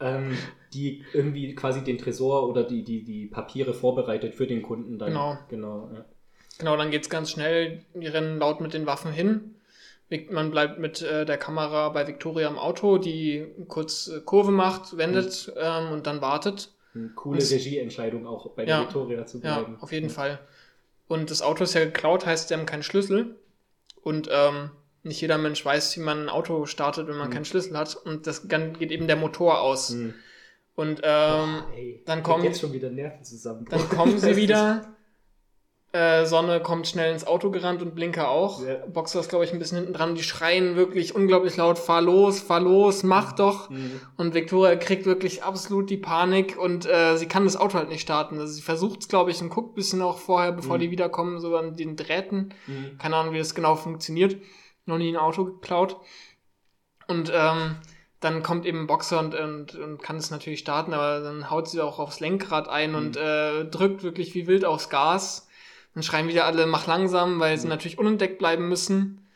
ähm, 0.00 0.36
die 0.72 1.04
irgendwie 1.12 1.54
quasi 1.54 1.82
den 1.84 1.98
Tresor 1.98 2.48
oder 2.48 2.64
die, 2.64 2.82
die, 2.82 3.02
die 3.04 3.26
Papiere 3.26 3.72
vorbereitet 3.74 4.34
für 4.34 4.46
den 4.46 4.62
Kunden 4.62 4.98
dann. 4.98 5.08
Genau. 5.08 5.38
Genau. 5.48 5.90
Ja. 5.92 6.04
Genau, 6.58 6.76
dann 6.78 6.90
geht's 6.90 7.10
ganz 7.10 7.30
schnell. 7.30 7.84
Die 7.94 8.06
rennen 8.06 8.38
laut 8.38 8.62
mit 8.62 8.72
den 8.72 8.86
Waffen 8.86 9.12
hin. 9.12 9.55
Man 10.30 10.50
bleibt 10.52 10.78
mit 10.78 11.02
äh, 11.02 11.24
der 11.24 11.36
Kamera 11.36 11.88
bei 11.88 12.06
Victoria 12.06 12.46
im 12.48 12.58
Auto, 12.58 12.98
die 12.98 13.46
kurz 13.66 14.06
äh, 14.08 14.20
Kurve 14.20 14.52
macht, 14.52 14.96
wendet 14.96 15.52
ähm, 15.60 15.90
und 15.90 16.06
dann 16.06 16.20
wartet. 16.20 16.70
Eine 16.94 17.08
coole 17.16 17.38
Das- 17.40 17.50
Regieentscheidung 17.50 18.26
auch 18.26 18.50
bei 18.50 18.64
Ja. 18.64 18.78
der 18.78 18.86
Victoria 18.86 19.26
zu 19.26 19.38
Ja, 19.38 19.58
bleiben. 19.58 19.76
auf 19.80 19.90
jeden 19.90 20.08
Fall. 20.10 20.38
Und 21.08 21.30
das 21.30 21.42
Auto 21.42 21.64
ist 21.64 21.74
ja 21.74 21.84
geklaut, 21.84 22.24
heißt, 22.24 22.48
sie 22.48 22.54
haben 22.54 22.66
keinen 22.66 22.82
Schlüssel. 22.84 23.36
Und 24.02 24.28
ähm, 24.32 24.70
nicht 25.02 25.20
jeder 25.20 25.38
Mensch 25.38 25.64
weiß, 25.64 25.96
wie 25.96 26.00
man 26.00 26.22
ein 26.22 26.28
Auto 26.28 26.66
startet, 26.66 27.08
wenn 27.08 27.16
man 27.16 27.28
Mhm. 27.28 27.32
keinen 27.32 27.44
Schlüssel 27.44 27.76
hat. 27.76 27.96
Und 27.96 28.26
das 28.28 28.46
dann 28.46 28.78
geht 28.78 28.92
eben 28.92 29.08
der 29.08 29.16
Motor 29.16 29.60
aus. 29.60 29.90
Hm. 29.90 30.14
Und 30.76 31.00
ähm, 31.02 31.62
Ey, 31.74 32.02
dann 32.06 32.22
kommt- 32.22 32.44
jetzt 32.44 32.60
schon 32.60 32.72
wieder 32.72 32.90
Nerven 32.90 33.24
zusammen. 33.24 33.66
dann 33.70 33.88
kommen 33.88 34.18
sie 34.18 34.36
wieder. 34.36 34.95
Äh, 35.92 36.26
Sonne 36.26 36.60
kommt 36.60 36.86
schnell 36.88 37.12
ins 37.12 37.26
Auto 37.26 37.50
gerannt 37.50 37.80
und 37.80 37.94
Blinker 37.94 38.28
auch. 38.28 38.62
Ja. 38.62 38.74
Boxer 38.86 39.20
ist, 39.20 39.30
glaube 39.30 39.44
ich, 39.44 39.52
ein 39.52 39.58
bisschen 39.58 39.78
hinten 39.78 39.94
dran. 39.94 40.14
Die 40.14 40.22
schreien 40.22 40.76
wirklich 40.76 41.14
unglaublich 41.14 41.56
laut: 41.56 41.78
Fahr 41.78 42.02
los, 42.02 42.40
fahr 42.40 42.60
los, 42.60 43.02
mach 43.02 43.32
doch. 43.32 43.70
Mhm. 43.70 44.00
Und 44.16 44.34
Victoria 44.34 44.76
kriegt 44.76 45.06
wirklich 45.06 45.42
absolut 45.44 45.88
die 45.88 45.96
Panik 45.96 46.58
und 46.58 46.84
äh, 46.86 47.16
sie 47.16 47.26
kann 47.28 47.44
das 47.44 47.56
Auto 47.56 47.78
halt 47.78 47.88
nicht 47.88 48.02
starten. 48.02 48.38
Also 48.38 48.52
sie 48.52 48.62
versucht 48.62 49.00
es, 49.02 49.08
glaube 49.08 49.30
ich, 49.30 49.40
und 49.40 49.48
guckt 49.48 49.72
ein 49.72 49.74
bisschen 49.74 50.02
auch 50.02 50.18
vorher, 50.18 50.52
bevor 50.52 50.76
Mhm. 50.76 50.80
die 50.80 50.90
wiederkommen, 50.90 51.40
so 51.40 51.56
an 51.56 51.76
den 51.76 51.96
Drähten. 51.96 52.52
Mhm. 52.66 52.98
Keine 52.98 53.16
Ahnung, 53.16 53.32
wie 53.32 53.38
das 53.38 53.54
genau 53.54 53.76
funktioniert. 53.76 54.36
Noch 54.84 54.98
nie 54.98 55.08
ein 55.08 55.16
Auto 55.16 55.44
geklaut. 55.44 55.96
Und 57.06 57.32
ähm, 57.34 57.76
dann 58.20 58.42
kommt 58.42 58.66
eben 58.66 58.86
Boxer 58.86 59.20
und, 59.20 59.34
und, 59.34 59.74
und 59.76 60.02
kann 60.02 60.16
es 60.16 60.30
natürlich 60.30 60.58
starten, 60.58 60.92
aber 60.92 61.20
dann 61.20 61.48
haut 61.50 61.68
sie 61.68 61.80
auch 61.80 61.98
aufs 62.00 62.20
Lenkrad 62.20 62.68
ein 62.68 62.90
Mhm. 62.90 62.96
und 62.96 63.16
äh, 63.16 63.64
drückt 63.66 64.02
wirklich 64.02 64.34
wie 64.34 64.46
wild 64.46 64.64
aufs 64.64 64.90
Gas. 64.90 65.44
Dann 65.96 66.02
schreien 66.02 66.28
wieder 66.28 66.44
alle, 66.44 66.66
mach 66.66 66.86
langsam, 66.86 67.40
weil 67.40 67.56
sie 67.56 67.68
natürlich 67.68 67.96
unentdeckt 67.98 68.38
bleiben 68.38 68.68
müssen. 68.68 69.26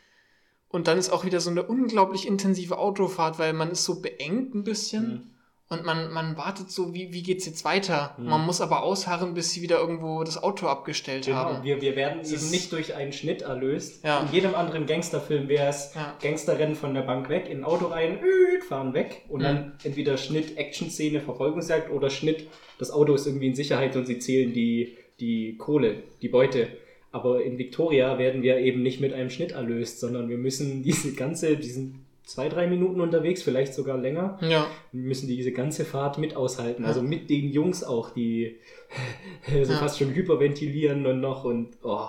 Und 0.69 0.89
dann 0.89 0.99
ist 0.99 1.09
auch 1.11 1.25
wieder 1.25 1.41
so 1.41 1.49
eine 1.49 1.63
unglaublich 1.63 2.29
intensive 2.29 2.77
Autofahrt, 2.77 3.39
weil 3.39 3.55
man 3.55 3.71
ist 3.71 3.83
so 3.85 4.03
beengt 4.03 4.55
ein 4.55 4.63
bisschen 4.63 5.05
Mhm. 5.09 5.31
und 5.71 5.87
man, 5.87 6.13
man 6.13 6.37
wartet 6.37 6.71
so, 6.71 6.93
wie, 6.93 7.15
wie 7.15 7.23
geht's 7.23 7.47
jetzt 7.47 7.65
weiter? 7.65 8.15
Mhm. 8.19 8.27
Man 8.29 8.45
muss 8.45 8.61
aber 8.61 8.83
ausharren, 8.83 9.33
bis 9.33 9.53
sie 9.53 9.63
wieder 9.63 9.79
irgendwo 9.81 10.23
das 10.23 10.41
Auto 10.43 10.67
abgestellt 10.67 11.25
Genau, 11.25 11.39
haben. 11.39 11.65
wir, 11.65 11.81
wir 11.81 11.97
werden 11.97 12.19
Das 12.21 12.31
eben 12.31 12.51
nicht 12.51 12.71
durch 12.73 12.95
einen 12.95 13.13
Schnitt 13.15 13.41
erlöst. 13.41 14.05
Ja. 14.05 14.21
In 14.21 14.31
jedem 14.31 14.55
anderen 14.55 14.85
Gangsterfilm 14.85 15.49
wäre 15.49 15.69
es, 15.69 15.95
Ja. 15.95 16.15
Gangster 16.21 16.59
rennen 16.59 16.75
von 16.75 16.93
der 16.93 17.03
Bank 17.03 17.31
weg, 17.31 17.49
in 17.49 17.61
ein 17.61 17.65
Auto 17.65 17.87
rein, 17.87 18.21
fahren 18.69 18.93
weg 18.93 19.23
und 19.31 19.41
Mhm. 19.41 19.45
dann 19.45 19.73
entweder 19.83 20.19
Schnitt, 20.19 20.59
Action-Szene, 20.59 21.23
Verfolgungsjagd 21.23 21.91
oder 21.91 22.11
Schnitt, 22.11 22.49
das 22.79 22.91
Auto 22.91 23.15
ist 23.15 23.27
irgendwie 23.27 23.47
in 23.49 23.55
Sicherheit 23.55 23.97
und 23.97 24.05
sie 24.07 24.19
zählen 24.19 24.53
die, 24.53 24.99
die 25.21 25.57
Kohle, 25.57 26.03
die 26.23 26.29
Beute. 26.29 26.69
Aber 27.13 27.43
in 27.43 27.59
Victoria 27.59 28.19
werden 28.19 28.43
wir 28.43 28.59
eben 28.59 28.83
nicht 28.83 29.01
mit 29.01 29.13
einem 29.13 29.31
Schnitt 29.31 29.53
erlöst, 29.53 30.01
sondern 30.01 30.29
wir 30.29 30.39
müssen 30.39 30.83
diese 30.85 31.13
ganze, 31.15 31.57
diesen 31.57 32.05
zwei, 32.25 32.49
drei 32.49 32.69
Minuten 32.69 33.01
unterwegs, 33.01 33.43
vielleicht 33.43 33.75
sogar 33.75 33.99
länger, 33.99 34.39
Ja. 34.41 34.69
wir 34.93 35.03
müssen 35.03 35.27
diese 35.27 35.51
ganze 35.51 35.85
Fahrt 35.85 36.19
mit 36.19 36.37
aushalten. 36.37 36.85
Also 36.85 37.03
mit 37.03 37.29
den 37.29 37.51
Jungs 37.51 37.83
auch, 37.83 38.11
die 38.11 38.57
so 39.65 39.73
Ja. 39.73 39.79
fast 39.79 39.99
schon 39.99 40.15
hyperventilieren 40.15 41.05
und 41.07 41.21
noch 41.21 41.43
und 41.45 41.71
oh, 41.83 42.07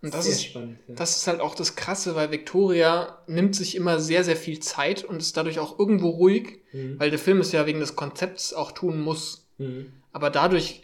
Und 0.00 0.14
das 0.14 0.26
ist, 0.26 0.42
spannend. 0.44 0.78
Ja. 0.88 0.94
das 0.94 1.18
ist 1.18 1.26
halt 1.26 1.40
auch 1.40 1.54
das 1.54 1.76
Krasse, 1.76 2.14
weil 2.14 2.30
Victoria 2.32 3.18
nimmt 3.26 3.54
sich 3.54 3.76
immer 3.76 4.00
sehr, 4.00 4.24
sehr 4.24 4.36
viel 4.36 4.58
Zeit 4.60 5.04
und 5.04 5.18
ist 5.18 5.36
dadurch 5.36 5.58
auch 5.58 5.78
irgendwo 5.78 6.08
ruhig, 6.08 6.60
Mhm. 6.72 6.98
weil 6.98 7.10
der 7.10 7.18
Film 7.18 7.40
es 7.40 7.52
ja 7.52 7.66
wegen 7.66 7.80
des 7.80 7.94
Konzepts 7.94 8.54
auch 8.54 8.72
tun 8.72 8.98
muss. 9.00 9.46
Mhm. 9.58 9.92
Aber 10.12 10.30
dadurch 10.30 10.82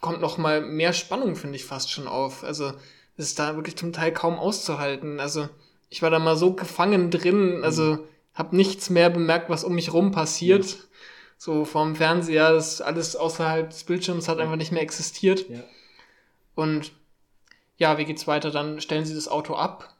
kommt 0.00 0.20
noch 0.20 0.38
mal 0.38 0.60
mehr 0.60 0.92
Spannung, 0.92 1.36
finde 1.36 1.56
ich, 1.56 1.64
fast 1.64 1.90
schon 1.90 2.08
auf. 2.08 2.44
Also 2.44 2.72
es 3.16 3.26
ist 3.26 3.38
da 3.38 3.56
wirklich 3.56 3.76
zum 3.76 3.92
Teil 3.92 4.12
kaum 4.12 4.38
auszuhalten. 4.38 5.20
Also 5.20 5.48
ich 5.90 6.02
war 6.02 6.10
da 6.10 6.18
mal 6.18 6.36
so 6.36 6.54
gefangen 6.54 7.10
drin, 7.10 7.60
also 7.62 7.98
habe 8.34 8.56
nichts 8.56 8.90
mehr 8.90 9.10
bemerkt, 9.10 9.50
was 9.50 9.64
um 9.64 9.74
mich 9.74 9.92
rum 9.92 10.12
passiert. 10.12 10.88
So 11.36 11.64
vom 11.64 11.96
Fernseher, 11.96 12.52
das 12.52 12.80
alles 12.80 13.16
außerhalb 13.16 13.70
des 13.70 13.84
Bildschirms 13.84 14.28
hat 14.28 14.38
einfach 14.38 14.56
nicht 14.56 14.72
mehr 14.72 14.82
existiert. 14.82 15.48
Ja. 15.48 15.60
Und 16.54 16.92
ja, 17.76 17.96
wie 17.96 18.04
geht's 18.04 18.26
weiter? 18.26 18.50
Dann 18.50 18.80
stellen 18.80 19.06
sie 19.06 19.14
das 19.14 19.28
Auto 19.28 19.54
ab, 19.54 19.94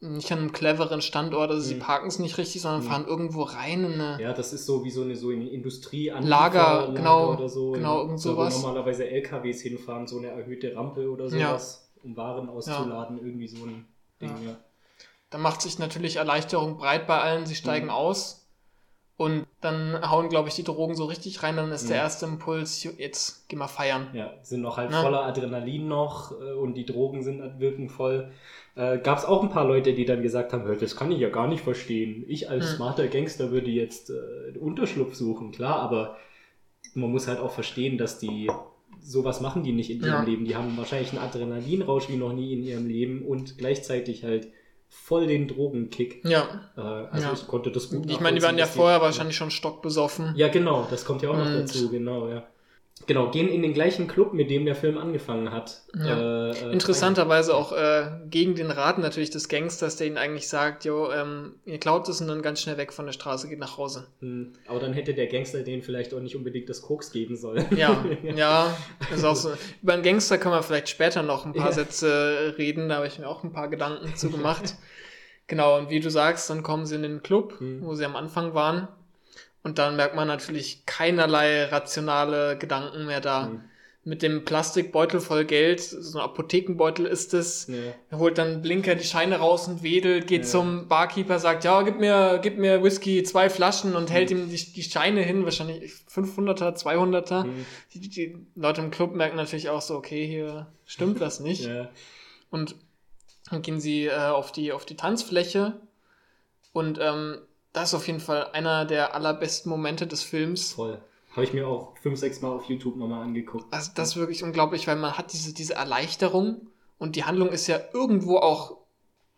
nicht 0.00 0.30
an 0.30 0.38
einem 0.40 0.52
cleveren 0.52 1.00
Standort, 1.00 1.50
also 1.50 1.62
sie 1.62 1.74
Mhm. 1.76 1.80
parken 1.80 2.08
es 2.08 2.18
nicht 2.18 2.36
richtig, 2.38 2.60
sondern 2.62 2.82
Mhm. 2.82 2.86
fahren 2.86 3.06
irgendwo 3.06 3.42
rein 3.42 3.84
in 3.84 4.00
eine 4.00 4.22
ja, 4.22 4.32
das 4.32 4.52
ist 4.52 4.66
so 4.66 4.84
wie 4.84 4.90
so 4.90 5.02
eine 5.02 5.16
so 5.16 5.30
eine 5.30 5.48
Industrie 5.48 6.08
Lager, 6.20 6.92
genau, 6.94 7.32
oder 7.34 7.48
so. 7.48 7.72
genau, 7.72 7.96
ja. 7.96 8.02
irgend 8.02 8.20
sowas. 8.20 8.54
Wo 8.54 8.58
normalerweise 8.66 9.08
LKWs 9.08 9.62
hinfahren, 9.62 10.06
so 10.06 10.18
eine 10.18 10.28
erhöhte 10.28 10.74
Rampe 10.76 11.10
oder 11.10 11.26
Ja. 11.28 11.48
sowas, 11.50 11.90
um 12.02 12.16
Waren 12.16 12.48
auszuladen, 12.48 13.18
irgendwie 13.18 13.48
so 13.48 13.64
ein 13.64 13.86
Ding, 14.20 14.30
Ja. 14.44 14.50
ja. 14.50 14.56
Da 15.30 15.38
macht 15.38 15.60
sich 15.62 15.78
natürlich 15.78 16.16
Erleichterung 16.16 16.76
breit 16.76 17.06
bei 17.06 17.18
allen, 17.20 17.46
sie 17.46 17.56
steigen 17.56 17.86
Mhm. 17.86 17.92
aus 17.92 18.46
und 19.16 19.46
dann 19.66 20.10
hauen, 20.10 20.28
glaube 20.28 20.48
ich, 20.48 20.54
die 20.54 20.64
Drogen 20.64 20.94
so 20.94 21.04
richtig 21.04 21.42
rein, 21.42 21.56
dann 21.56 21.70
ist 21.72 21.84
Mhm. 21.84 21.88
der 21.88 21.96
erste 21.98 22.26
Impuls, 22.26 22.88
jetzt 22.98 23.48
geh 23.48 23.56
mal 23.56 23.66
feiern. 23.68 24.08
Ja, 24.14 24.32
sind 24.42 24.62
noch 24.62 24.76
halt 24.78 24.90
Ja. 24.92 25.02
voller 25.02 25.24
Adrenalin 25.24 25.88
noch 25.88 26.32
äh, 26.32 26.52
und 26.52 26.74
die 26.74 26.86
Drogen 26.86 27.22
sind 27.22 27.42
wirken 27.60 27.88
voll. 27.88 28.30
Äh, 28.74 28.98
Gab 28.98 29.18
es 29.18 29.24
auch 29.24 29.42
ein 29.42 29.50
paar 29.50 29.66
Leute, 29.66 29.92
die 29.94 30.04
dann 30.04 30.22
gesagt 30.22 30.52
haben, 30.52 30.64
"Hör, 30.64 30.76
das 30.76 30.96
kann 30.96 31.12
ich 31.12 31.18
ja 31.20 31.28
gar 31.28 31.48
nicht 31.48 31.62
verstehen. 31.62 32.24
Ich 32.28 32.48
als 32.50 32.70
Hm. 32.70 32.76
smarter 32.76 33.08
Gangster 33.08 33.50
würde 33.50 33.70
jetzt 33.70 34.10
äh, 34.10 34.58
Unterschlupf 34.58 35.14
suchen, 35.14 35.50
klar, 35.52 35.80
aber 35.80 36.16
man 36.94 37.10
muss 37.10 37.28
halt 37.28 37.40
auch 37.40 37.50
verstehen, 37.52 37.98
dass 37.98 38.18
die 38.18 38.50
sowas 39.00 39.40
machen 39.40 39.62
die 39.62 39.72
nicht 39.72 39.90
in 39.90 40.00
ihrem 40.00 40.08
Ja. 40.08 40.22
Leben. 40.22 40.44
Die 40.46 40.56
haben 40.56 40.76
wahrscheinlich 40.76 41.10
einen 41.12 41.20
Adrenalinrausch 41.22 42.08
wie 42.08 42.16
noch 42.16 42.32
nie 42.32 42.52
in 42.54 42.62
ihrem 42.64 42.86
Leben 42.86 43.22
und 43.22 43.58
gleichzeitig 43.58 44.24
halt 44.24 44.48
voll 44.88 45.26
den 45.26 45.48
Drogenkick. 45.48 46.24
Ja, 46.24 46.48
Äh, 46.76 46.80
also 46.80 47.26
Ja. 47.28 47.32
ich 47.32 47.46
konnte 47.46 47.70
das 47.70 47.90
gut 47.90 48.10
ich 48.10 48.20
meine, 48.20 48.38
die 48.38 48.42
waren 48.44 48.58
ja 48.58 48.66
vorher 48.66 49.00
wahrscheinlich 49.00 49.36
schon 49.36 49.50
stockbesoffen. 49.50 50.32
ja, 50.36 50.48
genau, 50.48 50.86
das 50.90 51.04
kommt 51.04 51.22
ja 51.22 51.30
auch 51.30 51.36
noch 51.36 51.46
Und- 51.46 51.54
dazu, 51.60 51.88
genau, 51.90 52.28
ja. 52.28 52.44
Genau, 53.06 53.30
gehen 53.30 53.48
in 53.48 53.62
den 53.62 53.74
gleichen 53.74 54.08
Club, 54.08 54.32
mit 54.32 54.50
dem 54.50 54.64
der 54.64 54.74
Film 54.74 54.96
angefangen 54.98 55.52
hat. 55.52 55.82
Ja. 55.94 56.48
Äh, 56.48 56.50
äh, 56.50 56.72
Interessanterweise 56.72 57.54
auch 57.54 57.70
äh, 57.72 58.06
gegen 58.30 58.54
den 58.56 58.70
Rat 58.70 58.98
natürlich 58.98 59.30
des 59.30 59.48
Gangsters, 59.48 59.96
der 59.96 60.06
ihnen 60.08 60.16
eigentlich 60.16 60.48
sagt, 60.48 60.84
jo, 60.86 61.12
ähm, 61.12 61.54
ihr 61.66 61.78
klaut 61.78 62.08
es 62.08 62.20
und 62.20 62.26
dann 62.28 62.42
ganz 62.42 62.62
schnell 62.62 62.78
weg 62.78 62.92
von 62.92 63.04
der 63.06 63.12
Straße, 63.12 63.48
geht 63.48 63.58
nach 63.60 63.76
Hause. 63.76 64.08
Hm, 64.20 64.54
Aber 64.66 64.80
dann 64.80 64.92
hätte 64.94 65.12
der 65.14 65.26
Gangster 65.26 65.62
denen 65.62 65.82
vielleicht 65.82 66.14
auch 66.14 66.20
nicht 66.20 66.34
unbedingt 66.36 66.68
das 66.68 66.80
Koks 66.82 67.12
geben 67.12 67.36
sollen. 67.36 67.66
Ja, 67.76 68.04
ja, 68.34 68.74
ist 69.14 69.24
auch 69.24 69.36
so. 69.36 69.50
Über 69.82 69.92
einen 69.92 70.02
Gangster 70.02 70.38
können 70.38 70.54
wir 70.54 70.62
vielleicht 70.62 70.88
später 70.88 71.22
noch 71.22 71.44
ein 71.46 71.52
paar 71.52 71.66
Ja. 71.66 71.72
Sätze 71.72 72.54
reden, 72.58 72.88
da 72.88 72.96
habe 72.96 73.06
ich 73.06 73.18
mir 73.18 73.28
auch 73.28 73.44
ein 73.44 73.52
paar 73.52 73.68
Gedanken 73.68 74.16
zu 74.16 74.30
gemacht. 74.30 74.74
genau, 75.46 75.76
und 75.78 75.90
wie 75.90 76.00
du 76.00 76.10
sagst, 76.10 76.48
dann 76.50 76.62
kommen 76.64 76.86
sie 76.86 76.96
in 76.96 77.02
den 77.02 77.22
Club, 77.22 77.60
Mhm. 77.60 77.82
wo 77.84 77.94
sie 77.94 78.04
am 78.06 78.16
Anfang 78.16 78.54
waren. 78.54 78.88
Und 79.66 79.78
dann 79.78 79.96
merkt 79.96 80.14
man 80.14 80.28
natürlich 80.28 80.86
keinerlei 80.86 81.64
rationale 81.64 82.56
Gedanken 82.56 83.04
mehr 83.04 83.20
da. 83.20 83.46
Hm. 83.46 83.62
mit 84.04 84.22
dem 84.22 84.44
Plastikbeutel 84.44 85.18
voll 85.18 85.44
Geld, 85.44 85.80
so 85.80 86.20
ein 86.20 86.24
Apothekenbeutel 86.24 87.04
ist 87.04 87.34
es. 87.34 87.66
Ja. 87.66 87.74
Er 88.08 88.18
holt 88.18 88.38
dann 88.38 88.62
Blinker 88.62 88.94
die 88.94 89.02
Scheine 89.02 89.38
raus 89.38 89.66
und 89.66 89.82
wedelt, 89.82 90.28
geht 90.28 90.42
Ja. 90.42 90.48
zum 90.48 90.86
Barkeeper, 90.86 91.40
sagt, 91.40 91.64
ja, 91.64 91.82
gib 91.82 91.98
mir, 91.98 92.38
gib 92.40 92.56
mir 92.56 92.84
Whisky, 92.84 93.24
zwei 93.24 93.50
Flaschen 93.50 93.96
und 93.96 94.12
hält 94.12 94.30
ihm 94.30 94.48
die, 94.48 94.72
die 94.72 94.84
Scheine 94.84 95.22
hin, 95.22 95.42
wahrscheinlich 95.42 95.92
500er, 96.08 96.76
200er. 96.76 97.46
Mhm. 97.46 97.66
Die, 97.94 98.00
die, 98.08 98.36
Leute 98.54 98.82
im 98.82 98.92
Club 98.92 99.16
merken 99.16 99.34
natürlich 99.34 99.70
auch 99.70 99.82
so, 99.82 99.96
okay, 99.96 100.24
hier 100.24 100.68
stimmt 100.84 101.18
was 101.18 101.40
nicht. 101.40 101.66
Ja. 101.66 101.88
Und 102.50 102.76
dann 103.50 103.62
gehen 103.62 103.80
sie 103.80 104.04
äh, 104.06 104.14
auf, 104.14 104.52
die, 104.52 104.70
auf 104.70 104.86
die 104.86 104.94
Tanzfläche 104.94 105.80
und 106.72 107.00
ähm, 107.02 107.38
das 107.76 107.90
ist 107.90 107.94
auf 107.94 108.06
jeden 108.06 108.20
Fall 108.20 108.46
einer 108.52 108.84
der 108.86 109.14
allerbesten 109.14 109.68
Momente 109.70 110.06
des 110.06 110.22
Films. 110.22 110.72
Voll. 110.72 110.98
Habe 111.32 111.44
ich 111.44 111.52
mir 111.52 111.68
auch 111.68 111.94
fünf, 111.98 112.18
sechs 112.18 112.40
Mal 112.40 112.48
auf 112.48 112.64
YouTube 112.64 112.96
nochmal 112.96 113.22
angeguckt. 113.22 113.66
Also 113.70 113.90
das 113.94 114.08
ist 114.10 114.16
wirklich 114.16 114.42
unglaublich, 114.42 114.86
weil 114.86 114.96
man 114.96 115.18
hat 115.18 115.34
diese, 115.34 115.52
diese 115.52 115.74
Erleichterung 115.74 116.68
und 116.98 117.16
die 117.16 117.24
Handlung 117.24 117.50
ist 117.50 117.66
ja 117.66 117.78
irgendwo 117.92 118.38
auch 118.38 118.78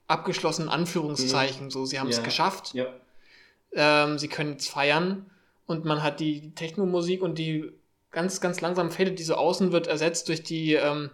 abgeschlossen, 0.06 0.62
in 0.62 0.68
Anführungszeichen. 0.68 1.70
So, 1.70 1.84
sie 1.84 1.98
haben 1.98 2.08
es 2.08 2.18
Ja. 2.18 2.22
geschafft. 2.22 2.74
Ja. 2.74 2.86
Ähm, 3.72 4.18
sie 4.18 4.28
können 4.28 4.52
jetzt 4.52 4.70
feiern 4.70 5.28
und 5.66 5.84
man 5.84 6.04
hat 6.04 6.20
die, 6.20 6.40
die 6.40 6.54
Techno-Musik 6.54 7.20
und 7.20 7.36
die 7.38 7.72
ganz, 8.12 8.40
ganz 8.40 8.60
langsam 8.60 8.92
fadet 8.92 9.18
die 9.18 9.24
so 9.24 9.34
außen, 9.34 9.72
wird 9.72 9.88
ersetzt 9.88 10.28
durch 10.28 10.44
die, 10.44 10.74
ähm, 10.74 11.10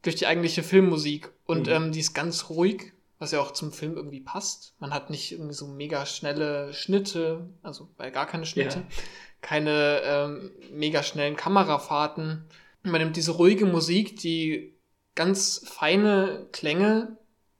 durch 0.00 0.16
die 0.16 0.26
eigentliche 0.26 0.62
Filmmusik. 0.62 1.30
Und 1.44 1.66
Mhm. 1.66 1.72
ähm, 1.74 1.92
die 1.92 2.00
ist 2.00 2.14
ganz 2.14 2.48
ruhig, 2.48 2.93
was 3.24 3.32
ja 3.32 3.40
auch 3.40 3.52
zum 3.52 3.72
Film 3.72 3.96
irgendwie 3.96 4.20
passt. 4.20 4.74
Man 4.78 4.92
hat 4.94 5.10
nicht 5.10 5.32
irgendwie 5.32 5.54
so 5.54 5.66
mega 5.66 6.04
schnelle 6.06 6.72
Schnitte, 6.74 7.48
also 7.62 7.88
bei 7.96 8.10
gar 8.10 8.26
keine 8.26 8.46
Schnitte, 8.46 8.78
Ja. 8.78 8.84
keine 9.40 10.00
ähm, 10.04 10.50
mega 10.72 11.02
schnellen 11.02 11.36
Kamerafahrten. 11.36 12.44
Man 12.82 13.00
nimmt 13.00 13.16
diese 13.16 13.32
ruhige 13.32 13.66
Musik, 13.66 14.18
die 14.20 14.74
ganz 15.14 15.62
feine 15.66 16.46
Klänge, 16.52 17.16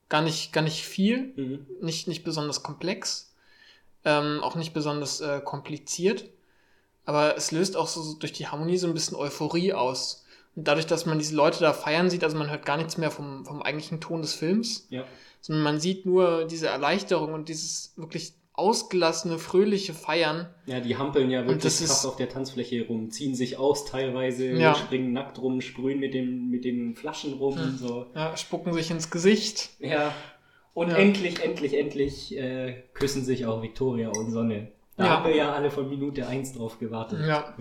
gar 0.08 0.22
nicht, 0.22 0.52
gar 0.52 0.62
nicht 0.62 0.84
viel, 0.84 1.32
Mhm. 1.36 1.66
nicht, 1.80 2.08
nicht 2.08 2.24
besonders 2.24 2.62
komplex, 2.62 3.34
ähm, 4.04 4.40
auch 4.42 4.54
nicht 4.54 4.74
besonders 4.74 5.20
äh, 5.20 5.40
kompliziert, 5.42 6.28
aber 7.06 7.36
es 7.36 7.52
löst 7.52 7.76
auch 7.76 7.88
so 7.88 8.14
durch 8.18 8.32
die 8.32 8.46
Harmonie 8.48 8.76
so 8.76 8.86
ein 8.86 8.94
bisschen 8.94 9.16
Euphorie 9.16 9.72
aus. 9.72 10.24
Und 10.56 10.68
dadurch, 10.68 10.86
dass 10.86 11.06
man 11.06 11.18
diese 11.18 11.34
Leute 11.34 11.60
da 11.60 11.72
feiern 11.72 12.10
sieht, 12.10 12.22
also 12.22 12.36
man 12.36 12.50
hört 12.50 12.64
gar 12.66 12.76
nichts 12.76 12.96
mehr 12.98 13.10
vom, 13.10 13.44
vom 13.44 13.62
eigentlichen 13.62 14.00
Ton 14.00 14.22
des 14.22 14.34
Films, 14.34 14.86
Ja. 14.90 15.04
Sondern 15.44 15.62
man 15.62 15.78
sieht 15.78 16.06
nur 16.06 16.46
diese 16.46 16.68
Erleichterung 16.68 17.34
und 17.34 17.50
dieses 17.50 17.92
wirklich 17.96 18.32
ausgelassene, 18.54 19.38
fröhliche 19.38 19.92
Feiern. 19.92 20.48
Ja, 20.64 20.80
die 20.80 20.96
hampeln 20.96 21.30
ja 21.30 21.40
wirklich 21.40 21.62
das 21.64 21.80
krass 21.80 21.90
ist- 21.98 22.06
auf 22.06 22.16
der 22.16 22.30
Tanzfläche 22.30 22.86
rum, 22.86 23.10
ziehen 23.10 23.34
sich 23.34 23.58
aus 23.58 23.84
teilweise, 23.84 24.46
Ja. 24.52 24.74
springen 24.74 25.12
nackt 25.12 25.38
rum, 25.42 25.60
sprühen 25.60 26.00
mit, 26.00 26.14
dem, 26.14 26.48
mit 26.50 26.64
den 26.64 26.94
Flaschen 26.96 27.34
rum 27.34 27.56
Hm. 27.58 27.62
und 27.64 27.78
so. 27.78 28.06
Ja, 28.14 28.34
spucken 28.38 28.72
sich 28.72 28.90
ins 28.90 29.10
Gesicht. 29.10 29.68
Ja. 29.80 30.14
Und 30.72 30.88
Ja. 30.90 30.96
endlich, 30.96 31.42
endlich, 31.44 31.74
endlich 31.76 32.36
äh, 32.38 32.82
küssen 32.94 33.22
sich 33.24 33.44
auch 33.44 33.60
Victoria 33.62 34.08
und 34.08 34.30
Sonne. 34.30 34.68
Da 34.96 35.04
Ja. 35.04 35.10
haben 35.10 35.26
wir 35.26 35.36
ja 35.36 35.52
alle 35.52 35.70
von 35.70 35.88
Minute 35.90 36.26
eins 36.26 36.54
drauf 36.54 36.78
gewartet. 36.78 37.20
Ja. 37.26 37.54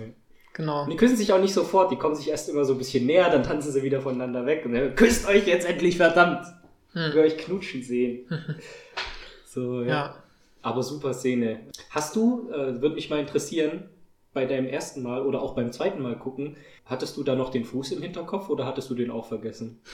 Genau. 0.53 0.84
Und 0.84 0.91
die 0.91 0.95
küssen 0.95 1.17
sich 1.17 1.34
auch 1.34 1.41
nicht 1.41 1.53
sofort, 1.53 1.91
die 1.91 1.95
kommen 1.97 2.15
sich 2.15 2.29
erst 2.29 2.47
immer 2.47 2.63
so 2.63 2.73
ein 2.73 2.77
bisschen 2.77 3.07
näher, 3.07 3.29
dann 3.31 3.41
tanzen 3.43 3.71
sie 3.73 3.81
wieder 3.84 3.99
voneinander 4.01 4.45
weg 4.45 4.63
und 4.65 4.73
dann, 4.73 4.95
küsst 4.95 5.27
euch 5.27 5.47
jetzt 5.47 5.65
endlich, 5.67 5.97
verdammt! 5.97 6.45
Hm. 6.93 7.09
Ich 7.09 7.13
will 7.15 7.21
euch 7.23 7.37
knutschen 7.37 7.83
sehen. 7.83 8.27
so, 9.45 9.81
ja. 9.81 9.87
Ja. 9.87 10.23
Aber 10.61 10.81
super 10.83 11.13
Szene. 11.13 11.59
Hast 11.89 12.15
du, 12.15 12.49
äh, 12.51 12.81
würde 12.81 12.95
mich 12.95 13.09
mal 13.09 13.19
interessieren, 13.19 13.89
bei 14.33 14.45
deinem 14.45 14.65
ersten 14.67 15.03
Mal 15.03 15.21
oder 15.25 15.41
auch 15.41 15.53
beim 15.55 15.71
zweiten 15.71 16.01
Mal 16.01 16.17
gucken, 16.17 16.55
hattest 16.85 17.17
du 17.17 17.23
da 17.23 17.35
noch 17.35 17.51
den 17.51 17.65
Fuß 17.65 17.91
im 17.91 18.01
Hinterkopf 18.01 18.49
oder 18.49 18.65
hattest 18.65 18.89
du 18.89 18.95
den 18.95 19.11
auch 19.11 19.27
vergessen? 19.27 19.79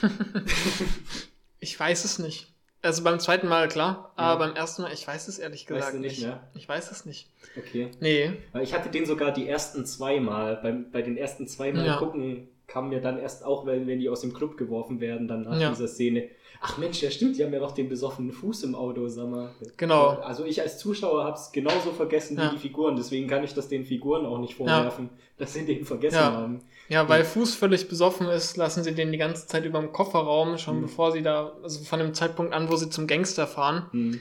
Ich 1.62 1.78
weiß 1.78 2.04
es 2.06 2.18
nicht. 2.18 2.46
Also 2.82 3.04
beim 3.04 3.20
zweiten 3.20 3.46
Mal, 3.46 3.68
klar, 3.68 4.14
Ja. 4.16 4.22
aber 4.24 4.46
beim 4.46 4.56
ersten 4.56 4.80
Mal, 4.80 4.92
ich 4.94 5.06
weiß 5.06 5.28
es 5.28 5.38
ehrlich 5.38 5.64
Weißt 5.68 5.68
gesagt 5.68 5.94
du 5.94 5.98
nicht 5.98 6.22
mehr? 6.22 6.48
Ich 6.54 6.66
weiß 6.66 6.90
es 6.90 7.04
nicht. 7.04 7.28
Okay. 7.58 7.90
Nee. 8.00 8.32
Weil 8.52 8.62
ich 8.62 8.72
hatte 8.72 8.88
den 8.88 9.04
sogar 9.04 9.30
die 9.32 9.46
ersten 9.46 9.84
zweimal. 9.84 10.56
Beim, 10.62 10.90
bei 10.90 11.02
den 11.02 11.18
ersten 11.18 11.46
zweimal 11.46 11.84
Ja. 11.84 11.96
gucken 11.98 12.48
kam 12.70 12.88
mir 12.88 13.00
dann 13.00 13.18
erst 13.18 13.44
auch, 13.44 13.66
wenn, 13.66 13.86
wenn 13.86 13.98
die 13.98 14.08
aus 14.08 14.20
dem 14.22 14.32
Club 14.32 14.56
geworfen 14.56 15.00
werden, 15.00 15.26
dann 15.28 15.42
nach 15.42 15.60
Ja. 15.60 15.70
dieser 15.70 15.88
Szene. 15.88 16.28
Ach 16.62 16.76
Mensch, 16.78 17.02
ja 17.02 17.10
stimmt, 17.10 17.36
die 17.38 17.44
haben 17.44 17.52
ja 17.52 17.58
noch 17.58 17.72
den 17.72 17.88
besoffenen 17.88 18.32
Fuß 18.32 18.62
im 18.64 18.74
Auto, 18.74 19.08
sag 19.08 19.28
mal. 19.28 19.50
Genau. 19.76 20.08
Also 20.20 20.44
ich 20.44 20.60
als 20.60 20.78
Zuschauer 20.78 21.24
habe 21.24 21.36
es 21.36 21.52
genauso 21.52 21.90
vergessen 21.90 22.36
Ja. 22.38 22.46
wie 22.50 22.56
die 22.56 22.60
Figuren, 22.60 22.96
deswegen 22.96 23.26
kann 23.28 23.42
ich 23.44 23.54
das 23.54 23.68
den 23.68 23.84
Figuren 23.84 24.24
auch 24.26 24.38
nicht 24.38 24.54
vorwerfen, 24.54 25.08
dass 25.38 25.54
sie 25.54 25.64
den 25.66 25.84
vergessen 25.84 26.16
Ja. 26.16 26.32
haben. 26.32 26.60
Ja, 26.88 27.08
weil 27.08 27.24
Fuß 27.24 27.54
völlig 27.54 27.88
besoffen 27.88 28.28
ist, 28.28 28.56
lassen 28.56 28.84
sie 28.84 28.94
den 28.94 29.10
die 29.12 29.18
ganze 29.18 29.46
Zeit 29.46 29.64
über 29.64 29.78
dem 29.80 29.92
Kofferraum, 29.92 30.58
schon 30.58 30.78
Mhm. 30.78 30.82
bevor 30.82 31.12
sie 31.12 31.22
da, 31.22 31.52
also 31.62 31.82
von 31.84 31.98
dem 31.98 32.14
Zeitpunkt 32.14 32.52
an, 32.52 32.68
wo 32.70 32.76
sie 32.76 32.90
zum 32.90 33.06
Gangster 33.06 33.46
fahren. 33.46 33.86
Hm. 33.92 34.20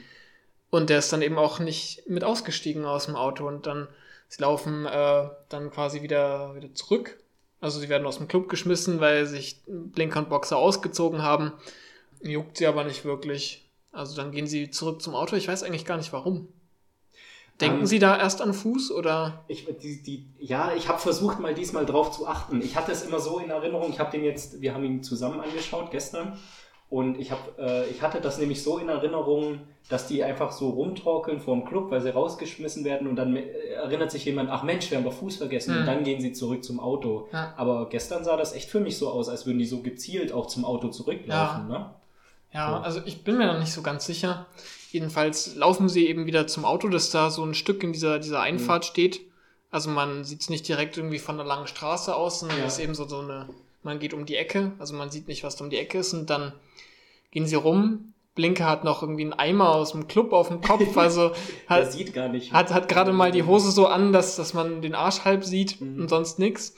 Und 0.72 0.90
der 0.90 1.00
ist 1.00 1.12
dann 1.12 1.22
eben 1.24 1.38
auch 1.38 1.60
nicht 1.60 2.08
mit 2.08 2.24
ausgestiegen 2.24 2.86
aus 2.86 3.08
dem 3.08 3.16
Auto 3.16 3.48
und 3.48 3.66
dann, 3.68 3.88
sie 4.28 4.42
laufen 4.44 4.86
äh, 4.86 5.28
dann 5.50 5.72
quasi 5.72 6.04
wieder, 6.04 6.56
wieder 6.56 6.74
zurück. 6.76 7.18
Also 7.62 7.80
sie 7.80 7.90
werden 7.90 8.08
aus 8.08 8.18
dem 8.18 8.28
Club 8.28 8.50
geschmissen, 8.50 9.00
weil 9.00 9.26
sich 9.26 9.62
Blinker 9.68 10.20
und 10.20 10.30
Boxer 10.30 10.58
ausgezogen 10.58 11.22
haben. 11.22 11.52
Juckt 12.22 12.58
sie 12.58 12.68
aber 12.68 12.84
nicht 12.84 13.06
wirklich. 13.06 13.70
Also 13.92 14.16
dann 14.16 14.32
gehen 14.32 14.48
sie 14.48 14.70
zurück 14.70 15.02
zum 15.02 15.16
Auto. 15.16 15.36
Ich 15.36 15.48
weiß 15.48 15.64
eigentlich 15.64 15.86
gar 15.86 15.98
nicht 15.98 16.14
warum. 16.14 16.48
Denken 17.60 17.82
Ähm, 17.82 17.86
Sie 17.86 18.00
da 18.00 18.18
erst 18.18 18.42
an 18.42 18.54
Fuß 18.54 18.92
oder? 18.92 19.44
Ich, 19.48 19.68
die, 19.82 20.02
die, 20.02 20.26
ja, 20.40 20.74
ich 20.76 20.88
habe 20.88 21.00
versucht, 21.00 21.40
mal 21.40 21.54
diesmal 21.54 21.86
drauf 21.86 22.12
zu 22.12 22.26
achten. 22.26 22.62
Ich 22.62 22.78
hatte 22.78 22.92
es 22.92 23.04
immer 23.04 23.20
so 23.20 23.40
in 23.40 23.50
Erinnerung, 23.50 23.90
ich 23.90 24.00
habe 24.00 24.12
den 24.12 24.24
jetzt, 24.24 24.62
wir 24.62 24.74
haben 24.74 24.84
ihn 24.86 25.04
zusammen 25.04 25.42
angeschaut 25.42 25.92
gestern 25.92 26.38
und 26.90 27.20
ich, 27.20 27.32
hab, 27.32 27.58
äh, 27.60 27.86
ich 27.88 28.02
hatte 28.02 28.20
das 28.22 28.38
nämlich 28.40 28.64
so 28.64 28.78
in 28.80 28.90
Erinnerung, 28.90 29.60
dass 29.90 30.08
die 30.08 30.24
einfach 30.24 30.52
so 30.52 30.70
rumtorkeln 30.70 31.40
vor 31.40 31.56
dem 31.56 31.66
Club, 31.66 31.90
weil 31.92 32.02
sie 32.02 32.10
rausgeschmissen 32.14 32.84
werden 32.86 33.08
und 33.08 33.16
dann 33.16 33.36
äh, 33.36 33.42
erinnert 33.74 34.12
sich 34.12 34.26
jemand, 34.26 34.50
ach 34.50 34.64
Mensch, 34.64 34.90
wir 34.90 34.98
haben 34.98 35.06
doch 35.06 35.14
Fuß 35.14 35.38
vergessen 35.38 35.74
Hm. 35.74 35.82
und 35.82 35.86
dann 35.88 36.04
gehen 36.04 36.20
sie 36.22 36.34
zurück 36.34 36.64
zum 36.64 36.80
Auto. 36.80 37.28
Ja. 37.32 37.54
Aber 37.58 37.90
gestern 37.90 38.24
sah 38.24 38.38
das 38.38 38.54
echt 38.54 38.70
für 38.70 38.80
mich 38.80 38.98
so 38.98 39.10
aus, 39.10 39.30
als 39.30 39.46
würden 39.46 39.60
die 39.60 39.66
so 39.66 39.82
gezielt 39.82 40.32
auch 40.32 40.48
zum 40.48 40.66
Auto 40.66 40.90
zurücklaufen. 40.90 41.68
Ne? 41.68 41.90
Ja, 42.54 42.70
So. 42.78 42.84
also 42.84 43.02
ich 43.06 43.24
bin 43.24 43.38
mir 43.38 43.46
noch 43.48 43.60
nicht 43.60 43.72
so 43.74 43.82
ganz 43.84 44.06
sicher. 44.06 44.48
Jedenfalls 44.92 45.56
laufen 45.56 45.88
sie 45.90 46.08
eben 46.08 46.26
wieder 46.26 46.48
zum 46.48 46.66
Auto, 46.66 46.88
das 46.90 47.12
da 47.12 47.30
so 47.30 47.44
ein 47.44 47.54
Stück 47.54 47.84
in 47.84 47.94
dieser, 47.94 48.18
dieser 48.18 48.42
Einfahrt 48.42 48.86
steht. 48.86 49.22
Also 49.72 49.92
man 49.92 50.24
sieht 50.24 50.42
es 50.42 50.50
nicht 50.50 50.68
direkt 50.68 50.98
irgendwie 50.98 51.20
von 51.20 51.40
einer 51.40 51.48
langen 51.48 51.68
Straße 51.68 52.16
aus, 52.16 52.40
sondern 52.40 52.58
Ja. 52.60 52.66
es 52.66 52.74
ist 52.74 52.80
eben 52.84 52.96
so, 52.96 53.08
so 53.08 53.20
eine, 53.20 53.48
man 53.84 54.00
geht 54.00 54.16
um 54.16 54.26
die 54.26 54.36
Ecke, 54.36 54.72
also 54.80 54.96
man 54.96 55.12
sieht 55.12 55.28
nicht, 55.28 55.44
was 55.44 55.56
da 55.58 55.64
um 55.64 55.70
die 55.70 55.78
Ecke 55.78 56.00
ist 56.00 56.14
und 56.14 56.32
dann 56.32 56.54
gehen 57.32 57.46
sie 57.46 57.56
rum. 57.56 58.14
Blinker 58.36 58.66
hat 58.66 58.84
noch 58.86 59.02
irgendwie 59.02 59.24
einen 59.24 59.34
Eimer 59.34 59.70
aus 59.76 59.92
dem 59.92 60.08
Club 60.08 60.32
auf 60.32 60.48
dem 60.48 60.62
Kopf, 60.62 60.96
also 60.98 61.32
hat, 61.68 61.92
sieht 61.92 62.14
gar 62.14 62.30
nicht. 62.30 62.54
hat, 62.54 62.74
hat 62.74 62.88
gerade 62.88 63.12
mal 63.12 63.32
die 63.32 63.44
Hose 63.44 63.72
so 63.72 63.88
an, 63.88 64.14
dass, 64.14 64.36
dass 64.38 64.54
man 64.54 64.82
den 64.82 64.96
Arsch 64.96 65.26
halb 65.26 65.44
sieht 65.44 65.82
Mhm. 65.82 66.02
und 66.02 66.10
sonst 66.10 66.40
nix. 66.40 66.74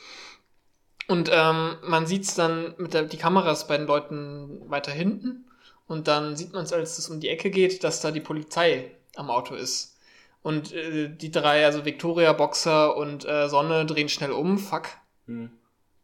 Und 1.07 1.29
ähm, 1.31 1.75
man 1.87 2.05
sieht's 2.05 2.35
dann 2.35 2.73
mit 2.77 2.93
der, 2.93 3.03
die 3.03 3.17
Kamera 3.17 3.51
ist 3.51 3.67
bei 3.67 3.77
den 3.77 3.85
Leuten 3.85 4.61
weiter 4.69 4.91
hinten. 4.91 5.45
Und 5.87 6.07
dann 6.07 6.37
sieht 6.37 6.53
man 6.53 6.63
es, 6.63 6.71
als 6.71 6.97
es 6.97 7.09
um 7.09 7.19
die 7.19 7.27
Ecke 7.27 7.49
geht, 7.51 7.83
dass 7.83 7.99
da 8.01 8.11
die 8.11 8.21
Polizei 8.21 8.91
am 9.15 9.29
Auto 9.29 9.55
ist. 9.55 9.97
Und 10.41 10.73
äh, 10.73 11.09
die 11.09 11.29
drei, 11.31 11.65
also 11.65 11.83
Victoria, 11.85 12.31
Boxer 12.33 12.95
und 12.95 13.25
äh, 13.27 13.49
Sonne, 13.49 13.85
drehen 13.85 14.07
schnell 14.09 14.31
um, 14.31 14.57
fuck. 14.57 14.87
Hm. 15.27 15.51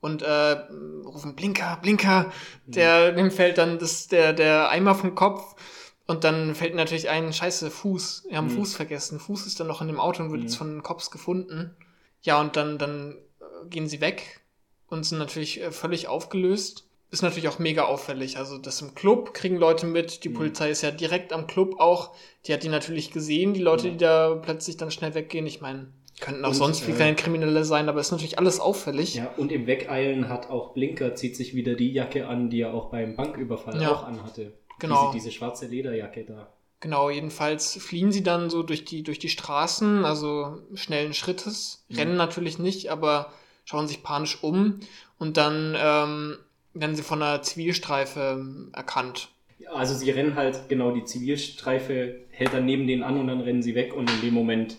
Und 0.07 0.21
äh, 0.23 0.51
rufen 1.05 1.35
Blinker, 1.35 1.77
Blinker. 1.81 2.31
Der, 2.65 3.11
dem 3.11 3.29
fällt 3.29 3.57
dann 3.57 3.77
das, 3.77 4.07
der, 4.07 4.33
der 4.33 4.69
Eimer 4.69 4.95
vom 4.95 5.13
Kopf. 5.15 5.55
Und 6.07 6.23
dann 6.23 6.55
fällt 6.55 6.73
natürlich 6.73 7.09
ein, 7.09 7.33
scheiße, 7.33 7.69
Fuß. 7.69 8.27
Wir 8.29 8.37
haben 8.37 8.45
Mhm. 8.47 8.51
Fuß 8.51 8.75
vergessen. 8.75 9.19
Fuß 9.19 9.45
ist 9.45 9.59
dann 9.59 9.67
noch 9.67 9.81
in 9.81 9.87
dem 9.87 9.99
Auto 9.99 10.23
und 10.23 10.31
wird 10.31 10.41
Mhm. 10.41 10.47
jetzt 10.47 10.55
von 10.57 10.69
den 10.71 10.83
Cops 10.83 11.11
gefunden. 11.11 11.75
Ja, 12.21 12.39
und 12.39 12.55
dann, 12.55 12.77
dann 12.77 13.17
äh, 13.41 13.67
gehen 13.69 13.87
sie 13.87 13.99
weg 14.01 14.41
und 14.87 15.05
sind 15.05 15.17
natürlich 15.19 15.61
äh, 15.61 15.71
völlig 15.71 16.07
aufgelöst. 16.07 16.85
Ist 17.11 17.23
natürlich 17.23 17.47
auch 17.49 17.59
mega 17.59 17.83
auffällig. 17.83 18.37
Also 18.37 18.57
das 18.57 18.81
im 18.81 18.95
Club 18.95 19.33
kriegen 19.33 19.57
Leute 19.57 19.85
mit. 19.85 20.23
Die 20.23 20.29
Mhm. 20.29 20.33
Polizei 20.35 20.69
ist 20.71 20.81
ja 20.81 20.91
direkt 20.91 21.31
am 21.33 21.45
Club 21.47 21.79
auch. 21.79 22.15
Die 22.45 22.53
hat 22.53 22.63
die 22.63 22.69
natürlich 22.69 23.11
gesehen, 23.11 23.53
die 23.53 23.61
Leute, 23.61 23.91
die 23.91 23.97
da 23.97 24.35
plötzlich 24.35 24.77
dann 24.77 24.91
schnell 24.91 25.13
weggehen. 25.13 25.45
Ich 25.45 25.59
meine, 25.61 25.87
könnten 26.19 26.43
auch 26.45 26.49
Und, 26.49 26.55
sonst 26.55 26.81
viel 26.81 26.93
äh, 26.93 26.97
kleine 26.97 27.15
Kriminelle 27.15 27.63
sein, 27.63 27.89
aber 27.89 27.99
ist 27.99 28.11
natürlich 28.11 28.39
alles 28.39 28.59
auffällig. 28.59 29.15
Ja, 29.15 29.29
und 29.37 29.51
im 29.51 29.67
Wegeilen 29.67 30.29
hat 30.29 30.49
auch 30.49 30.73
Blinker, 30.73 31.15
zieht 31.15 31.35
sich 31.35 31.55
wieder 31.55 31.75
die 31.75 31.91
Jacke 31.91 32.27
an, 32.27 32.49
die 32.49 32.61
er 32.61 32.73
auch 32.73 32.89
beim 32.89 33.15
Banküberfall 33.15 33.81
Ja. 33.81 33.91
auch 33.93 34.03
anhatte. 34.03 34.53
Genau. 34.79 35.11
Diese, 35.11 35.23
diese 35.25 35.31
schwarze 35.37 35.67
Lederjacke 35.67 36.23
da. 36.25 36.47
Genau, 36.79 37.09
jedenfalls 37.09 37.75
fliehen 37.83 38.11
sie 38.11 38.21
dann 38.21 38.49
so 38.51 38.61
durch 38.61 38.85
die, 38.85 39.01
durch 39.01 39.17
die 39.19 39.29
Straßen, 39.29 40.05
also 40.05 40.59
schnellen 40.75 41.13
Schrittes, 41.15 41.83
Mhm. 41.89 41.95
rennen 41.97 42.15
natürlich 42.17 42.59
nicht, 42.59 42.89
aber 42.91 43.31
schauen 43.65 43.87
sich 43.87 44.03
panisch 44.03 44.37
um 44.43 44.79
und 45.17 45.37
dann 45.37 45.75
ähm, 45.79 46.37
werden 46.75 46.95
sie 46.95 47.01
von 47.01 47.21
einer 47.23 47.41
Zivilstreife 47.41 48.37
ähm, 48.39 48.69
erkannt. 48.73 49.29
Ja, 49.59 49.71
Also 49.71 49.95
sie 49.95 50.11
rennen 50.11 50.35
halt, 50.35 50.69
genau, 50.69 50.91
die 50.91 51.03
Zivilstreife 51.03 52.19
hält 52.29 52.53
dann 52.53 52.65
neben 52.65 52.85
denen 52.87 53.01
an 53.03 53.17
und 53.19 53.27
dann 53.27 53.41
rennen 53.41 53.63
sie 53.63 53.73
weg 53.75 53.93
und 53.95 54.09
in 54.09 54.21
dem 54.21 54.33
Moment 54.33 54.77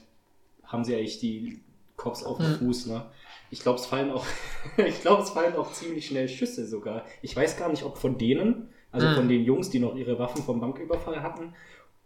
haben 0.68 0.84
sie 0.84 0.94
eigentlich 0.94 1.18
die 1.18 1.60
Cops 1.96 2.22
auf 2.22 2.36
dem 2.38 2.52
Mhm. 2.52 2.56
Fuß, 2.58 2.86
ne? 2.86 3.06
Ich 3.50 3.60
glaube, 3.60 3.78
es 3.80 3.86
fallen 3.86 4.10
auch, 4.12 4.24
ich 4.76 5.00
glaube, 5.00 5.22
es 5.22 5.30
fallen 5.30 5.56
auch 5.56 5.72
ziemlich 5.72 6.06
schnell 6.06 6.28
Schüsse 6.28 6.66
sogar. 6.66 7.04
Ich 7.22 7.34
weiß 7.34 7.56
gar 7.56 7.68
nicht, 7.70 7.82
ob 7.82 7.98
von 7.98 8.16
denen, 8.18 8.68
also 8.92 9.08
Mhm. 9.08 9.14
von 9.14 9.28
den 9.28 9.42
Jungs, 9.44 9.70
die 9.70 9.80
noch 9.80 9.96
ihre 9.96 10.18
Waffen 10.18 10.42
vom 10.42 10.60
Banküberfall 10.60 11.22
hatten, 11.22 11.54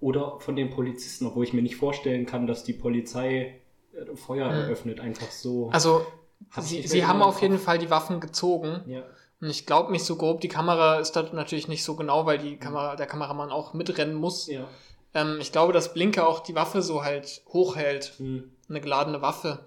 oder 0.00 0.40
von 0.40 0.56
den 0.56 0.70
Polizisten, 0.70 1.26
obwohl 1.26 1.44
ich 1.44 1.52
mir 1.52 1.62
nicht 1.62 1.76
vorstellen 1.76 2.26
kann, 2.26 2.46
dass 2.48 2.64
die 2.64 2.72
Polizei 2.72 3.60
äh, 3.94 4.16
Feuer 4.16 4.48
Mhm. 4.50 4.60
eröffnet, 4.62 5.00
einfach 5.00 5.30
so. 5.30 5.68
Also, 5.70 6.04
sie, 6.58 6.82
sie 6.82 7.04
haben 7.06 7.22
auf 7.22 7.42
jeden. 7.42 7.58
Fall 7.58 7.78
die 7.78 7.90
Waffen 7.90 8.18
gezogen. 8.20 8.80
ja. 8.86 9.02
Und 9.40 9.50
ich 9.50 9.66
glaube 9.66 9.90
nicht 9.90 10.04
so 10.04 10.14
grob, 10.14 10.40
die 10.40 10.46
Kamera 10.48 11.00
ist 11.00 11.12
da 11.16 11.22
natürlich 11.32 11.66
nicht 11.66 11.82
so 11.82 11.96
genau, 11.96 12.26
weil 12.26 12.38
die 12.38 12.58
Kamera, 12.58 12.94
der 12.94 13.06
Kameramann 13.06 13.50
auch 13.50 13.74
mitrennen 13.74 14.14
muss. 14.14 14.46
Ja. 14.46 14.68
Ähm, 15.14 15.38
ich 15.40 15.52
glaube, 15.52 15.72
dass 15.72 15.92
Blinker 15.94 16.26
auch 16.28 16.40
die 16.40 16.54
Waffe 16.54 16.82
so 16.82 17.04
halt 17.04 17.42
hochhält. 17.52 18.14
Hm. 18.18 18.50
Eine 18.68 18.80
geladene 18.80 19.20
Waffe. 19.22 19.60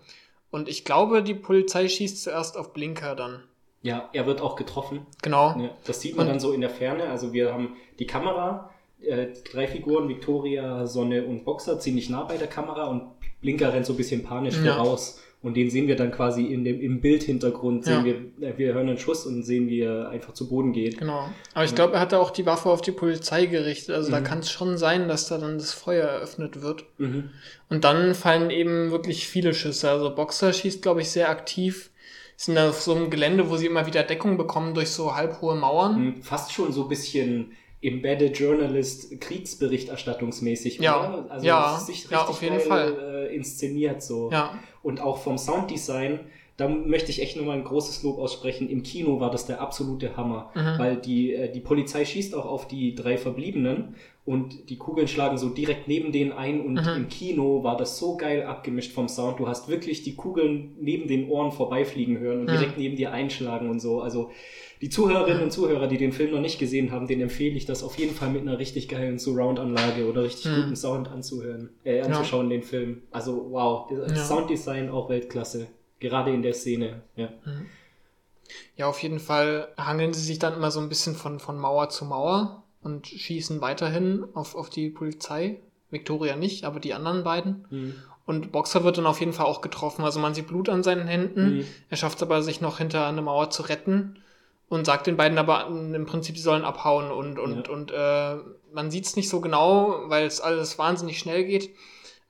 Und 0.52 0.70
ich 0.70 0.86
glaube, 0.86 1.22
die 1.22 1.34
Polizei 1.36 1.88
schießt 1.88 2.24
zuerst 2.24 2.58
auf 2.58 2.74
Blinker 2.74 3.16
dann. 3.16 3.44
ja, 3.82 4.10
er 4.14 4.26
wird 4.26 4.42
auch 4.42 4.56
getroffen. 4.56 5.06
Genau. 5.22 5.56
Ja, 5.60 5.70
das 5.86 6.02
sieht 6.02 6.16
man 6.16 6.26
Und- 6.26 6.34
dann 6.34 6.40
so 6.40 6.54
in 6.54 6.62
der 6.62 6.72
Ferne. 6.72 7.04
Also 7.10 7.34
wir 7.34 7.54
haben 7.54 7.76
die 8.00 8.08
Kamera, 8.08 8.72
äh, 9.02 9.28
drei 9.52 9.68
Figuren, 9.68 10.10
Victoria, 10.10 10.88
Sonne 10.88 11.24
und 11.26 11.46
Boxer, 11.46 11.80
ziemlich 11.80 12.10
nah 12.10 12.24
bei 12.24 12.38
der 12.38 12.48
Kamera 12.48 12.86
und 12.88 13.04
Blinker 13.42 13.72
rennt 13.74 13.86
so 13.86 13.94
ein 13.94 13.98
bisschen 13.98 14.24
panisch 14.24 14.58
Ja. 14.64 14.76
voraus. 14.78 15.20
Und 15.46 15.56
den 15.56 15.70
sehen 15.70 15.88
wir 15.88 15.96
dann 15.96 16.12
quasi 16.12 16.44
in 16.46 16.64
dem, 16.64 16.82
im 16.82 17.02
Bildhintergrund, 17.02 17.86
sehen 17.86 18.04
Ja. 18.04 18.16
wir, 18.40 18.50
äh, 18.50 18.58
wir 18.58 18.74
hören 18.74 18.90
einen 18.90 18.98
Schuss 18.98 19.26
und 19.28 19.44
sehen, 19.44 19.70
wie 19.70 19.82
er 19.82 20.10
einfach 20.10 20.34
zu 20.34 20.50
Boden 20.50 20.74
geht. 20.74 20.98
Genau. 20.98 21.30
Aber 21.54 21.64
ich 21.66 21.76
glaube, 21.76 21.94
er 21.94 22.00
hat 22.00 22.12
da 22.14 22.20
auch 22.20 22.32
die 22.32 22.46
Waffe 22.48 22.70
auf 22.70 22.82
die 22.82 22.92
Polizei 22.92 23.46
gerichtet. 23.46 23.96
Also 23.96 24.10
da 24.12 24.20
Mhm. 24.22 24.24
kann 24.24 24.40
es 24.40 24.50
schon 24.50 24.78
sein, 24.78 25.08
dass 25.08 25.28
da 25.28 25.38
dann 25.38 25.58
das 25.60 25.72
Feuer 25.72 26.06
eröffnet 26.08 26.62
wird. 26.64 26.86
Mhm. 26.98 27.30
Und 27.70 27.84
dann 27.84 28.16
fallen 28.16 28.50
eben 28.50 28.90
wirklich 28.92 29.28
viele 29.28 29.54
Schüsse. 29.54 29.90
Also 29.90 30.14
Boxer 30.16 30.52
schießt, 30.52 30.82
glaube 30.82 31.02
ich, 31.02 31.10
sehr 31.12 31.30
aktiv. 31.30 31.92
Sind 32.38 32.58
auf 32.58 32.82
so 32.82 32.94
einem 32.96 33.10
Gelände, 33.12 33.50
wo 33.50 33.56
sie 33.56 33.68
immer 33.68 33.86
wieder 33.86 34.04
Deckung 34.04 34.38
bekommen 34.38 34.74
durch 34.74 34.90
so 34.90 35.16
halbhohe 35.16 35.56
Mauern. 35.56 35.96
Hm, 35.96 36.22
Fast 36.24 36.52
schon 36.54 36.74
so 36.74 36.84
ein 36.84 36.90
bisschen 36.90 37.52
Embedded 37.82 38.38
Journalist 38.40 39.22
Kriegsberichterstattungsmäßig, 39.22 40.80
Ja. 40.80 40.98
oder? 41.00 41.32
Also 41.32 41.46
Ja. 41.46 41.80
Ja, 42.10 42.26
auf 42.26 42.42
jeden 42.42 42.60
Fall. 42.60 43.28
Äh, 43.30 43.36
inszeniert 43.36 44.02
so. 44.02 44.30
Ja. 44.32 44.58
Und 44.86 45.02
auch 45.02 45.18
vom 45.18 45.38
Sounddesign, 45.38 46.20
da 46.58 46.70
möchte 46.70 47.10
ich 47.12 47.22
echt 47.22 47.36
nochmal 47.36 47.58
ein 47.58 47.64
großes 47.64 48.04
Lob 48.04 48.18
aussprechen. 48.20 48.70
Im 48.70 48.84
Kino 48.84 49.20
war 49.20 49.32
das 49.32 49.46
der 49.48 49.60
absolute 49.60 50.16
Hammer, 50.16 50.52
Mhm. 50.56 50.80
weil 50.80 50.96
die, 50.98 51.34
äh, 51.34 51.52
die 51.52 51.60
Polizei 51.60 52.06
schießt 52.06 52.36
auch 52.36 52.46
auf 52.46 52.68
die 52.68 52.94
drei 52.96 53.18
Verbliebenen 53.18 53.96
und 54.26 54.70
die 54.70 54.78
Kugeln 54.78 55.08
schlagen 55.08 55.38
so 55.38 55.50
direkt 55.50 55.88
neben 55.88 56.12
denen 56.12 56.32
ein 56.32 56.62
und 56.62 56.74
Mhm. 56.76 56.96
im 56.96 57.10
Kino 57.10 57.64
war 57.64 57.76
das 57.78 57.98
so 57.98 58.16
geil 58.16 58.44
abgemischt 58.44 58.92
vom 58.94 59.08
Sound. 59.10 59.40
Du 59.40 59.48
hast 59.48 59.68
wirklich 59.68 60.04
die 60.04 60.16
Kugeln 60.16 60.76
neben 60.80 61.08
den 61.08 61.30
Ohren 61.30 61.52
vorbeifliegen 61.52 62.20
hören 62.20 62.42
und 62.42 62.46
Mhm. 62.46 62.52
direkt 62.58 62.78
neben 62.78 62.96
dir 62.96 63.12
einschlagen 63.12 63.70
und 63.70 63.80
so. 63.80 64.00
Also 64.02 64.30
die 64.82 64.90
Zuhörerinnen 64.90 65.44
und 65.44 65.52
Zuhörer, 65.52 65.88
die 65.88 65.98
den 65.98 66.12
Film 66.12 66.32
noch 66.32 66.42
nicht 66.42 66.60
gesehen 66.60 66.92
haben, 66.92 67.08
denen 67.08 67.22
empfehle 67.24 67.56
ich 67.56 67.66
das 67.66 67.82
auf 67.84 67.98
jeden 67.98 68.14
Fall 68.16 68.30
mit 68.30 68.42
einer 68.42 68.60
richtig 68.60 68.88
geilen 68.90 69.18
Surround-Anlage 69.20 70.08
oder 70.10 70.24
richtig 70.24 70.52
Mhm. 70.52 70.56
guten 70.64 70.76
Sound 70.76 71.08
anzuhören, 71.10 71.70
äh, 71.84 72.02
anzuschauen, 72.02 72.50
den 72.50 72.62
Film. 72.64 73.02
Also 73.12 73.48
wow, 73.52 73.90
das 73.90 74.12
Ja. 74.18 74.24
Sounddesign 74.26 74.90
auch 74.90 75.10
Weltklasse. 75.10 75.68
Gerade 76.00 76.34
in 76.34 76.42
der 76.42 76.54
Szene, 76.54 77.02
ja. 77.16 77.30
Ja, 78.78 78.88
auf 78.88 79.02
jeden 79.02 79.20
Fall 79.20 79.70
hangeln 79.78 80.14
sie 80.14 80.22
sich 80.22 80.40
dann 80.40 80.54
immer 80.54 80.72
so 80.72 80.80
ein 80.80 80.90
bisschen 80.90 81.16
von, 81.16 81.40
von 81.40 81.58
Mauer 81.58 81.90
zu 81.90 82.06
Mauer 82.06 82.64
und 82.84 83.08
schießen 83.08 83.62
weiterhin 83.62 84.26
auf, 84.34 84.56
auf 84.56 84.70
die 84.70 84.90
Polizei. 84.90 85.60
Victoria 85.90 86.36
nicht, 86.36 86.66
aber 86.66 86.80
die 86.80 86.94
anderen 86.94 87.24
beiden. 87.24 87.66
Mhm. 87.70 87.94
Und 88.26 88.52
Boxer 88.52 88.84
wird 88.84 88.98
dann 88.98 89.06
auf 89.06 89.20
jeden 89.20 89.34
Fall 89.34 89.46
auch 89.46 89.62
getroffen. 89.62 90.04
Also 90.04 90.20
man 90.20 90.34
sieht 90.34 90.48
Blut 90.48 90.68
an 90.68 90.84
seinen 90.84 91.08
Händen. 91.08 91.58
Mhm. 91.60 91.66
Er 91.90 91.98
schafft 91.98 92.18
es 92.18 92.24
aber, 92.24 92.42
sich 92.42 92.60
noch 92.60 92.80
hinter 92.80 93.06
eine 93.08 93.22
Mauer 93.22 93.50
zu 93.52 93.64
retten 93.64 94.18
und 94.70 94.86
sagt 94.86 95.08
den 95.08 95.18
beiden 95.18 95.38
aber 95.38 95.68
im 95.68 96.06
Prinzip, 96.06 96.36
sie 96.38 96.44
sollen 96.44 96.64
abhauen. 96.66 97.12
Und, 97.12 97.38
und, 97.40 97.68
Ja. 97.68 97.74
und 97.74 97.92
äh, 97.92 98.36
man 98.74 98.92
sieht 98.92 99.06
es 99.06 99.16
nicht 99.16 99.30
so 99.30 99.42
genau, 99.42 100.02
weil 100.08 100.26
es 100.26 100.42
alles 100.42 100.78
wahnsinnig 100.80 101.20
schnell 101.20 101.44
geht. 101.46 101.70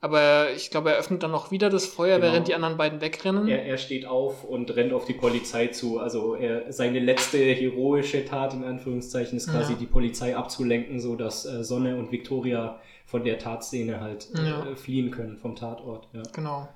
Aber 0.02 0.50
ich 0.54 0.70
glaube, 0.70 0.90
er 0.92 0.98
öffnet 0.98 1.22
dann 1.22 1.30
noch 1.30 1.50
wieder 1.50 1.70
das 1.70 1.86
Feuer, 1.86 2.18
Genau. 2.18 2.30
während 2.30 2.48
die 2.48 2.54
anderen 2.54 2.76
beiden 2.76 3.00
wegrennen. 3.00 3.48
Er, 3.48 3.64
er 3.64 3.78
steht 3.78 4.04
auf 4.06 4.44
und 4.44 4.76
rennt 4.76 4.92
auf 4.92 5.06
die 5.06 5.14
Polizei 5.14 5.68
zu. 5.68 5.98
Also 5.98 6.34
er, 6.34 6.70
seine 6.72 7.00
letzte 7.00 7.38
heroische 7.38 8.24
Tat 8.26 8.52
in 8.52 8.62
Anführungszeichen 8.64 9.38
ist 9.38 9.50
quasi 9.50 9.72
Ja. 9.72 9.78
die 9.78 9.86
Polizei 9.86 10.36
abzulenken, 10.36 11.00
so 11.00 11.16
dass 11.16 11.46
äh, 11.46 11.64
Sonne 11.64 11.96
und 11.96 12.12
Victoria 12.12 12.78
von 13.06 13.24
der 13.24 13.38
Tatszene 13.38 14.00
halt 14.00 14.28
Ja. 14.36 14.66
äh, 14.66 14.76
fliehen 14.76 15.10
können 15.10 15.38
vom 15.38 15.56
Tatort. 15.56 16.06
Ja. 16.12 16.22
Genau. 16.34 16.68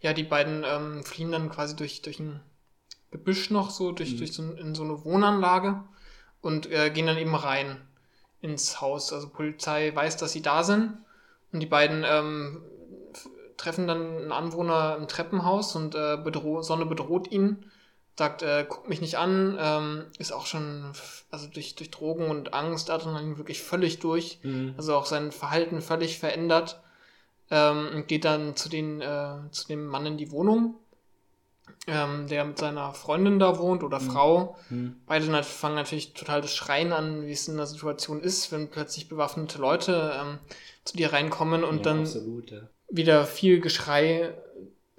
Ja, 0.00 0.14
die 0.14 0.24
beiden 0.24 0.64
ähm, 0.66 1.04
fliehen 1.04 1.30
dann 1.30 1.50
quasi 1.50 1.76
durch, 1.76 2.00
durch 2.02 2.18
ein 2.20 2.40
Gebüsch 3.12 3.50
noch, 3.50 3.70
so 3.70 3.92
durch, 3.92 4.14
Mhm. 4.14 4.18
durch 4.18 4.32
so, 4.32 4.42
in 4.52 4.74
so 4.74 4.82
eine 4.82 5.04
Wohnanlage 5.04 5.84
und 6.40 6.68
äh, 6.70 6.90
gehen 6.90 7.06
dann 7.06 7.18
eben 7.18 7.34
rein 7.36 7.76
ins 8.40 8.80
Haus. 8.80 9.12
Also 9.12 9.28
Polizei 9.28 9.94
weiß, 9.94 10.16
dass 10.16 10.32
sie 10.32 10.42
da 10.42 10.64
sind 10.64 10.98
und 11.52 11.60
die 11.60 11.66
beiden 11.66 12.04
ähm, 12.04 12.62
treffen 13.56 13.86
dann 13.86 14.00
einen 14.16 14.32
Anwohner 14.32 14.96
im 14.98 15.06
Treppenhaus 15.06 15.76
und 15.76 15.94
äh, 15.94 16.16
bedroh 16.16 16.62
Sonne 16.62 16.84
bedroht 16.86 17.30
ihn, 17.30 17.70
sagt, 18.18 18.42
äh, 18.42 18.66
guck 18.68 18.88
mich 18.88 19.00
nicht 19.00 19.16
an, 19.18 19.56
ähm, 19.60 20.06
ist 20.18 20.32
auch 20.32 20.46
schon 20.46 20.92
also 21.30 21.46
durch, 21.48 21.76
durch 21.76 21.90
Drogen 21.90 22.28
und 22.28 22.54
Angst, 22.54 22.90
Adrenalin 22.90 23.38
wirklich 23.38 23.62
völlig 23.62 24.00
durch 24.00 24.40
Mhm. 24.42 24.74
also 24.76 24.96
auch 24.96 25.06
sein 25.06 25.30
Verhalten 25.32 25.80
völlig 25.80 26.18
verändert 26.18 26.80
ähm, 27.50 27.88
und 27.94 28.08
geht 28.08 28.24
dann 28.24 28.56
zu, 28.56 28.68
den, 28.68 29.00
äh, 29.00 29.34
zu 29.50 29.68
dem 29.68 29.86
Mann 29.86 30.06
in 30.06 30.16
die 30.16 30.32
Wohnung, 30.32 30.74
ähm, 31.86 32.28
der 32.28 32.44
mit 32.44 32.58
seiner 32.58 32.92
Freundin 32.94 33.38
da 33.38 33.58
wohnt 33.58 33.82
oder 33.82 33.98
Frau. 34.00 34.56
Mhm. 34.70 34.96
Beide 35.06 35.42
fangen 35.42 35.74
natürlich 35.74 36.14
total 36.14 36.40
das 36.40 36.54
Schreien 36.54 36.92
an, 36.92 37.26
wie 37.26 37.32
es 37.32 37.48
in 37.48 37.56
der 37.56 37.66
Situation 37.66 38.20
ist, 38.20 38.52
wenn 38.52 38.68
plötzlich 38.68 39.08
bewaffnete 39.08 39.58
Leute 39.58 40.12
ähm, 40.20 40.38
zu 40.84 40.96
dir 40.96 41.12
reinkommen 41.12 41.64
und 41.64 41.78
ja, 41.78 41.82
dann 41.82 42.00
absolut, 42.00 42.50
ja. 42.50 42.60
wieder 42.88 43.24
viel 43.24 43.60
Geschrei. 43.60 44.34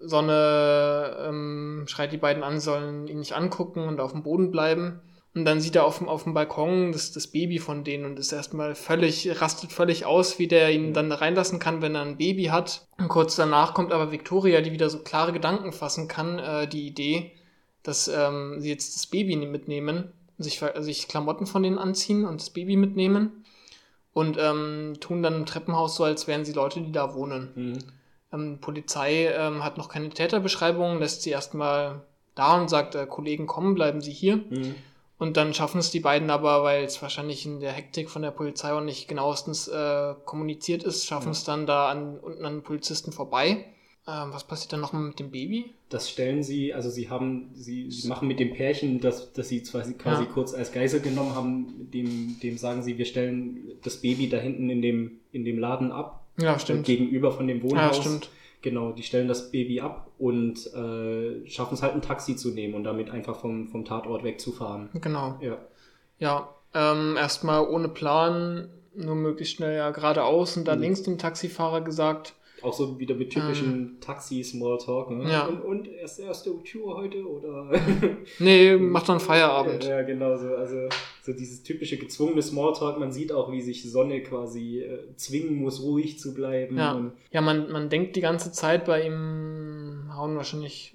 Sonne 0.06 1.16
ähm, 1.22 1.86
schreit 1.88 2.12
die 2.12 2.18
beiden 2.18 2.44
an, 2.44 2.60
sollen 2.60 3.08
ihn 3.08 3.20
nicht 3.20 3.34
angucken 3.34 3.88
und 3.88 4.02
auf 4.02 4.12
dem 4.12 4.24
Boden 4.24 4.52
bleiben. 4.52 5.00
Und 5.36 5.46
dann 5.46 5.60
sieht 5.60 5.76
er 5.76 5.86
auf 5.86 5.98
dem, 5.98 6.10
auf 6.10 6.24
dem 6.24 6.36
Balkon 6.36 6.92
das, 6.92 7.12
das 7.12 7.28
Baby 7.28 7.58
von 7.58 7.84
denen 7.84 8.06
und 8.06 8.20
ist 8.20 8.32
erstmal 8.32 8.76
völlig, 8.76 9.42
rastet 9.42 9.72
völlig 9.72 10.06
aus, 10.06 10.38
wie 10.38 10.48
der 10.48 10.72
ihn 10.72 10.94
dann 10.94 11.12
reinlassen 11.12 11.58
kann, 11.58 11.82
wenn 11.82 11.96
er 11.96 12.04
ein 12.04 12.18
Baby 12.18 12.46
hat. 12.46 12.86
Und 13.00 13.08
kurz 13.08 13.36
danach 13.36 13.74
kommt 13.74 13.92
aber 13.92 14.12
Victoria, 14.12 14.62
die 14.62 14.72
wieder 14.72 14.92
so 14.92 15.00
klare 15.00 15.34
Gedanken 15.34 15.72
fassen 15.72 16.08
kann, 16.08 16.38
äh, 16.38 16.68
die 16.68 16.86
Idee, 16.86 17.32
dass 17.82 18.08
ähm, 18.08 18.58
sie 18.60 18.70
jetzt 18.70 18.96
das 18.96 19.08
Baby 19.08 19.36
mitnehmen, 19.36 20.12
sich, 20.38 20.62
sich 20.80 21.08
Klamotten 21.08 21.48
von 21.48 21.64
denen 21.64 21.80
anziehen 21.80 22.26
und 22.26 22.40
das 22.40 22.52
Baby 22.52 22.76
mitnehmen 22.76 23.44
und 24.14 24.38
ähm, 24.40 24.94
tun 25.00 25.24
dann 25.24 25.34
im 25.36 25.46
Treppenhaus 25.48 25.96
so, 25.96 26.04
als 26.04 26.28
wären 26.28 26.46
sie 26.46 26.54
Leute, 26.54 26.82
die 26.82 26.92
da 26.92 27.16
wohnen. 27.16 27.52
Mhm. 27.56 27.78
Ähm, 28.32 28.58
Polizei 28.62 29.34
ähm, 29.36 29.64
hat 29.64 29.78
noch 29.78 29.90
keine 29.90 30.10
Täterbeschreibung, 30.10 31.00
lässt 31.00 31.24
sie 31.24 31.32
erstmal 31.32 32.02
da 32.36 32.60
und 32.60 32.70
sagt, 32.70 32.94
äh, 32.94 33.08
Kollegen 33.08 33.48
kommen, 33.48 33.74
bleiben 33.74 34.02
Sie 34.02 34.12
hier. 34.12 34.38
Mhm. 34.38 34.76
Und 35.24 35.38
dann 35.38 35.54
schaffen 35.54 35.80
es 35.80 35.90
die 35.90 36.02
beiden 36.02 36.30
aber, 36.30 36.64
weil 36.64 36.84
es 36.84 37.02
wahrscheinlich 37.02 37.46
in 37.46 37.62
der 37.62 37.72
Hektik 37.72 38.10
von 38.10 38.24
der 38.24 38.32
Polizei 38.32 38.74
auch 38.74 38.82
nicht 38.82 39.08
genauestens 39.08 39.70
äh, 39.70 40.16
kommuniziert 40.26 40.84
ist, 40.84 41.06
schaffen 41.06 41.32
es 41.32 41.46
dann 41.46 41.66
da 41.66 41.90
an, 41.90 42.18
unten 42.20 42.44
an 42.44 42.56
den 42.56 42.62
Polizisten 42.64 43.14
vorbei. 43.14 43.64
Ähm, 44.06 44.34
was 44.34 44.44
passiert 44.44 44.74
dann 44.74 44.82
nochmal 44.82 45.02
mit 45.04 45.20
dem 45.20 45.32
Baby? 45.32 45.72
Das 45.88 46.10
stellen 46.10 46.44
sie, 46.44 46.74
also 46.74 46.90
sie 46.90 47.10
haben, 47.10 47.52
sie, 47.54 47.90
sie 47.90 48.10
machen 48.10 48.28
mit 48.28 48.38
dem 48.42 48.52
Pärchen, 48.54 49.00
das, 49.00 49.32
das 49.32 49.48
sie 49.48 49.62
quasi, 49.64 49.94
quasi 49.94 50.24
Ja. 50.24 50.30
kurz 50.30 50.54
als 50.54 50.74
Geisel 50.74 51.00
genommen 51.00 51.34
haben, 51.36 51.90
dem, 51.94 52.38
dem 52.44 52.58
sagen 52.58 52.84
sie, 52.84 52.98
wir 52.98 53.06
stellen 53.06 53.72
das 53.82 54.02
Baby 54.02 54.28
da 54.28 54.40
hinten 54.40 54.70
in 54.70 54.82
dem, 54.82 55.22
in 55.32 55.46
dem 55.46 55.58
Laden 55.58 55.94
ab, 55.94 56.26
Ja, 56.38 56.60
stimmt. 56.60 56.86
gegenüber 56.86 57.32
von 57.32 57.48
dem 57.48 57.60
Ja, 57.60 57.64
Wohnhaus. 57.64 57.96
stimmt. 57.96 58.28
Genau, 58.64 58.94
die 58.94 59.04
stellen 59.04 59.28
das 59.28 59.52
Baby 59.52 59.82
ab 59.82 60.10
und 60.18 60.74
äh, 60.74 61.46
schaffen 61.48 61.74
es 61.76 61.84
halt 61.84 61.94
ein 61.94 62.02
Taxi 62.02 62.36
zu 62.36 62.50
nehmen 62.50 62.74
und 62.74 62.86
damit 62.86 63.12
einfach 63.12 63.36
vom, 63.36 63.68
vom 63.68 63.84
Tatort 63.86 64.24
wegzufahren. 64.24 64.90
Genau. 64.94 65.38
Ja. 65.42 65.58
Ja, 66.18 66.50
ähm, 66.74 67.18
erstmal 67.18 67.68
ohne 67.68 67.90
Plan, 67.90 68.70
nur 68.96 69.16
möglichst 69.16 69.56
schnell 69.56 69.76
ja 69.76 69.92
geradeaus 69.92 70.56
und 70.56 70.66
dann 70.66 70.78
Mhm. 70.80 70.84
links 70.84 71.04
dem 71.04 71.18
Taxifahrer 71.18 71.82
gesagt, 71.82 72.34
Auch 72.64 72.74
so 72.74 72.98
wieder 73.00 73.16
mit 73.16 73.32
typischen 73.32 73.98
Taxi-Smalltalk. 74.00 75.12
Ne? 75.12 75.30
Ja. 75.30 75.46
Und, 75.46 75.62
und 75.62 75.88
erst 75.88 76.20
erste 76.20 76.52
Tour 76.64 76.98
heute 76.98 77.26
oder? 77.28 77.70
nee, 78.40 78.76
mach 78.78 79.04
dann 79.04 79.20
Feierabend. 79.20 79.84
Ja, 79.84 80.02
genau 80.02 80.38
so. 80.38 80.56
Also 80.56 80.88
so 81.22 81.34
dieses 81.34 81.64
typische 81.64 81.98
gezwungene 81.98 82.42
Smalltalk. 82.42 83.00
Man 83.00 83.12
sieht 83.12 83.32
auch, 83.32 83.52
wie 83.52 83.62
sich 83.62 83.90
Sonne 83.92 84.22
quasi 84.24 84.80
äh, 84.80 85.16
zwingen 85.16 85.56
muss, 85.56 85.82
ruhig 85.82 86.20
zu 86.20 86.34
bleiben. 86.34 86.78
Ja, 86.78 87.12
ja 87.32 87.42
man, 87.42 87.72
man 87.72 87.90
denkt 87.90 88.16
die 88.16 88.22
ganze 88.22 88.52
Zeit, 88.52 88.86
bei 88.86 89.06
ihm 89.06 90.12
hauen 90.16 90.36
wahrscheinlich 90.38 90.94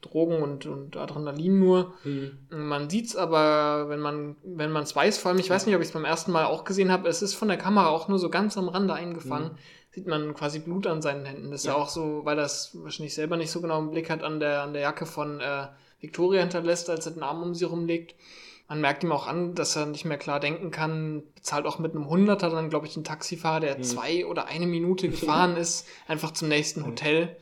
Drogen 0.00 0.42
und, 0.42 0.66
und 0.66 0.96
Adrenalin 0.96 1.58
nur. 1.58 1.94
hm, 2.02 2.32
Man 2.50 2.90
sieht's 2.90 3.16
aber, 3.16 3.88
wenn 3.88 4.00
man 4.00 4.36
es 4.82 4.94
weiß, 4.94 5.18
vor 5.18 5.30
allem, 5.30 5.40
ich 5.40 5.50
weiß 5.50 5.66
nicht, 5.66 5.74
ob 5.74 5.80
ich 5.80 5.88
es 5.88 5.94
beim 5.94 6.04
ersten 6.04 6.32
Mal 6.32 6.44
auch 6.46 6.64
gesehen 6.64 6.92
habe, 6.92 7.08
es 7.08 7.22
ist 7.22 7.34
von 7.34 7.48
der 7.48 7.56
Kamera 7.56 7.88
auch 7.88 8.08
nur 8.08 8.18
so 8.18 8.30
ganz 8.30 8.56
am 8.58 8.68
Rande 8.68 8.94
eingefangen. 8.94 9.52
Mhm. 9.52 9.58
Sieht 9.98 10.06
man 10.06 10.32
quasi 10.34 10.60
Blut 10.60 10.86
an 10.86 11.02
seinen 11.02 11.24
Händen. 11.26 11.50
Das 11.50 11.62
ist 11.62 11.66
ja, 11.66 11.72
Ja. 11.72 11.78
auch 11.78 11.88
so, 11.88 12.20
weil 12.24 12.36
das 12.36 12.70
wahrscheinlich 12.84 13.14
selber 13.14 13.36
nicht 13.36 13.50
so 13.50 13.60
genau 13.60 13.80
im 13.80 13.90
Blick 13.90 14.10
hat, 14.10 14.22
an 14.22 14.38
der, 14.38 14.62
an 14.62 14.72
der 14.72 14.82
Jacke 14.82 15.06
von 15.06 15.40
äh, 15.40 15.66
Victoria 16.00 16.40
hinterlässt, 16.42 16.88
als 16.88 17.06
er 17.06 17.12
den 17.12 17.24
Arm 17.24 17.42
um 17.42 17.52
sie 17.54 17.64
rumlegt. 17.64 18.14
Man 18.68 18.80
merkt 18.80 19.02
ihm 19.02 19.10
auch 19.10 19.26
an, 19.26 19.56
dass 19.56 19.74
er 19.74 19.86
nicht 19.86 20.04
mehr 20.04 20.18
klar 20.18 20.38
denken 20.38 20.70
kann, 20.70 21.24
bezahlt 21.34 21.66
auch 21.66 21.80
mit 21.80 21.94
einem 21.94 22.08
Hunderter 22.08 22.48
dann, 22.50 22.70
glaube 22.70 22.86
ich, 22.86 22.94
einen 22.94 23.04
Taxifahrer, 23.04 23.58
der 23.60 23.78
Mhm. 23.78 23.82
zwei 23.82 24.24
oder 24.26 24.46
eine 24.46 24.66
Minute 24.66 25.08
gefahren 25.08 25.56
ist, 25.64 25.84
einfach 26.06 26.30
zum 26.30 26.46
nächsten 26.48 26.86
Hotel. 26.86 27.36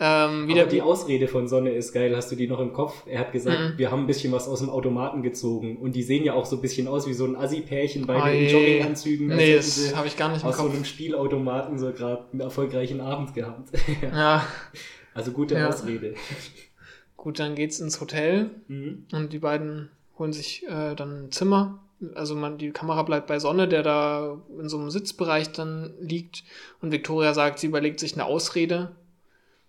Ähm, 0.00 0.48
wieder 0.48 0.62
Aber 0.62 0.70
die 0.70 0.82
Ausrede 0.82 1.28
von 1.28 1.46
Sonne 1.46 1.70
ist 1.70 1.92
geil. 1.92 2.16
Hast 2.16 2.30
du 2.32 2.34
die 2.36 2.48
noch 2.48 2.58
im 2.58 2.72
Kopf? 2.72 3.04
Er 3.06 3.20
hat 3.20 3.30
gesagt, 3.32 3.58
Mhm. 3.74 3.78
wir 3.78 3.90
haben 3.92 4.00
ein 4.00 4.06
bisschen 4.08 4.32
was 4.32 4.48
aus 4.48 4.58
dem 4.58 4.68
Automaten 4.68 5.22
gezogen. 5.22 5.76
Und 5.76 5.94
die 5.94 6.02
sehen 6.02 6.24
ja 6.24 6.34
auch 6.34 6.46
so 6.46 6.56
ein 6.56 6.62
bisschen 6.62 6.88
aus 6.88 7.06
wie 7.06 7.12
so 7.14 7.24
ein 7.24 7.36
Assi-Pärchen 7.36 8.04
beide 8.06 8.24
Ei. 8.24 8.44
in 8.46 8.50
Jogginganzügen. 8.50 9.28
Nee, 9.28 9.52
hätten 9.52 9.56
das 9.58 9.94
habe 9.94 10.08
ich 10.08 10.16
gar 10.16 10.30
nicht 10.30 10.42
im 10.42 10.48
aus 10.48 10.56
so 10.56 10.64
Kopf. 10.64 10.74
einem 10.74 10.84
Spielautomaten 10.84 11.78
so 11.78 11.92
gerade 11.92 12.24
einen 12.32 12.40
erfolgreichen 12.40 13.00
Abend 13.00 13.34
gehabt. 13.34 13.70
Ja, 14.02 14.44
also 15.14 15.30
gute 15.30 15.54
Ja. 15.54 15.68
Ausrede. 15.68 16.14
gut, 17.16 17.38
dann 17.38 17.54
geht's 17.54 17.78
ins 17.78 18.00
Hotel 18.00 18.50
Mhm. 18.66 19.06
und 19.12 19.32
die 19.32 19.38
beiden 19.38 19.90
holen 20.18 20.32
sich 20.32 20.64
äh, 20.68 20.94
dann 20.96 21.26
ein 21.26 21.30
Zimmer. 21.32 21.78
Also 22.16 22.34
man, 22.34 22.58
die 22.58 22.70
Kamera 22.72 23.02
bleibt 23.04 23.28
bei 23.28 23.38
Sonne, 23.38 23.68
der 23.68 23.82
da 23.84 24.38
in 24.60 24.68
so 24.68 24.76
einem 24.78 24.90
Sitzbereich 24.90 25.52
dann 25.52 25.94
liegt. 26.00 26.42
Und 26.82 26.90
Victoria 26.90 27.32
sagt, 27.32 27.60
sie 27.60 27.68
überlegt 27.68 28.00
sich 28.00 28.14
eine 28.14 28.24
Ausrede 28.26 28.90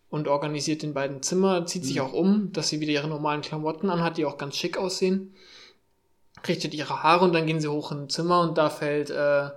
und 0.09 0.27
organisiert 0.27 0.81
den 0.83 0.93
beiden 0.93 1.21
Zimmer, 1.21 1.65
zieht 1.65 1.83
sich 1.85 1.95
Mhm. 1.95 2.01
auch 2.01 2.13
um, 2.13 2.51
dass 2.53 2.69
sie 2.69 2.79
wieder 2.79 2.91
ihre 2.93 3.07
normalen 3.07 3.41
Klamotten 3.41 3.89
anhat, 3.89 4.17
die 4.17 4.25
auch 4.25 4.37
ganz 4.37 4.55
schick 4.55 4.77
aussehen. 4.77 5.33
Richtet 6.47 6.73
ihre 6.73 7.01
Haare 7.03 7.25
und 7.25 7.33
dann 7.33 7.47
gehen 7.47 7.59
sie 7.59 7.67
hoch 7.67 7.91
in 7.91 8.03
ein 8.03 8.09
Zimmer 8.09 8.41
und 8.41 8.57
da 8.57 8.69
fällt 8.69 9.09
äh, 9.09 9.49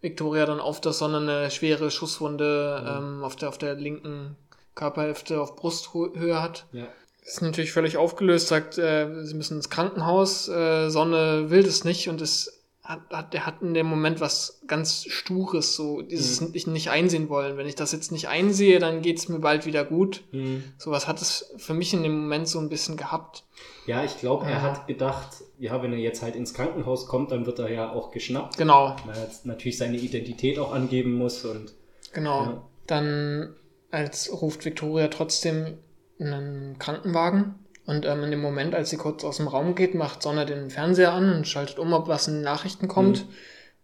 Victoria 0.00 0.46
dann 0.46 0.60
auf, 0.60 0.80
dass 0.80 0.98
Sonne 0.98 1.18
eine 1.18 1.50
schwere 1.50 1.90
Schusswunde 1.90 2.84
ähm, 2.88 3.24
auf, 3.24 3.34
der, 3.34 3.48
auf 3.48 3.58
der 3.58 3.74
linken 3.74 4.36
Körperhälfte 4.76 5.40
auf 5.40 5.56
Brusthöhe 5.56 6.40
hat. 6.40 6.66
Ja. 6.72 6.86
Ist 7.22 7.42
natürlich 7.42 7.72
völlig 7.72 7.96
aufgelöst, 7.96 8.48
sagt, 8.48 8.78
äh, 8.78 9.24
sie 9.24 9.34
müssen 9.34 9.56
ins 9.56 9.68
Krankenhaus, 9.68 10.48
äh, 10.48 10.88
Sonne 10.88 11.50
will 11.50 11.64
das 11.64 11.82
nicht 11.84 12.08
und 12.08 12.20
es 12.20 12.57
hat, 12.88 13.00
hat, 13.12 13.34
er 13.34 13.44
hat 13.44 13.60
in 13.60 13.74
dem 13.74 13.86
Moment 13.86 14.18
was 14.20 14.62
ganz 14.66 15.04
Stures, 15.04 15.76
so 15.76 16.00
dieses 16.00 16.40
Mhm. 16.40 16.72
nicht, 16.72 16.88
einsehen 16.90 17.28
wollen. 17.28 17.58
Wenn 17.58 17.66
ich 17.66 17.74
das 17.74 17.92
jetzt 17.92 18.10
nicht 18.12 18.28
einsehe, 18.28 18.78
dann 18.78 19.02
geht's 19.02 19.28
mir 19.28 19.40
bald 19.40 19.66
wieder 19.66 19.84
gut. 19.84 20.24
Mhm. 20.32 20.64
Sowas 20.78 21.06
hat 21.06 21.20
es 21.20 21.52
für 21.58 21.74
mich 21.74 21.92
in 21.92 22.02
dem 22.02 22.18
Moment 22.18 22.48
so 22.48 22.58
ein 22.58 22.70
bisschen 22.70 22.96
gehabt. 22.96 23.44
Ja, 23.86 24.04
ich 24.04 24.18
glaube, 24.18 24.46
er 24.46 24.50
Ja. 24.52 24.62
hat 24.62 24.86
gedacht, 24.86 25.28
ja, 25.58 25.82
wenn 25.82 25.92
er 25.92 25.98
jetzt 25.98 26.22
halt 26.22 26.34
ins 26.34 26.54
Krankenhaus 26.54 27.06
kommt, 27.08 27.30
dann 27.30 27.44
wird 27.44 27.58
er 27.58 27.70
ja 27.70 27.92
auch 27.92 28.10
geschnappt. 28.10 28.56
Genau, 28.56 28.96
Weil 29.06 29.16
er 29.16 29.24
jetzt 29.24 29.44
natürlich 29.44 29.76
seine 29.76 29.98
Identität 29.98 30.58
auch 30.58 30.72
angeben 30.72 31.12
muss 31.14 31.44
und 31.44 31.74
genau. 32.14 32.42
Ja. 32.42 32.62
Dann 32.86 33.54
als 33.90 34.30
ruft 34.32 34.64
Victoria 34.64 35.08
trotzdem 35.08 35.78
einen 36.18 36.78
Krankenwagen. 36.78 37.54
Und 37.88 38.04
ähm, 38.04 38.22
in 38.22 38.30
dem 38.30 38.42
Moment, 38.42 38.74
als 38.74 38.90
sie 38.90 38.98
kurz 38.98 39.24
aus 39.24 39.38
dem 39.38 39.48
Raum 39.48 39.74
geht, 39.74 39.94
macht 39.94 40.22
Sonne 40.22 40.44
den 40.44 40.68
Fernseher 40.68 41.14
an 41.14 41.32
und 41.32 41.48
schaltet 41.48 41.78
um, 41.78 41.94
ob 41.94 42.06
was 42.06 42.28
in 42.28 42.34
den 42.34 42.42
Nachrichten 42.42 42.86
kommt. 42.86 43.24
Mhm. 43.26 43.34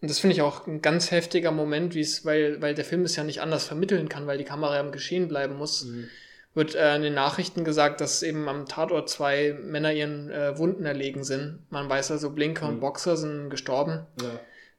Und 0.02 0.10
das 0.10 0.18
finde 0.18 0.34
ich 0.36 0.42
auch 0.42 0.66
ein 0.66 0.82
ganz 0.82 1.10
heftiger 1.10 1.50
Moment, 1.52 1.94
wie 1.94 2.02
es, 2.02 2.22
weil, 2.26 2.60
weil 2.60 2.74
der 2.74 2.84
Film 2.84 3.04
es 3.04 3.16
ja 3.16 3.24
nicht 3.24 3.40
anders 3.40 3.64
vermitteln 3.64 4.10
kann, 4.10 4.26
weil 4.26 4.36
die 4.36 4.44
Kamera 4.44 4.78
im 4.78 4.92
Geschehen 4.92 5.26
bleiben 5.26 5.56
muss. 5.56 5.84
Mhm. 5.86 6.08
Wird 6.52 6.74
äh, 6.74 6.94
in 6.96 7.00
den 7.00 7.14
Nachrichten 7.14 7.64
gesagt, 7.64 8.02
dass 8.02 8.22
eben 8.22 8.46
am 8.46 8.66
Tatort 8.66 9.08
zwei 9.08 9.56
Männer 9.64 9.94
ihren 9.94 10.30
äh, 10.30 10.58
Wunden 10.58 10.84
erlegen 10.84 11.24
sind. 11.24 11.60
Man 11.70 11.88
weiß 11.88 12.10
also, 12.10 12.28
Blinker 12.28 12.68
und 12.68 12.74
Mhm. 12.76 12.80
Boxer 12.80 13.16
sind 13.16 13.48
gestorben. 13.48 14.06
ja. 14.20 14.28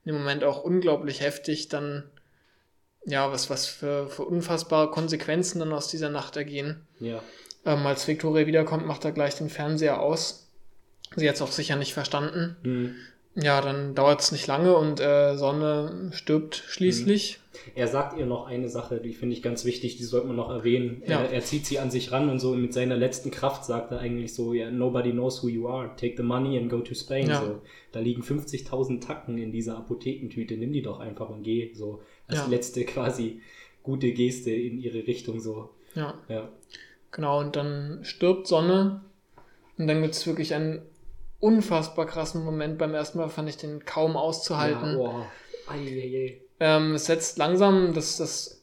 In 0.05 0.11
dem 0.11 0.19
Moment 0.19 0.43
auch 0.43 0.63
unglaublich 0.63 1.21
heftig, 1.21 1.67
dann 1.69 2.03
ja, 3.07 3.31
was, 3.31 3.49
was 3.49 3.65
für, 3.65 4.07
für 4.07 4.21
unfassbare 4.21 4.91
Konsequenzen 4.91 5.57
dann 5.59 5.73
aus 5.73 5.87
dieser 5.87 6.09
Nacht 6.09 6.37
ergehen. 6.37 6.85
ja. 6.99 7.23
Ähm, 7.65 7.85
als 7.85 8.07
Victoria 8.07 8.45
wiederkommt, 8.47 8.85
macht 8.85 9.05
er 9.05 9.11
gleich 9.11 9.35
den 9.35 9.49
Fernseher 9.49 10.01
aus. 10.01 10.47
Sie 11.15 11.27
hat 11.27 11.35
es 11.35 11.41
auch 11.41 11.51
sicher 11.51 11.75
nicht 11.75 11.93
verstanden. 11.93 12.55
Mhm. 12.63 12.95
Ja, 13.37 13.59
dann 13.59 13.95
dauert 13.95 14.21
es 14.21 14.31
nicht 14.31 14.47
lange 14.47 14.77
und 14.77 15.01
äh, 15.01 15.35
Sonne 15.35 16.09
stirbt 16.13 16.63
schließlich. 16.67 17.39
Er 17.73 17.87
sagt 17.87 18.17
ihr 18.17 18.25
noch 18.25 18.45
eine 18.47 18.69
Sache, 18.69 19.01
die 19.01 19.13
finde 19.13 19.35
ich 19.35 19.41
ganz 19.41 19.65
wichtig, 19.65 19.97
die 19.97 20.03
sollte 20.05 20.27
man 20.27 20.37
noch 20.37 20.49
erwähnen. 20.49 21.01
Ja. 21.05 21.19
Er, 21.21 21.31
er 21.31 21.41
zieht 21.41 21.65
sie 21.65 21.79
an 21.79 21.91
sich 21.91 22.13
ran 22.13 22.29
und 22.29 22.39
so 22.39 22.53
mit 22.53 22.73
seiner 22.73 22.95
letzten 22.95 23.31
Kraft 23.31 23.65
sagt 23.65 23.91
er 23.91 23.99
eigentlich 23.99 24.33
so, 24.33 24.53
ja, 24.53 24.71
nobody 24.71 25.11
knows 25.11 25.43
who 25.43 25.49
you 25.49 25.67
are, 25.67 25.89
take 25.97 26.15
the 26.15 26.23
money 26.23 26.57
and 26.57 26.69
go 26.69 26.79
to 26.79 26.93
Spain. 26.93 27.27
Ja. 27.27 27.41
So, 27.41 27.61
da 27.91 27.99
liegen 27.99 28.21
50.000 28.21 29.05
Tacken 29.05 29.37
in 29.37 29.51
dieser 29.51 29.77
Apothekentüte, 29.77 30.55
nimm 30.55 30.71
die 30.71 30.81
doch 30.81 30.99
einfach 31.01 31.27
und 31.29 31.43
geh. 31.43 31.73
So 31.73 32.01
als 32.27 32.39
Ja. 32.39 32.47
letzte 32.47 32.85
quasi 32.85 33.41
gute 33.83 34.11
Geste 34.13 34.51
in 34.51 34.79
ihre 34.79 35.05
Richtung 35.07 35.41
so. 35.41 35.71
Ja, 35.93 36.13
Ja. 36.29 36.49
Genau. 37.15 37.39
Und 37.39 37.55
dann 37.55 37.99
stirbt 38.03 38.45
Sonne. 38.45 39.01
Und 39.77 39.87
dann 39.87 40.01
gibt 40.01 40.13
es 40.13 40.27
wirklich 40.27 40.53
einen 40.53 40.83
unfassbar 41.39 42.05
krassen 42.05 42.45
Moment. 42.45 42.77
Beim 42.77 42.93
ersten 42.93 43.17
Mal 43.17 43.29
fand 43.29 43.49
ich 43.49 43.57
den 43.57 43.85
kaum 43.85 44.15
auszuhalten. 44.15 44.91
Ja, 44.91 44.97
oh. 44.97 45.25
Ei, 45.67 45.77
ei, 45.77 46.15
ei. 46.15 46.41
Ähm, 46.59 46.93
es 46.93 47.05
setzt 47.05 47.37
langsam 47.37 47.93
das, 47.93 48.17
das 48.17 48.61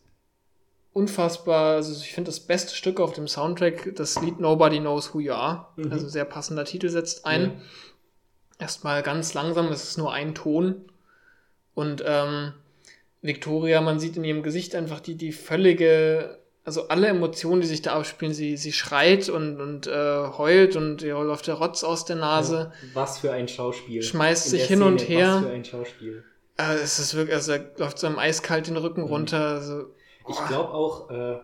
unfassbar, 0.92 1.76
also 1.76 1.92
ich 1.92 2.12
finde 2.12 2.28
das 2.28 2.40
beste 2.40 2.74
Stück 2.74 3.00
auf 3.00 3.12
dem 3.12 3.26
Soundtrack, 3.26 3.94
das 3.96 4.20
Lied 4.20 4.40
Nobody 4.40 4.78
Knows 4.78 5.14
Who 5.14 5.20
You 5.20 5.32
Are. 5.32 5.66
Mhm. 5.76 5.92
Also 5.92 6.08
sehr 6.08 6.24
passender 6.24 6.64
Titel 6.64 6.88
setzt 6.88 7.26
ein. 7.26 7.42
Ja. 7.42 7.50
Erstmal 8.58 9.02
ganz 9.02 9.34
langsam, 9.34 9.68
es 9.68 9.84
ist 9.84 9.98
nur 9.98 10.12
ein 10.12 10.34
Ton. 10.34 10.84
Und 11.74 12.02
ähm, 12.06 12.52
Victoria, 13.22 13.80
man 13.80 13.98
sieht 13.98 14.16
in 14.16 14.24
ihrem 14.24 14.42
Gesicht 14.42 14.74
einfach 14.74 15.00
die, 15.00 15.16
die 15.16 15.32
völlige, 15.32 16.38
also 16.64 16.88
alle 16.88 17.08
Emotionen, 17.08 17.60
die 17.60 17.66
sich 17.66 17.82
da 17.82 17.94
abspielen. 17.94 18.34
Sie, 18.34 18.56
sie 18.56 18.72
schreit 18.72 19.28
und, 19.28 19.60
und 19.60 19.86
äh, 19.86 20.28
heult 20.38 20.76
und 20.76 21.02
ihr 21.02 21.14
läuft 21.14 21.46
der 21.46 21.54
Rotz 21.54 21.82
aus 21.82 22.04
der 22.04 22.16
Nase. 22.16 22.72
Ja. 22.82 22.88
Was 22.94 23.18
für 23.18 23.32
ein 23.32 23.48
Schauspiel. 23.48 24.02
Schmeißt 24.02 24.50
sich 24.50 24.64
hin 24.64 24.82
und 24.82 25.00
Szene, 25.00 25.18
her. 25.18 25.34
Was 25.36 25.44
für 25.44 25.50
ein 25.50 25.64
Schauspiel. 25.64 26.24
Äh, 26.58 26.74
es 26.74 26.98
ist 26.98 27.14
wirklich, 27.14 27.34
also 27.34 27.52
er 27.52 27.70
läuft 27.78 27.98
so 27.98 28.06
einem 28.06 28.18
eiskalt 28.18 28.68
den 28.68 28.76
Rücken 28.76 29.02
runter. 29.02 29.48
Also, 29.54 29.86
Ich 30.28 30.46
glaube 30.46 30.72
auch, 30.72 31.10
äh, 31.10 31.40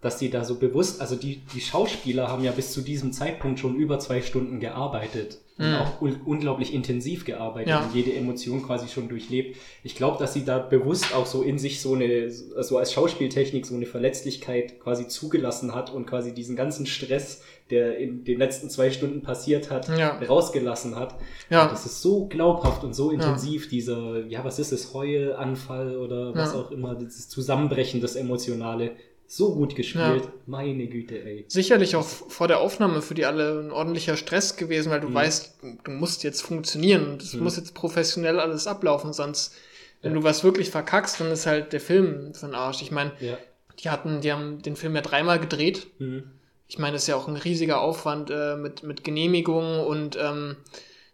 dass 0.00 0.16
die 0.18 0.30
da 0.30 0.44
so 0.44 0.54
bewusst, 0.54 1.00
also 1.00 1.14
die, 1.16 1.42
die 1.54 1.60
Schauspieler 1.60 2.28
haben 2.28 2.42
ja 2.44 2.52
bis 2.52 2.72
zu 2.72 2.80
diesem 2.80 3.12
Zeitpunkt 3.12 3.58
schon 3.60 3.76
über 3.76 3.98
zwei 3.98 4.22
Stunden 4.22 4.58
gearbeitet 4.60 5.38
und 5.58 5.68
Mhm. 5.68 5.74
auch 5.74 6.00
un 6.00 6.16
unglaublich 6.24 6.72
intensiv 6.72 7.26
gearbeitet 7.26 7.68
Ja. 7.68 7.80
und 7.84 7.94
jede 7.94 8.14
Emotion 8.14 8.62
quasi 8.62 8.88
schon 8.88 9.10
durchlebt. 9.10 9.58
Ich 9.84 9.94
glaube, 9.94 10.18
dass 10.18 10.32
sie 10.32 10.46
da 10.46 10.58
bewusst 10.58 11.14
auch 11.14 11.26
so 11.26 11.42
in 11.42 11.58
sich 11.58 11.82
so 11.82 11.92
eine, 11.94 12.30
so 12.30 12.78
als 12.78 12.94
Schauspieltechnik 12.94 13.66
so 13.66 13.74
eine 13.74 13.84
Verletzlichkeit 13.84 14.80
quasi 14.80 15.06
zugelassen 15.06 15.74
hat 15.74 15.92
und 15.92 16.06
quasi 16.06 16.32
diesen 16.32 16.56
ganzen 16.56 16.86
Stress, 16.86 17.42
der 17.68 17.98
in 17.98 18.24
den 18.24 18.38
letzten 18.38 18.70
zwei 18.70 18.90
Stunden 18.90 19.20
passiert 19.22 19.70
hat, 19.70 19.86
Ja. 19.98 20.18
rausgelassen 20.18 20.96
hat. 20.96 21.14
Ja. 21.50 21.64
Und 21.64 21.72
Das 21.72 21.84
ist 21.84 22.00
so 22.00 22.24
glaubhaft 22.26 22.82
und 22.82 22.94
so 22.94 23.10
intensiv, 23.10 23.68
dieser, 23.68 24.24
ja, 24.28 24.42
was 24.42 24.58
ist 24.58 24.72
es, 24.72 24.94
Heulanfall 24.94 25.96
oder 25.98 26.34
was 26.34 26.54
Ja. 26.54 26.60
auch 26.60 26.70
immer, 26.70 26.94
dieses 26.94 27.28
Zusammenbrechen, 27.28 28.00
das 28.00 28.16
Emotionale. 28.16 28.92
So 29.32 29.54
gut 29.54 29.76
gespielt. 29.76 30.24
Meine 30.46 30.88
Güte, 30.88 31.14
ey. 31.24 31.44
sicherlich 31.46 31.94
auch 31.94 32.04
vor 32.04 32.48
der 32.48 32.58
Aufnahme 32.58 33.00
für 33.00 33.14
die 33.14 33.26
alle 33.26 33.60
ein 33.60 33.70
ordentlicher 33.70 34.16
Stress 34.16 34.56
gewesen, 34.56 34.90
weil 34.90 35.00
du 35.00 35.08
Mhm. 35.08 35.14
weißt, 35.14 35.54
du 35.84 35.90
musst 35.92 36.24
jetzt 36.24 36.42
funktionieren 36.42 37.08
und 37.12 37.22
es 37.22 37.34
Mhm. 37.34 37.44
muss 37.44 37.56
jetzt 37.56 37.72
professionell 37.74 38.40
alles 38.40 38.66
ablaufen, 38.66 39.12
sonst, 39.12 39.54
wenn 40.02 40.12
Ja. 40.14 40.18
du 40.18 40.24
was 40.24 40.42
wirklich 40.42 40.70
verkackst, 40.70 41.20
dann 41.20 41.30
ist 41.30 41.46
halt 41.46 41.72
der 41.72 41.80
Film 41.80 42.34
für 42.34 42.46
den 42.46 42.56
Arsch. 42.56 42.82
Ich 42.82 42.90
meine, 42.90 43.12
Ja. 43.20 43.38
die 43.80 43.88
hatten, 43.88 44.20
die 44.20 44.32
haben 44.32 44.62
den 44.62 44.74
Film 44.74 44.96
ja 44.96 45.00
dreimal 45.00 45.38
gedreht. 45.38 45.86
Mhm. 46.00 46.24
Ich 46.66 46.78
meine, 46.80 46.94
das 46.94 47.02
ist 47.02 47.06
ja 47.08 47.14
auch 47.14 47.28
ein 47.28 47.36
riesiger 47.36 47.80
Aufwand 47.80 48.30
äh, 48.30 48.56
mit, 48.56 48.82
mit 48.82 49.04
Genehmigungen 49.04 49.78
und 49.86 50.18
ähm, 50.20 50.56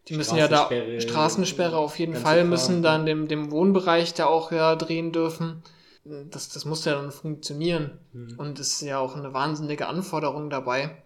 die 0.08 0.14
müssen 0.14 0.38
ja 0.38 0.48
da 0.48 0.70
Straßensperre, 1.00 1.76
auf 1.76 1.98
jeden 1.98 2.14
Fall, 2.14 2.44
müssen 2.44 2.76
ja. 2.76 2.92
da 2.92 2.96
in 2.96 3.04
dem, 3.04 3.28
dem 3.28 3.50
Wohnbereich 3.50 4.14
da 4.14 4.24
auch 4.24 4.52
ja 4.52 4.74
drehen 4.74 5.12
dürfen. 5.12 5.62
Das, 6.30 6.48
das 6.48 6.64
muss 6.64 6.84
ja 6.84 6.94
dann 6.94 7.10
funktionieren. 7.12 7.98
Mhm. 8.12 8.34
Und 8.38 8.58
es 8.60 8.72
ist 8.74 8.80
ja 8.82 8.98
auch 8.98 9.16
eine 9.16 9.32
wahnsinnige 9.32 9.86
Anforderung 9.88 10.50
dabei. 10.50 11.02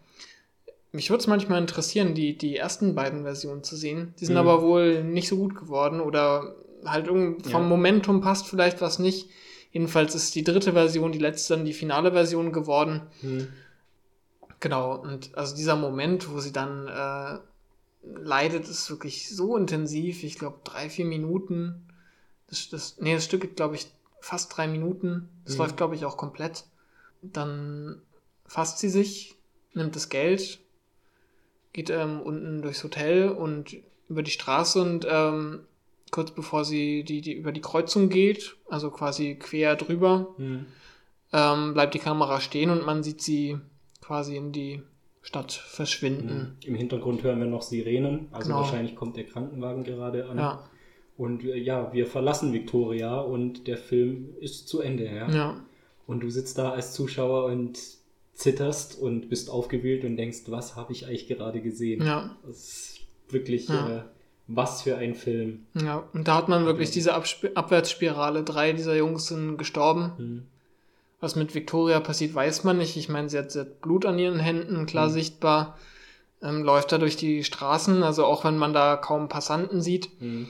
Mich 0.92 1.09
würde 1.11 1.20
es 1.20 1.26
manchmal 1.26 1.61
interessieren, 1.61 2.14
die, 2.14 2.36
die 2.36 2.57
ersten 2.57 2.94
beiden 2.94 3.22
Versionen 3.22 3.62
zu 3.62 3.76
sehen. 3.76 4.14
Die 4.18 4.26
sind 4.26 4.34
Mhm. 4.34 4.40
aber 4.40 4.62
wohl 4.62 5.05
nicht 5.05 5.28
so 5.28 5.36
gut 5.36 5.55
geworden 5.55 6.01
oder 6.01 6.55
halt 6.84 7.07
irgend 7.07 7.44
vom 7.46 7.62
Ja. 7.62 7.68
Momentum 7.68 8.20
passt 8.20 8.46
vielleicht 8.48 8.80
was 8.80 8.98
nicht. 8.98 9.28
Jedenfalls 9.72 10.14
ist 10.16 10.34
die 10.34 10.42
dritte 10.42 10.72
Version, 10.72 11.12
die 11.12 11.18
letzte, 11.20 11.55
dann 11.55 11.64
die 11.64 11.72
finale 11.74 12.11
Version 12.12 12.53
geworden. 12.53 13.03
Mhm. 13.22 13.48
Genau, 14.59 14.96
und 14.96 15.34
also 15.36 15.55
dieser 15.57 15.76
Moment, 15.76 16.30
wo 16.30 16.40
sie 16.40 16.53
dann 16.53 16.88
äh, 16.88 17.38
leidet, 18.18 18.68
ist 18.68 18.90
wirklich 18.90 19.34
so 19.34 19.57
intensiv. 19.57 20.22
Ich 20.24 20.38
glaube, 20.38 20.59
drei, 20.64 20.90
vier 20.90 21.05
Minuten. 21.07 21.86
Das, 22.48 22.68
das, 22.68 22.96
nee, 22.98 23.14
das 23.14 23.24
Stück 23.24 23.42
geht, 23.42 23.57
glaube 23.57 23.76
ich, 23.76 23.86
fast 24.20 24.56
drei 24.56 24.66
Minuten. 24.66 25.28
Das 25.44 25.54
Mhm. 25.54 25.60
läuft, 25.60 25.76
glaube 25.76 25.94
ich, 25.94 26.04
auch 26.04 26.16
komplett. 26.16 26.64
Dann 27.22 28.00
fasst 28.46 28.78
sie 28.78 28.88
sich, 28.88 29.36
nimmt 29.74 29.94
das 29.96 30.08
Geld, 30.08 30.58
geht 31.72 31.90
ähm, 31.90 32.20
unten 32.20 32.62
durchs 32.62 32.82
Hotel 32.82 33.28
und 33.28 33.76
über 34.08 34.22
die 34.22 34.30
Straße 34.30 34.80
und 34.82 35.06
ähm, 35.08 35.60
kurz 36.10 36.32
bevor 36.32 36.64
sie 36.64 37.04
die, 37.04 37.20
die 37.20 37.32
über 37.34 37.52
die 37.52 37.60
Kreuzung 37.60 38.08
geht, 38.08 38.56
also 38.68 38.90
quasi 38.90 39.36
quer 39.36 39.76
drüber, 39.76 40.34
Mhm. 40.38 40.66
ähm, 41.32 41.74
bleibt 41.74 41.94
die 41.94 42.00
Kamera 42.00 42.40
stehen 42.40 42.70
und 42.70 42.84
man 42.84 43.04
sieht 43.04 43.22
sie 43.22 43.58
quasi 44.00 44.36
in 44.36 44.50
die 44.50 44.82
Stadt 45.22 45.52
verschwinden. 45.52 46.56
Im 46.64 46.74
Hintergrund 46.74 47.22
hören 47.22 47.38
wir 47.38 47.46
noch 47.46 47.62
Sirenen, 47.62 48.26
also 48.32 48.48
Genau. 48.48 48.60
wahrscheinlich 48.62 48.96
kommt 48.96 49.16
der 49.16 49.24
Krankenwagen 49.26 49.84
gerade 49.84 50.28
an. 50.28 50.38
Ja, 50.38 50.68
Und 51.20 51.44
äh, 51.44 51.56
ja, 51.58 51.92
wir 51.92 52.06
verlassen 52.06 52.52
Victoria 52.54 53.20
und 53.20 53.66
der 53.66 53.76
Film 53.76 54.30
ist 54.40 54.68
zu 54.68 54.80
Ende, 54.80 55.04
ja. 55.04 55.28
ja, 55.30 55.60
Und 56.06 56.22
du 56.22 56.30
sitzt 56.30 56.56
da 56.56 56.70
als 56.70 56.94
Zuschauer 56.94 57.44
und 57.44 57.78
zitterst 58.32 58.98
und 58.98 59.28
bist 59.28 59.50
aufgewühlt 59.50 60.02
und 60.04 60.16
denkst, 60.16 60.44
was 60.46 60.76
habe 60.76 60.92
ich 60.92 61.06
eigentlich 61.06 61.28
gerade 61.28 61.60
gesehen? 61.60 62.02
ja, 62.06 62.34
Das 62.46 62.56
ist 62.56 63.00
wirklich, 63.28 63.68
Ja. 63.68 63.98
äh, 63.98 64.02
was 64.46 64.80
für 64.82 64.96
ein 64.96 65.14
Film. 65.14 65.66
ja. 65.74 66.02
Und 66.14 66.26
da 66.26 66.36
hat 66.36 66.48
man 66.48 66.64
wirklich 66.64 66.90
diese 66.90 67.12
Absp 67.14 67.50
Abwärtsspirale. 67.54 68.42
Drei 68.42 68.72
dieser 68.72 68.96
Jungs 68.96 69.26
sind 69.28 69.58
gestorben. 69.58 70.12
Hm. 70.16 70.42
Was 71.20 71.36
mit 71.36 71.54
Victoria 71.54 72.00
passiert, 72.00 72.34
weiß 72.34 72.64
man 72.64 72.78
nicht. 72.78 72.96
Ich 72.96 73.10
meine, 73.10 73.28
sie 73.28 73.36
hat, 73.38 73.52
sie 73.52 73.60
hat 73.60 73.82
Blut 73.82 74.06
an 74.06 74.18
ihren 74.18 74.38
Händen, 74.40 74.86
klar 74.86 75.08
Mhm. 75.08 75.12
sichtbar. 75.12 75.76
Ähm, 76.42 76.62
läuft 76.62 76.90
da 76.92 76.96
durch 76.98 77.16
die 77.16 77.44
Straßen, 77.44 78.02
also 78.02 78.24
auch 78.24 78.44
wenn 78.44 78.56
man 78.56 78.72
da 78.72 78.96
kaum 78.96 79.28
Passanten 79.28 79.82
sieht. 79.82 80.08
Hm. 80.18 80.48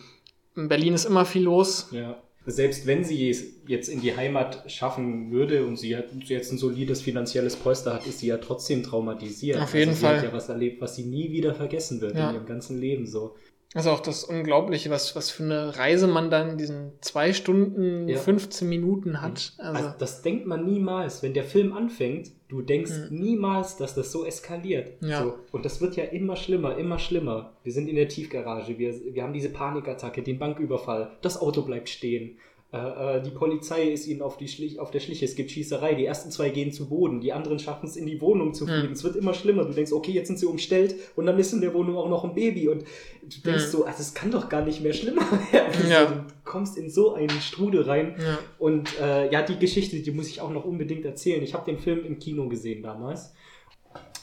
In 0.57 0.69
Berlin 0.69 0.95
ist 0.95 1.05
immer 1.05 1.25
viel 1.25 1.43
los. 1.43 1.89
Ja. 1.93 2.21
Selbst 2.47 2.87
wenn 2.87 3.05
sie 3.05 3.29
es 3.31 3.45
jetzt 3.67 3.89
in 3.89 4.01
die 4.01 4.17
Heimat 4.17 4.65
schaffen 4.71 5.31
würde 5.31 5.65
und 5.67 5.77
sie 5.79 5.95
hat 5.97 6.07
jetzt 6.25 6.51
ein 6.53 6.59
solides 6.59 7.03
finanzielles 7.03 7.55
Polster 7.55 7.95
hat, 7.95 8.07
ist 8.07 8.21
sie 8.21 8.29
ja 8.29 8.39
trotzdem 8.39 8.83
traumatisiert. 8.83 9.61
Auf 9.61 9.75
jeden 9.75 9.91
also 9.91 10.01
sie 10.01 10.07
Fall. 10.07 10.17
hat 10.17 10.25
ja 10.25 10.33
was 10.33 10.49
erlebt, 10.49 10.81
was 10.81 10.97
sie 10.97 11.05
nie 11.05 11.31
wieder 11.33 11.55
vergessen 11.55 12.01
wird 12.01 12.17
Ja. 12.17 12.31
in 12.31 12.37
ihrem 12.37 12.47
ganzen 12.47 12.81
Leben 12.81 13.07
so. 13.07 13.37
Also 13.75 13.91
auch 13.91 14.01
das 14.01 14.25
Unglaubliche, 14.25 14.91
was, 14.91 15.15
was 15.15 15.31
für 15.31 15.45
eine 15.45 15.77
Reise 15.77 16.09
man 16.09 16.29
dann 16.31 16.51
in 16.51 16.59
diesen 16.59 16.93
zwei 17.03 17.33
Stunden, 17.33 18.09
Ja. 18.09 18.19
15 18.19 18.69
Minuten 18.69 19.21
hat. 19.21 19.53
Also, 19.59 19.85
Also 19.85 19.95
das 19.99 20.23
denkt 20.23 20.47
man 20.47 20.65
niemals, 20.65 21.23
wenn 21.23 21.35
der 21.35 21.45
Film 21.45 21.73
anfängt. 21.73 22.33
Du 22.51 22.63
denkst 22.63 22.91
Mhm. 23.11 23.19
niemals, 23.21 23.77
dass 23.77 23.95
das 23.95 24.11
so 24.11 24.25
eskaliert. 24.27 24.93
Ja. 25.01 25.23
So. 25.23 25.35
Und 25.53 25.65
das 25.65 25.81
wird 25.81 25.95
ja 25.97 26.05
immer 26.05 26.35
schlimmer, 26.35 26.77
immer 26.77 26.99
schlimmer. 26.99 27.53
Wir 27.63 27.73
sind 27.73 27.89
in 27.89 27.95
der 27.97 28.09
Tiefgarage, 28.09 28.77
wir, 28.79 28.93
wir 29.15 29.23
haben 29.23 29.33
diese 29.33 29.51
Panikattacke, 29.51 30.23
den 30.23 30.39
Banküberfall, 30.39 31.13
das 31.23 31.41
Auto 31.41 31.63
bleibt 31.63 31.89
stehen. 31.89 32.39
Äh, 32.73 33.19
äh, 33.19 33.23
die 33.23 33.31
Polizei 33.31 33.85
ist 33.91 34.07
ihnen 34.07 34.23
auf, 34.23 34.37
die 34.37 34.47
Schlich, 34.47 34.79
auf 34.79 34.91
der 34.93 35.01
Schliche, 35.01 35.25
es 35.25 35.35
gibt 35.35 35.51
Schießerei, 35.51 35.95
die 35.95 36.05
ersten 36.05 36.31
zwei 36.31 36.51
gehen 36.51 36.71
zu 36.73 36.89
Boden, 36.89 37.21
die 37.21 37.33
anderen 37.33 37.59
schaffen 37.59 37.87
es 37.87 37.97
in 37.97 38.07
die 38.07 38.21
Wohnung 38.21 38.53
zu 38.55 38.65
fliehen. 38.67 38.87
Mhm. 38.87 38.93
Es 38.93 39.03
wird 39.05 39.17
immer 39.17 39.35
schlimmer. 39.35 39.65
Du 39.65 39.73
denkst, 39.73 39.93
okay, 39.93 40.13
jetzt 40.13 40.29
sind 40.29 40.39
sie 40.39 40.47
umstellt 40.47 40.95
und 41.17 41.27
dann 41.27 41.37
ist 41.39 41.53
in 41.53 41.61
der 41.61 41.73
Wohnung 41.75 41.97
auch 41.97 42.09
noch 42.09 42.23
ein 42.25 42.35
Baby. 42.35 42.69
Und 42.69 42.83
du 43.23 43.41
denkst 43.45 43.67
Mhm. 43.67 43.71
so, 43.71 43.85
also 43.85 44.01
es 44.01 44.15
kann 44.15 44.31
doch 44.31 44.49
gar 44.49 44.65
nicht 44.65 44.83
mehr 44.83 44.93
schlimmer 44.93 45.23
werden. 45.53 45.91
Ja. 45.91 46.27
Kommst 46.45 46.77
in 46.77 46.91
so 46.91 47.15
einen 47.15 47.31
Strudel 47.31 47.83
rein. 47.83 48.17
ja. 48.19 48.39
Und 48.59 48.99
äh, 49.01 49.31
ja, 49.31 49.43
die 49.43 49.59
Geschichte, 49.59 50.01
die 50.01 50.11
muss 50.11 50.29
ich 50.29 50.41
auch 50.41 50.51
noch 50.51 50.65
unbedingt 50.65 51.05
erzählen. 51.05 51.43
Ich 51.43 51.55
habe 51.55 51.65
den 51.65 51.79
Film 51.79 52.05
im 52.05 52.19
Kino 52.19 52.49
gesehen 52.49 52.83
damals. 52.83 53.35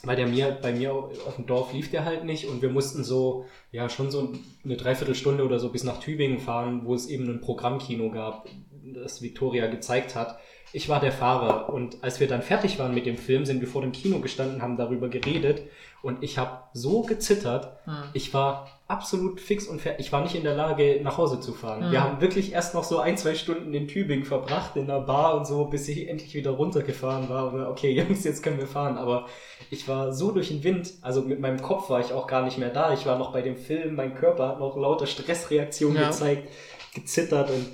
Weil 0.04 0.16
der 0.16 0.28
mir, 0.28 0.56
bei 0.62 0.72
mir 0.72 0.94
auf 0.94 1.36
dem 1.36 1.46
Dorf 1.46 1.72
lief 1.72 1.90
der 1.90 2.04
halt 2.04 2.24
nicht 2.24 2.46
und 2.46 2.62
wir 2.62 2.70
mussten 2.70 3.02
so, 3.02 3.46
ja, 3.72 3.88
schon 3.88 4.12
so 4.12 4.32
eine 4.64 4.76
Dreiviertelstunde 4.76 5.44
oder 5.44 5.58
so 5.58 5.70
bis 5.70 5.82
nach 5.82 5.98
Tübingen 5.98 6.38
fahren, 6.38 6.82
wo 6.84 6.94
es 6.94 7.08
eben 7.08 7.28
ein 7.28 7.40
Programmkino 7.40 8.10
gab, 8.10 8.48
das 8.94 9.22
Victoria 9.22 9.66
gezeigt 9.66 10.14
hat. 10.14 10.38
Ich 10.72 10.88
war 10.88 11.00
der 11.00 11.12
Fahrer 11.12 11.72
und 11.72 12.02
als 12.02 12.20
wir 12.20 12.28
dann 12.28 12.42
fertig 12.42 12.78
waren 12.78 12.94
mit 12.94 13.06
dem 13.06 13.16
Film, 13.16 13.46
sind 13.46 13.60
wir 13.60 13.68
vor 13.68 13.82
dem 13.82 13.92
Kino 13.92 14.20
gestanden, 14.20 14.62
haben 14.62 14.76
darüber 14.76 15.08
geredet 15.08 15.62
und 16.02 16.22
ich 16.22 16.38
habe 16.38 16.62
so 16.72 17.02
gezittert. 17.02 17.72
Hm. 17.84 17.94
Ich 18.12 18.34
war 18.34 18.68
absolut 18.88 19.40
fix 19.40 19.66
und 19.66 19.80
fertig. 19.80 20.06
Ich 20.06 20.12
war 20.12 20.22
nicht 20.22 20.34
in 20.34 20.42
der 20.44 20.54
Lage, 20.54 21.00
nach 21.02 21.18
Hause 21.18 21.40
zu 21.40 21.52
fahren. 21.52 21.88
Mhm. 21.88 21.92
Wir 21.92 22.02
haben 22.02 22.20
wirklich 22.22 22.52
erst 22.52 22.74
noch 22.74 22.84
so 22.84 22.98
ein, 22.98 23.18
zwei 23.18 23.34
Stunden 23.34 23.72
in 23.74 23.86
Tübingen 23.86 24.24
verbracht, 24.24 24.76
in 24.76 24.84
einer 24.84 25.00
Bar 25.00 25.36
und 25.36 25.46
so, 25.46 25.66
bis 25.66 25.86
ich 25.88 26.08
endlich 26.08 26.34
wieder 26.34 26.52
runtergefahren 26.52 27.28
war. 27.28 27.52
Und 27.52 27.60
okay, 27.66 27.90
Jungs, 28.08 28.24
jetzt 28.24 28.42
können 28.42 28.58
wir 28.58 28.66
fahren. 28.66 28.96
Aber 28.96 29.26
ich 29.70 29.86
war 29.88 30.12
so 30.14 30.32
durch 30.32 30.48
den 30.48 30.64
Wind, 30.64 30.94
also 31.02 31.20
mit 31.20 31.38
meinem 31.38 31.60
Kopf 31.60 31.90
war 31.90 32.00
ich 32.00 32.12
auch 32.12 32.26
gar 32.26 32.42
nicht 32.44 32.56
mehr 32.56 32.70
da. 32.70 32.94
Ich 32.94 33.04
war 33.04 33.18
noch 33.18 33.32
bei 33.32 33.42
dem 33.42 33.56
Film, 33.56 33.94
mein 33.94 34.14
Körper 34.14 34.48
hat 34.48 34.58
noch 34.58 34.76
lauter 34.76 35.06
Stressreaktionen 35.06 36.00
Ja. 36.00 36.08
gezeigt, 36.08 36.48
gezittert 36.94 37.50
und 37.50 37.66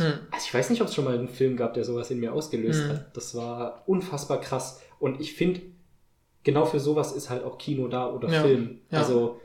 Hm. 0.00 0.12
also 0.30 0.44
ich 0.46 0.54
weiß 0.54 0.70
nicht, 0.70 0.80
ob 0.82 0.88
es 0.88 0.94
schon 0.94 1.04
mal 1.04 1.14
einen 1.18 1.28
Film 1.28 1.56
gab, 1.56 1.74
der 1.74 1.84
sowas 1.84 2.10
in 2.10 2.20
mir 2.20 2.32
ausgelöst 2.32 2.84
Mhm. 2.84 2.88
hat. 2.88 3.16
Das 3.16 3.34
war 3.34 3.84
unfassbar 3.86 4.40
krass. 4.40 4.80
Und 4.98 5.20
ich 5.20 5.34
finde, 5.34 5.60
genau 6.44 6.64
für 6.64 6.80
sowas 6.80 7.12
ist 7.12 7.30
halt 7.30 7.44
auch 7.44 7.58
Kino 7.58 7.88
da 7.88 8.10
oder 8.10 8.28
Ja, 8.30 8.42
Film. 8.42 8.80
ja. 8.90 8.98
Also, 8.98 9.40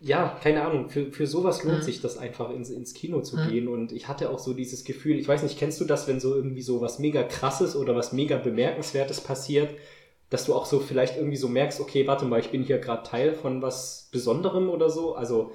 ja, 0.00 0.38
keine 0.42 0.64
Ahnung, 0.64 0.88
für, 0.88 1.10
für 1.10 1.26
sowas 1.26 1.64
lohnt 1.64 1.78
Mhm. 1.78 1.82
sich 1.82 2.00
das 2.00 2.16
einfach 2.18 2.50
ins, 2.50 2.70
ins 2.70 2.94
Kino 2.94 3.22
zu 3.22 3.38
Mhm. 3.38 3.48
gehen. 3.48 3.68
Und 3.68 3.92
ich 3.92 4.06
hatte 4.08 4.30
auch 4.30 4.38
so 4.38 4.52
dieses 4.54 4.84
Gefühl, 4.84 5.18
ich 5.18 5.26
weiß 5.26 5.42
nicht, 5.42 5.58
kennst 5.58 5.80
du 5.80 5.84
das, 5.84 6.06
wenn 6.06 6.20
so 6.20 6.34
irgendwie 6.34 6.62
so 6.62 6.80
was 6.80 6.98
mega 6.98 7.22
krasses 7.24 7.74
oder 7.74 7.96
was 7.96 8.12
mega 8.12 8.36
bemerkenswertes 8.36 9.20
passiert, 9.20 9.70
dass 10.30 10.46
du 10.46 10.54
auch 10.54 10.66
so 10.66 10.80
vielleicht 10.80 11.16
irgendwie 11.16 11.36
so 11.36 11.48
merkst, 11.48 11.80
okay, 11.80 12.06
warte 12.06 12.24
mal, 12.24 12.40
ich 12.40 12.50
bin 12.50 12.62
hier 12.62 12.78
gerade 12.78 13.02
Teil 13.08 13.34
von 13.34 13.62
was 13.62 14.08
Besonderem 14.12 14.68
oder 14.70 14.90
so. 14.90 15.14
Also, 15.16 15.52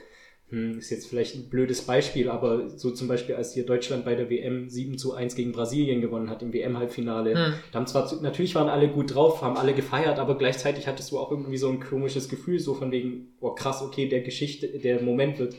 hm, 0.52 0.80
ist 0.80 0.90
jetzt 0.90 1.08
vielleicht 1.08 1.36
ein 1.36 1.50
blödes 1.50 1.84
Beispiel, 1.84 2.28
aber 2.28 2.70
so 2.70 2.90
zum 2.90 3.08
Beispiel, 3.08 3.36
als 3.36 3.54
hier 3.54 3.66
Deutschland 3.66 4.04
bei 4.04 4.16
der 4.16 4.32
WM 4.32 4.68
7 4.68 4.98
zu 4.98 5.14
1 5.14 5.36
gegen 5.36 5.52
Brasilien 5.52 6.02
gewonnen 6.02 6.30
hat 6.30 6.42
im 6.42 6.54
WM-Halbfinale. 6.54 7.36
Hm. 7.36 7.54
Da 7.72 7.80
haben 7.80 7.86
zwar, 7.86 8.12
natürlich 8.22 8.56
waren 8.56 8.68
alle 8.68 8.88
gut 8.88 9.14
drauf, 9.14 9.44
haben 9.44 9.58
alle 9.58 9.76
gefeiert, 9.76 10.18
aber 10.18 10.38
gleichzeitig 10.40 10.88
hattest 10.88 11.12
du 11.12 11.20
auch 11.20 11.30
irgendwie 11.30 11.58
so 11.58 11.70
ein 11.70 11.80
komisches 11.80 12.30
Gefühl, 12.30 12.60
so 12.60 12.74
von 12.74 12.92
wegen, 12.92 13.28
oh 13.42 13.52
krass, 13.52 13.84
okay, 13.84 14.08
der 14.10 14.22
Geschichte, 14.22 14.68
der 14.68 15.04
Moment 15.04 15.38
wird 15.38 15.56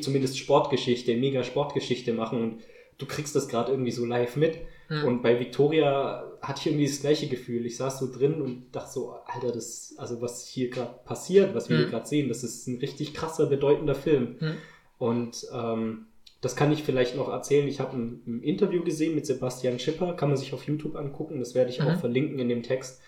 zumindest 0.00 0.38
Sportgeschichte, 0.38 1.16
mega 1.16 1.44
Sportgeschichte 1.44 2.12
machen 2.12 2.42
und 2.42 2.54
du 3.02 3.06
kriegst 3.06 3.34
das 3.36 3.48
gerade 3.48 3.70
irgendwie 3.72 3.90
so 3.90 4.04
live 4.06 4.36
mit. 4.36 4.58
Hm. 4.88 5.04
Und 5.04 5.22
bei 5.22 5.38
Victoria 5.38 6.24
hatte 6.40 6.60
ich 6.60 6.66
irgendwie 6.66 6.86
das 6.86 7.00
gleiche 7.00 7.28
Gefühl. 7.28 7.66
Ich 7.66 7.76
saß 7.76 7.98
so 7.98 8.10
drin 8.10 8.40
und 8.40 8.66
dachte 8.72 8.92
so, 8.92 9.14
Alter, 9.26 9.52
das, 9.52 9.94
also 9.98 10.20
was 10.22 10.46
hier 10.46 10.70
gerade 10.70 10.94
passiert, 11.04 11.54
was 11.54 11.68
wir 11.68 11.76
Hm. 11.76 11.82
hier 11.84 11.90
gerade 11.90 12.06
sehen, 12.08 12.28
das 12.28 12.42
ist 12.44 12.66
ein 12.68 12.78
richtig 12.78 13.14
krasser, 13.14 13.46
bedeutender 13.46 13.94
Film. 13.94 14.36
Hm. 14.38 14.52
Und 14.98 15.46
ähm, 15.52 16.06
das 16.40 16.56
kann 16.56 16.72
ich 16.72 16.82
vielleicht 16.82 17.16
noch 17.16 17.28
erzählen. 17.28 17.68
Ich 17.68 17.78
habe 17.80 17.96
ein, 17.96 18.22
ein 18.26 18.42
Interview 18.42 18.82
gesehen 18.84 19.14
mit 19.14 19.26
Sebastian 19.26 19.78
Schipper, 19.78 20.14
kann 20.14 20.28
man 20.28 20.36
sich 20.38 20.52
auf 20.54 20.64
YouTube 20.64 20.96
angucken. 20.96 21.38
Das 21.38 21.54
werde 21.54 21.70
ich 21.70 21.80
auch 21.82 21.92
Mhm. 21.94 21.98
verlinken 21.98 22.38
in 22.40 22.48
dem 22.48 22.62
Text, 22.64 23.00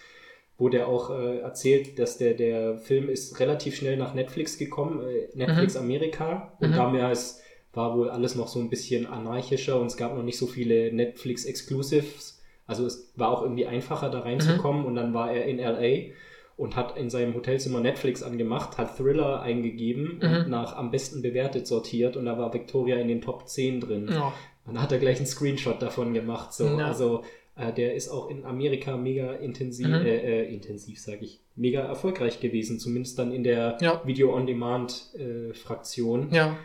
wo 0.57 0.68
der 0.68 0.86
auch 0.86 1.11
äh, 1.11 1.38
erzählt, 1.38 1.99
dass 1.99 2.16
der, 2.16 2.34
der 2.34 2.78
Film 2.78 3.09
ist 3.09 3.40
relativ 3.40 3.74
schnell 3.74 3.97
nach 3.97 4.14
Netflix 4.14 4.57
gekommen, 4.57 5.01
äh, 5.05 5.28
Netflix 5.34 5.76
Amerika. 5.76 6.53
Und 6.61 6.70
Mhm. 6.70 6.74
damals 6.76 7.40
war 7.75 7.97
wohl 7.97 8.11
alles 8.11 8.35
noch 8.35 8.49
so 8.49 8.61
ein 8.61 8.70
bisschen 8.70 9.07
anarchischer 9.07 9.81
und 9.81 9.87
es 9.87 9.97
gab 9.97 10.14
noch 10.16 10.22
nicht 10.22 10.39
so 10.39 10.47
viele 10.47 10.93
Netflix 10.93 11.45
Exclusives. 11.45 12.43
Also 12.66 12.87
es 12.87 13.12
war 13.16 13.31
auch 13.31 13.43
irgendwie 13.43 13.66
einfacher 13.66 14.11
da 14.11 14.20
reinzukommen 14.20 14.85
und 14.87 14.95
dann 14.95 15.12
war 15.12 15.33
er 15.33 15.45
in 15.47 15.59
LA 15.59 16.12
und 16.57 16.77
hat 16.77 16.97
in 16.97 17.11
seinem 17.11 17.35
Hotelzimmer 17.35 17.81
Netflix 17.81 18.22
angemacht, 18.22 18.79
hat 18.79 18.97
Thriller 18.97 19.43
eingegeben 19.43 20.20
und 20.22 20.45
Mhm. 20.45 20.51
nach 20.51 20.77
am 20.77 20.91
besten 20.91 21.20
bewertet 21.20 21.66
sortiert 21.66 22.16
und 22.16 22.25
da 22.27 22.39
war 22.39 22.55
Victoria 22.55 22.97
in 22.97 23.09
den 23.09 23.20
Top 23.20 23.49
10 23.49 23.81
drin. 23.81 24.09
Ja. 24.11 24.33
Und 24.64 24.75
dann 24.75 24.83
hat 24.83 24.93
er 24.93 24.99
gleich 24.99 25.18
einen 25.18 25.27
Screenshot 25.27 25.83
davon 25.83 26.14
gemacht. 26.14 26.55
So. 26.55 26.64
Ja. 26.64 26.87
Also 26.87 27.22
äh, 27.57 27.72
der 27.72 27.95
ist 27.95 28.09
auch 28.09 28.31
in 28.31 28.45
Amerika 28.45 28.97
mega 28.97 29.33
intensiv, 29.35 29.87
Mhm. 29.89 29.95
äh, 29.95 30.43
äh, 30.43 30.53
intensiv 30.53 30.99
sage 31.01 31.25
ich, 31.25 31.41
mega 31.55 31.81
erfolgreich 31.83 32.41
gewesen, 32.41 32.81
zumindest 32.81 33.16
dann 33.18 33.31
in 33.33 33.45
der 33.45 33.77
Ja. 33.81 34.01
Video-on-Demand-Fraktion. 34.05 36.29
Ja. 36.33 36.57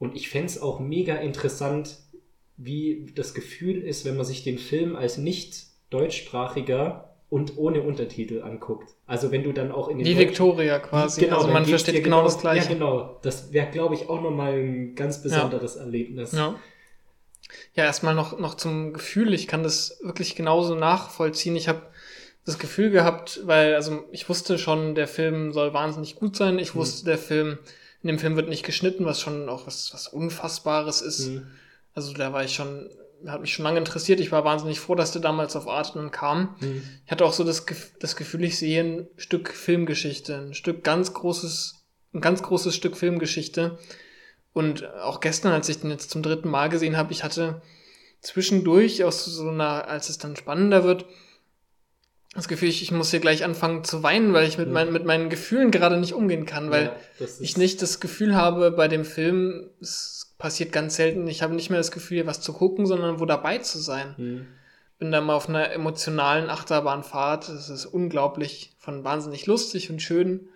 Und 0.00 0.16
ich 0.16 0.28
fänd's 0.30 0.60
auch 0.60 0.80
mega 0.80 1.14
interessant, 1.14 1.98
wie 2.56 3.06
das 3.14 3.32
Gefühl 3.34 3.80
ist, 3.82 4.04
wenn 4.04 4.16
man 4.16 4.26
sich 4.26 4.42
den 4.42 4.58
Film 4.58 4.96
als 4.96 5.16
nicht 5.18 5.66
deutschsprachiger 5.90 7.14
und 7.28 7.56
ohne 7.56 7.82
Untertitel 7.82 8.42
anguckt. 8.42 8.90
Also 9.06 9.30
wenn 9.30 9.44
du 9.44 9.52
dann 9.52 9.70
auch 9.70 9.86
in 9.88 9.98
den 9.98 10.06
Deutsch- 10.06 10.18
Victoria 10.18 10.78
quasi. 10.80 11.20
Genau, 11.20 11.36
also 11.36 11.48
man 11.48 11.64
versteht 11.64 11.94
dir 11.94 12.02
genau 12.02 12.24
das 12.24 12.40
Gleiche. 12.40 12.64
Ja, 12.68 12.74
genau. 12.74 13.18
Das 13.22 13.52
wäre, 13.52 13.70
glaube 13.70 13.94
ich, 13.94 14.08
auch 14.08 14.20
nochmal 14.20 14.54
ein 14.54 14.94
ganz 14.96 15.22
besonderes 15.22 15.76
Erlebnis. 15.76 16.32
Ja. 16.32 16.56
Ja, 17.74 17.84
erstmal 17.84 18.14
noch, 18.14 18.38
noch 18.38 18.54
zum 18.54 18.92
Gefühl. 18.92 19.32
Ich 19.34 19.46
kann 19.46 19.62
das 19.62 19.98
wirklich 20.02 20.34
genauso 20.34 20.74
nachvollziehen. 20.74 21.56
Ich 21.56 21.68
habe 21.68 21.82
das 22.44 22.58
Gefühl 22.58 22.90
gehabt, 22.90 23.40
weil, 23.44 23.74
also 23.74 24.04
ich 24.12 24.28
wusste 24.28 24.58
schon, 24.58 24.94
der 24.94 25.06
Film 25.08 25.52
soll 25.52 25.72
wahnsinnig 25.72 26.16
gut 26.16 26.36
sein. 26.36 26.58
Ich 26.58 26.74
Mhm. 26.74 26.78
wusste, 26.80 27.04
der 27.06 27.18
Film, 27.18 27.58
in 28.02 28.08
dem 28.08 28.18
Film 28.18 28.36
wird 28.36 28.48
nicht 28.48 28.64
geschnitten, 28.64 29.04
was 29.04 29.20
schon 29.20 29.48
auch 29.48 29.66
was, 29.66 29.92
was 29.92 30.08
Unfassbares 30.08 31.02
ist. 31.02 31.28
Mhm. 31.28 31.46
Also 31.94 32.12
da 32.14 32.32
war 32.32 32.44
ich 32.44 32.54
schon, 32.54 32.88
hat 33.26 33.40
mich 33.40 33.52
schon 33.52 33.64
lange 33.64 33.78
interessiert. 33.78 34.20
Ich 34.20 34.32
war 34.32 34.44
wahnsinnig 34.44 34.80
froh, 34.80 34.94
dass 34.94 35.12
der 35.12 35.20
damals 35.20 35.54
auf 35.56 35.68
Arte 35.68 35.92
dann 35.94 36.10
kam. 36.10 36.56
Mhm. 36.60 36.82
Ich 37.04 37.12
hatte 37.12 37.24
auch 37.24 37.32
so 37.32 37.44
das, 37.44 37.66
das 37.98 38.16
Gefühl, 38.16 38.44
ich 38.44 38.58
sehe 38.58 38.82
ein 38.82 39.08
Stück 39.16 39.50
Filmgeschichte, 39.52 40.36
ein 40.36 40.54
Stück 40.54 40.82
ganz 40.82 41.12
großes, 41.12 41.84
ein 42.14 42.20
ganz 42.20 42.42
großes 42.42 42.74
Stück 42.74 42.96
Filmgeschichte. 42.96 43.78
Und 44.52 44.88
auch 44.94 45.20
gestern, 45.20 45.52
als 45.52 45.68
ich 45.68 45.80
den 45.80 45.90
jetzt 45.90 46.10
zum 46.10 46.22
dritten 46.22 46.48
Mal 46.48 46.68
gesehen 46.68 46.96
habe, 46.96 47.12
ich 47.12 47.22
hatte 47.22 47.62
zwischendurch 48.20 49.04
aus 49.04 49.24
so 49.24 49.48
einer, 49.48 49.88
als 49.88 50.08
es 50.08 50.18
dann 50.18 50.36
spannender 50.36 50.84
wird, 50.84 51.06
das 52.34 52.46
Gefühl, 52.48 52.68
ich, 52.68 52.82
ich 52.82 52.92
muss 52.92 53.10
hier 53.10 53.20
gleich 53.20 53.44
anfangen 53.44 53.82
zu 53.84 54.02
weinen, 54.02 54.32
weil 54.32 54.46
ich 54.46 54.56
mit, 54.56 54.68
Ja. 54.68 54.72
meinen 54.72 54.92
mit 54.92 55.04
meinen 55.04 55.30
Gefühlen 55.30 55.70
gerade 55.70 55.96
nicht 55.98 56.14
umgehen 56.14 56.46
kann, 56.46 56.70
weil 56.70 56.92
Ja, 57.18 57.26
ich 57.40 57.56
nicht 57.56 57.82
das 57.82 57.98
Gefühl 58.00 58.36
habe, 58.36 58.70
bei 58.70 58.86
dem 58.88 59.04
Film, 59.04 59.68
es 59.80 60.34
passiert 60.38 60.72
ganz 60.72 60.96
selten. 60.96 61.26
Ich 61.26 61.42
habe 61.42 61.54
nicht 61.54 61.70
mehr 61.70 61.80
das 61.80 61.90
Gefühl, 61.90 62.18
hier 62.18 62.26
was 62.26 62.40
zu 62.40 62.52
gucken, 62.52 62.86
sondern 62.86 63.18
wo 63.20 63.26
dabei 63.26 63.58
zu 63.58 63.78
sein. 63.78 64.14
Mhm. 64.16 64.46
Bin 64.98 65.10
da 65.10 65.20
mal 65.20 65.34
auf 65.34 65.48
einer 65.48 65.72
emotionalen 65.72 66.50
Achterbahnfahrt. 66.50 67.48
Das 67.48 67.68
ist 67.68 67.86
unglaublich, 67.86 68.74
von 68.78 69.02
wahnsinnig 69.02 69.46
lustig 69.46 69.90
und 69.90 70.00
schön 70.00 70.48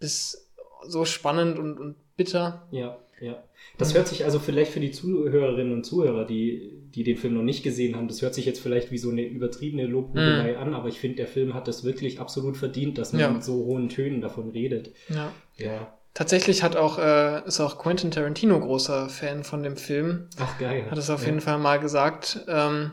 bis 0.00 0.48
so 0.86 1.04
spannend 1.04 1.58
und, 1.58 1.78
und 1.78 1.96
bitter. 2.16 2.66
Ja, 2.70 2.98
ja. 3.20 3.42
Das 3.76 3.94
hört 3.94 4.08
sich 4.08 4.24
also 4.24 4.40
vielleicht 4.40 4.72
für 4.72 4.80
die 4.80 4.90
Zuhörerinnen 4.90 5.72
und 5.72 5.84
Zuhörer, 5.84 6.24
die, 6.24 6.72
die 6.94 7.04
den 7.04 7.16
Film 7.16 7.34
noch 7.34 7.42
nicht 7.42 7.62
gesehen 7.62 7.94
haben, 7.94 8.08
das 8.08 8.22
hört 8.22 8.34
sich 8.34 8.44
jetzt 8.44 8.60
vielleicht 8.60 8.90
wie 8.90 8.98
so 8.98 9.10
eine 9.10 9.22
übertriebene 9.22 9.86
Lobhudelei 9.86 10.58
an, 10.58 10.74
aber 10.74 10.88
ich 10.88 10.98
finde, 10.98 11.18
der 11.18 11.28
Film 11.28 11.54
hat 11.54 11.68
das 11.68 11.84
wirklich 11.84 12.18
absolut 12.18 12.56
verdient, 12.56 12.98
dass 12.98 13.12
man 13.12 13.20
Ja. 13.20 13.30
mit 13.30 13.44
so 13.44 13.54
hohen 13.64 13.88
Tönen 13.88 14.20
davon 14.20 14.50
redet. 14.50 14.92
Ja. 15.08 15.32
Ja. 15.56 15.92
Tatsächlich 16.14 16.64
hat 16.64 16.74
auch, 16.74 16.98
äh, 16.98 17.46
ist 17.46 17.60
auch 17.60 17.78
Quentin 17.78 18.10
Tarantino 18.10 18.58
großer 18.58 19.08
Fan 19.08 19.44
von 19.44 19.62
dem 19.62 19.76
Film. 19.76 20.26
Ach, 20.40 20.58
geil. 20.58 20.86
Hat 20.90 20.98
es 20.98 21.10
auf 21.10 21.20
ja. 21.20 21.26
jeden 21.28 21.40
Fall 21.40 21.58
mal 21.58 21.78
gesagt. 21.78 22.40
Ähm, 22.48 22.90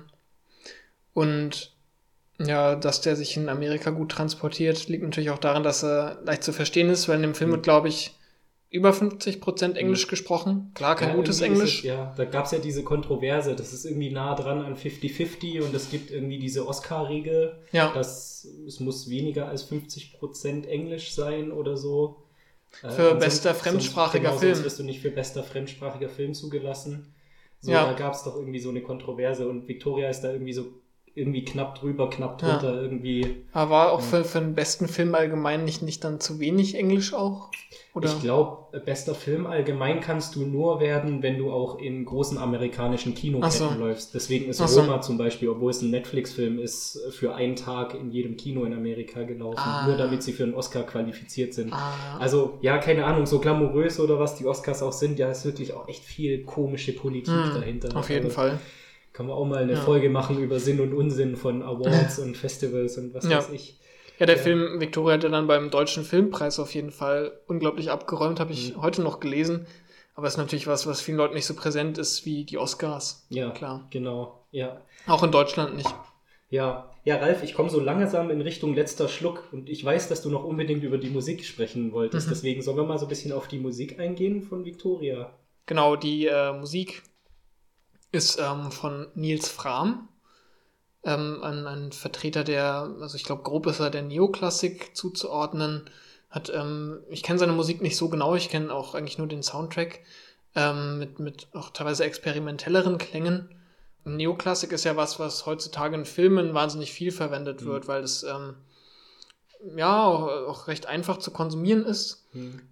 und 1.13 1.71
ja, 2.37 2.75
dass 2.75 3.01
der 3.01 3.15
sich 3.15 3.37
in 3.37 3.49
Amerika 3.49 3.89
gut 3.91 4.11
transportiert, 4.11 4.87
liegt 4.89 5.03
natürlich 5.03 5.29
auch 5.29 5.39
daran, 5.39 5.63
dass 5.63 5.83
er 5.83 6.19
leicht 6.25 6.43
zu 6.43 6.53
verstehen 6.53 6.89
ist, 6.89 7.07
weil 7.07 7.15
in 7.15 7.21
dem 7.23 7.35
Film 7.35 7.51
wird, 7.51 7.63
glaube 7.63 7.87
ich, 7.87 8.13
über 8.75 8.93
50 8.93 9.41
Prozent 9.41 9.77
Englisch 9.77 10.07
gesprochen. 10.07 10.71
Klar, 10.75 10.95
kein 10.95 11.09
Ja, 11.09 11.15
gutes 11.15 11.41
Englisch. 11.41 11.79
Es, 11.79 11.83
ja, 11.85 12.13
da 12.15 12.25
gab 12.25 12.45
es 12.45 12.51
ja 12.51 12.59
diese 12.59 12.83
Kontroverse, 12.83 13.55
das 13.55 13.73
ist 13.73 13.85
irgendwie 13.85 14.11
nah 14.11 14.35
dran 14.35 14.61
an 14.61 14.75
50-50 14.75 15.61
und 15.61 15.73
es 15.73 15.89
gibt 15.89 16.11
irgendwie 16.11 16.37
diese 16.37 16.67
Oscar-Regel, 16.67 17.57
Ja. 17.71 17.91
dass 17.93 18.45
es 18.67 18.79
muss 18.79 19.09
weniger 19.09 19.47
als 19.47 19.63
50% 19.63 20.65
Englisch 20.67 21.11
sein 21.13 21.51
oder 21.51 21.77
so. 21.77 22.17
Äh, 22.83 22.89
Für 22.89 22.89
ansonsten- 23.03 23.19
bester 23.19 23.55
fremdsprachiger 23.55 24.29
sonst, 24.29 24.39
Film. 24.39 24.51
Genau, 24.51 24.55
sonst 24.55 24.65
wirst 24.65 24.79
du 24.79 24.83
nicht 24.83 25.01
für 25.01 25.11
bester 25.11 25.43
fremdsprachiger 25.43 26.09
Film 26.09 26.33
zugelassen. 26.33 27.13
So, 27.61 27.71
Ja. 27.71 27.85
da 27.85 27.93
gab 27.93 28.13
es 28.13 28.23
doch 28.23 28.35
irgendwie 28.35 28.59
so 28.59 28.69
eine 28.69 28.81
Kontroverse 28.81 29.47
und 29.47 29.67
Victoria 29.67 30.09
ist 30.09 30.21
da 30.21 30.31
irgendwie 30.31 30.53
so 30.53 30.65
irgendwie 31.15 31.45
knapp 31.45 31.79
drüber, 31.79 32.09
knapp 32.09 32.41
Ja. 32.41 32.57
drunter, 32.57 32.81
irgendwie. 32.81 33.43
Aber 33.53 33.71
war 33.71 33.91
auch 33.93 34.01
für, 34.01 34.23
für 34.25 34.39
den 34.41 34.53
besten 34.53 34.87
Film 34.89 35.15
allgemein 35.15 35.63
nicht, 35.63 35.81
nicht 35.81 36.03
dann 36.03 36.19
zu 36.19 36.39
wenig 36.39 36.75
Englisch 36.75 37.13
auch? 37.13 37.49
Oder? 37.93 38.09
Ich 38.09 38.21
glaube, 38.21 38.77
bester 38.81 39.15
Film 39.15 39.47
allgemein 39.47 40.01
kannst 40.01 40.35
du 40.35 40.45
nur 40.45 40.81
werden, 40.81 41.23
wenn 41.23 41.37
du 41.37 41.49
auch 41.51 41.79
in 41.79 42.03
großen 42.03 42.37
amerikanischen 42.37 43.15
Kinoketten 43.15 43.51
so. 43.69 43.73
läufst. 43.79 44.13
Deswegen 44.13 44.49
ist 44.49 44.59
Ach 44.59 44.67
so. 44.67 44.81
Roma 44.81 44.99
zum 44.99 45.17
Beispiel, 45.17 45.47
obwohl 45.47 45.71
es 45.71 45.81
ein 45.81 45.91
Netflix-Film 45.91 46.59
ist, 46.59 46.99
für 47.11 47.33
einen 47.35 47.55
Tag 47.55 47.93
in 47.93 48.11
jedem 48.11 48.35
Kino 48.35 48.65
in 48.65 48.73
Amerika 48.73 49.23
gelaufen. 49.23 49.57
Ah. 49.63 49.87
Nur 49.87 49.95
damit 49.95 50.21
sie 50.23 50.33
für 50.33 50.43
einen 50.43 50.53
Oscar 50.55 50.83
qualifiziert 50.83 51.53
sind. 51.53 51.71
Ah. 51.71 52.17
Also, 52.19 52.57
ja, 52.59 52.77
keine 52.79 53.05
Ahnung, 53.05 53.25
so 53.25 53.39
glamourös 53.39 54.01
oder 54.01 54.19
was 54.19 54.35
die 54.35 54.45
Oscars 54.45 54.83
auch 54.83 54.91
sind, 54.91 55.17
ja, 55.17 55.31
ist 55.31 55.45
wirklich 55.45 55.73
auch 55.73 55.87
echt 55.87 56.03
viel 56.03 56.43
komische 56.43 56.91
Politik 56.91 57.33
Hm, 57.33 57.53
dahinter. 57.53 57.95
auf 57.97 58.09
jeden 58.09 58.25
Also, 58.25 58.35
Fall. 58.35 58.59
Kann 59.15 59.27
man 59.27 59.35
auch 59.35 59.45
mal 59.45 59.59
eine 59.63 59.73
Ja. 59.73 59.79
Folge 59.81 60.09
machen 60.09 60.39
über 60.39 60.59
Sinn 60.59 60.79
und 60.81 60.93
Unsinn 60.93 61.37
von 61.37 61.63
Awards 61.63 62.19
und 62.19 62.35
Festivals 62.35 62.97
und 62.97 63.13
was 63.13 63.27
Ja. 63.29 63.37
weiß 63.37 63.49
ich. 63.51 63.79
Ja, 64.19 64.25
der 64.25 64.35
Ja. 64.37 64.41
Film 64.43 64.79
Victoria 64.79 65.15
hat 65.15 65.23
ja 65.23 65.29
dann 65.29 65.47
beim 65.47 65.69
Deutschen 65.71 66.03
Filmpreis 66.03 66.59
auf 66.59 66.73
jeden 66.75 66.91
Fall 66.91 67.39
unglaublich 67.47 67.91
abgeräumt, 67.91 68.39
habe 68.39 68.51
ich 68.53 68.75
Mhm. 68.75 68.81
heute 68.81 69.01
noch 69.01 69.19
gelesen. 69.19 69.67
Aber 70.15 70.27
es 70.27 70.33
ist 70.33 70.37
natürlich 70.37 70.67
was, 70.67 70.87
was 70.87 71.01
vielen 71.01 71.17
Leuten 71.17 71.33
nicht 71.33 71.45
so 71.45 71.53
präsent 71.55 71.97
ist 71.97 72.25
wie 72.25 72.45
die 72.45 72.57
Oscars. 72.57 73.25
Ja, 73.29 73.51
Klar. 73.51 73.87
genau. 73.89 74.45
Ja. 74.51 74.81
Auch 75.07 75.23
in 75.23 75.31
Deutschland 75.31 75.75
nicht. 75.75 75.93
Ja, 76.49 76.89
ja, 77.03 77.17
Ralf, 77.17 77.43
ich 77.43 77.53
komme 77.53 77.69
so 77.69 77.79
langsam 77.81 78.29
in 78.29 78.39
Richtung 78.39 78.75
letzter 78.75 79.09
Schluck 79.09 79.43
und 79.51 79.69
ich 79.69 79.83
weiß, 79.83 80.07
dass 80.07 80.21
du 80.21 80.29
noch 80.29 80.43
unbedingt 80.45 80.83
über 80.83 80.97
die 80.97 81.09
Musik 81.09 81.43
sprechen 81.43 81.91
wolltest. 81.91 82.27
Mhm. 82.27 82.31
Deswegen 82.31 82.61
sollen 82.61 82.77
wir 82.77 82.83
mal 82.85 82.97
so 82.97 83.05
ein 83.05 83.09
bisschen 83.09 83.31
auf 83.33 83.47
die 83.49 83.59
Musik 83.59 83.99
eingehen 83.99 84.41
von 84.41 84.63
Victoria. 84.63 85.31
Genau, 85.65 85.95
die 85.97 86.27
äh, 86.27 86.53
Musik 86.53 87.01
ist 88.11 88.39
ähm, 88.39 88.71
von 88.71 89.07
Nils 89.15 89.49
Fram, 89.49 90.07
ähm, 91.03 91.43
ein, 91.43 91.67
ein 91.67 91.91
Vertreter 91.91 92.43
der, 92.43 92.89
also 92.99 93.15
ich 93.15 93.23
glaube, 93.23 93.43
grob 93.43 93.67
ist 93.67 93.79
er 93.79 93.89
der 93.89 94.01
Neoklassik 94.01 94.95
zuzuordnen. 94.95 95.89
Hat, 96.29 96.51
ähm, 96.53 96.99
ich 97.09 97.23
kenne 97.23 97.39
seine 97.39 97.53
Musik 97.53 97.81
nicht 97.81 97.97
so 97.97 98.09
genau, 98.09 98.35
ich 98.35 98.49
kenne 98.49 98.73
auch 98.73 98.95
eigentlich 98.95 99.17
nur 99.17 99.27
den 99.27 99.43
Soundtrack 99.43 100.01
ähm, 100.55 100.99
mit, 100.99 101.19
mit 101.19 101.47
auch 101.53 101.69
teilweise 101.69 102.03
experimentelleren 102.05 102.97
Klängen. 102.97 103.49
Neoklassik 104.03 104.71
ist 104.71 104.83
ja 104.83 104.95
was, 104.95 105.19
was 105.19 105.45
heutzutage 105.45 105.95
in 105.95 106.05
Filmen 106.05 106.53
wahnsinnig 106.53 106.91
viel 106.91 107.11
verwendet 107.11 107.61
Mhm. 107.61 107.65
wird, 107.65 107.87
weil 107.87 108.03
es 108.03 108.23
ähm, 108.23 108.55
ja 109.75 110.03
auch, 110.03 110.27
auch 110.47 110.67
recht 110.67 110.85
einfach 110.85 111.17
zu 111.17 111.31
konsumieren 111.31 111.85
ist. 111.85 112.27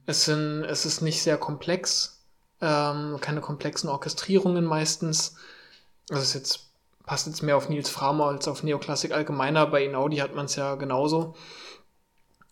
Es, 0.05 0.25
sind, 0.25 0.63
es 0.63 0.85
ist 0.85 1.01
nicht 1.01 1.23
sehr 1.23 1.37
komplex, 1.37 2.22
ähm, 2.63 3.17
keine 3.19 3.41
komplexen 3.41 3.89
Orchestrierungen 3.89 4.63
meistens. 4.63 5.35
Das 6.07 6.23
ist 6.23 6.33
jetzt, 6.33 6.69
passt 7.05 7.27
jetzt 7.27 7.43
mehr 7.43 7.57
auf 7.57 7.67
Nils 7.69 7.89
Framer 7.89 8.25
als 8.27 8.47
auf 8.47 8.63
Neoklassik 8.63 9.11
allgemeiner. 9.11 9.67
Bei 9.67 9.83
Inaudi 9.83 10.17
hat 10.17 10.33
man 10.35 10.45
es 10.45 10.55
ja 10.55 10.75
genauso. 10.75 11.35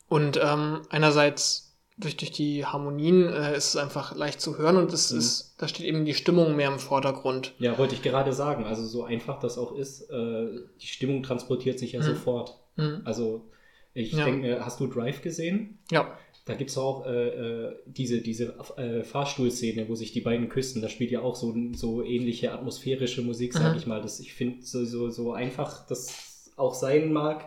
Und 0.07 0.38
ähm, 0.43 0.82
einerseits 0.89 1.70
durch, 1.97 2.18
durch 2.18 2.32
die 2.32 2.66
Harmonien 2.66 3.30
äh, 3.30 3.55
ist 3.55 3.70
es 3.70 3.76
einfach 3.78 4.16
leicht 4.16 4.41
zu 4.41 4.57
hören 4.57 4.78
und 4.78 4.91
es 4.91 5.12
Mhm. 5.12 5.20
ist, 5.20 5.55
da 5.59 5.68
steht 5.68 5.86
eben 5.86 6.03
die 6.05 6.14
Stimmung 6.14 6.55
mehr 6.55 6.68
im 6.70 6.80
Vordergrund. 6.80 7.53
Ja, 7.59 7.78
wollte 7.78 7.95
ich 7.95 8.01
gerade 8.01 8.34
sagen. 8.34 8.66
Also 8.66 8.86
so 8.86 9.03
einfach 9.03 9.39
das 9.39 9.57
auch 9.57 9.74
ist, 9.74 10.09
äh, 10.09 10.47
die 10.82 10.88
Stimmung 10.88 11.24
transportiert 11.24 11.80
sich 11.80 11.93
ja 11.93 11.99
Mhm. 11.99 12.03
sofort. 12.05 12.59
Mhm. 12.76 13.01
Also 13.05 13.49
ich 13.93 14.14
Ja. 14.14 14.26
denke, 14.26 14.66
hast 14.66 14.80
du 14.80 14.88
Drive 14.88 15.22
gesehen? 15.22 15.80
Ja, 15.91 16.18
Da 16.45 16.55
gibt 16.55 16.71
es 16.71 16.77
auch 16.77 17.05
äh, 17.05 17.27
äh, 17.67 17.75
diese, 17.85 18.21
diese 18.21 18.55
äh, 18.77 19.03
Fahrstuhlszene, 19.03 19.87
wo 19.87 19.95
sich 19.95 20.11
die 20.11 20.21
beiden 20.21 20.49
küssen. 20.49 20.81
Da 20.81 20.89
spielt 20.89 21.11
ja 21.11 21.21
auch 21.21 21.35
so, 21.35 21.55
so 21.73 22.03
ähnliche 22.03 22.51
atmosphärische 22.51 23.21
Musik, 23.21 23.53
sag 23.53 23.73
Mhm. 23.73 23.77
ich 23.77 23.85
mal. 23.85 24.01
Das, 24.01 24.19
ich 24.19 24.33
finde, 24.33 24.65
so, 24.65 24.83
so, 24.85 25.09
so 25.11 25.33
einfach 25.33 25.85
das 25.87 26.51
auch 26.57 26.73
sein 26.73 27.13
mag, 27.13 27.45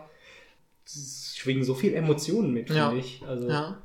es 0.85 1.33
schwingen 1.37 1.63
so 1.63 1.73
viel 1.73 1.93
Emotionen 1.93 2.53
mit, 2.53 2.67
finde 2.67 2.79
Ja. 2.79 2.93
ich. 2.93 3.21
Also, 3.27 3.49
Ja. 3.49 3.81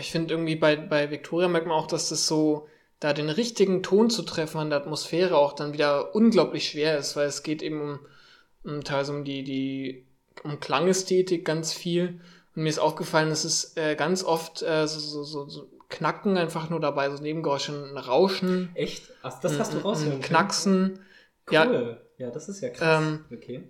Ich 0.00 0.10
finde 0.10 0.34
irgendwie 0.34 0.56
bei, 0.56 0.76
bei 0.76 1.10
Victoria 1.10 1.48
merkt 1.48 1.66
man 1.66 1.76
auch, 1.76 1.86
dass 1.86 2.08
das 2.08 2.26
so, 2.26 2.66
da 3.00 3.12
den 3.12 3.28
richtigen 3.30 3.82
Ton 3.82 4.10
zu 4.10 4.22
treffen 4.22 4.58
an 4.58 4.70
der 4.70 4.78
Atmosphäre 4.80 5.36
auch 5.36 5.54
dann 5.54 5.72
wieder 5.72 6.14
unglaublich 6.14 6.68
schwer 6.68 6.98
ist, 6.98 7.16
weil 7.16 7.26
es 7.26 7.42
geht 7.42 7.62
eben 7.62 7.80
um, 7.80 7.98
um 8.64 8.84
teilweise 8.84 9.12
um 9.12 9.24
die, 9.24 9.42
die, 9.42 10.04
um 10.44 10.60
Klangästhetik 10.60 11.44
ganz 11.44 11.72
viel. 11.72 12.20
Und 12.54 12.62
mir 12.64 12.68
ist 12.68 12.78
aufgefallen, 12.78 13.30
es 13.30 13.44
ist 13.44 13.76
äh, 13.78 13.94
ganz 13.96 14.24
oft 14.24 14.62
äh, 14.62 14.86
so, 14.86 15.00
so, 15.00 15.24
so, 15.24 15.48
so 15.48 15.70
Knacken 15.88 16.36
einfach 16.36 16.70
nur 16.70 16.80
dabei, 16.80 17.10
so 17.10 17.22
Nebengeräusche, 17.22 17.72
ein 17.72 17.96
Rauschen, 17.98 18.70
Echt? 18.74 19.10
Ach, 19.22 19.38
das 19.40 19.58
hast 19.58 19.74
du 19.74 19.80
können? 19.80 20.20
Knacksen. 20.20 21.00
Ja, 21.50 21.66
Cool. 21.66 22.00
Ja, 22.18 22.30
das 22.30 22.48
ist 22.48 22.60
ja 22.60 22.70
krass. 22.70 23.02
Ähm, 23.02 23.24
okay. 23.32 23.68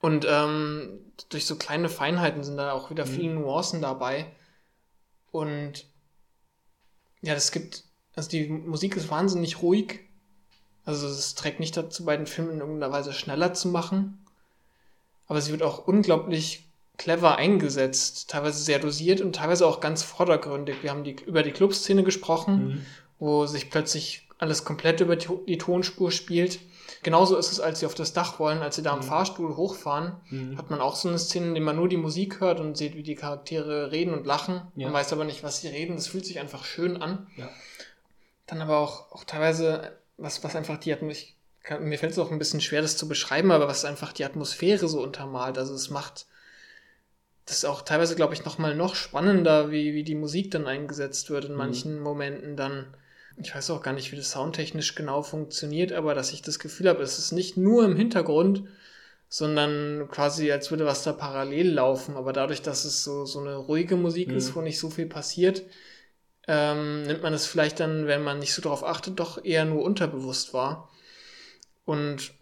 Und 0.00 0.26
ähm, 0.28 1.12
durch 1.28 1.46
so 1.46 1.56
kleine 1.56 1.88
Feinheiten 1.88 2.42
sind 2.44 2.56
da 2.56 2.72
auch 2.72 2.90
wieder 2.90 3.04
Mhm. 3.04 3.10
viele 3.10 3.34
Nuancen 3.34 3.80
dabei. 3.82 4.26
Und 5.30 5.86
ja, 7.22 7.34
das 7.34 7.52
gibt, 7.52 7.84
also 8.14 8.28
die 8.28 8.48
Musik 8.48 8.96
ist 8.96 9.10
wahnsinnig 9.10 9.62
ruhig. 9.62 10.00
Also 10.84 11.06
es 11.06 11.34
trägt 11.34 11.60
nicht 11.60 11.76
dazu, 11.76 12.04
bei 12.04 12.16
den 12.16 12.26
Filmen 12.26 12.52
in 12.52 12.60
irgendeiner 12.60 12.92
Weise 12.92 13.12
schneller 13.12 13.54
zu 13.54 13.68
machen. 13.68 14.24
Aber 15.26 15.40
sie 15.40 15.52
wird 15.52 15.62
auch 15.62 15.86
unglaublich 15.86 16.68
clever 17.02 17.36
eingesetzt, 17.36 18.30
teilweise 18.30 18.62
sehr 18.62 18.78
dosiert 18.78 19.20
und 19.20 19.34
teilweise 19.36 19.66
auch 19.66 19.80
ganz 19.80 20.02
vordergründig. 20.02 20.76
Wir 20.82 20.90
haben 20.90 21.04
die, 21.04 21.16
über 21.26 21.42
die 21.42 21.52
Clubszene 21.52 22.02
gesprochen 22.04 22.54
Mhm. 22.66 22.86
wo 23.18 23.46
sich 23.46 23.70
plötzlich 23.70 24.28
alles 24.38 24.64
komplett 24.64 25.00
über 25.00 25.14
die, 25.16 25.28
die 25.46 25.58
Tonspur 25.58 26.10
spielt. 26.10 26.58
Genauso 27.04 27.36
ist 27.36 27.52
es, 27.52 27.60
als 27.60 27.78
sie 27.80 27.86
auf 27.86 27.94
das 27.94 28.12
Dach 28.12 28.38
wollen, 28.40 28.58
als 28.62 28.74
sie 28.76 28.82
da 28.82 28.92
im 28.92 28.98
Mhm. 29.00 29.04
Fahrstuhl 29.04 29.56
hochfahren, 29.56 30.14
Mhm. 30.30 30.58
hat 30.58 30.70
man 30.70 30.80
auch 30.80 30.96
so 30.96 31.08
eine 31.08 31.18
Szene, 31.18 31.46
in 31.48 31.54
der 31.54 31.62
man 31.62 31.76
nur 31.76 31.88
die 31.88 31.96
Musik 31.96 32.40
hört 32.40 32.58
und 32.60 32.76
sieht, 32.76 32.96
wie 32.96 33.02
die 33.04 33.14
Charaktere 33.14 33.90
reden 33.92 34.12
und 34.14 34.26
lachen. 34.26 34.62
Ja. 34.76 34.86
Man 34.88 34.94
weiß 34.94 35.12
aber 35.12 35.24
nicht, 35.24 35.42
was 35.44 35.60
sie 35.60 35.68
reden. 35.68 35.94
Das 35.96 36.06
fühlt 36.08 36.26
sich 36.26 36.38
einfach 36.40 36.64
schön 36.64 37.00
an. 37.00 37.26
Ja. 37.36 37.48
Dann 38.46 38.60
aber 38.60 38.78
auch, 38.78 39.10
auch 39.12 39.24
teilweise, 39.24 39.92
was, 40.16 40.42
was 40.44 40.56
einfach 40.56 40.78
die 40.78 40.92
Atmosphäre, 40.92 41.34
mir 41.80 41.98
fällt 41.98 42.12
es 42.12 42.18
auch 42.18 42.32
ein 42.32 42.38
bisschen 42.40 42.60
schwer, 42.60 42.82
das 42.82 42.96
zu 42.96 43.06
beschreiben, 43.08 43.52
aber 43.52 43.68
was 43.68 43.84
einfach 43.84 44.12
die 44.12 44.24
Atmosphäre 44.24 44.88
so 44.88 45.00
untermalt. 45.00 45.58
Also 45.58 45.74
es 45.74 45.90
macht 45.90 46.26
das 47.46 47.58
ist 47.58 47.64
auch 47.64 47.82
teilweise, 47.82 48.14
glaube 48.14 48.34
ich, 48.34 48.44
nochmal 48.44 48.74
noch 48.76 48.94
spannender, 48.94 49.70
wie, 49.70 49.94
wie 49.94 50.04
die 50.04 50.14
Musik 50.14 50.50
dann 50.50 50.66
eingesetzt 50.66 51.30
wird 51.30 51.46
in 51.46 51.52
Mhm. 51.52 51.58
manchen 51.58 52.00
Momenten 52.00 52.56
dann. 52.56 52.94
Ich 53.36 53.54
weiß 53.54 53.70
auch 53.70 53.82
gar 53.82 53.92
nicht, 53.94 54.12
wie 54.12 54.16
das 54.16 54.30
soundtechnisch 54.30 54.94
genau 54.94 55.22
funktioniert, 55.22 55.92
aber 55.92 56.14
dass 56.14 56.32
ich 56.32 56.42
das 56.42 56.58
Gefühl 56.58 56.88
habe, 56.88 57.02
es 57.02 57.18
ist 57.18 57.32
nicht 57.32 57.56
nur 57.56 57.84
im 57.84 57.96
Hintergrund, 57.96 58.64
sondern 59.28 60.08
quasi, 60.10 60.52
als 60.52 60.70
würde 60.70 60.84
was 60.84 61.02
da 61.04 61.12
parallel 61.12 61.72
laufen. 61.72 62.16
Aber 62.16 62.32
dadurch, 62.32 62.62
dass 62.62 62.84
es 62.84 63.02
so, 63.02 63.24
so 63.24 63.40
eine 63.40 63.56
ruhige 63.56 63.96
Musik 63.96 64.28
Mhm. 64.28 64.36
ist, 64.36 64.54
wo 64.54 64.60
nicht 64.60 64.78
so 64.78 64.90
viel 64.90 65.06
passiert, 65.06 65.62
ähm, 66.46 67.02
nimmt 67.04 67.22
man 67.22 67.32
es 67.34 67.46
vielleicht 67.46 67.80
dann, 67.80 68.06
wenn 68.06 68.22
man 68.22 68.38
nicht 68.38 68.52
so 68.52 68.62
darauf 68.62 68.84
achtet, 68.84 69.18
doch 69.18 69.42
eher 69.44 69.64
nur 69.64 69.82
unterbewusst 69.82 70.54
wahr. 70.54 70.90
Und 71.84 72.32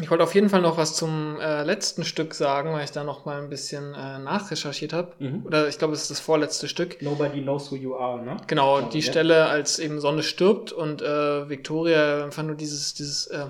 Ich 0.00 0.10
wollte 0.10 0.24
auf 0.24 0.34
jeden 0.34 0.48
Fall 0.48 0.62
noch 0.62 0.76
was 0.76 0.94
zum 0.94 1.38
äh, 1.40 1.62
letzten 1.62 2.04
Stück 2.04 2.34
sagen, 2.34 2.72
weil 2.72 2.84
ich 2.84 2.90
da 2.90 3.04
noch 3.04 3.24
mal 3.24 3.40
ein 3.40 3.50
bisschen 3.50 3.94
äh, 3.94 4.18
nachrecherchiert 4.18 4.92
habe. 4.92 5.12
Mhm. 5.18 5.44
Oder 5.44 5.68
ich 5.68 5.78
glaube, 5.78 5.94
es 5.94 6.02
ist 6.02 6.10
das 6.10 6.20
vorletzte 6.20 6.68
Stück. 6.68 7.02
Nobody 7.02 7.42
knows 7.42 7.70
who 7.70 7.76
you 7.76 7.94
are, 7.94 8.22
ne? 8.22 8.36
Genau, 8.46 8.80
Ja, 8.80 8.88
die 8.88 9.00
ja. 9.00 9.10
Stelle, 9.10 9.46
als 9.46 9.78
eben 9.78 10.00
Sonne 10.00 10.22
stirbt 10.22 10.72
und 10.72 11.02
äh, 11.02 11.48
Victoria 11.48 12.24
einfach 12.24 12.42
nur 12.42 12.56
dieses, 12.56 12.94
dieses 12.94 13.26
äh, 13.26 13.46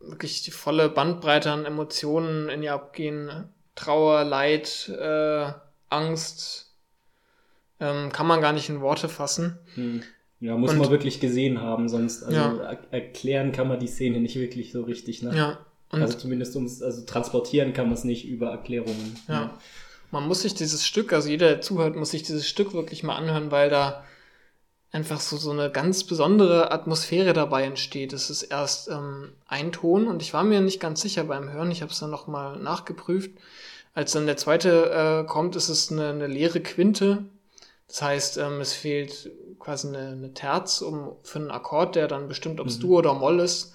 wirklich 0.00 0.42
die 0.42 0.50
volle 0.50 0.88
Bandbreite 0.88 1.52
an 1.52 1.64
Emotionen 1.64 2.48
in 2.48 2.62
ihr 2.62 2.74
abgehen. 2.74 3.48
Trauer, 3.74 4.24
Leid, 4.24 4.88
äh, 4.88 5.52
Angst, 5.88 6.72
ähm, 7.80 8.10
kann 8.12 8.26
man 8.26 8.40
gar 8.40 8.52
nicht 8.52 8.68
in 8.68 8.80
Worte 8.80 9.08
fassen. 9.08 9.58
Hm. 9.74 10.02
Ja, 10.40 10.56
muss 10.56 10.70
Und- 10.72 10.78
man 10.78 10.90
wirklich 10.90 11.18
gesehen 11.20 11.60
haben, 11.60 11.88
sonst 11.88 12.22
also 12.22 12.36
Ja. 12.38 12.56
er 12.56 12.78
erklären 12.92 13.50
kann 13.52 13.66
man 13.68 13.80
die 13.80 13.88
Szene 13.88 14.20
nicht 14.20 14.36
wirklich 14.36 14.70
so 14.72 14.82
richtig, 14.82 15.22
ne? 15.22 15.36
Ja. 15.36 15.58
Und 15.90 16.02
also 16.02 16.16
zumindest 16.18 16.54
ums, 16.54 16.82
also 16.82 17.04
transportieren 17.06 17.72
kann 17.72 17.86
man 17.86 17.94
es 17.94 18.04
nicht 18.04 18.26
über 18.28 18.50
Erklärungen. 18.50 19.16
ne? 19.26 19.34
Ja. 19.34 19.58
Man 20.10 20.26
muss 20.28 20.42
sich 20.42 20.54
dieses 20.54 20.86
Stück, 20.86 21.12
also 21.12 21.28
jeder, 21.28 21.48
der 21.48 21.60
zuhört, 21.60 21.96
muss 21.96 22.10
sich 22.10 22.22
dieses 22.22 22.48
Stück 22.48 22.72
wirklich 22.72 23.02
mal 23.02 23.16
anhören, 23.16 23.50
weil 23.50 23.68
da 23.68 24.04
einfach 24.90 25.20
so, 25.20 25.36
so 25.36 25.50
eine 25.50 25.70
ganz 25.70 26.04
besondere 26.04 26.70
Atmosphäre 26.72 27.32
dabei 27.34 27.64
entsteht. 27.64 28.12
Es 28.14 28.30
ist 28.30 28.42
erst 28.44 28.88
ähm, 28.88 29.32
ein 29.46 29.72
Ton 29.72 30.06
und 30.06 30.22
ich 30.22 30.32
war 30.32 30.44
mir 30.44 30.60
nicht 30.60 30.80
ganz 30.80 31.00
sicher 31.02 31.24
beim 31.24 31.52
Hören, 31.52 31.70
ich 31.70 31.82
habe 31.82 31.92
es 31.92 31.98
dann 31.98 32.10
nochmal 32.10 32.58
nachgeprüft. 32.58 33.30
Als 33.94 34.12
dann 34.12 34.26
der 34.26 34.36
zweite 34.38 35.24
äh, 35.24 35.26
kommt, 35.26 35.56
ist 35.56 35.68
es 35.68 35.90
eine, 35.90 36.10
eine 36.10 36.26
leere 36.26 36.60
Quinte. 36.60 37.24
Das 37.88 38.00
heißt, 38.02 38.38
ähm, 38.38 38.60
es 38.60 38.72
fehlt 38.72 39.30
quasi 39.68 39.88
eine, 39.88 40.12
eine 40.12 40.32
Terz 40.32 40.80
um, 40.80 41.12
für 41.22 41.40
einen 41.40 41.50
Akkord, 41.50 41.94
der 41.94 42.08
dann 42.08 42.26
bestimmt, 42.26 42.58
ob 42.58 42.68
es 42.68 42.78
Dur 42.78 43.00
oder 43.00 43.12
Moll 43.12 43.38
ist. 43.38 43.74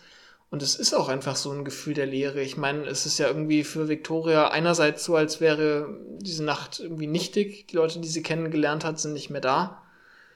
Und 0.50 0.64
es 0.64 0.74
ist 0.74 0.96
auch 0.96 1.08
einfach 1.08 1.36
so 1.36 1.52
ein 1.52 1.64
Gefühl 1.64 1.94
der 1.94 2.08
Leere. 2.08 2.42
Ich 2.42 2.58
meine, 2.58 2.86
es 2.86 3.06
ist 3.06 3.20
ja 3.20 3.28
irgendwie 3.28 3.64
für 3.64 3.90
Victoria 3.90 4.48
einerseits 4.48 5.04
so, 5.04 5.16
als 5.16 5.40
wäre 5.40 5.96
diese 6.18 6.44
Nacht 6.44 6.80
irgendwie 6.80 7.06
nichtig. 7.06 7.68
Die 7.68 7.76
Leute, 7.76 8.00
die 8.00 8.08
sie 8.08 8.24
kennengelernt 8.24 8.84
hat, 8.84 9.00
sind 9.00 9.14
nicht 9.14 9.30
mehr 9.30 9.42
da. 9.42 9.84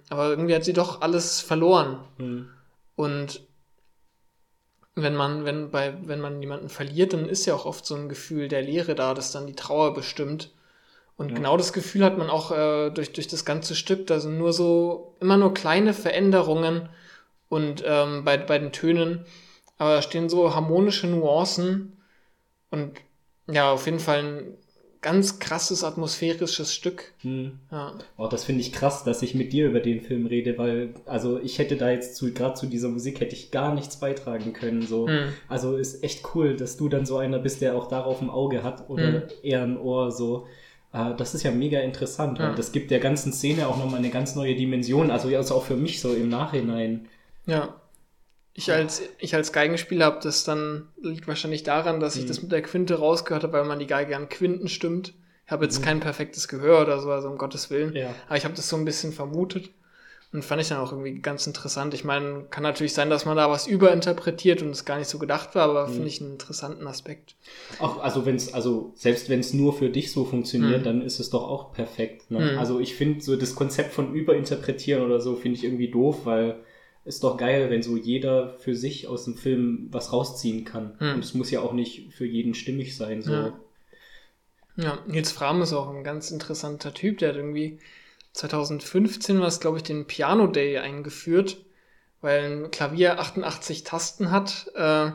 Aber 0.09 0.29
irgendwie 0.29 0.53
hat 0.53 0.63
sie 0.63 0.73
doch 0.73 1.01
alles 1.01 1.41
verloren. 1.41 2.03
Hm. 2.17 2.49
Und 2.95 3.41
wenn 4.93 5.15
man, 5.15 5.43
wenn 5.43 5.71
bei, 5.71 5.97
wenn 6.05 6.21
man 6.21 6.39
jemanden 6.39 6.69
verliert, 6.69 7.13
dann 7.13 7.27
ist 7.27 7.47
ja 7.47 7.55
auch 7.55 7.65
oft 7.65 7.83
so 7.83 7.95
ein 7.95 8.09
Gefühl 8.09 8.47
der 8.47 8.61
Leere 8.61 8.93
da, 8.93 9.15
das 9.15 9.31
dann 9.31 9.47
die 9.47 9.55
Trauer 9.55 9.95
bestimmt. 9.95 10.51
Und 11.17 11.29
Ja. 11.29 11.35
genau 11.35 11.57
das 11.57 11.73
Gefühl 11.73 12.03
hat 12.05 12.17
man 12.17 12.29
auch 12.29 12.51
äh, 12.51 12.91
durch, 12.91 13.11
durch 13.11 13.27
das 13.27 13.43
ganze 13.43 13.75
Stück. 13.75 14.07
Da 14.07 14.19
sind 14.19 14.37
nur 14.37 14.53
so, 14.53 15.15
immer 15.19 15.37
nur 15.37 15.53
kleine 15.53 15.93
Veränderungen 15.93 16.89
und 17.49 17.83
ähm, 17.85 18.23
bei, 18.23 18.37
bei 18.37 18.59
den 18.59 18.71
Tönen. 18.71 19.25
Aber 19.77 19.95
da 19.95 20.01
stehen 20.01 20.29
so 20.29 20.53
harmonische 20.55 21.07
Nuancen 21.07 21.97
und 22.69 22.97
ja, 23.49 23.71
auf 23.71 23.85
jeden 23.85 23.99
Fall 23.99 24.19
ein 24.23 24.57
ganz 25.01 25.39
krasses 25.39 25.83
atmosphärisches 25.83 26.73
Stück. 26.73 27.13
Hm. 27.21 27.59
Ja. 27.71 27.93
Oh, 28.17 28.27
das 28.27 28.43
finde 28.43 28.61
ich 28.61 28.73
krass, 28.73 29.03
dass 29.03 29.21
ich 29.21 29.35
mit 29.35 29.53
dir 29.53 29.67
über 29.67 29.79
den 29.79 30.01
Film 30.01 30.25
rede, 30.25 30.57
weil, 30.57 30.95
also 31.05 31.39
ich 31.39 31.59
hätte 31.59 31.77
da 31.77 31.89
jetzt 31.91 32.15
zu, 32.15 32.33
gerade 32.33 32.55
zu 32.55 32.65
dieser 32.65 32.89
Musik 32.89 33.21
hätte 33.21 33.35
ich 33.35 33.51
gar 33.51 33.73
nichts 33.73 33.99
beitragen 33.99 34.53
können. 34.53 34.81
So. 34.81 35.07
Hm. 35.07 35.33
Also 35.47 35.77
ist 35.77 36.03
echt 36.03 36.23
cool, 36.35 36.55
dass 36.55 36.77
du 36.77 36.89
dann 36.89 37.05
so 37.05 37.17
einer 37.17 37.39
bist, 37.39 37.61
der 37.61 37.75
auch 37.75 37.87
darauf 37.87 38.21
ein 38.21 38.29
Auge 38.29 38.63
hat 38.63 38.89
oder 38.89 39.03
Hm. 39.03 39.21
eher 39.43 39.63
ein 39.63 39.77
Ohr. 39.79 40.11
So. 40.11 40.47
Äh, 40.93 41.15
das 41.15 41.33
ist 41.35 41.43
ja 41.43 41.51
mega 41.51 41.79
interessant. 41.79 42.39
Ja. 42.39 42.49
Und 42.49 42.59
das 42.59 42.71
gibt 42.71 42.91
der 42.91 42.99
ganzen 42.99 43.33
Szene 43.33 43.67
auch 43.67 43.77
nochmal 43.77 43.99
eine 43.99 44.09
ganz 44.09 44.35
neue 44.35 44.55
Dimension. 44.55 45.11
Also, 45.11 45.27
also 45.35 45.55
auch 45.55 45.63
für 45.65 45.75
mich 45.75 45.99
so 46.01 46.13
im 46.13 46.29
Nachhinein. 46.29 47.07
Ja. 47.45 47.75
Ich 48.53 48.71
als, 48.71 49.03
ich 49.19 49.35
als 49.35 49.53
Geigenspieler 49.53 50.05
habe 50.05 50.19
das 50.23 50.43
dann, 50.43 50.87
liegt 50.99 51.27
wahrscheinlich 51.27 51.61
daran, 51.61 51.99
dass 51.99 52.15
ich 52.15 52.23
Mhm. 52.23 52.27
das 52.27 52.41
mit 52.41 52.51
der 52.51 52.63
Quinte 52.63 52.95
rausgehört 52.95 53.43
habe, 53.43 53.53
weil 53.53 53.65
man 53.65 53.77
die 53.77 53.85
Geige 53.85 54.15
an 54.15 54.29
Quinten 54.29 54.67
stimmt. 54.67 55.13
Ich 55.45 55.51
habe 55.51 55.63
jetzt 55.65 55.79
Mhm. 55.79 55.83
kein 55.85 55.99
perfektes 55.99 56.47
Gehör 56.47 56.81
oder 56.81 56.99
so, 56.99 57.11
also 57.11 57.29
um 57.29 57.37
Gottes 57.37 57.69
Willen. 57.69 57.95
Ja. 57.95 58.13
Aber 58.27 58.35
ich 58.37 58.45
habe 58.45 58.55
das 58.55 58.67
so 58.67 58.75
ein 58.75 58.83
bisschen 58.83 59.13
vermutet 59.13 59.69
und 60.33 60.43
fand 60.43 60.61
ich 60.61 60.67
dann 60.67 60.79
auch 60.79 60.91
irgendwie 60.91 61.19
ganz 61.19 61.47
interessant. 61.47 61.93
Ich 61.93 62.03
meine, 62.03 62.43
kann 62.49 62.63
natürlich 62.63 62.93
sein, 62.93 63.09
dass 63.09 63.25
man 63.25 63.37
da 63.37 63.49
was 63.49 63.65
überinterpretiert 63.65 64.61
und 64.61 64.69
es 64.71 64.83
gar 64.83 64.97
nicht 64.99 65.07
so 65.07 65.19
gedacht 65.19 65.55
war, 65.55 65.69
aber 65.69 65.87
Mhm. 65.87 65.93
finde 65.93 66.07
ich 66.09 66.21
einen 66.21 66.31
interessanten 66.33 66.85
Aspekt. 66.85 67.35
Auch, 67.79 67.99
also 67.99 68.25
wenn 68.25 68.35
es, 68.35 68.53
also 68.53 68.91
selbst 68.95 69.29
wenn 69.29 69.39
es 69.39 69.53
nur 69.53 69.73
für 69.73 69.89
dich 69.89 70.11
so 70.11 70.25
funktioniert, 70.25 70.81
Mhm. 70.81 70.83
dann 70.83 71.01
ist 71.01 71.19
es 71.19 71.29
doch 71.29 71.43
auch 71.47 71.71
perfekt. 71.71 72.29
Ne? 72.29 72.51
Mhm. 72.53 72.57
Also 72.59 72.79
ich 72.79 72.95
finde 72.95 73.21
so 73.21 73.35
das 73.37 73.55
Konzept 73.55 73.93
von 73.93 74.13
überinterpretieren 74.13 75.01
oder 75.03 75.21
so 75.21 75.35
finde 75.35 75.57
ich 75.57 75.63
irgendwie 75.63 75.89
doof, 75.89 76.25
weil 76.25 76.57
ist 77.05 77.23
doch 77.23 77.37
geil, 77.37 77.69
wenn 77.69 77.81
so 77.81 77.95
jeder 77.95 78.49
für 78.59 78.75
sich 78.75 79.07
aus 79.07 79.23
dem 79.23 79.35
Film 79.37 79.87
was 79.91 80.11
rausziehen 80.11 80.65
kann. 80.65 80.97
Mhm. 80.99 81.13
Und 81.13 81.23
es 81.23 81.33
muss 81.35 81.51
ja 81.51 81.61
auch 81.61 81.71
nicht 81.71 82.11
für 82.13 82.25
jeden 82.25 82.53
stimmig 82.53 82.97
sein. 82.97 83.21
So. 83.21 83.31
Ja. 83.31 83.59
Ja, 84.75 84.99
Nils 85.07 85.31
Fram 85.31 85.61
ist 85.61 85.73
auch 85.73 85.89
ein 85.89 86.03
ganz 86.03 86.29
interessanter 86.31 86.93
Typ. 86.93 87.17
Der 87.19 87.29
hat 87.29 87.35
irgendwie 87.37 87.79
2015 88.37 89.41
was, 89.41 89.59
glaube 89.59 89.77
ich, 89.77 89.83
den 89.83 90.05
Piano 90.05 90.47
Day 90.47 90.77
eingeführt, 90.77 91.57
weil 92.21 92.43
ein 92.65 92.71
Klavier 92.71 93.19
88 93.19 93.83
Tasten 93.83 94.31
hat. 94.31 94.67
Äh, 94.75 95.11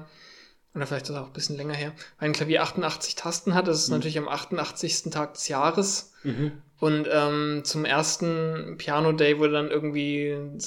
oder 0.74 0.86
vielleicht 0.86 1.04
ist 1.04 1.10
das 1.10 1.18
auch 1.18 1.26
ein 1.26 1.32
bisschen 1.32 1.56
länger 1.56 1.74
her. 1.74 1.92
Weil 2.18 2.30
ein 2.30 2.32
Klavier 2.32 2.62
88 2.62 3.14
Tasten 3.14 3.54
hat, 3.54 3.68
das 3.68 3.78
ist 3.80 3.88
Mhm. 3.88 3.94
natürlich 3.96 4.18
am 4.18 4.28
88. 4.28 5.10
Tag 5.10 5.34
des 5.34 5.48
Jahres. 5.48 6.12
Mhm. 6.22 6.52
Und 6.80 7.08
ähm, 7.12 7.60
zum 7.64 7.84
ersten 7.84 8.76
Piano 8.78 9.12
Day 9.12 9.38
wurde 9.38 9.52
dann 9.52 9.70
irgendwie 9.70 10.30
ein 10.32 10.58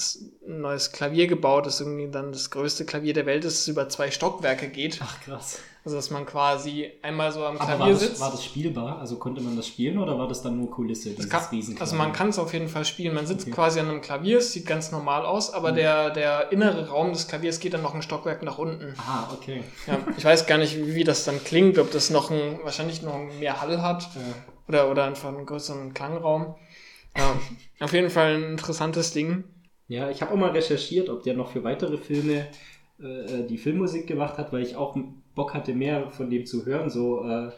neues 0.46 0.92
Klavier 0.92 1.26
gebaut, 1.26 1.66
das 1.66 1.80
irgendwie 1.80 2.10
dann 2.10 2.32
das 2.32 2.50
größte 2.50 2.86
Klavier 2.86 3.12
der 3.12 3.26
Welt 3.26 3.44
ist, 3.44 3.60
das 3.60 3.68
über 3.68 3.88
zwei 3.90 4.10
Stockwerke 4.10 4.68
geht. 4.68 5.00
Ach 5.02 5.20
krass. 5.22 5.58
Also 5.86 5.98
dass 5.98 6.10
man 6.10 6.26
quasi 6.26 6.90
einmal 7.00 7.30
so 7.30 7.44
am 7.44 7.58
Aber 7.58 7.64
Klavier 7.64 7.78
war 7.84 7.90
das, 7.92 8.00
sitzt. 8.00 8.20
war 8.20 8.30
das 8.32 8.44
spielbar? 8.44 8.98
Also 8.98 9.18
konnte 9.18 9.40
man 9.40 9.54
das 9.54 9.68
spielen 9.68 9.98
oder 9.98 10.18
war 10.18 10.26
das 10.26 10.42
dann 10.42 10.56
nur 10.58 10.68
Kulisse, 10.68 11.10
dieses 11.10 11.26
Es 11.26 11.30
kann, 11.30 11.76
also 11.78 11.94
man 11.94 12.12
kann 12.12 12.30
es 12.30 12.40
auf 12.40 12.52
jeden 12.52 12.66
Fall 12.66 12.84
spielen. 12.84 13.14
Man 13.14 13.24
sitzt 13.24 13.42
Okay. 13.46 13.54
quasi 13.54 13.78
an 13.78 13.88
einem 13.88 14.00
Klavier, 14.00 14.38
es 14.38 14.52
sieht 14.52 14.66
ganz 14.66 14.90
normal 14.90 15.24
aus, 15.24 15.54
aber 15.54 15.70
Mhm. 15.70 15.76
der, 15.76 16.10
der 16.10 16.50
innere 16.50 16.88
Raum 16.88 17.12
des 17.12 17.28
Klaviers 17.28 17.60
geht 17.60 17.72
dann 17.72 17.82
noch 17.82 17.94
ein 17.94 18.02
Stockwerk 18.02 18.42
nach 18.42 18.58
unten. 18.58 18.94
Ah, 18.98 19.28
okay. 19.32 19.62
Ja, 19.86 20.00
ich 20.16 20.24
weiß 20.24 20.46
gar 20.48 20.58
nicht, 20.58 20.76
wie 20.76 21.04
das 21.04 21.22
dann 21.22 21.44
klingt, 21.44 21.78
ob 21.78 21.92
das 21.92 22.10
noch 22.10 22.32
ein, 22.32 22.58
wahrscheinlich 22.64 23.02
noch 23.02 23.16
mehr 23.38 23.60
Hall 23.60 23.80
hat 23.80 24.08
oder, 24.66 24.90
oder 24.90 25.04
einfach 25.04 25.28
einen 25.28 25.46
größeren 25.46 25.94
Klangraum. 25.94 26.56
Ja, 27.16 27.36
auf 27.78 27.92
jeden 27.92 28.10
Fall 28.10 28.34
ein 28.34 28.42
interessantes 28.50 29.12
Ding. 29.12 29.44
Ja, 29.86 30.10
ich 30.10 30.20
habe 30.20 30.32
auch 30.32 30.36
mal 30.36 30.50
recherchiert, 30.50 31.08
ob 31.08 31.22
der 31.22 31.34
noch 31.34 31.52
für 31.52 31.62
weitere 31.62 31.96
Filme 31.96 32.48
äh, 33.00 33.44
die 33.46 33.58
Filmmusik 33.58 34.06
gemacht 34.06 34.38
hat, 34.38 34.52
weil 34.52 34.62
ich 34.62 34.76
auch 34.76 34.96
Bock 35.34 35.54
hatte, 35.54 35.74
mehr 35.74 36.10
von 36.10 36.30
dem 36.30 36.46
zu 36.46 36.64
hören. 36.66 36.90
So 36.90 37.24
äh, 37.28 37.50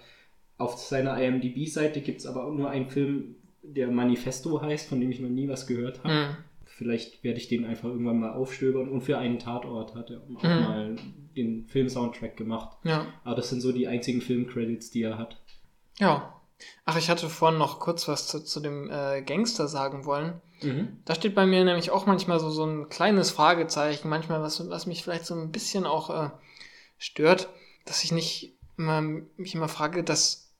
auf 0.57 0.77
seiner 0.79 1.21
IMDb-Seite 1.23 2.01
gibt 2.01 2.21
es 2.21 2.27
aber 2.27 2.45
auch 2.45 2.53
nur 2.53 2.71
einen 2.71 2.89
Film, 2.89 3.37
der 3.63 3.89
Manifesto 3.91 4.61
heißt, 4.61 4.89
von 4.89 5.01
dem 5.01 5.11
ich 5.11 5.21
noch 5.21 5.29
nie 5.29 5.49
was 5.49 5.67
gehört 5.67 6.03
habe. 6.03 6.13
Hm. 6.29 6.37
Vielleicht 6.65 7.25
werde 7.25 7.39
ich 7.39 7.49
den 7.49 7.65
einfach 7.65 7.89
irgendwann 7.89 8.21
mal 8.21 8.33
aufstöbern. 8.33 8.89
Und 8.89 9.01
für 9.01 9.19
einen 9.19 9.39
Tatort 9.39 9.95
hat 9.95 10.11
er 10.11 10.19
auch 10.19 10.43
Mhm. 10.43 10.49
mal 10.61 10.97
den 11.37 11.67
Film-Soundtrack 11.67 12.37
gemacht. 12.37 12.77
Ja. 12.85 13.07
Aber 13.25 13.35
das 13.35 13.51
sind 13.51 13.61
so 13.61 13.73
die 13.73 13.89
einzigen 13.89 14.21
Film-Credits, 14.21 14.91
die 14.91 15.03
er 15.03 15.19
hat. 15.19 15.41
Ja. 15.99 16.35
Ach, 16.85 16.97
ich 16.97 17.11
hatte 17.11 17.29
vorhin 17.29 17.59
noch 17.59 17.79
kurz 17.81 18.07
was 18.09 18.27
zu, 18.29 18.43
zu 18.45 18.61
dem 18.61 18.91
äh, 18.91 19.23
Gangster 19.23 19.69
sagen 19.69 20.05
wollen. 20.05 20.41
Mhm. 20.63 20.99
Da 21.05 21.15
steht 21.15 21.35
bei 21.35 21.47
mir 21.47 21.65
nämlich 21.65 21.91
auch 21.91 22.07
manchmal 22.07 22.41
so, 22.41 22.51
so 22.51 22.65
ein 22.65 22.89
kleines 22.89 23.31
Fragezeichen, 23.31 24.09
manchmal 24.09 24.43
was, 24.43 24.69
was 24.69 24.87
mich 24.87 25.03
vielleicht 25.03 25.27
so 25.27 25.35
ein 25.35 25.53
bisschen 25.53 25.87
auch 25.87 26.11
äh, 26.11 26.31
stört, 26.99 27.49
dass 27.85 28.05
ich 28.05 28.13
nicht 28.13 28.57
immer, 28.77 29.01
mich 29.01 29.55
immer 29.55 29.69
frage, 29.69 30.05
dass, 30.05 30.53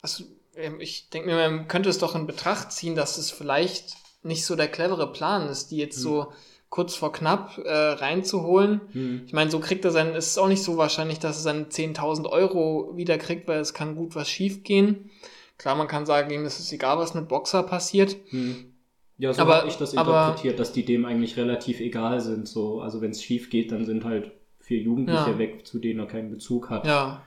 also 0.00 0.24
ähm, 0.56 0.80
ich 0.80 1.10
denke 1.10 1.28
mir, 1.28 1.36
man 1.36 1.68
könnte 1.68 1.88
es 1.88 1.98
doch 1.98 2.14
in 2.14 2.26
Betracht 2.26 2.72
ziehen, 2.72 2.94
dass 2.94 3.18
es 3.18 3.30
vielleicht 3.30 3.96
nicht 4.22 4.44
so 4.44 4.56
der 4.56 4.68
clevere 4.68 5.12
Plan 5.12 5.48
ist, 5.48 5.70
die 5.70 5.78
jetzt 5.78 5.96
Hm. 5.96 6.02
so 6.02 6.32
kurz 6.68 6.94
vor 6.94 7.12
knapp 7.12 7.58
äh, 7.58 7.70
reinzuholen. 7.70 8.80
Mhm. 8.94 9.22
Ich 9.26 9.34
meine, 9.34 9.50
so 9.50 9.60
kriegt 9.60 9.84
er 9.84 9.90
sein, 9.90 10.14
es 10.14 10.28
ist 10.28 10.38
auch 10.38 10.48
nicht 10.48 10.62
so 10.62 10.78
wahrscheinlich, 10.78 11.18
dass 11.18 11.36
er 11.36 11.42
seine 11.42 11.64
10.000 11.64 12.26
Euro 12.30 12.92
wieder 12.96 13.18
kriegt, 13.18 13.46
weil 13.46 13.60
es 13.60 13.74
kann 13.74 13.94
gut 13.94 14.14
was 14.14 14.30
schief 14.30 14.62
gehen. 14.62 15.10
Klar, 15.58 15.74
man 15.74 15.86
kann 15.86 16.06
sagen, 16.06 16.30
ihm 16.30 16.46
ist 16.46 16.60
es 16.60 16.72
egal, 16.72 16.96
was 16.96 17.12
mit 17.12 17.28
Boxer 17.28 17.62
passiert. 17.62 18.16
Hm. 18.30 18.71
Ja, 19.18 19.32
so 19.32 19.42
Aber- 19.42 19.58
habe 19.58 19.68
ich 19.68 19.76
das 19.76 19.96
aber- 19.96 20.10
interpretiert, 20.26 20.58
dass 20.58 20.72
die 20.72 20.84
dem 20.84 21.04
eigentlich 21.04 21.36
relativ 21.36 21.80
egal 21.80 22.20
sind. 22.20 22.48
So, 22.48 22.80
also 22.80 23.00
wenn 23.00 23.10
es 23.12 23.22
schief 23.22 23.50
geht, 23.50 23.70
dann 23.72 23.84
sind 23.84 24.04
halt 24.04 24.32
vier 24.60 24.80
Jugendliche 24.80 25.30
Ja. 25.30 25.38
weg, 25.38 25.66
zu 25.66 25.78
denen 25.78 26.00
er 26.00 26.06
keinen 26.06 26.30
Bezug 26.30 26.70
hat. 26.70 26.86
Ja. 26.86 27.22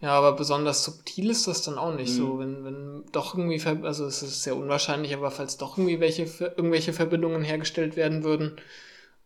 Ja, 0.00 0.10
aber 0.10 0.32
besonders 0.32 0.84
subtil 0.84 1.30
ist 1.30 1.46
das 1.46 1.62
dann 1.62 1.78
auch 1.78 1.94
nicht 1.94 2.10
Mhm. 2.12 2.16
so, 2.16 2.38
wenn, 2.38 2.64
wenn 2.64 3.04
doch 3.12 3.38
irgendwie, 3.38 3.62
also 3.86 4.04
es 4.04 4.22
ist 4.22 4.42
sehr 4.42 4.54
unwahrscheinlich, 4.56 5.14
aber 5.14 5.30
falls 5.30 5.56
doch 5.56 5.78
irgendwie 5.78 5.98
welche, 6.00 6.24
irgendwelche 6.56 6.92
Verbindungen 6.92 7.42
hergestellt 7.42 7.96
werden 7.96 8.22
würden 8.22 8.56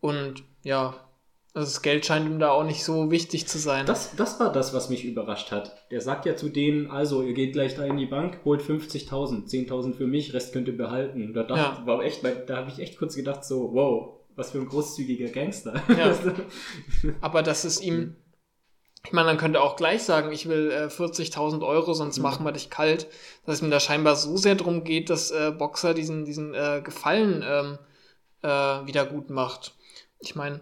und 0.00 0.44
ja, 0.62 0.94
also 1.58 1.72
das 1.72 1.82
Geld 1.82 2.06
scheint 2.06 2.24
ihm 2.24 2.38
da 2.38 2.50
auch 2.50 2.62
nicht 2.62 2.84
so 2.84 3.10
wichtig 3.10 3.48
zu 3.48 3.58
sein. 3.58 3.84
Das, 3.84 4.14
das 4.14 4.38
war 4.38 4.52
das, 4.52 4.72
was 4.72 4.90
mich 4.90 5.04
überrascht 5.04 5.50
hat. 5.50 5.90
Der 5.90 6.00
sagt 6.00 6.24
ja 6.24 6.36
zu 6.36 6.50
denen, 6.50 6.88
also 6.88 7.20
ihr 7.22 7.32
geht 7.32 7.52
gleich 7.52 7.74
da 7.74 7.84
in 7.84 7.96
die 7.96 8.06
Bank, 8.06 8.38
holt 8.44 8.62
50.000, 8.62 9.48
10.000 9.48 9.94
für 9.94 10.06
mich, 10.06 10.32
Rest 10.32 10.52
könnt 10.52 10.68
ihr 10.68 10.76
behalten. 10.76 11.34
Da, 11.34 11.42
dachte, 11.42 11.80
Ja. 11.80 11.86
war 11.86 12.04
echt, 12.04 12.22
da 12.46 12.58
habe 12.58 12.70
ich 12.70 12.78
echt 12.78 12.96
kurz 12.96 13.16
gedacht, 13.16 13.44
so, 13.44 13.72
wow, 13.72 14.20
was 14.36 14.52
für 14.52 14.58
ein 14.58 14.68
großzügiger 14.68 15.30
Gangster. 15.30 15.82
Ja. 15.88 16.16
aber 17.20 17.42
dass 17.42 17.64
es 17.64 17.80
ihm 17.80 18.14
Ich 19.04 19.12
meine, 19.12 19.26
man 19.26 19.38
könnte 19.38 19.60
auch 19.60 19.74
gleich 19.74 20.04
sagen, 20.04 20.30
ich 20.30 20.48
will 20.48 20.70
äh, 20.70 20.86
40.000 20.86 21.66
Euro, 21.66 21.92
sonst 21.92 22.18
mhm. 22.18 22.22
machen 22.22 22.44
wir 22.46 22.52
dich 22.52 22.70
kalt. 22.70 23.08
Dass 23.46 23.56
es 23.56 23.62
mir 23.62 23.70
da 23.70 23.80
scheinbar 23.80 24.14
so 24.14 24.36
sehr 24.36 24.54
drum 24.54 24.84
geht, 24.84 25.10
dass 25.10 25.32
äh, 25.32 25.50
Boxer 25.50 25.92
diesen, 25.92 26.24
diesen 26.24 26.54
äh, 26.54 26.82
Gefallen 26.84 27.44
ähm, 27.44 27.78
äh, 28.42 28.86
wieder 28.86 29.06
gut 29.06 29.28
macht. 29.28 29.74
Ich 30.20 30.36
meine, 30.36 30.60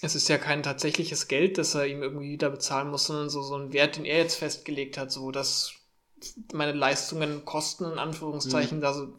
es 0.00 0.14
ist 0.14 0.28
ja 0.28 0.38
kein 0.38 0.62
tatsächliches 0.62 1.28
Geld, 1.28 1.58
das 1.58 1.74
er 1.74 1.86
ihm 1.86 2.02
irgendwie 2.02 2.30
wieder 2.30 2.50
bezahlen 2.50 2.90
muss, 2.90 3.06
sondern 3.06 3.30
so, 3.30 3.42
so 3.42 3.56
ein 3.56 3.72
Wert, 3.72 3.96
den 3.96 4.04
er 4.04 4.18
jetzt 4.18 4.36
festgelegt 4.36 4.96
hat, 4.96 5.10
so 5.10 5.30
dass 5.30 5.72
meine 6.52 6.72
Leistungen 6.72 7.44
kosten, 7.44 7.84
in 7.84 7.98
Anführungszeichen, 7.98 8.78
mhm. 8.78 8.82
da 8.82 8.92
so 8.92 9.12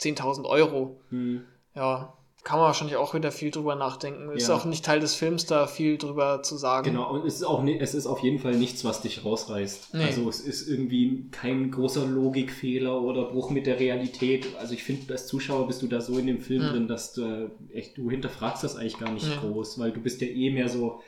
10.000 0.00 0.44
Euro. 0.44 1.00
Mhm. 1.10 1.44
Ja, 1.74 2.17
kann 2.44 2.58
man 2.58 2.66
wahrscheinlich 2.66 2.96
auch 2.96 3.14
wieder 3.14 3.32
viel 3.32 3.50
drüber 3.50 3.74
nachdenken. 3.74 4.30
Ist 4.30 4.48
ja. 4.48 4.54
auch 4.54 4.64
nicht 4.64 4.84
Teil 4.84 5.00
des 5.00 5.14
Films, 5.14 5.46
da 5.46 5.66
viel 5.66 5.98
drüber 5.98 6.42
zu 6.42 6.56
sagen. 6.56 6.92
Genau, 6.92 7.10
und 7.12 7.26
es 7.26 7.34
ist 7.34 7.42
auch 7.42 7.64
es 7.66 7.94
ist 7.94 8.06
auf 8.06 8.20
jeden 8.20 8.38
Fall 8.38 8.54
nichts, 8.54 8.84
was 8.84 9.02
dich 9.02 9.24
rausreißt. 9.24 9.94
Nee. 9.94 10.04
Also 10.04 10.28
es 10.28 10.40
ist 10.40 10.68
irgendwie 10.68 11.26
kein 11.30 11.70
großer 11.70 12.06
Logikfehler 12.06 13.02
oder 13.02 13.24
Bruch 13.24 13.50
mit 13.50 13.66
der 13.66 13.80
Realität. 13.80 14.46
Also 14.58 14.74
ich 14.74 14.84
finde, 14.84 15.12
als 15.12 15.26
Zuschauer 15.26 15.66
bist 15.66 15.82
du 15.82 15.88
da 15.88 16.00
so 16.00 16.16
in 16.16 16.26
dem 16.26 16.40
Film 16.40 16.62
mhm. 16.62 16.70
drin, 16.70 16.88
dass 16.88 17.12
du 17.12 17.50
echt, 17.74 17.98
du 17.98 18.08
hinterfragst 18.08 18.62
das 18.62 18.76
eigentlich 18.76 18.98
gar 18.98 19.12
nicht 19.12 19.26
mhm. 19.26 19.40
groß, 19.40 19.78
weil 19.78 19.90
du 19.90 20.00
bist 20.00 20.20
ja 20.20 20.28
eh 20.28 20.50
mehr 20.50 20.68
so 20.68 21.00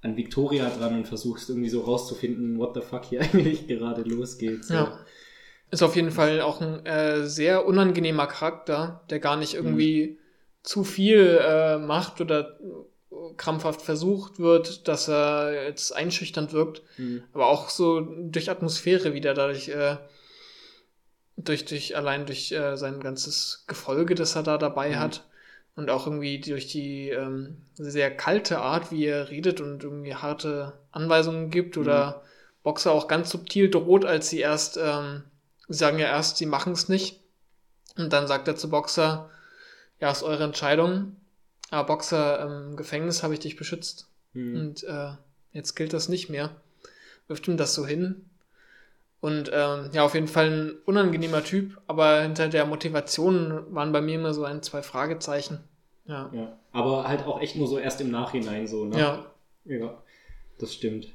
an 0.00 0.16
Victoria 0.16 0.70
dran 0.70 0.94
und 0.94 1.06
versuchst 1.06 1.50
irgendwie 1.50 1.68
so 1.68 1.82
rauszufinden, 1.82 2.58
what 2.58 2.74
the 2.74 2.80
fuck 2.80 3.04
hier 3.04 3.20
eigentlich 3.34 3.66
gerade 3.66 4.02
losgeht. 4.02 4.64
So. 4.64 4.74
Ja. 4.74 4.98
Ist 5.70 5.82
auf 5.82 5.96
jeden 5.96 6.10
Fall 6.10 6.40
auch 6.40 6.62
ein 6.62 6.86
äh, 6.86 7.26
sehr 7.26 7.66
unangenehmer 7.66 8.26
Charakter, 8.26 9.02
der 9.10 9.20
gar 9.20 9.36
nicht 9.36 9.52
irgendwie 9.52 10.16
mhm 10.17 10.17
zu 10.68 10.84
viel 10.84 11.40
äh, 11.40 11.78
macht 11.78 12.20
oder 12.20 12.58
krampfhaft 13.38 13.80
versucht 13.80 14.38
wird, 14.38 14.86
dass 14.86 15.08
er 15.08 15.64
jetzt 15.64 15.92
einschüchternd 15.92 16.52
wirkt, 16.52 16.82
mhm. 16.98 17.22
aber 17.32 17.46
auch 17.46 17.70
so 17.70 18.00
durch 18.00 18.50
Atmosphäre 18.50 19.14
wieder, 19.14 19.32
dadurch, 19.32 19.70
äh, 19.70 19.96
durch, 21.38 21.64
durch, 21.64 21.96
allein 21.96 22.26
durch 22.26 22.52
äh, 22.52 22.76
sein 22.76 23.00
ganzes 23.00 23.64
Gefolge, 23.66 24.14
das 24.14 24.36
er 24.36 24.42
da 24.42 24.58
dabei 24.58 24.90
mhm. 24.90 24.98
hat 24.98 25.24
und 25.74 25.88
auch 25.88 26.06
irgendwie 26.06 26.38
durch 26.38 26.66
die 26.66 27.08
ähm, 27.08 27.56
sehr 27.72 28.14
kalte 28.14 28.58
Art, 28.58 28.92
wie 28.92 29.06
er 29.06 29.30
redet 29.30 29.62
und 29.62 29.82
irgendwie 29.82 30.16
harte 30.16 30.74
Anweisungen 30.92 31.48
gibt 31.48 31.78
oder 31.78 32.08
mhm. 32.08 32.28
Boxer 32.62 32.92
auch 32.92 33.08
ganz 33.08 33.30
subtil 33.30 33.70
droht, 33.70 34.04
als 34.04 34.28
sie 34.28 34.40
erst, 34.40 34.76
ähm, 34.76 35.22
sie 35.66 35.78
sagen 35.78 35.98
ja 35.98 36.08
erst, 36.08 36.36
sie 36.36 36.46
machen 36.46 36.74
es 36.74 36.90
nicht 36.90 37.20
und 37.96 38.12
dann 38.12 38.26
sagt 38.26 38.48
er 38.48 38.56
zu 38.56 38.68
Boxer, 38.68 39.30
ja, 40.00 40.10
ist 40.10 40.22
eure 40.22 40.44
Entscheidung. 40.44 41.16
Aber 41.70 41.86
Boxer 41.94 42.40
im 42.40 42.76
Gefängnis 42.76 43.22
habe 43.22 43.34
ich 43.34 43.40
dich 43.40 43.56
beschützt. 43.56 44.08
Mhm. 44.32 44.60
Und 44.60 44.84
äh, 44.84 45.12
jetzt 45.52 45.74
gilt 45.74 45.92
das 45.92 46.08
nicht 46.08 46.30
mehr. 46.30 46.50
Wirft 47.26 47.46
ihm 47.48 47.56
das 47.56 47.74
so 47.74 47.86
hin. 47.86 48.24
Und 49.20 49.50
ähm, 49.52 49.90
ja, 49.92 50.04
auf 50.04 50.14
jeden 50.14 50.28
Fall 50.28 50.50
ein 50.50 50.72
unangenehmer 50.86 51.42
Typ, 51.42 51.80
aber 51.88 52.22
hinter 52.22 52.48
der 52.48 52.66
Motivation 52.66 53.74
waren 53.74 53.90
bei 53.92 54.00
mir 54.00 54.14
immer 54.14 54.32
so 54.32 54.44
ein, 54.44 54.62
zwei 54.62 54.80
Fragezeichen. 54.80 55.64
Ja. 56.06 56.30
ja. 56.32 56.56
Aber 56.72 57.08
halt 57.08 57.24
auch 57.24 57.40
echt 57.40 57.56
nur 57.56 57.66
so 57.66 57.78
erst 57.78 58.00
im 58.00 58.10
Nachhinein 58.10 58.66
so, 58.66 58.84
ne? 58.84 58.98
Ja. 58.98 59.26
Ja, 59.64 60.02
das 60.58 60.72
stimmt. 60.72 61.08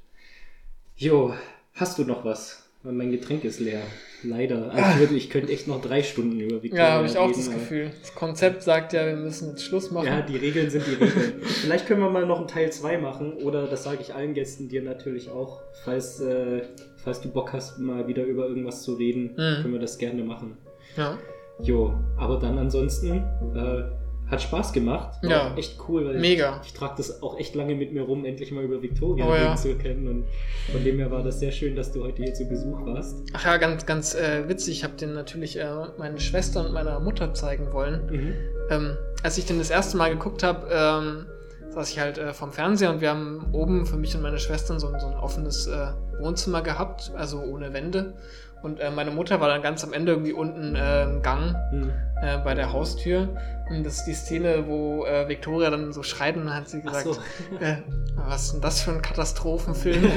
Jo, 0.95 1.33
hast 1.73 1.97
du 1.97 2.03
noch 2.03 2.23
was? 2.25 2.62
Mein 2.83 3.11
Getränk 3.11 3.45
ist 3.45 3.59
leer. 3.59 3.81
Leider. 4.23 4.71
Also 4.71 4.89
ich, 4.91 4.99
würde, 4.99 5.15
ich 5.15 5.29
könnte 5.29 5.51
echt 5.51 5.67
noch 5.67 5.81
drei 5.81 6.03
Stunden 6.03 6.39
über 6.39 6.61
Victoria 6.61 6.85
Ja, 6.85 6.91
habe 6.93 7.07
ich 7.07 7.17
auch 7.17 7.29
reden, 7.29 7.37
das 7.37 7.51
Gefühl. 7.51 7.91
Das 8.01 8.15
Konzept 8.15 8.63
sagt 8.63 8.93
ja, 8.93 9.05
wir 9.05 9.15
müssen 9.15 9.51
jetzt 9.51 9.63
Schluss 9.63 9.91
machen. 9.91 10.07
Ja, 10.07 10.21
die 10.21 10.37
Regeln 10.37 10.69
sind 10.69 10.85
die 10.87 10.91
Regeln. 10.91 11.41
Vielleicht 11.43 11.87
können 11.87 12.01
wir 12.01 12.09
mal 12.09 12.25
noch 12.25 12.39
einen 12.39 12.47
Teil 12.47 12.71
2 12.71 12.97
machen 12.97 13.33
oder 13.33 13.67
das 13.67 13.83
sage 13.83 13.99
ich 14.01 14.13
allen 14.13 14.33
Gästen 14.33 14.69
dir 14.69 14.81
natürlich 14.81 15.29
auch. 15.29 15.61
Falls, 15.83 16.19
äh, 16.21 16.63
falls 16.97 17.21
du 17.21 17.29
Bock 17.29 17.53
hast, 17.53 17.79
mal 17.79 18.07
wieder 18.07 18.23
über 18.23 18.47
irgendwas 18.47 18.83
zu 18.83 18.93
reden, 18.93 19.31
mhm. 19.31 19.61
können 19.61 19.73
wir 19.73 19.81
das 19.81 19.97
gerne 19.97 20.23
machen. 20.23 20.57
Ja. 20.97 21.17
Jo, 21.59 21.93
aber 22.17 22.39
dann 22.39 22.57
ansonsten 22.57 23.23
äh, 23.55 23.83
hat 24.27 24.41
Spaß 24.41 24.73
gemacht. 24.73 25.19
Ja. 25.23 25.55
echt 25.55 25.77
cool, 25.87 26.05
weil 26.05 26.19
Mega. 26.19 26.59
ich, 26.61 26.69
ich 26.69 26.73
trage 26.73 26.95
das 26.97 27.21
auch 27.21 27.37
echt 27.39 27.55
lange 27.55 27.75
mit 27.75 27.93
mir 27.93 28.03
rum, 28.03 28.25
endlich 28.25 28.51
mal 28.51 28.63
über 28.63 28.81
Victoria 28.81 29.25
oh, 29.27 29.35
ja. 29.35 29.55
zu 29.55 29.75
kennen. 29.75 30.07
Und 30.07 30.25
von 30.71 30.83
dem 30.83 30.97
her 30.97 31.11
war 31.11 31.23
das 31.23 31.39
sehr 31.39 31.51
schön, 31.51 31.75
dass 31.75 31.91
du 31.91 32.03
heute 32.03 32.23
hier 32.23 32.33
zu 32.33 32.45
Besuch 32.45 32.85
warst. 32.85 33.23
Ach 33.33 33.45
ja, 33.45 33.57
ganz, 33.57 33.85
ganz 33.85 34.15
äh, 34.15 34.47
witzig. 34.47 34.77
Ich 34.77 34.83
habe 34.83 34.95
den 34.95 35.13
natürlich 35.13 35.59
äh, 35.59 35.65
meine 35.97 36.19
Schwester 36.19 36.65
und 36.65 36.73
meiner 36.73 36.99
Mutter 36.99 37.33
zeigen 37.33 37.71
wollen. 37.73 38.05
Mhm. 38.11 38.33
Ähm, 38.69 38.97
als 39.23 39.37
ich 39.37 39.45
den 39.45 39.59
das 39.59 39.69
erste 39.69 39.97
Mal 39.97 40.09
geguckt 40.09 40.43
habe, 40.43 40.67
ähm, 40.71 41.25
saß 41.73 41.91
ich 41.91 41.99
halt 41.99 42.17
äh, 42.17 42.33
vom 42.33 42.51
Fernseher 42.51 42.91
und 42.91 43.01
wir 43.01 43.09
haben 43.09 43.47
oben 43.51 43.85
für 43.85 43.97
mich 43.97 44.15
und 44.15 44.21
meine 44.21 44.39
Schwestern 44.39 44.79
so, 44.79 44.87
so 44.99 45.07
ein 45.07 45.15
offenes 45.15 45.67
äh, 45.67 45.87
Wohnzimmer 46.19 46.61
gehabt, 46.61 47.11
also 47.15 47.41
ohne 47.41 47.73
Wände. 47.73 48.13
Und 48.63 48.79
äh, 48.79 48.89
meine 48.89 49.11
Mutter 49.11 49.41
war 49.41 49.49
dann 49.49 49.61
ganz 49.61 49.83
am 49.83 49.91
Ende 49.91 50.13
irgendwie 50.13 50.31
unten 50.31 50.75
äh, 50.75 51.03
im 51.03 51.21
Gang 51.21 51.53
mhm. 51.71 51.91
äh, 52.21 52.37
bei 52.37 52.55
der 52.55 52.71
Haustür. 52.71 53.27
Und 53.69 53.85
das 53.85 53.99
ist 53.99 54.05
die 54.05 54.13
Szene, 54.13 54.63
wo 54.67 55.05
äh, 55.05 55.27
Victoria 55.27 55.69
dann 55.69 55.91
so 55.91 56.01
schreit 56.01 56.37
und 56.37 56.45
dann 56.45 56.55
hat 56.55 56.69
sie 56.69 56.81
gesagt, 56.81 57.03
so. 57.03 57.11
äh, 57.59 57.77
was 58.15 58.45
ist 58.45 58.53
denn 58.53 58.61
das 58.61 58.81
für 58.81 58.91
ein 58.91 59.01
Katastrophenfilm? 59.01 60.09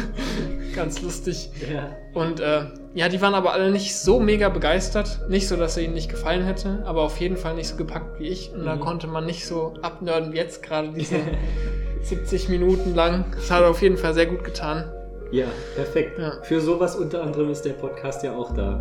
ganz 0.76 1.00
lustig. 1.00 1.50
Ja. 1.72 1.96
Und 2.12 2.40
äh, 2.40 2.66
ja, 2.94 3.08
die 3.08 3.22
waren 3.22 3.34
aber 3.34 3.54
alle 3.54 3.70
nicht 3.70 3.96
so 3.96 4.20
mega 4.20 4.50
begeistert. 4.50 5.20
Nicht 5.30 5.48
so, 5.48 5.56
dass 5.56 5.78
er 5.78 5.84
ihnen 5.84 5.94
nicht 5.94 6.10
gefallen 6.10 6.44
hätte, 6.44 6.82
aber 6.84 7.02
auf 7.02 7.18
jeden 7.20 7.38
Fall 7.38 7.54
nicht 7.54 7.68
so 7.68 7.76
gepackt 7.76 8.20
wie 8.20 8.28
ich. 8.28 8.52
Und 8.52 8.60
mhm. 8.60 8.66
da 8.66 8.76
konnte 8.76 9.06
man 9.06 9.24
nicht 9.24 9.46
so 9.46 9.74
abnörden 9.80 10.34
wie 10.34 10.36
jetzt 10.36 10.62
gerade 10.62 10.92
diese 10.92 11.16
70 12.02 12.50
Minuten 12.50 12.94
lang. 12.94 13.24
Das 13.34 13.50
hat 13.50 13.64
auf 13.64 13.80
jeden 13.80 13.96
Fall 13.96 14.12
sehr 14.12 14.26
gut 14.26 14.44
getan. 14.44 14.92
Ja, 15.30 15.46
perfekt. 15.74 16.18
Ja. 16.18 16.32
Für 16.42 16.60
sowas 16.60 16.96
unter 16.96 17.22
anderem 17.22 17.50
ist 17.50 17.62
der 17.62 17.72
Podcast 17.72 18.22
ja 18.22 18.34
auch 18.34 18.54
da. 18.54 18.80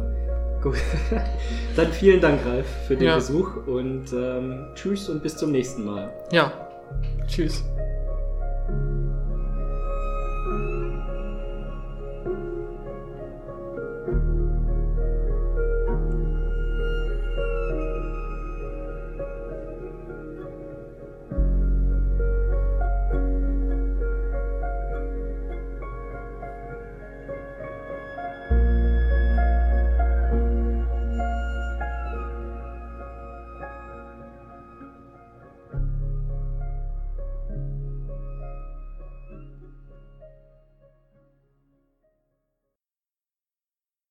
Gut. 0.62 0.78
Dann 1.76 1.92
vielen 1.92 2.22
Dank, 2.22 2.46
Ralf, 2.46 2.66
für 2.88 2.96
den 2.96 3.08
ja. 3.08 3.16
Besuch 3.16 3.68
und 3.68 4.06
ähm, 4.14 4.68
tschüss 4.76 5.10
und 5.10 5.22
bis 5.22 5.38
zum 5.38 5.52
nächsten 5.52 5.86
Mal. 5.86 6.12
Ja, 6.32 6.52
tschüss. 7.28 7.64